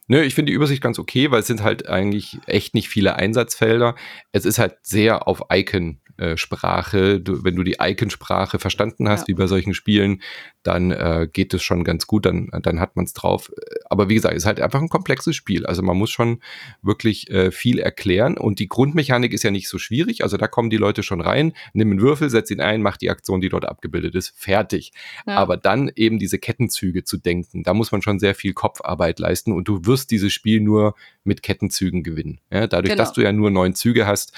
Nö, 0.06 0.20
ich 0.22 0.34
finde 0.34 0.50
die 0.50 0.56
Übersicht 0.56 0.82
ganz 0.82 0.98
okay, 0.98 1.30
weil 1.30 1.40
es 1.40 1.46
sind 1.46 1.62
halt 1.62 1.88
eigentlich 1.88 2.38
echt 2.46 2.74
nicht 2.74 2.88
viele 2.88 3.16
Einsatzfelder. 3.16 3.94
Es 4.32 4.44
ist 4.44 4.58
halt 4.58 4.76
sehr 4.82 5.26
auf 5.26 5.44
Icon 5.50 6.00
Icon-Sprache. 6.22 7.20
Du, 7.20 7.44
wenn 7.44 7.56
du 7.56 7.62
die 7.62 7.76
Icon-Sprache 7.80 8.58
verstanden 8.58 9.08
hast, 9.08 9.22
ja. 9.22 9.28
wie 9.28 9.34
bei 9.34 9.46
solchen 9.46 9.74
Spielen, 9.74 10.22
dann 10.62 10.90
äh, 10.90 11.28
geht 11.32 11.54
es 11.54 11.62
schon 11.62 11.84
ganz 11.84 12.06
gut, 12.06 12.26
dann, 12.26 12.48
dann 12.62 12.80
hat 12.80 12.96
man 12.96 13.04
es 13.04 13.12
drauf. 13.12 13.50
Aber 13.90 14.08
wie 14.08 14.14
gesagt, 14.14 14.34
es 14.34 14.44
ist 14.44 14.46
halt 14.46 14.60
einfach 14.60 14.80
ein 14.80 14.88
komplexes 14.88 15.34
Spiel. 15.34 15.66
Also 15.66 15.82
man 15.82 15.96
muss 15.96 16.10
schon 16.10 16.40
wirklich 16.82 17.30
äh, 17.30 17.50
viel 17.50 17.78
erklären 17.78 18.38
und 18.38 18.58
die 18.58 18.68
Grundmechanik 18.68 19.32
ist 19.32 19.42
ja 19.42 19.50
nicht 19.50 19.68
so 19.68 19.78
schwierig. 19.78 20.22
Also 20.22 20.36
da 20.36 20.46
kommen 20.46 20.70
die 20.70 20.76
Leute 20.76 21.02
schon 21.02 21.20
rein, 21.20 21.52
nimm 21.72 21.90
einen 21.90 22.00
Würfel, 22.00 22.30
setz 22.30 22.50
ihn 22.50 22.60
ein, 22.60 22.82
mach 22.82 22.96
die 22.96 23.10
Aktion, 23.10 23.40
die 23.40 23.48
dort 23.48 23.64
abgebildet 23.64 24.14
ist, 24.14 24.32
fertig. 24.36 24.92
Ja. 25.26 25.36
Aber 25.36 25.56
dann 25.56 25.90
eben 25.94 26.18
diese 26.18 26.38
Kettenzüge 26.38 27.04
zu 27.04 27.16
denken, 27.16 27.62
da 27.64 27.74
muss 27.74 27.92
man 27.92 28.02
schon 28.02 28.18
sehr 28.18 28.34
viel 28.34 28.52
Kopfarbeit 28.52 29.18
leisten 29.18 29.52
und 29.52 29.68
du 29.68 29.84
wirst 29.84 30.10
dieses 30.10 30.32
Spiel 30.32 30.60
nur 30.60 30.94
mit 31.24 31.42
Kettenzügen 31.42 32.02
gewinnen. 32.02 32.40
Ja, 32.50 32.66
dadurch, 32.66 32.92
genau. 32.92 33.02
dass 33.02 33.12
du 33.12 33.22
ja 33.22 33.32
nur 33.32 33.50
neun 33.50 33.74
Züge 33.74 34.06
hast, 34.06 34.32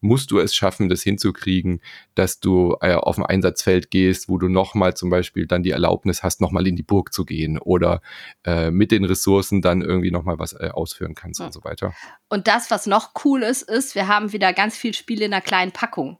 musst 0.00 0.30
du 0.30 0.38
es 0.38 0.54
schaffen, 0.54 0.88
das 0.88 1.02
hinzukriegen, 1.02 1.80
dass 2.14 2.40
du 2.40 2.76
äh, 2.80 2.94
auf 2.94 3.18
ein 3.18 3.26
Einsatzfeld 3.26 3.90
gehst, 3.90 4.28
wo 4.28 4.38
du 4.38 4.48
nochmal 4.48 4.94
zum 4.94 5.10
Beispiel 5.10 5.46
dann 5.46 5.62
die 5.62 5.70
Erlaubnis 5.70 6.22
hast, 6.22 6.40
nochmal 6.40 6.66
in 6.66 6.76
die 6.76 6.82
Burg 6.82 7.12
zu 7.12 7.24
gehen 7.24 7.58
oder 7.58 8.00
äh, 8.44 8.70
mit 8.70 8.92
den 8.92 9.04
Ressourcen 9.04 9.62
dann 9.62 9.82
irgendwie 9.82 10.10
nochmal 10.10 10.38
was 10.38 10.52
äh, 10.52 10.70
ausführen 10.72 11.14
kannst 11.14 11.40
ja. 11.40 11.46
und 11.46 11.52
so 11.52 11.64
weiter. 11.64 11.94
Und 12.28 12.46
das, 12.46 12.70
was 12.70 12.86
noch 12.86 13.12
cool 13.24 13.42
ist, 13.42 13.62
ist, 13.62 13.94
wir 13.94 14.08
haben 14.08 14.32
wieder 14.32 14.52
ganz 14.52 14.76
viel 14.76 14.94
Spiele 14.94 15.24
in 15.24 15.32
einer 15.32 15.42
kleinen 15.42 15.72
Packung 15.72 16.18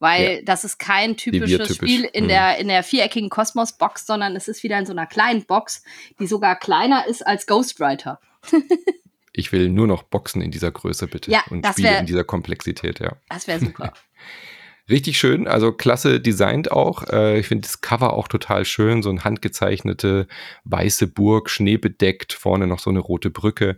weil 0.00 0.36
ja. 0.36 0.42
das 0.42 0.64
ist 0.64 0.78
kein 0.78 1.16
typisches 1.16 1.76
Spiel 1.76 2.04
in, 2.04 2.24
mhm. 2.24 2.28
der, 2.28 2.58
in 2.58 2.68
der 2.68 2.82
viereckigen 2.82 3.28
Kosmos-Box, 3.28 4.06
sondern 4.06 4.34
es 4.34 4.48
ist 4.48 4.62
wieder 4.62 4.78
in 4.78 4.86
so 4.86 4.92
einer 4.92 5.06
kleinen 5.06 5.44
Box, 5.44 5.84
die 6.18 6.26
sogar 6.26 6.58
kleiner 6.58 7.06
ist 7.06 7.24
als 7.26 7.46
Ghostwriter. 7.46 8.18
ich 9.32 9.52
will 9.52 9.68
nur 9.68 9.86
noch 9.86 10.02
Boxen 10.02 10.42
in 10.42 10.50
dieser 10.50 10.70
Größe, 10.70 11.06
bitte. 11.06 11.30
Ja, 11.30 11.44
und 11.50 11.66
Spiele 11.66 11.90
wär, 11.90 12.00
in 12.00 12.06
dieser 12.06 12.24
Komplexität, 12.24 13.00
ja. 13.00 13.16
Das 13.28 13.46
wäre 13.46 13.60
super. 13.60 13.92
Richtig 14.90 15.18
schön, 15.18 15.46
also 15.46 15.70
klasse 15.70 16.20
designt 16.20 16.72
auch. 16.72 17.08
Äh, 17.08 17.38
ich 17.38 17.46
finde 17.46 17.62
das 17.62 17.80
Cover 17.80 18.12
auch 18.12 18.26
total 18.26 18.64
schön, 18.64 19.04
so 19.04 19.10
ein 19.10 19.22
handgezeichnete 19.22 20.26
weiße 20.64 21.06
Burg, 21.06 21.48
schneebedeckt, 21.48 22.32
vorne 22.32 22.66
noch 22.66 22.80
so 22.80 22.90
eine 22.90 22.98
rote 22.98 23.30
Brücke. 23.30 23.76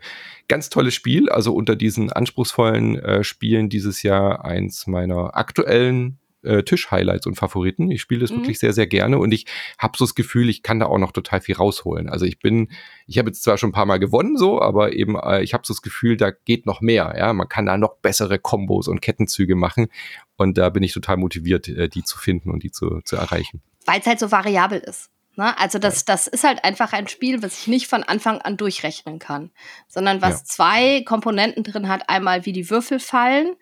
Ganz 0.49 0.71
tolles 0.71 0.95
Spiel, 0.95 1.29
also 1.29 1.55
unter 1.55 1.77
diesen 1.77 2.11
anspruchsvollen 2.11 2.99
äh, 2.99 3.25
Spielen 3.25 3.69
dieses 3.69 4.03
Jahr 4.03 4.47
eins 4.47 4.87
meiner 4.87 5.37
aktuellen 5.37 6.19
äh, 6.43 6.63
Tisch-Highlights 6.63 7.27
und 7.27 7.37
Favoriten. 7.37 7.91
Ich 7.91 8.01
spiele 8.01 8.21
das 8.21 8.31
mhm. 8.31 8.37
wirklich 8.37 8.59
sehr, 8.59 8.73
sehr 8.73 8.87
gerne 8.87 9.19
und 9.19 9.33
ich 9.33 9.47
habe 9.79 9.97
so 9.97 10.05
das 10.05 10.15
Gefühl, 10.15 10.49
ich 10.49 10.63
kann 10.63 10.81
da 10.81 10.87
auch 10.87 10.99
noch 10.99 11.13
total 11.13 11.41
viel 11.41 11.57
rausholen. 11.57 12.09
Also 12.09 12.25
ich 12.25 12.39
bin, 12.39 12.69
ich 13.07 13.19
habe 13.19 13.29
jetzt 13.29 13.43
zwar 13.43 13.59
schon 13.59 13.71
ein 13.71 13.75
paar 13.75 13.87
Mal 13.87 13.99
gewonnen, 13.99 14.37
so, 14.37 14.61
aber 14.61 14.93
eben, 14.93 15.17
äh, 15.17 15.43
ich 15.43 15.55
habe 15.55 15.67
so 15.67 15.75
das 15.75 15.83
Gefühl, 15.83 16.17
da 16.17 16.31
geht 16.31 16.67
noch 16.67 16.81
mehr. 16.81 17.15
Ja, 17.17 17.33
man 17.33 17.49
kann 17.49 17.67
da 17.67 17.77
noch 17.77 17.97
bessere 17.97 18.39
Kombos 18.39 18.89
und 18.89 19.01
Kettenzüge 19.01 19.57
machen 19.57 19.89
und 20.37 20.59
da 20.59 20.71
bin 20.71 20.83
ich 20.83 20.93
total 20.93 21.17
motiviert, 21.17 21.69
äh, 21.69 21.89
die 21.89 22.05
zu 22.05 22.19
finden 22.19 22.51
und 22.51 22.63
die 22.63 22.71
zu, 22.71 23.01
zu 23.05 23.17
erreichen. 23.17 23.63
Weil 23.85 24.01
es 24.01 24.07
halt 24.07 24.19
so 24.19 24.31
variabel 24.31 24.79
ist. 24.79 25.11
Ne? 25.37 25.59
Also 25.59 25.79
das, 25.79 26.05
das 26.05 26.27
ist 26.27 26.45
halt 26.45 26.65
einfach 26.65 26.93
ein 26.93 27.09
Spiel, 27.09 27.43
was 27.43 27.59
ich 27.59 27.67
nicht 27.67 27.87
von 27.87 28.03
Anfang 28.03 28.41
an 28.43 28.57
durchrechnen 28.57 29.19
kann, 29.19 29.51
sondern 29.89 30.21
was 30.21 30.41
ja. 30.41 30.45
zwei 30.45 31.03
Komponenten 31.05 31.65
drin 31.65 31.89
hat. 31.89 32.09
Einmal, 32.09 32.45
wie 32.45 32.53
die 32.53 32.69
Würfel 32.69 33.01
fallen, 33.01 33.57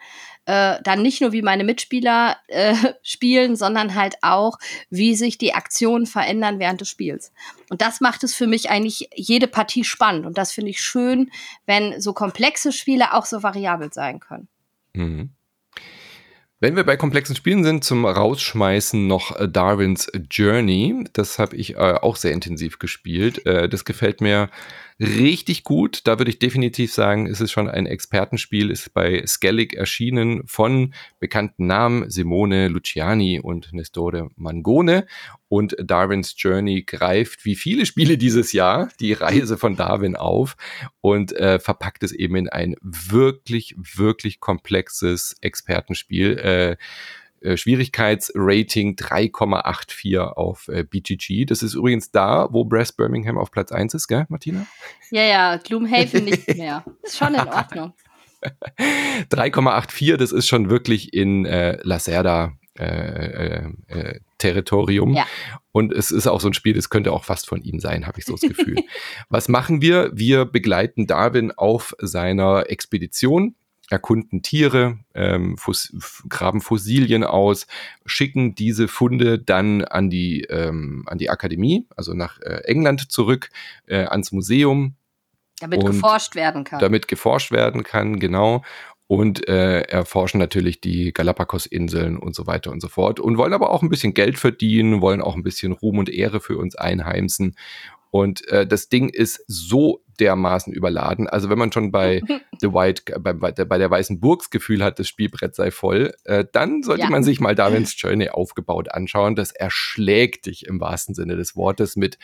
äh, 0.51 0.83
dann 0.83 1.01
nicht 1.01 1.21
nur, 1.21 1.31
wie 1.31 1.43
meine 1.43 1.63
Mitspieler 1.63 2.37
äh, 2.49 2.75
spielen, 3.03 3.55
sondern 3.55 3.95
halt 3.95 4.17
auch, 4.23 4.59
wie 4.91 5.15
sich 5.15 5.39
die 5.39 5.55
Aktionen 5.55 6.07
verändern 6.07 6.59
während 6.59 6.81
des 6.81 6.89
Spiels. 6.89 7.33
Und 7.69 7.83
das 7.83 8.01
macht 8.01 8.25
es 8.25 8.35
für 8.35 8.49
mich 8.49 8.69
eigentlich 8.69 9.09
jede 9.15 9.47
Partie 9.47 9.85
spannend. 9.85 10.27
Und 10.27 10.39
das 10.39 10.51
finde 10.51 10.73
ich 10.73 10.81
schön, 10.81 11.31
wenn 11.67 12.01
so 12.01 12.13
komplexe 12.13 12.73
Spiele 12.73 13.15
auch 13.15 13.27
so 13.27 13.45
variabel 13.45 13.93
sein 13.93 14.19
können. 14.19 14.49
Mhm. 14.93 15.31
Wenn 16.63 16.77
wir 16.77 16.85
bei 16.85 16.99
komplexen 16.99 17.35
Spielen 17.35 17.65
sind, 17.65 17.85
zum 17.85 18.05
Rausschmeißen 18.05 19.07
noch 19.07 19.35
äh, 19.35 19.49
Darwins 19.49 20.13
Journey. 20.31 21.05
Das 21.15 21.39
habe 21.39 21.57
ich 21.57 21.77
äh, 21.77 21.79
auch 21.79 22.17
sehr 22.17 22.33
intensiv 22.33 22.79
gespielt. 22.79 23.47
Äh, 23.47 23.67
das 23.67 23.87
gefällt 23.87 24.21
mir 24.21 24.51
richtig 25.01 25.65
gut. 25.65 26.07
Da 26.07 26.19
würde 26.19 26.31
ich 26.31 26.39
definitiv 26.39 26.93
sagen, 26.93 27.27
es 27.27 27.41
ist 27.41 27.51
schon 27.51 27.67
ein 27.67 27.87
Expertenspiel, 27.87 28.71
ist 28.71 28.93
bei 28.93 29.25
Skellig 29.27 29.73
erschienen 29.73 30.43
von 30.47 30.93
bekannten 31.19 31.67
Namen 31.67 32.11
Simone 32.11 32.69
Luciani 32.69 33.41
und 33.41 33.73
Nestore 33.73 34.29
Mangone. 34.37 35.07
Und 35.51 35.75
Darwins 35.83 36.37
Journey 36.39 36.83
greift 36.83 37.45
wie 37.45 37.57
viele 37.57 37.85
Spiele 37.85 38.17
dieses 38.17 38.53
Jahr 38.53 38.89
die 39.01 39.13
Reise 39.15 39.59
von 39.59 39.75
Darwin 39.75 40.15
auf 40.15 40.57
und 41.01 41.33
äh, 41.33 41.59
verpackt 41.59 42.05
es 42.05 42.13
eben 42.13 42.37
in 42.37 42.49
ein 42.49 42.77
wirklich, 42.83 43.75
wirklich 43.77 44.39
komplexes 44.39 45.37
Expertenspiel. 45.41 46.39
Äh, 46.39 46.77
äh, 47.41 47.57
Schwierigkeitsrating 47.57 48.95
3,84 48.95 50.19
auf 50.19 50.69
äh, 50.69 50.85
BGG. 50.85 51.47
Das 51.47 51.65
ist 51.65 51.75
übrigens 51.75 52.13
da, 52.13 52.47
wo 52.53 52.65
Brass 52.65 52.93
Birmingham 52.93 53.37
auf 53.37 53.51
Platz 53.51 53.73
1 53.73 53.95
ist, 53.95 54.07
gell, 54.07 54.27
Martina? 54.29 54.67
Ja, 55.11 55.23
ja, 55.23 55.57
Gloomhaven 55.57 56.27
nicht 56.27 56.47
mehr. 56.57 56.85
Ist 57.03 57.19
schon 57.19 57.35
in 57.35 57.49
Ordnung. 57.49 57.93
3,84, 58.79 60.17
das 60.17 60.31
ist 60.31 60.47
schon 60.47 60.71
wirklich 60.71 61.13
in 61.13 61.45
äh, 61.45 61.77
Lacerda 61.83 62.53
äh, 62.79 62.85
äh, 62.85 63.73
äh, 63.89 64.21
Territorium. 64.41 65.15
Ja. 65.15 65.27
Und 65.73 65.93
es 65.93 66.11
ist 66.11 66.27
auch 66.27 66.41
so 66.41 66.49
ein 66.49 66.55
Spiel, 66.55 66.75
das 66.75 66.91
könnte 66.91 67.13
auch 67.13 67.25
fast 67.25 67.47
von 67.47 67.63
ihm 67.63 67.79
sein, 67.79 68.07
habe 68.07 68.19
ich 68.19 68.25
so 68.25 68.33
das 68.33 68.41
Gefühl. 68.41 68.77
Was 69.29 69.49
machen 69.49 69.81
wir? 69.81 70.11
Wir 70.13 70.45
begleiten 70.45 71.07
Darwin 71.07 71.53
auf 71.53 71.95
seiner 72.01 72.69
Expedition 72.69 73.55
erkunden 73.91 74.41
Tiere, 74.43 74.99
ähm, 75.15 75.57
graben 76.29 76.61
Fossilien 76.61 77.25
aus, 77.25 77.67
schicken 78.07 78.55
diese 78.55 78.87
Funde 78.87 79.39
dann 79.39 79.85
an 79.85 80.11
die, 80.11 80.43
ähm, 80.43 81.05
an 81.07 81.19
die 81.19 81.29
Akademie, 81.29 81.87
also 81.97 82.15
nach 82.15 82.41
äh, 82.41 82.63
England 82.65 83.11
zurück, 83.11 83.51
äh, 83.87 84.05
ans 84.05 84.31
Museum. 84.31 84.95
Damit 85.59 85.85
geforscht 85.85 86.37
werden 86.37 86.63
kann. 86.65 86.79
Damit 86.79 87.09
geforscht 87.09 87.51
werden 87.51 87.83
kann, 87.83 88.21
genau. 88.21 88.63
Und 89.11 89.49
äh, 89.49 89.81
erforschen 89.81 90.39
natürlich 90.39 90.81
die 90.81 91.13
Galapagos-Inseln 91.13 92.17
und 92.17 92.37
so 92.37 92.47
weiter 92.47 92.71
und 92.71 92.81
so 92.81 92.87
fort. 92.87 93.19
Und 93.19 93.39
wollen 93.39 93.55
aber 93.55 93.71
auch 93.71 93.83
ein 93.83 93.89
bisschen 93.89 94.15
Geld 94.15 94.39
verdienen, 94.39 95.01
wollen 95.01 95.21
auch 95.21 95.35
ein 95.35 95.43
bisschen 95.43 95.73
Ruhm 95.73 95.99
und 95.99 96.09
Ehre 96.09 96.39
für 96.39 96.57
uns 96.57 96.77
einheimsen. 96.77 97.57
Und 98.13 98.47
äh, 98.47 98.69
das 98.69 98.89
Ding 98.89 99.09
ist 99.09 99.45
so 99.49 100.05
dermaßen 100.21 100.73
überladen. 100.73 101.27
Also 101.27 101.51
wenn 101.51 101.59
man 101.59 101.73
schon 101.73 101.91
bei 101.91 102.21
The 102.61 102.73
White, 102.73 103.19
bei, 103.21 103.33
bei, 103.33 103.51
der, 103.53 103.65
bei 103.65 103.79
der 103.79 103.91
Weißen 103.91 104.21
Burgs 104.21 104.51
Gefühl 104.51 104.85
hat, 104.85 104.99
das 104.99 105.09
Spielbrett 105.09 105.55
sei 105.55 105.71
voll, 105.71 106.13
äh, 106.25 106.45
dann 106.53 106.83
sollte 106.83 107.05
ja. 107.05 107.11
man 107.11 107.25
sich 107.25 107.41
mal 107.41 107.55
Darwin's 107.55 107.95
Journey 108.01 108.29
aufgebaut 108.29 108.93
anschauen. 108.93 109.35
Das 109.35 109.53
erschlägt 109.53 110.47
dich 110.47 110.67
im 110.67 110.81
wahrsten 110.81 111.15
Sinne 111.15 111.37
des 111.37 111.57
Wortes 111.57 111.97
mit, 111.97 112.19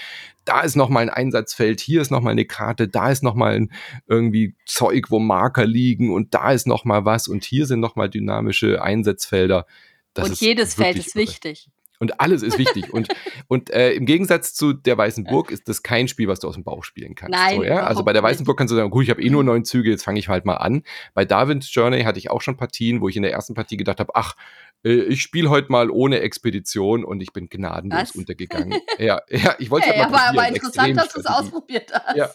da 0.45 0.61
ist 0.61 0.77
nochmal 0.77 1.03
ein 1.03 1.11
Einsatzfeld, 1.11 1.81
hier 1.81 2.01
ist 2.01 2.11
nochmal 2.11 2.33
eine 2.33 2.45
Karte, 2.45 2.87
da 2.87 3.11
ist 3.11 3.23
nochmal 3.23 3.57
ein 3.57 3.73
irgendwie 4.07 4.55
Zeug, 4.65 5.11
wo 5.11 5.19
Marker 5.19 5.67
liegen 5.67 6.13
und 6.13 6.35
da 6.35 6.53
ist 6.53 6.67
nochmal 6.67 7.05
was 7.05 7.27
und 7.27 7.45
hier 7.45 7.67
sind 7.67 7.81
nochmal 7.81 8.09
dynamische 8.09 8.83
Einsatzfelder. 8.83 9.67
Das 10.15 10.29
und 10.31 10.41
jedes 10.41 10.75
Feld 10.75 10.97
ist 10.97 11.15
wichtig. 11.15 11.69
Und 11.99 12.21
alles 12.21 12.43
ist 12.43 12.59
wichtig. 12.59 12.91
und 12.93 13.09
und 13.49 13.71
äh, 13.71 13.93
im 13.93 14.07
Gegensatz 14.07 14.55
zu 14.55 14.73
der 14.73 14.99
Weißen 14.99 15.25
Burg 15.25 15.51
ist 15.51 15.69
das 15.69 15.83
kein 15.83 16.09
Spiel, 16.09 16.29
was 16.29 16.41
du 16.41 16.49
aus 16.49 16.55
dem 16.55 16.65
Bauch 16.65 16.85
spielen 16.85 17.15
kannst. 17.15 17.33
Nein, 17.39 17.57
so, 17.57 17.65
ja? 17.65 17.85
Also 17.85 18.05
bei 18.05 18.13
der 18.13 18.23
Weißen 18.23 18.45
Burg 18.45 18.59
kannst 18.59 18.73
du 18.73 18.77
sagen, 18.77 18.91
gut, 18.91 19.05
ich 19.05 19.11
habe 19.11 19.23
eh 19.23 19.31
nur 19.31 19.45
neun 19.45 19.65
Züge, 19.65 19.91
jetzt 19.91 20.05
fange 20.05 20.19
ich 20.19 20.29
halt 20.29 20.45
mal 20.45 20.57
an. 20.57 20.83
Bei 21.15 21.25
Darwin's 21.25 21.73
Journey 21.73 22.03
hatte 22.03 22.19
ich 22.19 22.31
auch 22.31 22.43
schon 22.43 22.57
Partien, 22.57 23.01
wo 23.01 23.09
ich 23.09 23.17
in 23.17 23.23
der 23.23 23.33
ersten 23.33 23.55
Partie 23.55 23.77
gedacht 23.77 24.01
habe, 24.01 24.15
ach, 24.15 24.37
äh, 24.85 25.03
ich 25.03 25.23
spiele 25.23 25.51
heute 25.51 25.71
mal 25.71 25.91
ohne 25.91 26.21
Expedition 26.21 27.05
und 27.05 27.21
ich 27.21 27.33
bin 27.33 27.49
gnadenlos 27.49 28.01
was? 28.01 28.11
untergegangen. 28.13 28.81
ja, 28.99 29.21
ja, 29.29 29.55
ich 29.59 29.71
wollte 29.71 29.87
hey, 29.91 30.01
halt 30.01 30.11
mal 30.11 30.29
aber, 30.29 30.41
aber 30.41 30.49
interessant, 30.49 30.97
dass 30.97 31.13
du 31.13 31.21
es 31.21 31.27
ausprobiert 31.27 31.93
hast. 31.93 32.17
Ja. 32.17 32.31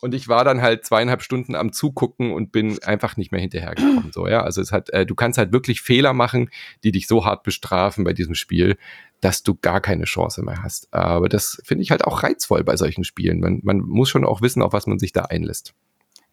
Und 0.00 0.14
ich 0.14 0.28
war 0.28 0.44
dann 0.44 0.60
halt 0.60 0.84
zweieinhalb 0.84 1.22
Stunden 1.22 1.54
am 1.54 1.72
Zugucken 1.72 2.32
und 2.32 2.52
bin 2.52 2.82
einfach 2.82 3.16
nicht 3.16 3.32
mehr 3.32 3.40
hinterhergekommen. 3.40 4.12
So, 4.12 4.28
ja. 4.28 4.42
Also 4.42 4.60
es 4.60 4.72
hat, 4.72 4.90
äh, 4.90 5.06
du 5.06 5.14
kannst 5.14 5.38
halt 5.38 5.52
wirklich 5.52 5.80
Fehler 5.80 6.12
machen, 6.12 6.50
die 6.84 6.92
dich 6.92 7.06
so 7.06 7.24
hart 7.24 7.42
bestrafen 7.44 8.04
bei 8.04 8.12
diesem 8.12 8.34
Spiel, 8.34 8.76
dass 9.20 9.42
du 9.42 9.54
gar 9.54 9.80
keine 9.80 10.04
Chance 10.04 10.42
mehr 10.42 10.62
hast. 10.62 10.92
Aber 10.92 11.28
das 11.28 11.60
finde 11.64 11.82
ich 11.82 11.90
halt 11.90 12.04
auch 12.04 12.22
reizvoll 12.22 12.62
bei 12.64 12.76
solchen 12.76 13.04
Spielen. 13.04 13.40
Man, 13.40 13.60
man 13.62 13.78
muss 13.78 14.10
schon 14.10 14.24
auch 14.24 14.42
wissen, 14.42 14.62
auf 14.62 14.72
was 14.72 14.86
man 14.86 14.98
sich 14.98 15.12
da 15.12 15.22
einlässt. 15.22 15.74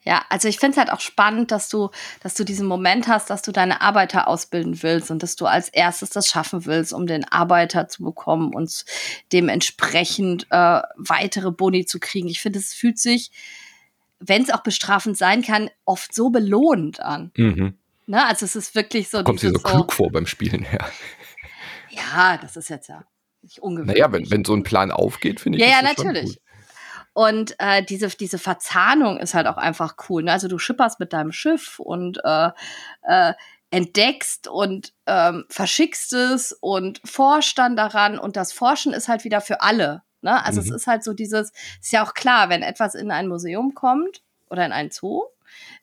Ja, 0.05 0.25
also 0.29 0.47
ich 0.47 0.59
finde 0.59 0.73
es 0.73 0.77
halt 0.77 0.91
auch 0.91 0.99
spannend, 0.99 1.51
dass 1.51 1.69
du, 1.69 1.89
dass 2.21 2.33
du 2.33 2.43
diesen 2.43 2.67
Moment 2.67 3.07
hast, 3.07 3.29
dass 3.29 3.41
du 3.41 3.51
deine 3.51 3.81
Arbeiter 3.81 4.27
ausbilden 4.27 4.83
willst 4.83 5.11
und 5.11 5.23
dass 5.23 5.35
du 5.35 5.45
als 5.45 5.69
erstes 5.69 6.09
das 6.09 6.27
schaffen 6.27 6.65
willst, 6.65 6.93
um 6.93 7.07
den 7.07 7.23
Arbeiter 7.25 7.87
zu 7.87 8.03
bekommen 8.03 8.53
und 8.53 8.85
dementsprechend 9.31 10.47
äh, 10.49 10.81
weitere 10.95 11.51
Boni 11.51 11.85
zu 11.85 11.99
kriegen. 11.99 12.27
Ich 12.27 12.41
finde, 12.41 12.59
es 12.59 12.73
fühlt 12.73 12.99
sich, 12.99 13.31
wenn 14.19 14.43
es 14.43 14.49
auch 14.49 14.63
bestrafend 14.63 15.17
sein 15.17 15.41
kann, 15.41 15.69
oft 15.85 16.13
so 16.13 16.29
belohnend 16.29 16.99
an. 16.99 17.31
Mhm. 17.37 17.77
Ne? 18.05 18.25
Also 18.25 18.45
es 18.45 18.55
ist 18.55 18.75
wirklich 18.75 19.09
so. 19.09 19.23
Kommt 19.23 19.41
dir 19.41 19.51
so 19.51 19.59
klug 19.59 19.93
vor 19.93 20.11
beim 20.11 20.25
Spielen 20.25 20.63
her. 20.63 20.85
Ja, 21.89 22.37
das 22.37 22.57
ist 22.57 22.69
jetzt 22.69 22.89
ja 22.89 23.03
nicht 23.41 23.59
ungewöhnlich. 23.59 23.97
Naja, 23.97 24.11
wenn, 24.11 24.29
wenn 24.31 24.45
so 24.45 24.53
ein 24.53 24.63
Plan 24.63 24.91
aufgeht, 24.91 25.39
finde 25.39 25.59
ich. 25.59 25.63
Ja, 25.63 25.69
ja, 25.69 25.81
natürlich. 25.81 26.39
Und 27.13 27.55
äh, 27.59 27.83
diese, 27.83 28.09
diese 28.09 28.39
Verzahnung 28.39 29.19
ist 29.19 29.33
halt 29.33 29.47
auch 29.47 29.57
einfach 29.57 29.95
cool. 30.09 30.23
Ne? 30.23 30.31
Also 30.31 30.47
du 30.47 30.57
schipperst 30.57 30.99
mit 30.99 31.13
deinem 31.13 31.31
Schiff 31.31 31.79
und 31.79 32.19
äh, 32.23 32.49
äh, 33.03 33.33
entdeckst 33.69 34.47
und 34.47 34.93
ähm, 35.07 35.45
verschickst 35.49 36.13
es 36.13 36.53
und 36.53 37.01
forschst 37.05 37.57
dann 37.57 37.75
daran 37.75 38.19
und 38.19 38.35
das 38.35 38.51
Forschen 38.53 38.93
ist 38.93 39.07
halt 39.07 39.23
wieder 39.23 39.41
für 39.41 39.61
alle. 39.61 40.03
Ne? 40.21 40.43
Also 40.43 40.61
mhm. 40.61 40.67
es 40.67 40.73
ist 40.73 40.87
halt 40.87 41.03
so 41.03 41.13
dieses, 41.13 41.51
ist 41.81 41.91
ja 41.91 42.03
auch 42.03 42.13
klar, 42.13 42.49
wenn 42.49 42.63
etwas 42.63 42.95
in 42.95 43.11
ein 43.11 43.27
Museum 43.27 43.73
kommt 43.73 44.21
oder 44.49 44.65
in 44.65 44.71
ein 44.71 44.91
Zoo, 44.91 45.23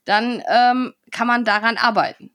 dann 0.04 0.42
ähm, 0.48 0.94
kann 1.10 1.26
man 1.26 1.44
daran 1.44 1.76
arbeiten. 1.76 2.32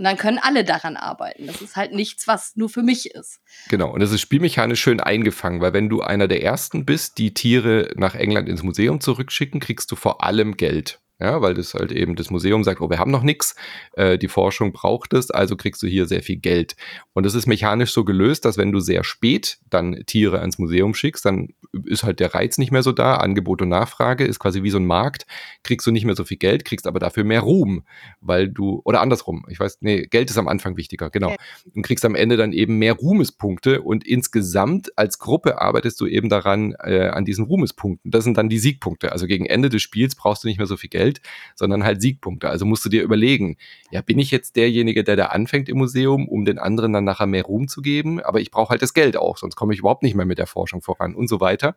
Und 0.00 0.04
dann 0.04 0.16
können 0.16 0.38
alle 0.38 0.64
daran 0.64 0.96
arbeiten. 0.96 1.46
Das 1.46 1.60
ist 1.60 1.76
halt 1.76 1.92
nichts, 1.92 2.26
was 2.26 2.56
nur 2.56 2.70
für 2.70 2.82
mich 2.82 3.10
ist. 3.10 3.38
Genau, 3.68 3.92
und 3.92 4.00
das 4.00 4.12
ist 4.12 4.22
spielmechanisch 4.22 4.80
schön 4.80 4.98
eingefangen, 4.98 5.60
weil 5.60 5.74
wenn 5.74 5.90
du 5.90 6.00
einer 6.00 6.26
der 6.26 6.42
Ersten 6.42 6.86
bist, 6.86 7.18
die 7.18 7.34
Tiere 7.34 7.90
nach 7.96 8.14
England 8.14 8.48
ins 8.48 8.62
Museum 8.62 9.02
zurückschicken, 9.02 9.60
kriegst 9.60 9.92
du 9.92 9.96
vor 9.96 10.24
allem 10.24 10.56
Geld 10.56 11.00
ja, 11.20 11.42
weil 11.42 11.54
das 11.54 11.74
halt 11.74 11.92
eben 11.92 12.16
das 12.16 12.30
Museum 12.30 12.64
sagt, 12.64 12.80
oh, 12.80 12.88
wir 12.88 12.98
haben 12.98 13.10
noch 13.10 13.22
nichts, 13.22 13.54
äh, 13.92 14.18
die 14.18 14.28
Forschung 14.28 14.72
braucht 14.72 15.12
es, 15.12 15.30
also 15.30 15.56
kriegst 15.56 15.82
du 15.82 15.86
hier 15.86 16.06
sehr 16.06 16.22
viel 16.22 16.36
Geld. 16.36 16.76
Und 17.12 17.26
das 17.26 17.34
ist 17.34 17.46
mechanisch 17.46 17.92
so 17.92 18.04
gelöst, 18.04 18.44
dass 18.44 18.56
wenn 18.56 18.72
du 18.72 18.80
sehr 18.80 19.04
spät 19.04 19.58
dann 19.68 20.02
Tiere 20.06 20.40
ans 20.40 20.58
Museum 20.58 20.94
schickst, 20.94 21.24
dann 21.24 21.48
ist 21.84 22.02
halt 22.02 22.20
der 22.20 22.34
Reiz 22.34 22.58
nicht 22.58 22.72
mehr 22.72 22.82
so 22.82 22.92
da, 22.92 23.16
Angebot 23.16 23.62
und 23.62 23.68
Nachfrage 23.68 24.24
ist 24.24 24.38
quasi 24.38 24.62
wie 24.62 24.70
so 24.70 24.78
ein 24.78 24.86
Markt, 24.86 25.26
kriegst 25.62 25.86
du 25.86 25.90
nicht 25.90 26.04
mehr 26.04 26.16
so 26.16 26.24
viel 26.24 26.36
Geld, 26.36 26.64
kriegst 26.64 26.86
aber 26.86 26.98
dafür 26.98 27.24
mehr 27.24 27.40
Ruhm, 27.40 27.84
weil 28.20 28.48
du, 28.48 28.80
oder 28.84 29.00
andersrum, 29.00 29.44
ich 29.48 29.60
weiß, 29.60 29.78
nee, 29.80 30.06
Geld 30.06 30.30
ist 30.30 30.38
am 30.38 30.48
Anfang 30.48 30.76
wichtiger, 30.76 31.10
genau. 31.10 31.34
Und 31.74 31.82
kriegst 31.82 32.04
am 32.04 32.14
Ende 32.14 32.36
dann 32.36 32.52
eben 32.52 32.78
mehr 32.78 32.94
Ruhmespunkte 32.94 33.82
und 33.82 34.06
insgesamt 34.06 34.96
als 34.96 35.18
Gruppe 35.18 35.60
arbeitest 35.60 36.00
du 36.00 36.06
eben 36.06 36.28
daran, 36.28 36.74
äh, 36.82 37.08
an 37.08 37.24
diesen 37.24 37.44
Ruhmespunkten. 37.44 38.10
Das 38.10 38.24
sind 38.24 38.36
dann 38.36 38.48
die 38.48 38.58
Siegpunkte. 38.58 39.12
Also 39.12 39.26
gegen 39.26 39.46
Ende 39.46 39.68
des 39.68 39.82
Spiels 39.82 40.14
brauchst 40.14 40.44
du 40.44 40.48
nicht 40.48 40.58
mehr 40.58 40.66
so 40.66 40.76
viel 40.76 40.90
Geld, 40.90 41.09
Geld, 41.10 41.20
sondern 41.54 41.84
halt 41.84 42.00
Siegpunkte. 42.00 42.48
Also 42.48 42.64
musst 42.64 42.84
du 42.84 42.88
dir 42.88 43.02
überlegen, 43.02 43.56
ja, 43.90 44.00
bin 44.00 44.18
ich 44.18 44.30
jetzt 44.30 44.56
derjenige, 44.56 45.04
der 45.04 45.16
da 45.16 45.26
anfängt 45.26 45.68
im 45.68 45.78
Museum, 45.78 46.28
um 46.28 46.44
den 46.44 46.58
anderen 46.58 46.92
dann 46.92 47.04
nachher 47.04 47.26
mehr 47.26 47.44
Ruhm 47.44 47.68
zu 47.68 47.82
geben, 47.82 48.20
aber 48.20 48.40
ich 48.40 48.50
brauche 48.50 48.70
halt 48.70 48.82
das 48.82 48.94
Geld 48.94 49.16
auch, 49.16 49.36
sonst 49.36 49.56
komme 49.56 49.72
ich 49.72 49.80
überhaupt 49.80 50.02
nicht 50.02 50.14
mehr 50.14 50.26
mit 50.26 50.38
der 50.38 50.46
Forschung 50.46 50.82
voran 50.82 51.14
und 51.14 51.28
so 51.28 51.40
weiter. 51.40 51.74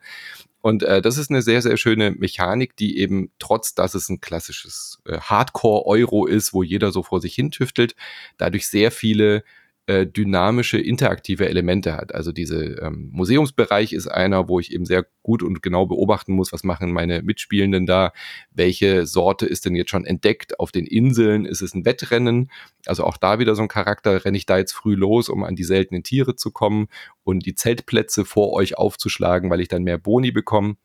Und 0.61 0.83
äh, 0.83 1.01
das 1.01 1.17
ist 1.17 1.29
eine 1.29 1.41
sehr, 1.41 1.61
sehr 1.61 1.77
schöne 1.77 2.11
Mechanik, 2.11 2.77
die 2.77 2.97
eben 2.97 3.31
trotz, 3.37 3.75
dass 3.75 3.95
es 3.95 4.07
ein 4.09 4.21
klassisches 4.21 4.99
äh, 5.05 5.17
Hardcore-Euro 5.19 6.25
ist, 6.25 6.53
wo 6.53 6.63
jeder 6.63 6.91
so 6.91 7.03
vor 7.03 7.19
sich 7.19 7.35
hin 7.35 7.51
tüftelt, 7.51 7.95
dadurch 8.37 8.67
sehr 8.67 8.91
viele 8.91 9.43
äh, 9.85 10.07
dynamische, 10.07 10.77
interaktive 10.77 11.49
Elemente 11.49 11.97
hat. 11.97 12.15
Also 12.15 12.31
diese 12.31 12.77
ähm, 12.81 13.09
Museumsbereich 13.11 13.91
ist 13.91 14.07
einer, 14.07 14.47
wo 14.47 14.59
ich 14.59 14.73
eben 14.73 14.85
sehr 14.85 15.05
gut 15.23 15.43
und 15.43 15.61
genau 15.61 15.85
beobachten 15.85 16.33
muss, 16.33 16.53
was 16.53 16.63
machen 16.63 16.93
meine 16.93 17.21
Mitspielenden 17.21 17.85
da, 17.85 18.13
welche 18.51 19.05
Sorte 19.05 19.45
ist 19.45 19.65
denn 19.65 19.75
jetzt 19.75 19.91
schon 19.91 20.05
entdeckt 20.05 20.57
auf 20.59 20.71
den 20.71 20.85
Inseln, 20.85 21.45
ist 21.45 21.61
es 21.61 21.73
ein 21.73 21.83
Wettrennen, 21.83 22.49
also 22.85 23.03
auch 23.03 23.17
da 23.17 23.39
wieder 23.39 23.55
so 23.55 23.61
ein 23.61 23.67
Charakter, 23.67 24.23
renne 24.23 24.37
ich 24.37 24.45
da 24.45 24.57
jetzt 24.57 24.71
früh 24.71 24.95
los, 24.95 25.27
um 25.27 25.43
an 25.43 25.55
die 25.55 25.65
seltenen 25.65 26.03
Tiere 26.03 26.35
zu 26.37 26.51
kommen 26.51 26.87
und 27.25 27.45
die 27.45 27.55
Zeltplätze 27.55 28.23
vor 28.23 28.53
euch 28.53 28.77
aufzuschlagen, 28.77 29.49
weil 29.49 29.59
ich 29.59 29.67
dann 29.67 29.83
mehr 29.83 29.97
Boni 29.97 30.31
bekomme. 30.31 30.75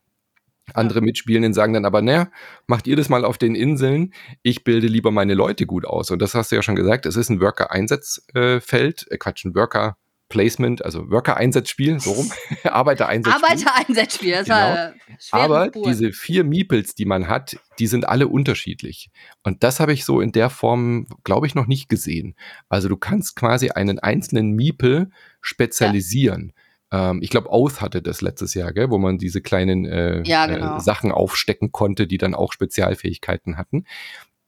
Andere 0.74 1.00
Mitspielenden 1.00 1.54
sagen 1.54 1.72
dann 1.72 1.84
aber, 1.84 2.02
naja, 2.02 2.28
macht 2.66 2.86
ihr 2.86 2.96
das 2.96 3.08
mal 3.08 3.24
auf 3.24 3.38
den 3.38 3.54
Inseln, 3.54 4.12
ich 4.42 4.64
bilde 4.64 4.86
lieber 4.86 5.10
meine 5.10 5.34
Leute 5.34 5.66
gut 5.66 5.86
aus. 5.86 6.10
Und 6.10 6.20
das 6.20 6.34
hast 6.34 6.52
du 6.52 6.56
ja 6.56 6.62
schon 6.62 6.76
gesagt, 6.76 7.06
es 7.06 7.16
ist 7.16 7.30
ein 7.30 7.40
Worker-Einsatzfeld, 7.40 9.06
äh, 9.10 9.18
Quatsch, 9.18 9.44
ein 9.44 9.54
Worker- 9.54 9.96
Placement, 10.28 10.84
also 10.84 11.10
Worker-Einsatzspiel, 11.10 12.00
so 12.00 12.12
rum, 12.12 12.30
Arbeiter-Einsatzspiel. 12.64 13.44
Arbeiter-Einsatzspiel, 13.44 14.32
das 14.32 14.44
genau. 14.44 14.56
war 14.56 14.94
Aber 15.30 15.66
Spur. 15.68 15.88
diese 15.88 16.12
vier 16.12 16.44
Meeples, 16.44 16.94
die 16.94 17.06
man 17.06 17.28
hat, 17.28 17.56
die 17.78 17.86
sind 17.86 18.08
alle 18.08 18.28
unterschiedlich. 18.28 19.10
Und 19.42 19.62
das 19.62 19.80
habe 19.80 19.92
ich 19.92 20.04
so 20.04 20.20
in 20.20 20.32
der 20.32 20.50
Form, 20.50 21.06
glaube 21.24 21.46
ich, 21.46 21.54
noch 21.54 21.66
nicht 21.66 21.88
gesehen. 21.88 22.34
Also 22.68 22.88
du 22.88 22.96
kannst 22.96 23.36
quasi 23.36 23.70
einen 23.70 23.98
einzelnen 23.98 24.52
Meeple 24.52 25.10
spezialisieren. 25.40 26.52
Ja. 26.54 26.57
Ähm, 26.90 27.20
ich 27.22 27.30
glaube, 27.30 27.50
Oath 27.50 27.80
hatte 27.80 28.02
das 28.02 28.20
letztes 28.20 28.54
Jahr, 28.54 28.72
gell, 28.72 28.90
wo 28.90 28.98
man 28.98 29.18
diese 29.18 29.40
kleinen 29.40 29.84
äh, 29.86 30.22
ja, 30.24 30.46
äh, 30.46 30.54
genau. 30.54 30.76
äh, 30.76 30.80
Sachen 30.80 31.12
aufstecken 31.12 31.72
konnte, 31.72 32.06
die 32.06 32.18
dann 32.18 32.34
auch 32.34 32.52
Spezialfähigkeiten 32.52 33.56
hatten. 33.56 33.84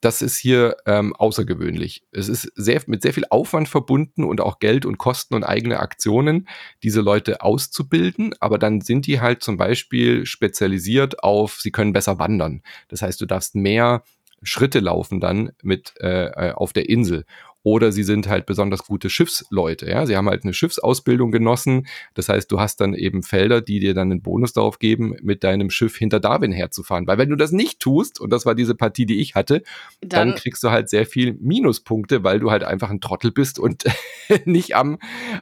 Das 0.00 0.22
ist 0.22 0.38
hier 0.38 0.78
ähm, 0.86 1.14
außergewöhnlich. 1.14 2.02
Es 2.10 2.30
ist 2.30 2.50
sehr, 2.54 2.80
mit 2.86 3.02
sehr 3.02 3.12
viel 3.12 3.26
Aufwand 3.28 3.68
verbunden 3.68 4.24
und 4.24 4.40
auch 4.40 4.58
Geld 4.58 4.86
und 4.86 4.96
Kosten 4.96 5.34
und 5.34 5.44
eigene 5.44 5.78
Aktionen, 5.78 6.48
diese 6.82 7.02
Leute 7.02 7.42
auszubilden. 7.42 8.34
Aber 8.40 8.58
dann 8.58 8.80
sind 8.80 9.06
die 9.06 9.20
halt 9.20 9.42
zum 9.42 9.58
Beispiel 9.58 10.24
spezialisiert 10.24 11.22
auf, 11.22 11.60
sie 11.60 11.70
können 11.70 11.92
besser 11.92 12.18
wandern. 12.18 12.62
Das 12.88 13.02
heißt, 13.02 13.20
du 13.20 13.26
darfst 13.26 13.54
mehr 13.54 14.02
Schritte 14.42 14.80
laufen 14.80 15.20
dann 15.20 15.52
mit 15.62 15.92
äh, 16.00 16.28
äh 16.28 16.52
auf 16.52 16.72
der 16.72 16.88
Insel 16.88 17.26
oder 17.62 17.92
sie 17.92 18.04
sind 18.04 18.28
halt 18.28 18.46
besonders 18.46 18.84
gute 18.84 19.10
Schiffsleute. 19.10 19.88
Ja? 19.88 20.06
Sie 20.06 20.16
haben 20.16 20.28
halt 20.28 20.44
eine 20.44 20.54
Schiffsausbildung 20.54 21.30
genossen. 21.30 21.86
Das 22.14 22.28
heißt, 22.28 22.50
du 22.50 22.58
hast 22.58 22.80
dann 22.80 22.94
eben 22.94 23.22
Felder, 23.22 23.60
die 23.60 23.80
dir 23.80 23.92
dann 23.92 24.10
einen 24.10 24.22
Bonus 24.22 24.52
darauf 24.52 24.78
geben, 24.78 25.14
mit 25.22 25.44
deinem 25.44 25.70
Schiff 25.70 25.96
hinter 25.96 26.20
Darwin 26.20 26.52
herzufahren. 26.52 27.06
Weil 27.06 27.18
wenn 27.18 27.28
du 27.28 27.36
das 27.36 27.52
nicht 27.52 27.80
tust, 27.80 28.20
und 28.20 28.30
das 28.30 28.46
war 28.46 28.54
diese 28.54 28.74
Partie, 28.74 29.04
die 29.04 29.20
ich 29.20 29.34
hatte, 29.34 29.62
dann, 30.00 30.28
dann 30.28 30.38
kriegst 30.38 30.62
du 30.62 30.70
halt 30.70 30.88
sehr 30.88 31.04
viel 31.04 31.34
Minuspunkte, 31.34 32.24
weil 32.24 32.40
du 32.40 32.50
halt 32.50 32.64
einfach 32.64 32.90
ein 32.90 33.00
Trottel 33.00 33.30
bist 33.30 33.58
und 33.58 33.84
nicht 34.46 34.74
am, 34.74 34.98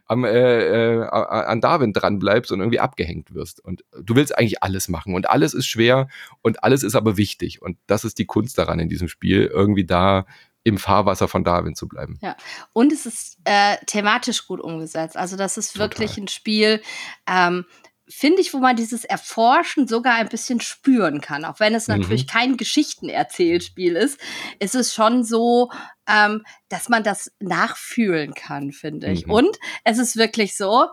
am 0.06 0.24
äh, 0.24 0.98
äh, 0.98 1.02
an 1.08 1.60
Darwin 1.60 1.92
dran 1.92 2.18
bleibst 2.18 2.50
und 2.50 2.58
irgendwie 2.58 2.80
abgehängt 2.80 3.32
wirst. 3.34 3.64
Und 3.64 3.84
du 4.02 4.16
willst 4.16 4.36
eigentlich 4.36 4.62
alles 4.62 4.88
machen 4.88 5.14
und 5.14 5.30
alles 5.30 5.54
ist 5.54 5.66
schwer 5.66 6.08
und 6.42 6.64
alles 6.64 6.82
ist 6.82 6.96
aber 6.96 7.16
wichtig. 7.16 7.62
Und 7.62 7.78
das 7.86 8.04
ist 8.04 8.18
die 8.18 8.26
Kunst 8.26 8.58
daran 8.58 8.80
in 8.80 8.88
diesem 8.88 9.06
Spiel, 9.08 9.46
irgendwie 9.46 9.84
da 9.84 10.26
im 10.68 10.78
Fahrwasser 10.78 11.28
von 11.28 11.44
Darwin 11.44 11.74
zu 11.74 11.88
bleiben. 11.88 12.18
Ja, 12.22 12.36
und 12.72 12.92
es 12.92 13.06
ist 13.06 13.38
äh, 13.44 13.76
thematisch 13.86 14.46
gut 14.46 14.60
umgesetzt. 14.60 15.16
Also 15.16 15.36
das 15.36 15.56
ist 15.56 15.78
wirklich 15.78 16.10
Total. 16.10 16.24
ein 16.24 16.28
Spiel, 16.28 16.82
ähm, 17.26 17.64
finde 18.08 18.40
ich, 18.40 18.54
wo 18.54 18.58
man 18.58 18.76
dieses 18.76 19.04
Erforschen 19.04 19.86
sogar 19.86 20.14
ein 20.14 20.28
bisschen 20.28 20.60
spüren 20.60 21.20
kann. 21.20 21.44
Auch 21.44 21.60
wenn 21.60 21.74
es 21.74 21.88
mhm. 21.88 21.98
natürlich 21.98 22.26
kein 22.26 22.56
Geschichtenerzählspiel 22.56 23.96
ist, 23.96 24.18
ist 24.58 24.74
es 24.74 24.94
schon 24.94 25.24
so, 25.24 25.70
ähm, 26.08 26.42
dass 26.68 26.88
man 26.88 27.02
das 27.02 27.30
nachfühlen 27.38 28.34
kann, 28.34 28.72
finde 28.72 29.10
ich. 29.10 29.26
Mhm. 29.26 29.32
Und 29.32 29.58
es 29.84 29.98
ist 29.98 30.16
wirklich 30.16 30.56
so, 30.56 30.86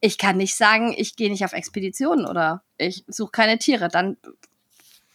ich 0.00 0.18
kann 0.18 0.36
nicht 0.36 0.56
sagen, 0.56 0.94
ich 0.96 1.16
gehe 1.16 1.30
nicht 1.30 1.44
auf 1.44 1.52
Expeditionen 1.52 2.26
oder 2.26 2.62
ich 2.76 3.04
suche 3.08 3.30
keine 3.30 3.58
Tiere. 3.58 3.88
Dann 3.88 4.16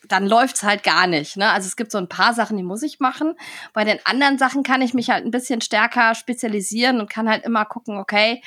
dann 0.07 0.27
läuft's 0.27 0.63
halt 0.63 0.83
gar 0.83 1.07
nicht. 1.07 1.37
Ne? 1.37 1.49
Also 1.49 1.67
es 1.67 1.75
gibt 1.75 1.91
so 1.91 1.97
ein 1.97 2.09
paar 2.09 2.33
Sachen, 2.33 2.57
die 2.57 2.63
muss 2.63 2.83
ich 2.83 2.99
machen. 2.99 3.35
Bei 3.73 3.83
den 3.83 3.99
anderen 4.05 4.37
Sachen 4.37 4.63
kann 4.63 4.81
ich 4.81 4.93
mich 4.93 5.09
halt 5.09 5.25
ein 5.25 5.31
bisschen 5.31 5.61
stärker 5.61 6.15
spezialisieren 6.15 6.99
und 6.99 7.09
kann 7.09 7.29
halt 7.29 7.45
immer 7.45 7.65
gucken, 7.65 7.97
okay, 7.97 8.41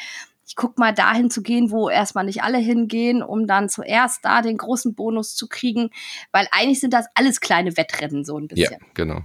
ich 0.46 0.56
guck 0.56 0.78
mal 0.78 0.92
dahin 0.92 1.30
zu 1.30 1.42
gehen, 1.42 1.70
wo 1.70 1.88
erstmal 1.88 2.24
nicht 2.24 2.42
alle 2.42 2.58
hingehen, 2.58 3.22
um 3.22 3.46
dann 3.46 3.68
zuerst 3.68 4.24
da 4.24 4.42
den 4.42 4.58
großen 4.58 4.94
Bonus 4.94 5.34
zu 5.34 5.48
kriegen, 5.48 5.90
weil 6.32 6.46
eigentlich 6.50 6.80
sind 6.80 6.92
das 6.92 7.06
alles 7.14 7.40
kleine 7.40 7.76
Wettrennen 7.76 8.24
so 8.24 8.38
ein 8.38 8.48
bisschen. 8.48 8.78
Ja, 8.80 8.86
genau. 8.92 9.22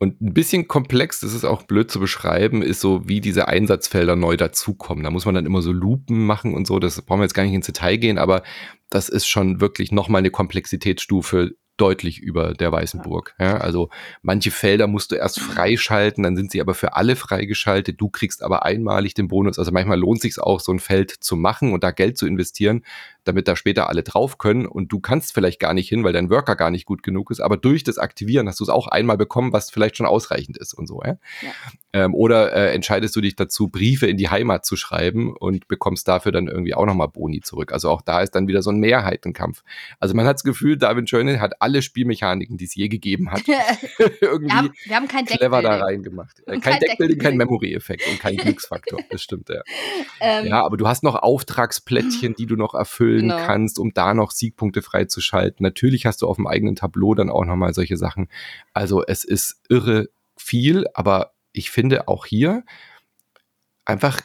Und 0.00 0.20
ein 0.20 0.32
bisschen 0.32 0.68
komplex, 0.68 1.20
das 1.20 1.34
ist 1.34 1.44
auch 1.44 1.62
blöd 1.64 1.90
zu 1.90 1.98
beschreiben, 1.98 2.62
ist 2.62 2.80
so, 2.80 3.08
wie 3.08 3.20
diese 3.20 3.48
Einsatzfelder 3.48 4.14
neu 4.14 4.36
dazukommen. 4.36 5.02
Da 5.02 5.10
muss 5.10 5.24
man 5.24 5.34
dann 5.34 5.46
immer 5.46 5.60
so 5.60 5.72
Lupen 5.72 6.24
machen 6.24 6.54
und 6.54 6.68
so. 6.68 6.78
Das 6.78 7.02
brauchen 7.02 7.18
wir 7.18 7.24
jetzt 7.24 7.34
gar 7.34 7.42
nicht 7.42 7.52
ins 7.52 7.66
Detail 7.66 7.96
gehen, 7.96 8.16
aber 8.16 8.44
das 8.90 9.08
ist 9.08 9.26
schon 9.26 9.60
wirklich 9.60 9.90
nochmal 9.90 10.20
eine 10.20 10.30
Komplexitätsstufe, 10.30 11.56
deutlich 11.78 12.20
über 12.20 12.52
der 12.52 12.72
Weißenburg. 12.72 13.34
Ja, 13.38 13.56
also 13.56 13.88
manche 14.20 14.50
Felder 14.50 14.86
musst 14.86 15.12
du 15.12 15.16
erst 15.16 15.40
freischalten, 15.40 16.22
dann 16.24 16.36
sind 16.36 16.50
sie 16.50 16.60
aber 16.60 16.74
für 16.74 16.94
alle 16.94 17.16
freigeschaltet. 17.16 18.00
Du 18.00 18.08
kriegst 18.10 18.42
aber 18.42 18.64
einmalig 18.64 19.14
den 19.14 19.28
Bonus. 19.28 19.58
Also 19.58 19.72
manchmal 19.72 19.98
lohnt 19.98 20.20
sich 20.20 20.38
auch, 20.38 20.60
so 20.60 20.72
ein 20.72 20.80
Feld 20.80 21.10
zu 21.10 21.36
machen 21.36 21.72
und 21.72 21.82
da 21.84 21.90
Geld 21.90 22.18
zu 22.18 22.26
investieren, 22.26 22.84
damit 23.24 23.48
da 23.48 23.56
später 23.56 23.88
alle 23.88 24.02
drauf 24.02 24.38
können. 24.38 24.66
Und 24.66 24.92
du 24.92 25.00
kannst 25.00 25.32
vielleicht 25.32 25.60
gar 25.60 25.72
nicht 25.72 25.88
hin, 25.88 26.04
weil 26.04 26.12
dein 26.12 26.30
Worker 26.30 26.56
gar 26.56 26.70
nicht 26.70 26.84
gut 26.84 27.02
genug 27.02 27.30
ist. 27.30 27.40
Aber 27.40 27.56
durch 27.56 27.84
das 27.84 27.98
Aktivieren 27.98 28.48
hast 28.48 28.60
du 28.60 28.64
es 28.64 28.70
auch 28.70 28.88
einmal 28.88 29.16
bekommen, 29.16 29.52
was 29.52 29.70
vielleicht 29.70 29.96
schon 29.96 30.06
ausreichend 30.06 30.58
ist 30.58 30.74
und 30.74 30.86
so. 30.86 31.00
Ja? 31.04 31.16
ja. 31.42 31.50
Ähm, 31.98 32.14
oder 32.14 32.52
äh, 32.52 32.72
entscheidest 32.74 33.16
du 33.16 33.20
dich 33.20 33.34
dazu, 33.34 33.68
Briefe 33.68 34.06
in 34.06 34.16
die 34.16 34.28
Heimat 34.28 34.64
zu 34.64 34.76
schreiben 34.76 35.34
und 35.36 35.66
bekommst 35.66 36.06
dafür 36.06 36.30
dann 36.30 36.46
irgendwie 36.46 36.74
auch 36.74 36.86
nochmal 36.86 37.08
Boni 37.08 37.40
zurück. 37.40 37.72
Also 37.72 37.90
auch 37.90 38.02
da 38.02 38.20
ist 38.20 38.36
dann 38.36 38.46
wieder 38.46 38.62
so 38.62 38.70
ein 38.70 38.78
Mehrheitenkampf. 38.78 39.64
Also 39.98 40.14
man 40.14 40.24
hat 40.26 40.34
das 40.34 40.44
Gefühl, 40.44 40.76
David 40.76 41.10
Schöne 41.10 41.40
hat 41.40 41.60
alle 41.60 41.82
Spielmechaniken, 41.82 42.56
die 42.56 42.66
es 42.66 42.74
je 42.76 42.88
gegeben 42.88 43.32
hat, 43.32 43.42
irgendwie 44.20 44.48
wir 44.48 44.56
haben, 44.56 44.72
wir 44.84 44.96
haben 44.96 45.08
kein 45.08 45.24
clever 45.26 45.60
da 45.60 45.78
reingemacht. 45.78 46.40
Äh, 46.46 46.52
kein, 46.52 46.60
kein 46.60 46.80
Deckbuilding, 46.80 47.18
kein 47.18 47.36
Memory-Effekt 47.36 48.06
und 48.08 48.20
kein 48.20 48.36
Glücksfaktor. 48.38 49.00
Das 49.10 49.20
stimmt, 49.20 49.48
ja. 49.48 49.62
Ähm, 50.20 50.46
ja, 50.46 50.64
aber 50.64 50.76
du 50.76 50.86
hast 50.86 51.02
noch 51.02 51.16
Auftragsplättchen, 51.16 52.34
die 52.34 52.46
du 52.46 52.54
noch 52.54 52.74
erfüllen 52.74 53.22
genau. 53.22 53.38
kannst, 53.38 53.78
um 53.80 53.92
da 53.92 54.14
noch 54.14 54.30
Siegpunkte 54.30 54.82
freizuschalten. 54.82 55.64
Natürlich 55.64 56.06
hast 56.06 56.22
du 56.22 56.28
auf 56.28 56.36
dem 56.36 56.46
eigenen 56.46 56.76
Tableau 56.76 57.14
dann 57.14 57.28
auch 57.28 57.44
nochmal 57.44 57.74
solche 57.74 57.96
Sachen. 57.96 58.28
Also 58.72 59.04
es 59.04 59.24
ist 59.24 59.60
irre 59.68 60.08
viel, 60.36 60.86
aber 60.94 61.32
ich 61.58 61.70
finde 61.70 62.08
auch 62.08 62.24
hier 62.24 62.64
einfach 63.84 64.20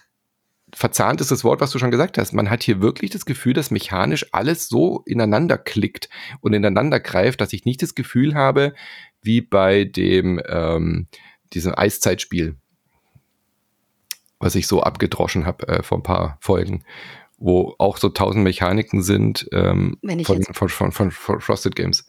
verzahnt 0.75 1.21
ist 1.21 1.31
das 1.31 1.43
Wort, 1.43 1.61
was 1.61 1.71
du 1.71 1.79
schon 1.79 1.91
gesagt 1.91 2.17
hast. 2.17 2.33
Man 2.33 2.49
hat 2.49 2.63
hier 2.63 2.81
wirklich 2.81 3.11
das 3.11 3.25
Gefühl, 3.25 3.53
dass 3.53 3.71
mechanisch 3.71 4.25
alles 4.31 4.67
so 4.67 5.03
ineinander 5.05 5.57
klickt 5.57 6.09
und 6.41 6.53
ineinander 6.53 6.99
greift, 6.99 7.41
dass 7.41 7.53
ich 7.53 7.65
nicht 7.65 7.81
das 7.81 7.95
Gefühl 7.95 8.33
habe, 8.33 8.73
wie 9.21 9.41
bei 9.41 9.83
dem 9.83 10.41
ähm, 10.47 11.07
diesem 11.53 11.77
Eiszeitspiel, 11.77 12.55
was 14.39 14.55
ich 14.55 14.67
so 14.67 14.81
abgedroschen 14.81 15.45
habe 15.45 15.67
äh, 15.67 15.83
vor 15.83 15.99
ein 15.99 16.03
paar 16.03 16.37
Folgen, 16.41 16.83
wo 17.37 17.75
auch 17.77 17.97
so 17.97 18.09
tausend 18.09 18.43
Mechaniken 18.43 19.03
sind 19.03 19.47
ähm, 19.51 19.97
von, 20.23 20.43
von, 20.43 20.69
von, 20.69 20.91
von, 20.91 21.11
von 21.11 21.39
Frosted 21.39 21.75
Games. 21.75 22.07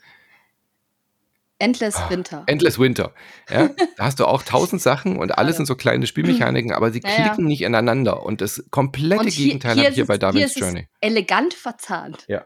Endless 1.64 1.96
ah, 1.96 2.10
Winter. 2.10 2.42
Endless 2.46 2.78
Winter. 2.78 3.12
Ja, 3.50 3.70
da 3.96 4.04
hast 4.04 4.20
du 4.20 4.26
auch 4.26 4.42
tausend 4.42 4.82
Sachen 4.82 5.16
und 5.16 5.30
alles 5.38 5.56
sind 5.56 5.66
so 5.66 5.74
kleine 5.74 6.06
Spielmechaniken, 6.06 6.72
aber 6.72 6.92
sie 6.92 7.00
klicken 7.00 7.24
ja, 7.24 7.34
ja. 7.36 7.42
nicht 7.42 7.62
ineinander. 7.62 8.22
Und 8.22 8.40
das 8.40 8.64
komplette 8.70 9.28
hier, 9.28 9.46
Gegenteil 9.46 9.78
habe 9.78 9.88
ich 9.88 9.94
hier 9.94 10.06
bei 10.06 10.18
Darwin's 10.18 10.54
Journey. 10.54 10.88
Elegant 11.00 11.54
verzahnt. 11.54 12.24
Ja. 12.28 12.44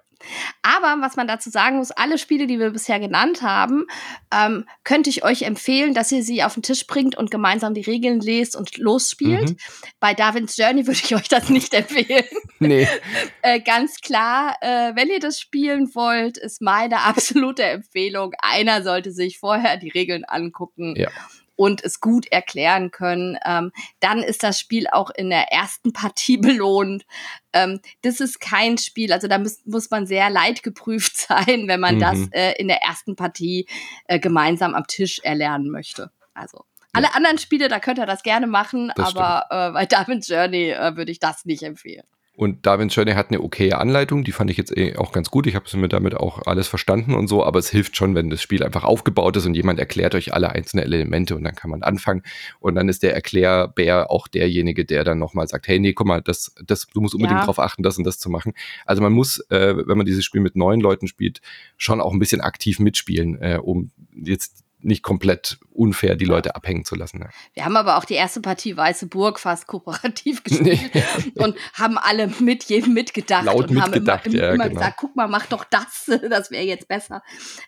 Aber 0.63 1.01
was 1.01 1.17
man 1.17 1.29
dazu 1.29 1.51
sagen 1.51 1.79
muss, 1.79 1.91
alle 1.91 2.19
Spiele, 2.19 2.47
die 2.47 2.59
wir 2.59 2.71
bisher 2.71 2.99
genannt 2.99 3.43
haben, 3.43 3.87
ähm, 4.33 4.67
könnte 4.85 5.11
ich 5.11 5.25
euch 5.25 5.43
empfehlen, 5.43 5.95
dass 5.95 6.13
ihr 6.13 6.23
sie 6.23 6.43
auf 6.43 6.55
den 6.55 6.63
Tisch 6.63 6.87
bringt 6.87 7.17
und 7.17 7.31
gemeinsam 7.31 7.75
die 7.75 7.83
Regeln 7.83 8.21
lest 8.21 8.57
und 8.57 8.77
losspielt. 8.79 9.51
Mhm. 9.51 9.57
Bei 10.01 10.15
Darwin's 10.15 10.57
Journey 10.57 10.87
würde 10.87 11.01
ich 11.03 11.15
euch 11.15 11.29
das 11.29 11.49
nicht 11.49 11.73
empfehlen. 11.75 12.25
Nee. 12.59 12.89
äh, 13.43 13.61
ganz 13.61 14.01
klar, 14.01 14.57
äh, 14.61 14.93
wenn 14.95 15.09
ihr 15.09 15.21
das 15.21 15.41
spielen 15.41 15.95
wollt, 15.95 16.39
ist 16.39 16.61
meine 16.61 17.01
absolute 17.03 17.63
Empfehlung, 17.63 18.33
einer 18.39 18.83
sollte 18.83 19.13
sich 19.13 19.39
vorher 19.39 19.77
die 19.77 19.91
Regeln 19.91 20.25
angucken. 20.25 20.95
Ja 20.97 21.11
und 21.59 21.83
es 21.83 22.01
gut 22.01 22.31
erklären 22.31 22.93
können, 22.93 23.37
ähm, 23.45 23.73
dann 23.99 24.23
ist 24.23 24.45
das 24.45 24.61
Spiel 24.61 24.87
auch 24.87 25.11
in 25.11 25.29
der 25.29 25.53
ersten 25.53 25.93
Partie 25.93 26.37
belohnt. 26.39 27.05
Ähm, 27.53 27.81
das 28.03 28.21
ist 28.21 28.41
kein 28.41 28.79
Spiel, 28.79 29.13
also 29.13 29.27
da 29.27 29.39
muss, 29.39 29.67
muss 29.67 29.91
man 29.91 30.07
sehr 30.07 30.31
leidgeprüft 30.31 31.17
sein, 31.29 31.67
wenn 31.67 31.81
man 31.81 31.97
mhm. 31.97 32.01
das 32.01 32.19
äh, 32.31 32.53
in 32.59 32.69
der 32.69 32.83
ersten 32.83 33.17
Partie 33.17 33.67
äh, 34.05 34.21
gemeinsam 34.21 34.75
am 34.75 34.87
Tisch 34.87 35.19
erlernen 35.25 35.69
möchte. 35.71 36.13
Also 36.33 36.65
alle 36.93 37.15
anderen 37.15 37.39
Spiele, 37.39 37.69
da 37.69 37.81
könnt 37.81 37.99
ihr 37.99 38.07
das 38.07 38.23
gerne 38.23 38.47
machen, 38.47 38.93
das 38.95 39.15
aber 39.15 39.47
äh, 39.51 39.73
bei 39.73 39.87
Diamond 39.87 40.27
Journey 40.27 40.71
äh, 40.71 40.97
würde 40.97 41.11
ich 41.13 41.19
das 41.19 41.45
nicht 41.45 41.63
empfehlen. 41.63 42.07
Und 42.39 42.67
Darwin 42.67 42.89
Journey 42.89 43.15
hat 43.15 43.31
eine 43.31 43.43
okaye 43.43 43.77
Anleitung, 43.77 44.23
die 44.23 44.31
fand 44.31 44.49
ich 44.49 44.57
jetzt 44.57 44.71
eh 44.77 44.95
auch 44.95 45.11
ganz 45.11 45.29
gut. 45.29 45.49
Ich 45.49 45.57
habe 45.57 45.77
mir 45.77 45.89
damit 45.89 46.15
auch 46.15 46.47
alles 46.47 46.69
verstanden 46.69 47.15
und 47.15 47.27
so, 47.27 47.45
aber 47.45 47.59
es 47.59 47.69
hilft 47.69 47.97
schon, 47.97 48.15
wenn 48.15 48.31
das 48.31 48.41
Spiel 48.41 48.63
einfach 48.63 48.85
aufgebaut 48.85 49.37
ist 49.37 49.45
und 49.45 49.55
jemand 49.55 49.81
erklärt 49.81 50.15
euch 50.15 50.33
alle 50.33 50.51
einzelnen 50.51 50.85
Elemente 50.85 51.35
und 51.35 51.43
dann 51.43 51.57
kann 51.57 51.69
man 51.69 51.83
anfangen. 51.83 52.23
Und 52.61 52.77
dann 52.77 52.89
ist 52.89 53.03
der 53.03 53.13
Erklärbär 53.13 54.13
auch 54.13 54.29
derjenige, 54.29 54.85
der 54.85 55.03
dann 55.03 55.19
nochmal 55.19 55.49
sagt, 55.49 55.67
hey, 55.67 55.81
nee, 55.81 55.95
guck 55.95 56.07
mal, 56.07 56.23
das, 56.23 56.55
das, 56.65 56.87
du 56.87 57.01
musst 57.01 57.17
unbedingt 57.17 57.39
ja. 57.39 57.41
darauf 57.41 57.59
achten, 57.59 57.83
das 57.83 57.99
und 57.99 58.05
das 58.05 58.21
zu 58.21 58.31
machen. 58.31 58.53
Also 58.87 59.03
man 59.03 59.13
muss, 59.13 59.41
äh, 59.51 59.75
wenn 59.77 59.99
man 59.99 60.07
dieses 60.07 60.25
Spiel 60.25 60.41
mit 60.41 60.55
neun 60.55 60.79
Leuten 60.79 61.09
spielt, 61.09 61.41
schon 61.77 62.01
auch 62.01 62.13
ein 62.13 62.21
bisschen 62.21 62.41
aktiv 62.41 62.79
mitspielen, 62.79 63.43
äh, 63.43 63.59
um 63.61 63.91
jetzt 64.15 64.63
nicht 64.81 65.03
komplett 65.03 65.59
unfair 65.73 66.17
die 66.17 66.25
Leute 66.25 66.55
abhängen 66.55 66.85
zu 66.85 66.95
lassen. 66.95 67.21
Ja. 67.21 67.29
Wir 67.55 67.65
haben 67.65 67.77
aber 67.77 67.97
auch 67.97 68.05
die 68.05 68.15
erste 68.15 68.41
Partie 68.41 68.77
Weiße 68.77 69.07
Burg 69.07 69.41
fast 69.41 69.67
kooperativ 69.67 70.45
gespielt 70.45 70.91
und 71.37 71.57
haben 71.75 71.99
alle 71.99 72.29
mit 72.41 72.65
jedem 72.65 72.95
mitgedacht 72.95 73.45
Laut 73.45 73.69
und 73.69 73.75
mitgedacht, 73.75 74.27
haben 74.27 74.33
immer, 74.33 74.43
ja, 74.43 74.55
immer 74.55 74.69
genau. 74.69 74.81
gesagt, 74.81 74.97
guck 74.99 75.17
mal, 75.17 75.29
mach 75.29 75.47
doch 75.47 75.65
das, 75.65 76.07
das 76.31 76.51
wäre 76.51 76.65
jetzt 76.65 76.89
besser. 76.89 77.23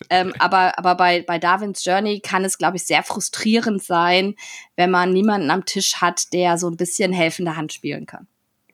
Ähm, 0.08 0.32
aber 0.38 0.78
aber 0.78 0.94
bei, 0.94 1.22
bei 1.22 1.38
Darwins 1.38 1.84
Journey 1.84 2.20
kann 2.20 2.44
es, 2.44 2.58
glaube 2.58 2.76
ich, 2.76 2.84
sehr 2.84 3.02
frustrierend 3.02 3.82
sein, 3.82 4.34
wenn 4.76 4.90
man 4.90 5.12
niemanden 5.12 5.50
am 5.50 5.64
Tisch 5.64 5.96
hat, 5.96 6.32
der 6.32 6.58
so 6.58 6.68
ein 6.68 6.76
bisschen 6.76 7.12
helfende 7.12 7.56
Hand 7.56 7.72
spielen 7.72 8.06
kann. 8.06 8.26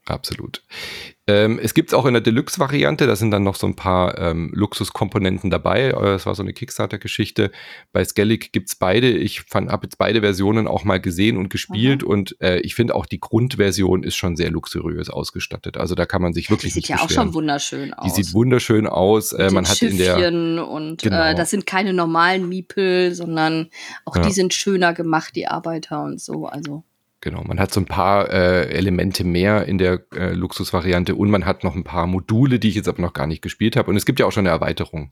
Absolut. 0.09 0.62
Ähm, 1.28 1.59
es 1.61 1.74
gibt 1.74 1.90
es 1.90 1.94
auch 1.94 2.07
in 2.07 2.14
der 2.14 2.20
Deluxe-Variante, 2.20 3.09
da 3.09 3.16
sind 3.16 3.32
dann 3.32 3.42
noch 3.42 3.57
so 3.57 3.66
ein 3.66 3.74
paar 3.74 4.16
ähm, 4.16 4.52
Luxuskomponenten 4.54 5.50
dabei. 5.50 5.88
Äh, 5.88 5.92
das 5.92 6.26
war 6.26 6.36
so 6.36 6.42
eine 6.44 6.52
Kickstarter-Geschichte. 6.52 7.50
Bei 7.92 8.04
Skellig 8.04 8.52
gibt 8.52 8.68
es 8.68 8.76
beide. 8.76 9.11
Ich 9.11 9.44
habe 9.52 9.86
jetzt 9.86 9.98
beide 9.98 10.20
Versionen 10.20 10.68
auch 10.68 10.84
mal 10.84 11.00
gesehen 11.00 11.36
und 11.36 11.50
gespielt 11.50 12.02
mhm. 12.02 12.09
und 12.09 12.40
äh, 12.40 12.61
ich 12.61 12.76
finde 12.76 12.94
auch 12.94 13.07
die 13.07 13.18
Grundversion 13.18 14.04
ist 14.04 14.14
schon 14.14 14.36
sehr 14.36 14.50
luxuriös 14.50 15.11
ausgestattet. 15.11 15.76
Also 15.76 15.96
da 15.96 16.07
kann 16.07 16.22
man 16.22 16.32
sich 16.32 16.48
wirklich 16.48 16.74
Die 16.74 16.80
sieht 16.80 16.88
ja 16.88 17.00
auch 17.00 17.11
schon 17.11 17.34
wunderschön 17.34 17.92
aus. 17.92 18.14
Die 18.14 18.22
sieht 18.22 18.32
wunderschön 18.32 18.86
aus. 18.86 19.32
Äh, 19.32 19.50
man 19.50 19.66
hat 19.66 19.82
in 19.82 19.98
der 19.98 20.16
und 20.28 21.02
äh, 21.02 21.09
genau. 21.09 21.24
äh, 21.24 21.34
das 21.34 21.50
sind 21.50 21.66
keine 21.66 21.92
normalen 21.92 22.48
Miepel, 22.48 23.12
sondern 23.14 23.70
auch 24.04 24.14
ja. 24.14 24.22
die 24.22 24.32
sind 24.32 24.54
schöner 24.54 24.94
gemacht, 24.94 25.34
die 25.34 25.48
Arbeiter 25.48 26.04
und 26.04 26.20
so. 26.20 26.46
Also 26.46 26.84
Genau, 27.27 27.43
man 27.43 27.59
hat 27.59 27.74
so 27.74 27.81
ein 27.81 27.87
paar 27.87 28.31
äh, 28.31 28.68
Elemente 28.68 29.24
mehr 29.24 29.66
in 29.66 29.79
der 29.79 30.01
äh, 30.14 30.33
Luxusvariante 30.33 31.16
und 31.16 31.29
man 31.29 31.45
hat 31.45 31.64
noch 31.64 31.74
ein 31.74 31.83
paar 31.83 32.07
Module, 32.07 32.61
die 32.61 32.68
ich 32.68 32.77
jetzt 32.77 32.87
aber 32.87 33.03
noch 33.03 33.14
gar 33.14 33.27
nicht 33.27 33.43
gespielt 33.43 33.74
habe. 33.74 33.91
Und 33.91 33.97
es 33.97 34.07
gibt 34.07 34.20
ja 34.20 34.27
auch 34.27 34.31
schon 34.31 34.47
eine 34.47 34.51
Erweiterung, 34.51 35.09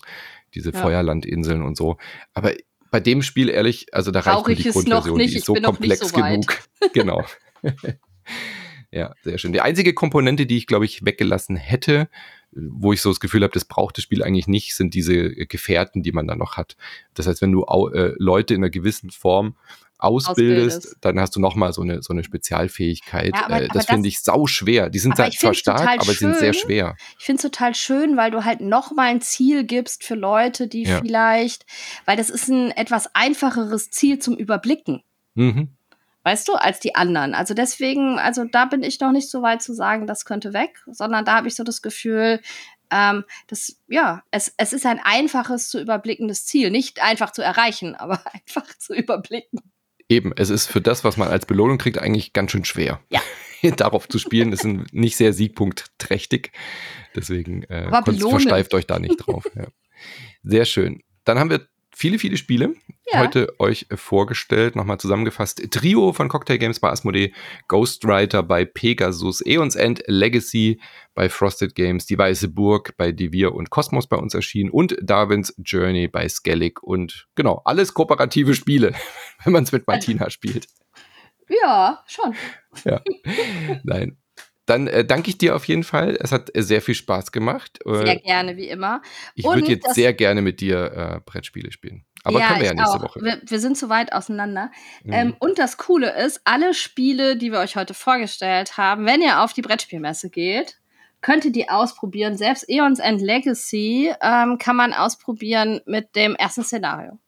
diese 0.55 0.71
ja. 0.71 0.81
Feuerlandinseln 0.81 1.61
und 1.62 1.77
so. 1.77 1.97
Aber 2.33 2.53
bei 2.93 3.01
dem 3.01 3.23
Spiel, 3.23 3.49
ehrlich, 3.49 3.93
also 3.93 4.12
da 4.12 4.21
reicht 4.21 4.47
mir 4.47 4.55
die 4.55 4.62
Grundversion, 4.62 5.19
die 5.19 5.25
ist 5.25 5.45
so 5.45 5.55
komplex 5.55 6.11
so 6.11 6.17
genug. 6.17 6.57
genau. 6.93 7.25
ja, 8.93 9.12
sehr 9.25 9.39
schön. 9.39 9.53
Die 9.53 9.61
einzige 9.61 9.93
Komponente, 9.93 10.47
die 10.47 10.57
ich, 10.57 10.69
glaube 10.69 10.85
ich, 10.85 11.05
weggelassen 11.05 11.57
hätte, 11.57 12.09
wo 12.53 12.93
ich 12.93 13.01
so 13.03 13.11
das 13.11 13.19
Gefühl 13.19 13.43
habe, 13.43 13.53
das 13.53 13.65
braucht 13.65 13.97
das 13.97 14.05
Spiel 14.05 14.23
eigentlich 14.23 14.47
nicht, 14.47 14.77
sind 14.77 14.95
diese 14.95 15.31
Gefährten, 15.31 16.05
die 16.05 16.12
man 16.12 16.29
da 16.29 16.37
noch 16.37 16.57
hat. 16.57 16.77
Das 17.15 17.27
heißt, 17.27 17.43
wenn 17.43 17.51
du 17.51 17.65
äh, 17.65 18.12
Leute 18.19 18.55
in 18.55 18.61
einer 18.61 18.71
gewissen 18.71 19.11
Form 19.11 19.57
ausbildest, 19.99 20.76
ausbildest. 20.76 20.97
dann 21.01 21.20
hast 21.20 21.36
du 21.36 21.40
nochmal 21.40 21.72
so 21.72 21.82
eine, 21.82 22.03
so 22.03 22.12
eine 22.12 22.24
Spezialfähigkeit. 22.24 23.32
Ja, 23.34 23.47
aber, 23.47 23.62
äh, 23.62 23.68
das 23.68 23.86
finde 23.86 24.09
ich 24.09 24.20
sau 24.22 24.47
schwer. 24.47 24.90
Die 24.90 24.99
sind 24.99 25.16
zwar 25.16 25.55
stark, 25.55 25.88
aber 25.88 26.05
schön. 26.05 26.32
sind 26.32 26.36
sehr 26.38 26.53
schwer. 26.53 26.97
Ich 27.18 27.24
finde 27.24 27.38
es 27.38 27.51
total 27.51 27.74
schön, 27.74 28.16
weil 28.16 28.30
du 28.30 28.45
halt 28.45 28.61
nochmal 28.61 29.09
ein 29.09 29.20
Ziel 29.20 29.64
gibst 29.64 30.05
für 30.05 30.14
Leute, 30.14 30.68
die 30.68 30.82
ja. 30.82 31.01
vielleicht, 31.01 31.66
weil 32.05 32.16
das 32.16 32.30
ist 32.30 32.49
ein 32.49 32.70
etwas 32.70 33.14
einfacheres 33.14 33.90
Ziel 33.90 34.18
zum 34.18 34.36
Überblicken. 34.36 35.03
Mhm. 35.34 35.68
Weißt 36.24 36.49
du, 36.49 36.55
als 36.55 36.80
die 36.80 36.95
anderen. 36.95 37.34
Also 37.34 37.53
deswegen, 37.53 38.18
also 38.18 38.45
da 38.45 38.64
bin 38.64 38.82
ich 38.82 38.99
noch 38.99 39.12
nicht 39.12 39.30
so 39.30 39.42
weit 39.42 39.62
zu 39.62 39.74
sagen, 39.74 40.07
das 40.07 40.24
könnte 40.24 40.55
weg, 40.55 40.82
sondern 40.86 41.26
da 41.26 41.36
habe 41.36 41.49
ich 41.49 41.55
so 41.55 41.64
das 41.64 41.82
Gefühl, 41.82 42.40
ähm, 42.90 43.24
das, 43.49 43.76
ja, 43.88 44.22
es, 44.30 44.55
es 44.57 44.72
ist 44.72 44.86
ein 44.86 45.01
einfaches 45.03 45.68
zu 45.68 45.80
überblickendes 45.80 46.47
Ziel. 46.47 46.70
Nicht 46.70 47.03
einfach 47.03 47.30
zu 47.30 47.42
erreichen, 47.42 47.95
aber 47.95 48.20
einfach 48.32 48.66
zu 48.78 48.95
überblicken. 48.95 49.61
Eben, 50.09 50.33
es 50.37 50.51
ist 50.51 50.67
für 50.67 50.81
das, 50.81 51.05
was 51.05 51.17
man 51.17 51.29
als 51.29 51.47
Belohnung 51.47 51.79
kriegt, 51.79 51.99
eigentlich 51.99 52.33
ganz 52.33 52.51
schön 52.51 52.65
schwer. 52.65 53.01
Ja. 53.11 53.21
Darauf 53.77 54.09
zu 54.09 54.19
spielen, 54.19 54.53
ist 54.53 54.65
nicht 54.65 55.17
sehr 55.17 55.33
siegpunktträchtig. 55.33 56.53
Deswegen 57.17 57.63
äh, 57.65 57.89
versteift 57.89 58.75
euch 58.75 58.87
da 58.87 58.99
nicht 58.99 59.17
drauf. 59.17 59.45
Ja. 59.55 59.69
Sehr 60.43 60.67
schön. 60.67 61.03
Dann 61.25 61.39
haben 61.39 61.49
wir 61.49 61.67
viele, 61.95 62.18
viele 62.18 62.36
Spiele 62.36 62.74
ja. 63.12 63.20
heute 63.20 63.55
euch 63.59 63.86
vorgestellt. 63.95 64.76
Nochmal 64.76 64.99
zusammengefasst. 64.99 65.70
Trio 65.70 66.12
von 66.12 66.28
Cocktail 66.28 66.59
Games 66.59 66.80
bei 66.80 66.90
Asmodee, 66.90 67.32
Ghostwriter 67.68 68.42
bei 68.42 68.64
Pegasus, 68.64 69.40
Eons 69.40 69.76
End 69.76 70.03
Legacy 70.07 70.80
bei 71.14 71.28
Frosted 71.28 71.74
Games, 71.74 72.07
Die 72.07 72.18
Weiße 72.18 72.49
Burg 72.49 72.97
bei 72.97 73.12
Devir 73.12 73.55
und 73.55 73.70
Cosmos 73.70 74.07
bei 74.07 74.16
uns 74.16 74.34
erschienen 74.34 74.70
und 74.70 74.97
Darwins 75.01 75.55
Journey 75.59 76.09
bei 76.09 76.28
Skellig 76.28 76.82
und 76.82 77.28
genau, 77.34 77.62
alles 77.64 77.95
kooperative 77.95 78.55
Spiele, 78.55 78.95
wenn 79.45 79.53
man 79.53 79.64
es 79.64 79.72
mit 79.72 79.86
Martina 79.86 80.30
spielt. 80.30 80.66
Ja, 81.49 82.03
schon. 82.07 82.34
Ja. 82.84 83.03
Nein, 83.84 84.16
dann 84.67 84.87
äh, 84.87 85.05
danke 85.05 85.31
ich 85.31 85.39
dir 85.39 85.57
auf 85.57 85.67
jeden 85.67 85.85
Fall. 85.85 86.17
Es 86.21 86.33
hat 86.33 86.55
äh, 86.57 86.62
sehr 86.62 86.81
viel 86.81 86.95
Spaß 86.95 87.33
gemacht. 87.33 87.81
Äh, 87.85 88.05
sehr 88.05 88.21
gerne, 88.21 88.57
wie 88.57 88.69
immer. 88.69 89.03
Ich 89.35 89.45
würde 89.45 89.67
jetzt 89.67 89.95
sehr 89.95 90.15
gerne 90.15 90.43
mit 90.43 90.61
dir 90.61 90.93
äh, 90.93 91.21
Brettspiele 91.25 91.71
spielen. 91.71 92.05
Aber 92.23 92.41
ja, 92.41 92.49
können 92.49 92.61
wir 92.61 92.67
ja 92.69 92.75
nächste 92.75 92.99
auch. 92.99 93.03
Woche. 93.03 93.21
Wir, 93.23 93.41
wir, 93.45 93.61
sind 93.61 93.77
zu 93.77 93.91
weit 93.91 94.12
auseinander. 94.12 94.71
Mhm. 95.03 95.12
Ähm, 95.12 95.37
und 95.39 95.59
das 95.59 95.77
Coole 95.77 96.17
ist, 96.25 96.41
alle 96.45 96.73
Spiele, 96.73 97.37
die 97.37 97.53
wir 97.53 97.59
euch 97.59 97.77
heute 97.77 97.93
vorgestellt 97.93 98.79
haben, 98.79 99.05
wenn 99.05 99.21
ihr 99.21 99.43
auf 99.43 99.53
die 99.53 99.62
Brettspielmesse 99.62 100.31
geht, 100.31 100.79
könnt 101.21 101.45
ihr 101.45 101.53
die 101.53 101.69
ausprobieren. 101.69 102.37
Selbst 102.37 102.69
Eons 102.69 102.99
End 102.99 103.21
Legacy 103.21 104.15
ähm, 104.23 104.59
kann 104.59 104.77
man 104.77 104.95
ausprobieren 104.95 105.81
mit 105.85 106.17
dem 106.17 106.35
ersten 106.35 106.65
Szenario. 106.65 107.19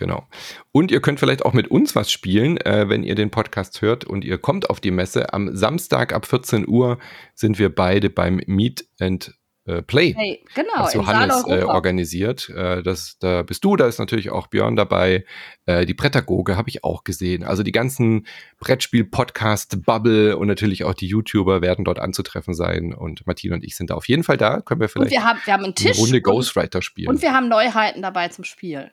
Genau. 0.00 0.26
Und 0.72 0.90
ihr 0.90 1.02
könnt 1.02 1.20
vielleicht 1.20 1.44
auch 1.44 1.52
mit 1.52 1.68
uns 1.68 1.94
was 1.94 2.10
spielen, 2.10 2.56
äh, 2.56 2.88
wenn 2.88 3.02
ihr 3.02 3.14
den 3.14 3.30
Podcast 3.30 3.82
hört 3.82 4.04
und 4.04 4.24
ihr 4.24 4.38
kommt 4.38 4.70
auf 4.70 4.80
die 4.80 4.90
Messe. 4.90 5.34
Am 5.34 5.54
Samstag 5.54 6.14
ab 6.14 6.24
14 6.24 6.66
Uhr 6.66 6.98
sind 7.34 7.58
wir 7.58 7.72
beide 7.72 8.08
beim 8.08 8.40
Meet 8.46 8.88
and 8.98 9.34
äh, 9.66 9.82
Play, 9.82 10.14
hey, 10.16 10.42
genau, 10.54 10.70
was 10.78 10.94
Johannes 10.94 11.44
äh, 11.46 11.64
organisiert. 11.64 12.48
Äh, 12.48 12.82
das, 12.82 13.18
da 13.20 13.42
bist 13.42 13.62
du, 13.62 13.76
da 13.76 13.86
ist 13.86 13.98
natürlich 13.98 14.30
auch 14.30 14.46
Björn 14.46 14.74
dabei. 14.74 15.26
Äh, 15.66 15.84
die 15.84 15.92
Prädagoge 15.92 16.56
habe 16.56 16.70
ich 16.70 16.82
auch 16.82 17.04
gesehen. 17.04 17.44
Also 17.44 17.62
die 17.62 17.72
ganzen 17.72 18.26
Brettspiel-Podcast-Bubble 18.58 20.38
und 20.38 20.46
natürlich 20.46 20.84
auch 20.84 20.94
die 20.94 21.08
YouTuber 21.08 21.60
werden 21.60 21.84
dort 21.84 21.98
anzutreffen 21.98 22.54
sein. 22.54 22.94
Und 22.94 23.26
Martin 23.26 23.52
und 23.52 23.62
ich 23.62 23.76
sind 23.76 23.90
da 23.90 23.96
auf 23.96 24.08
jeden 24.08 24.24
Fall 24.24 24.38
da. 24.38 24.62
Können 24.62 24.80
wir 24.80 24.88
vielleicht 24.88 25.12
und 25.12 25.18
wir 25.18 25.24
haben, 25.24 25.38
wir 25.44 25.52
haben 25.52 25.64
einen 25.64 25.74
Tisch 25.74 25.98
eine 25.98 26.00
Runde 26.00 26.22
Ghostwriter 26.22 26.80
spielen. 26.80 27.10
Und 27.10 27.20
wir 27.20 27.34
haben 27.34 27.48
Neuheiten 27.48 28.00
dabei 28.00 28.28
zum 28.28 28.44
Spiel. 28.44 28.90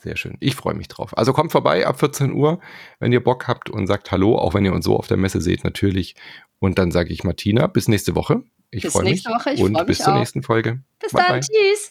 Sehr 0.00 0.16
schön. 0.16 0.36
Ich 0.40 0.54
freue 0.54 0.74
mich 0.74 0.88
drauf. 0.88 1.16
Also 1.16 1.32
kommt 1.32 1.50
vorbei 1.50 1.86
ab 1.86 1.98
14 1.98 2.32
Uhr, 2.32 2.60
wenn 3.00 3.12
ihr 3.12 3.22
Bock 3.22 3.48
habt 3.48 3.68
und 3.68 3.88
sagt 3.88 4.12
Hallo, 4.12 4.38
auch 4.38 4.54
wenn 4.54 4.64
ihr 4.64 4.72
uns 4.72 4.84
so 4.84 4.96
auf 4.96 5.08
der 5.08 5.16
Messe 5.16 5.40
seht, 5.40 5.64
natürlich. 5.64 6.14
Und 6.60 6.78
dann 6.78 6.92
sage 6.92 7.12
ich 7.12 7.24
Martina, 7.24 7.66
bis 7.66 7.88
nächste 7.88 8.14
Woche. 8.14 8.42
Ich 8.70 8.86
freue 8.86 9.04
mich. 9.04 9.24
Woche. 9.24 9.52
Ich 9.52 9.60
und 9.60 9.74
freu 9.74 9.84
bis 9.84 9.98
mich 9.98 10.04
zur 10.04 10.14
auch. 10.14 10.18
nächsten 10.18 10.42
Folge. 10.42 10.80
Bis 11.00 11.12
bye 11.12 11.22
dann. 11.22 11.40
Bye. 11.40 11.40
Tschüss. 11.40 11.90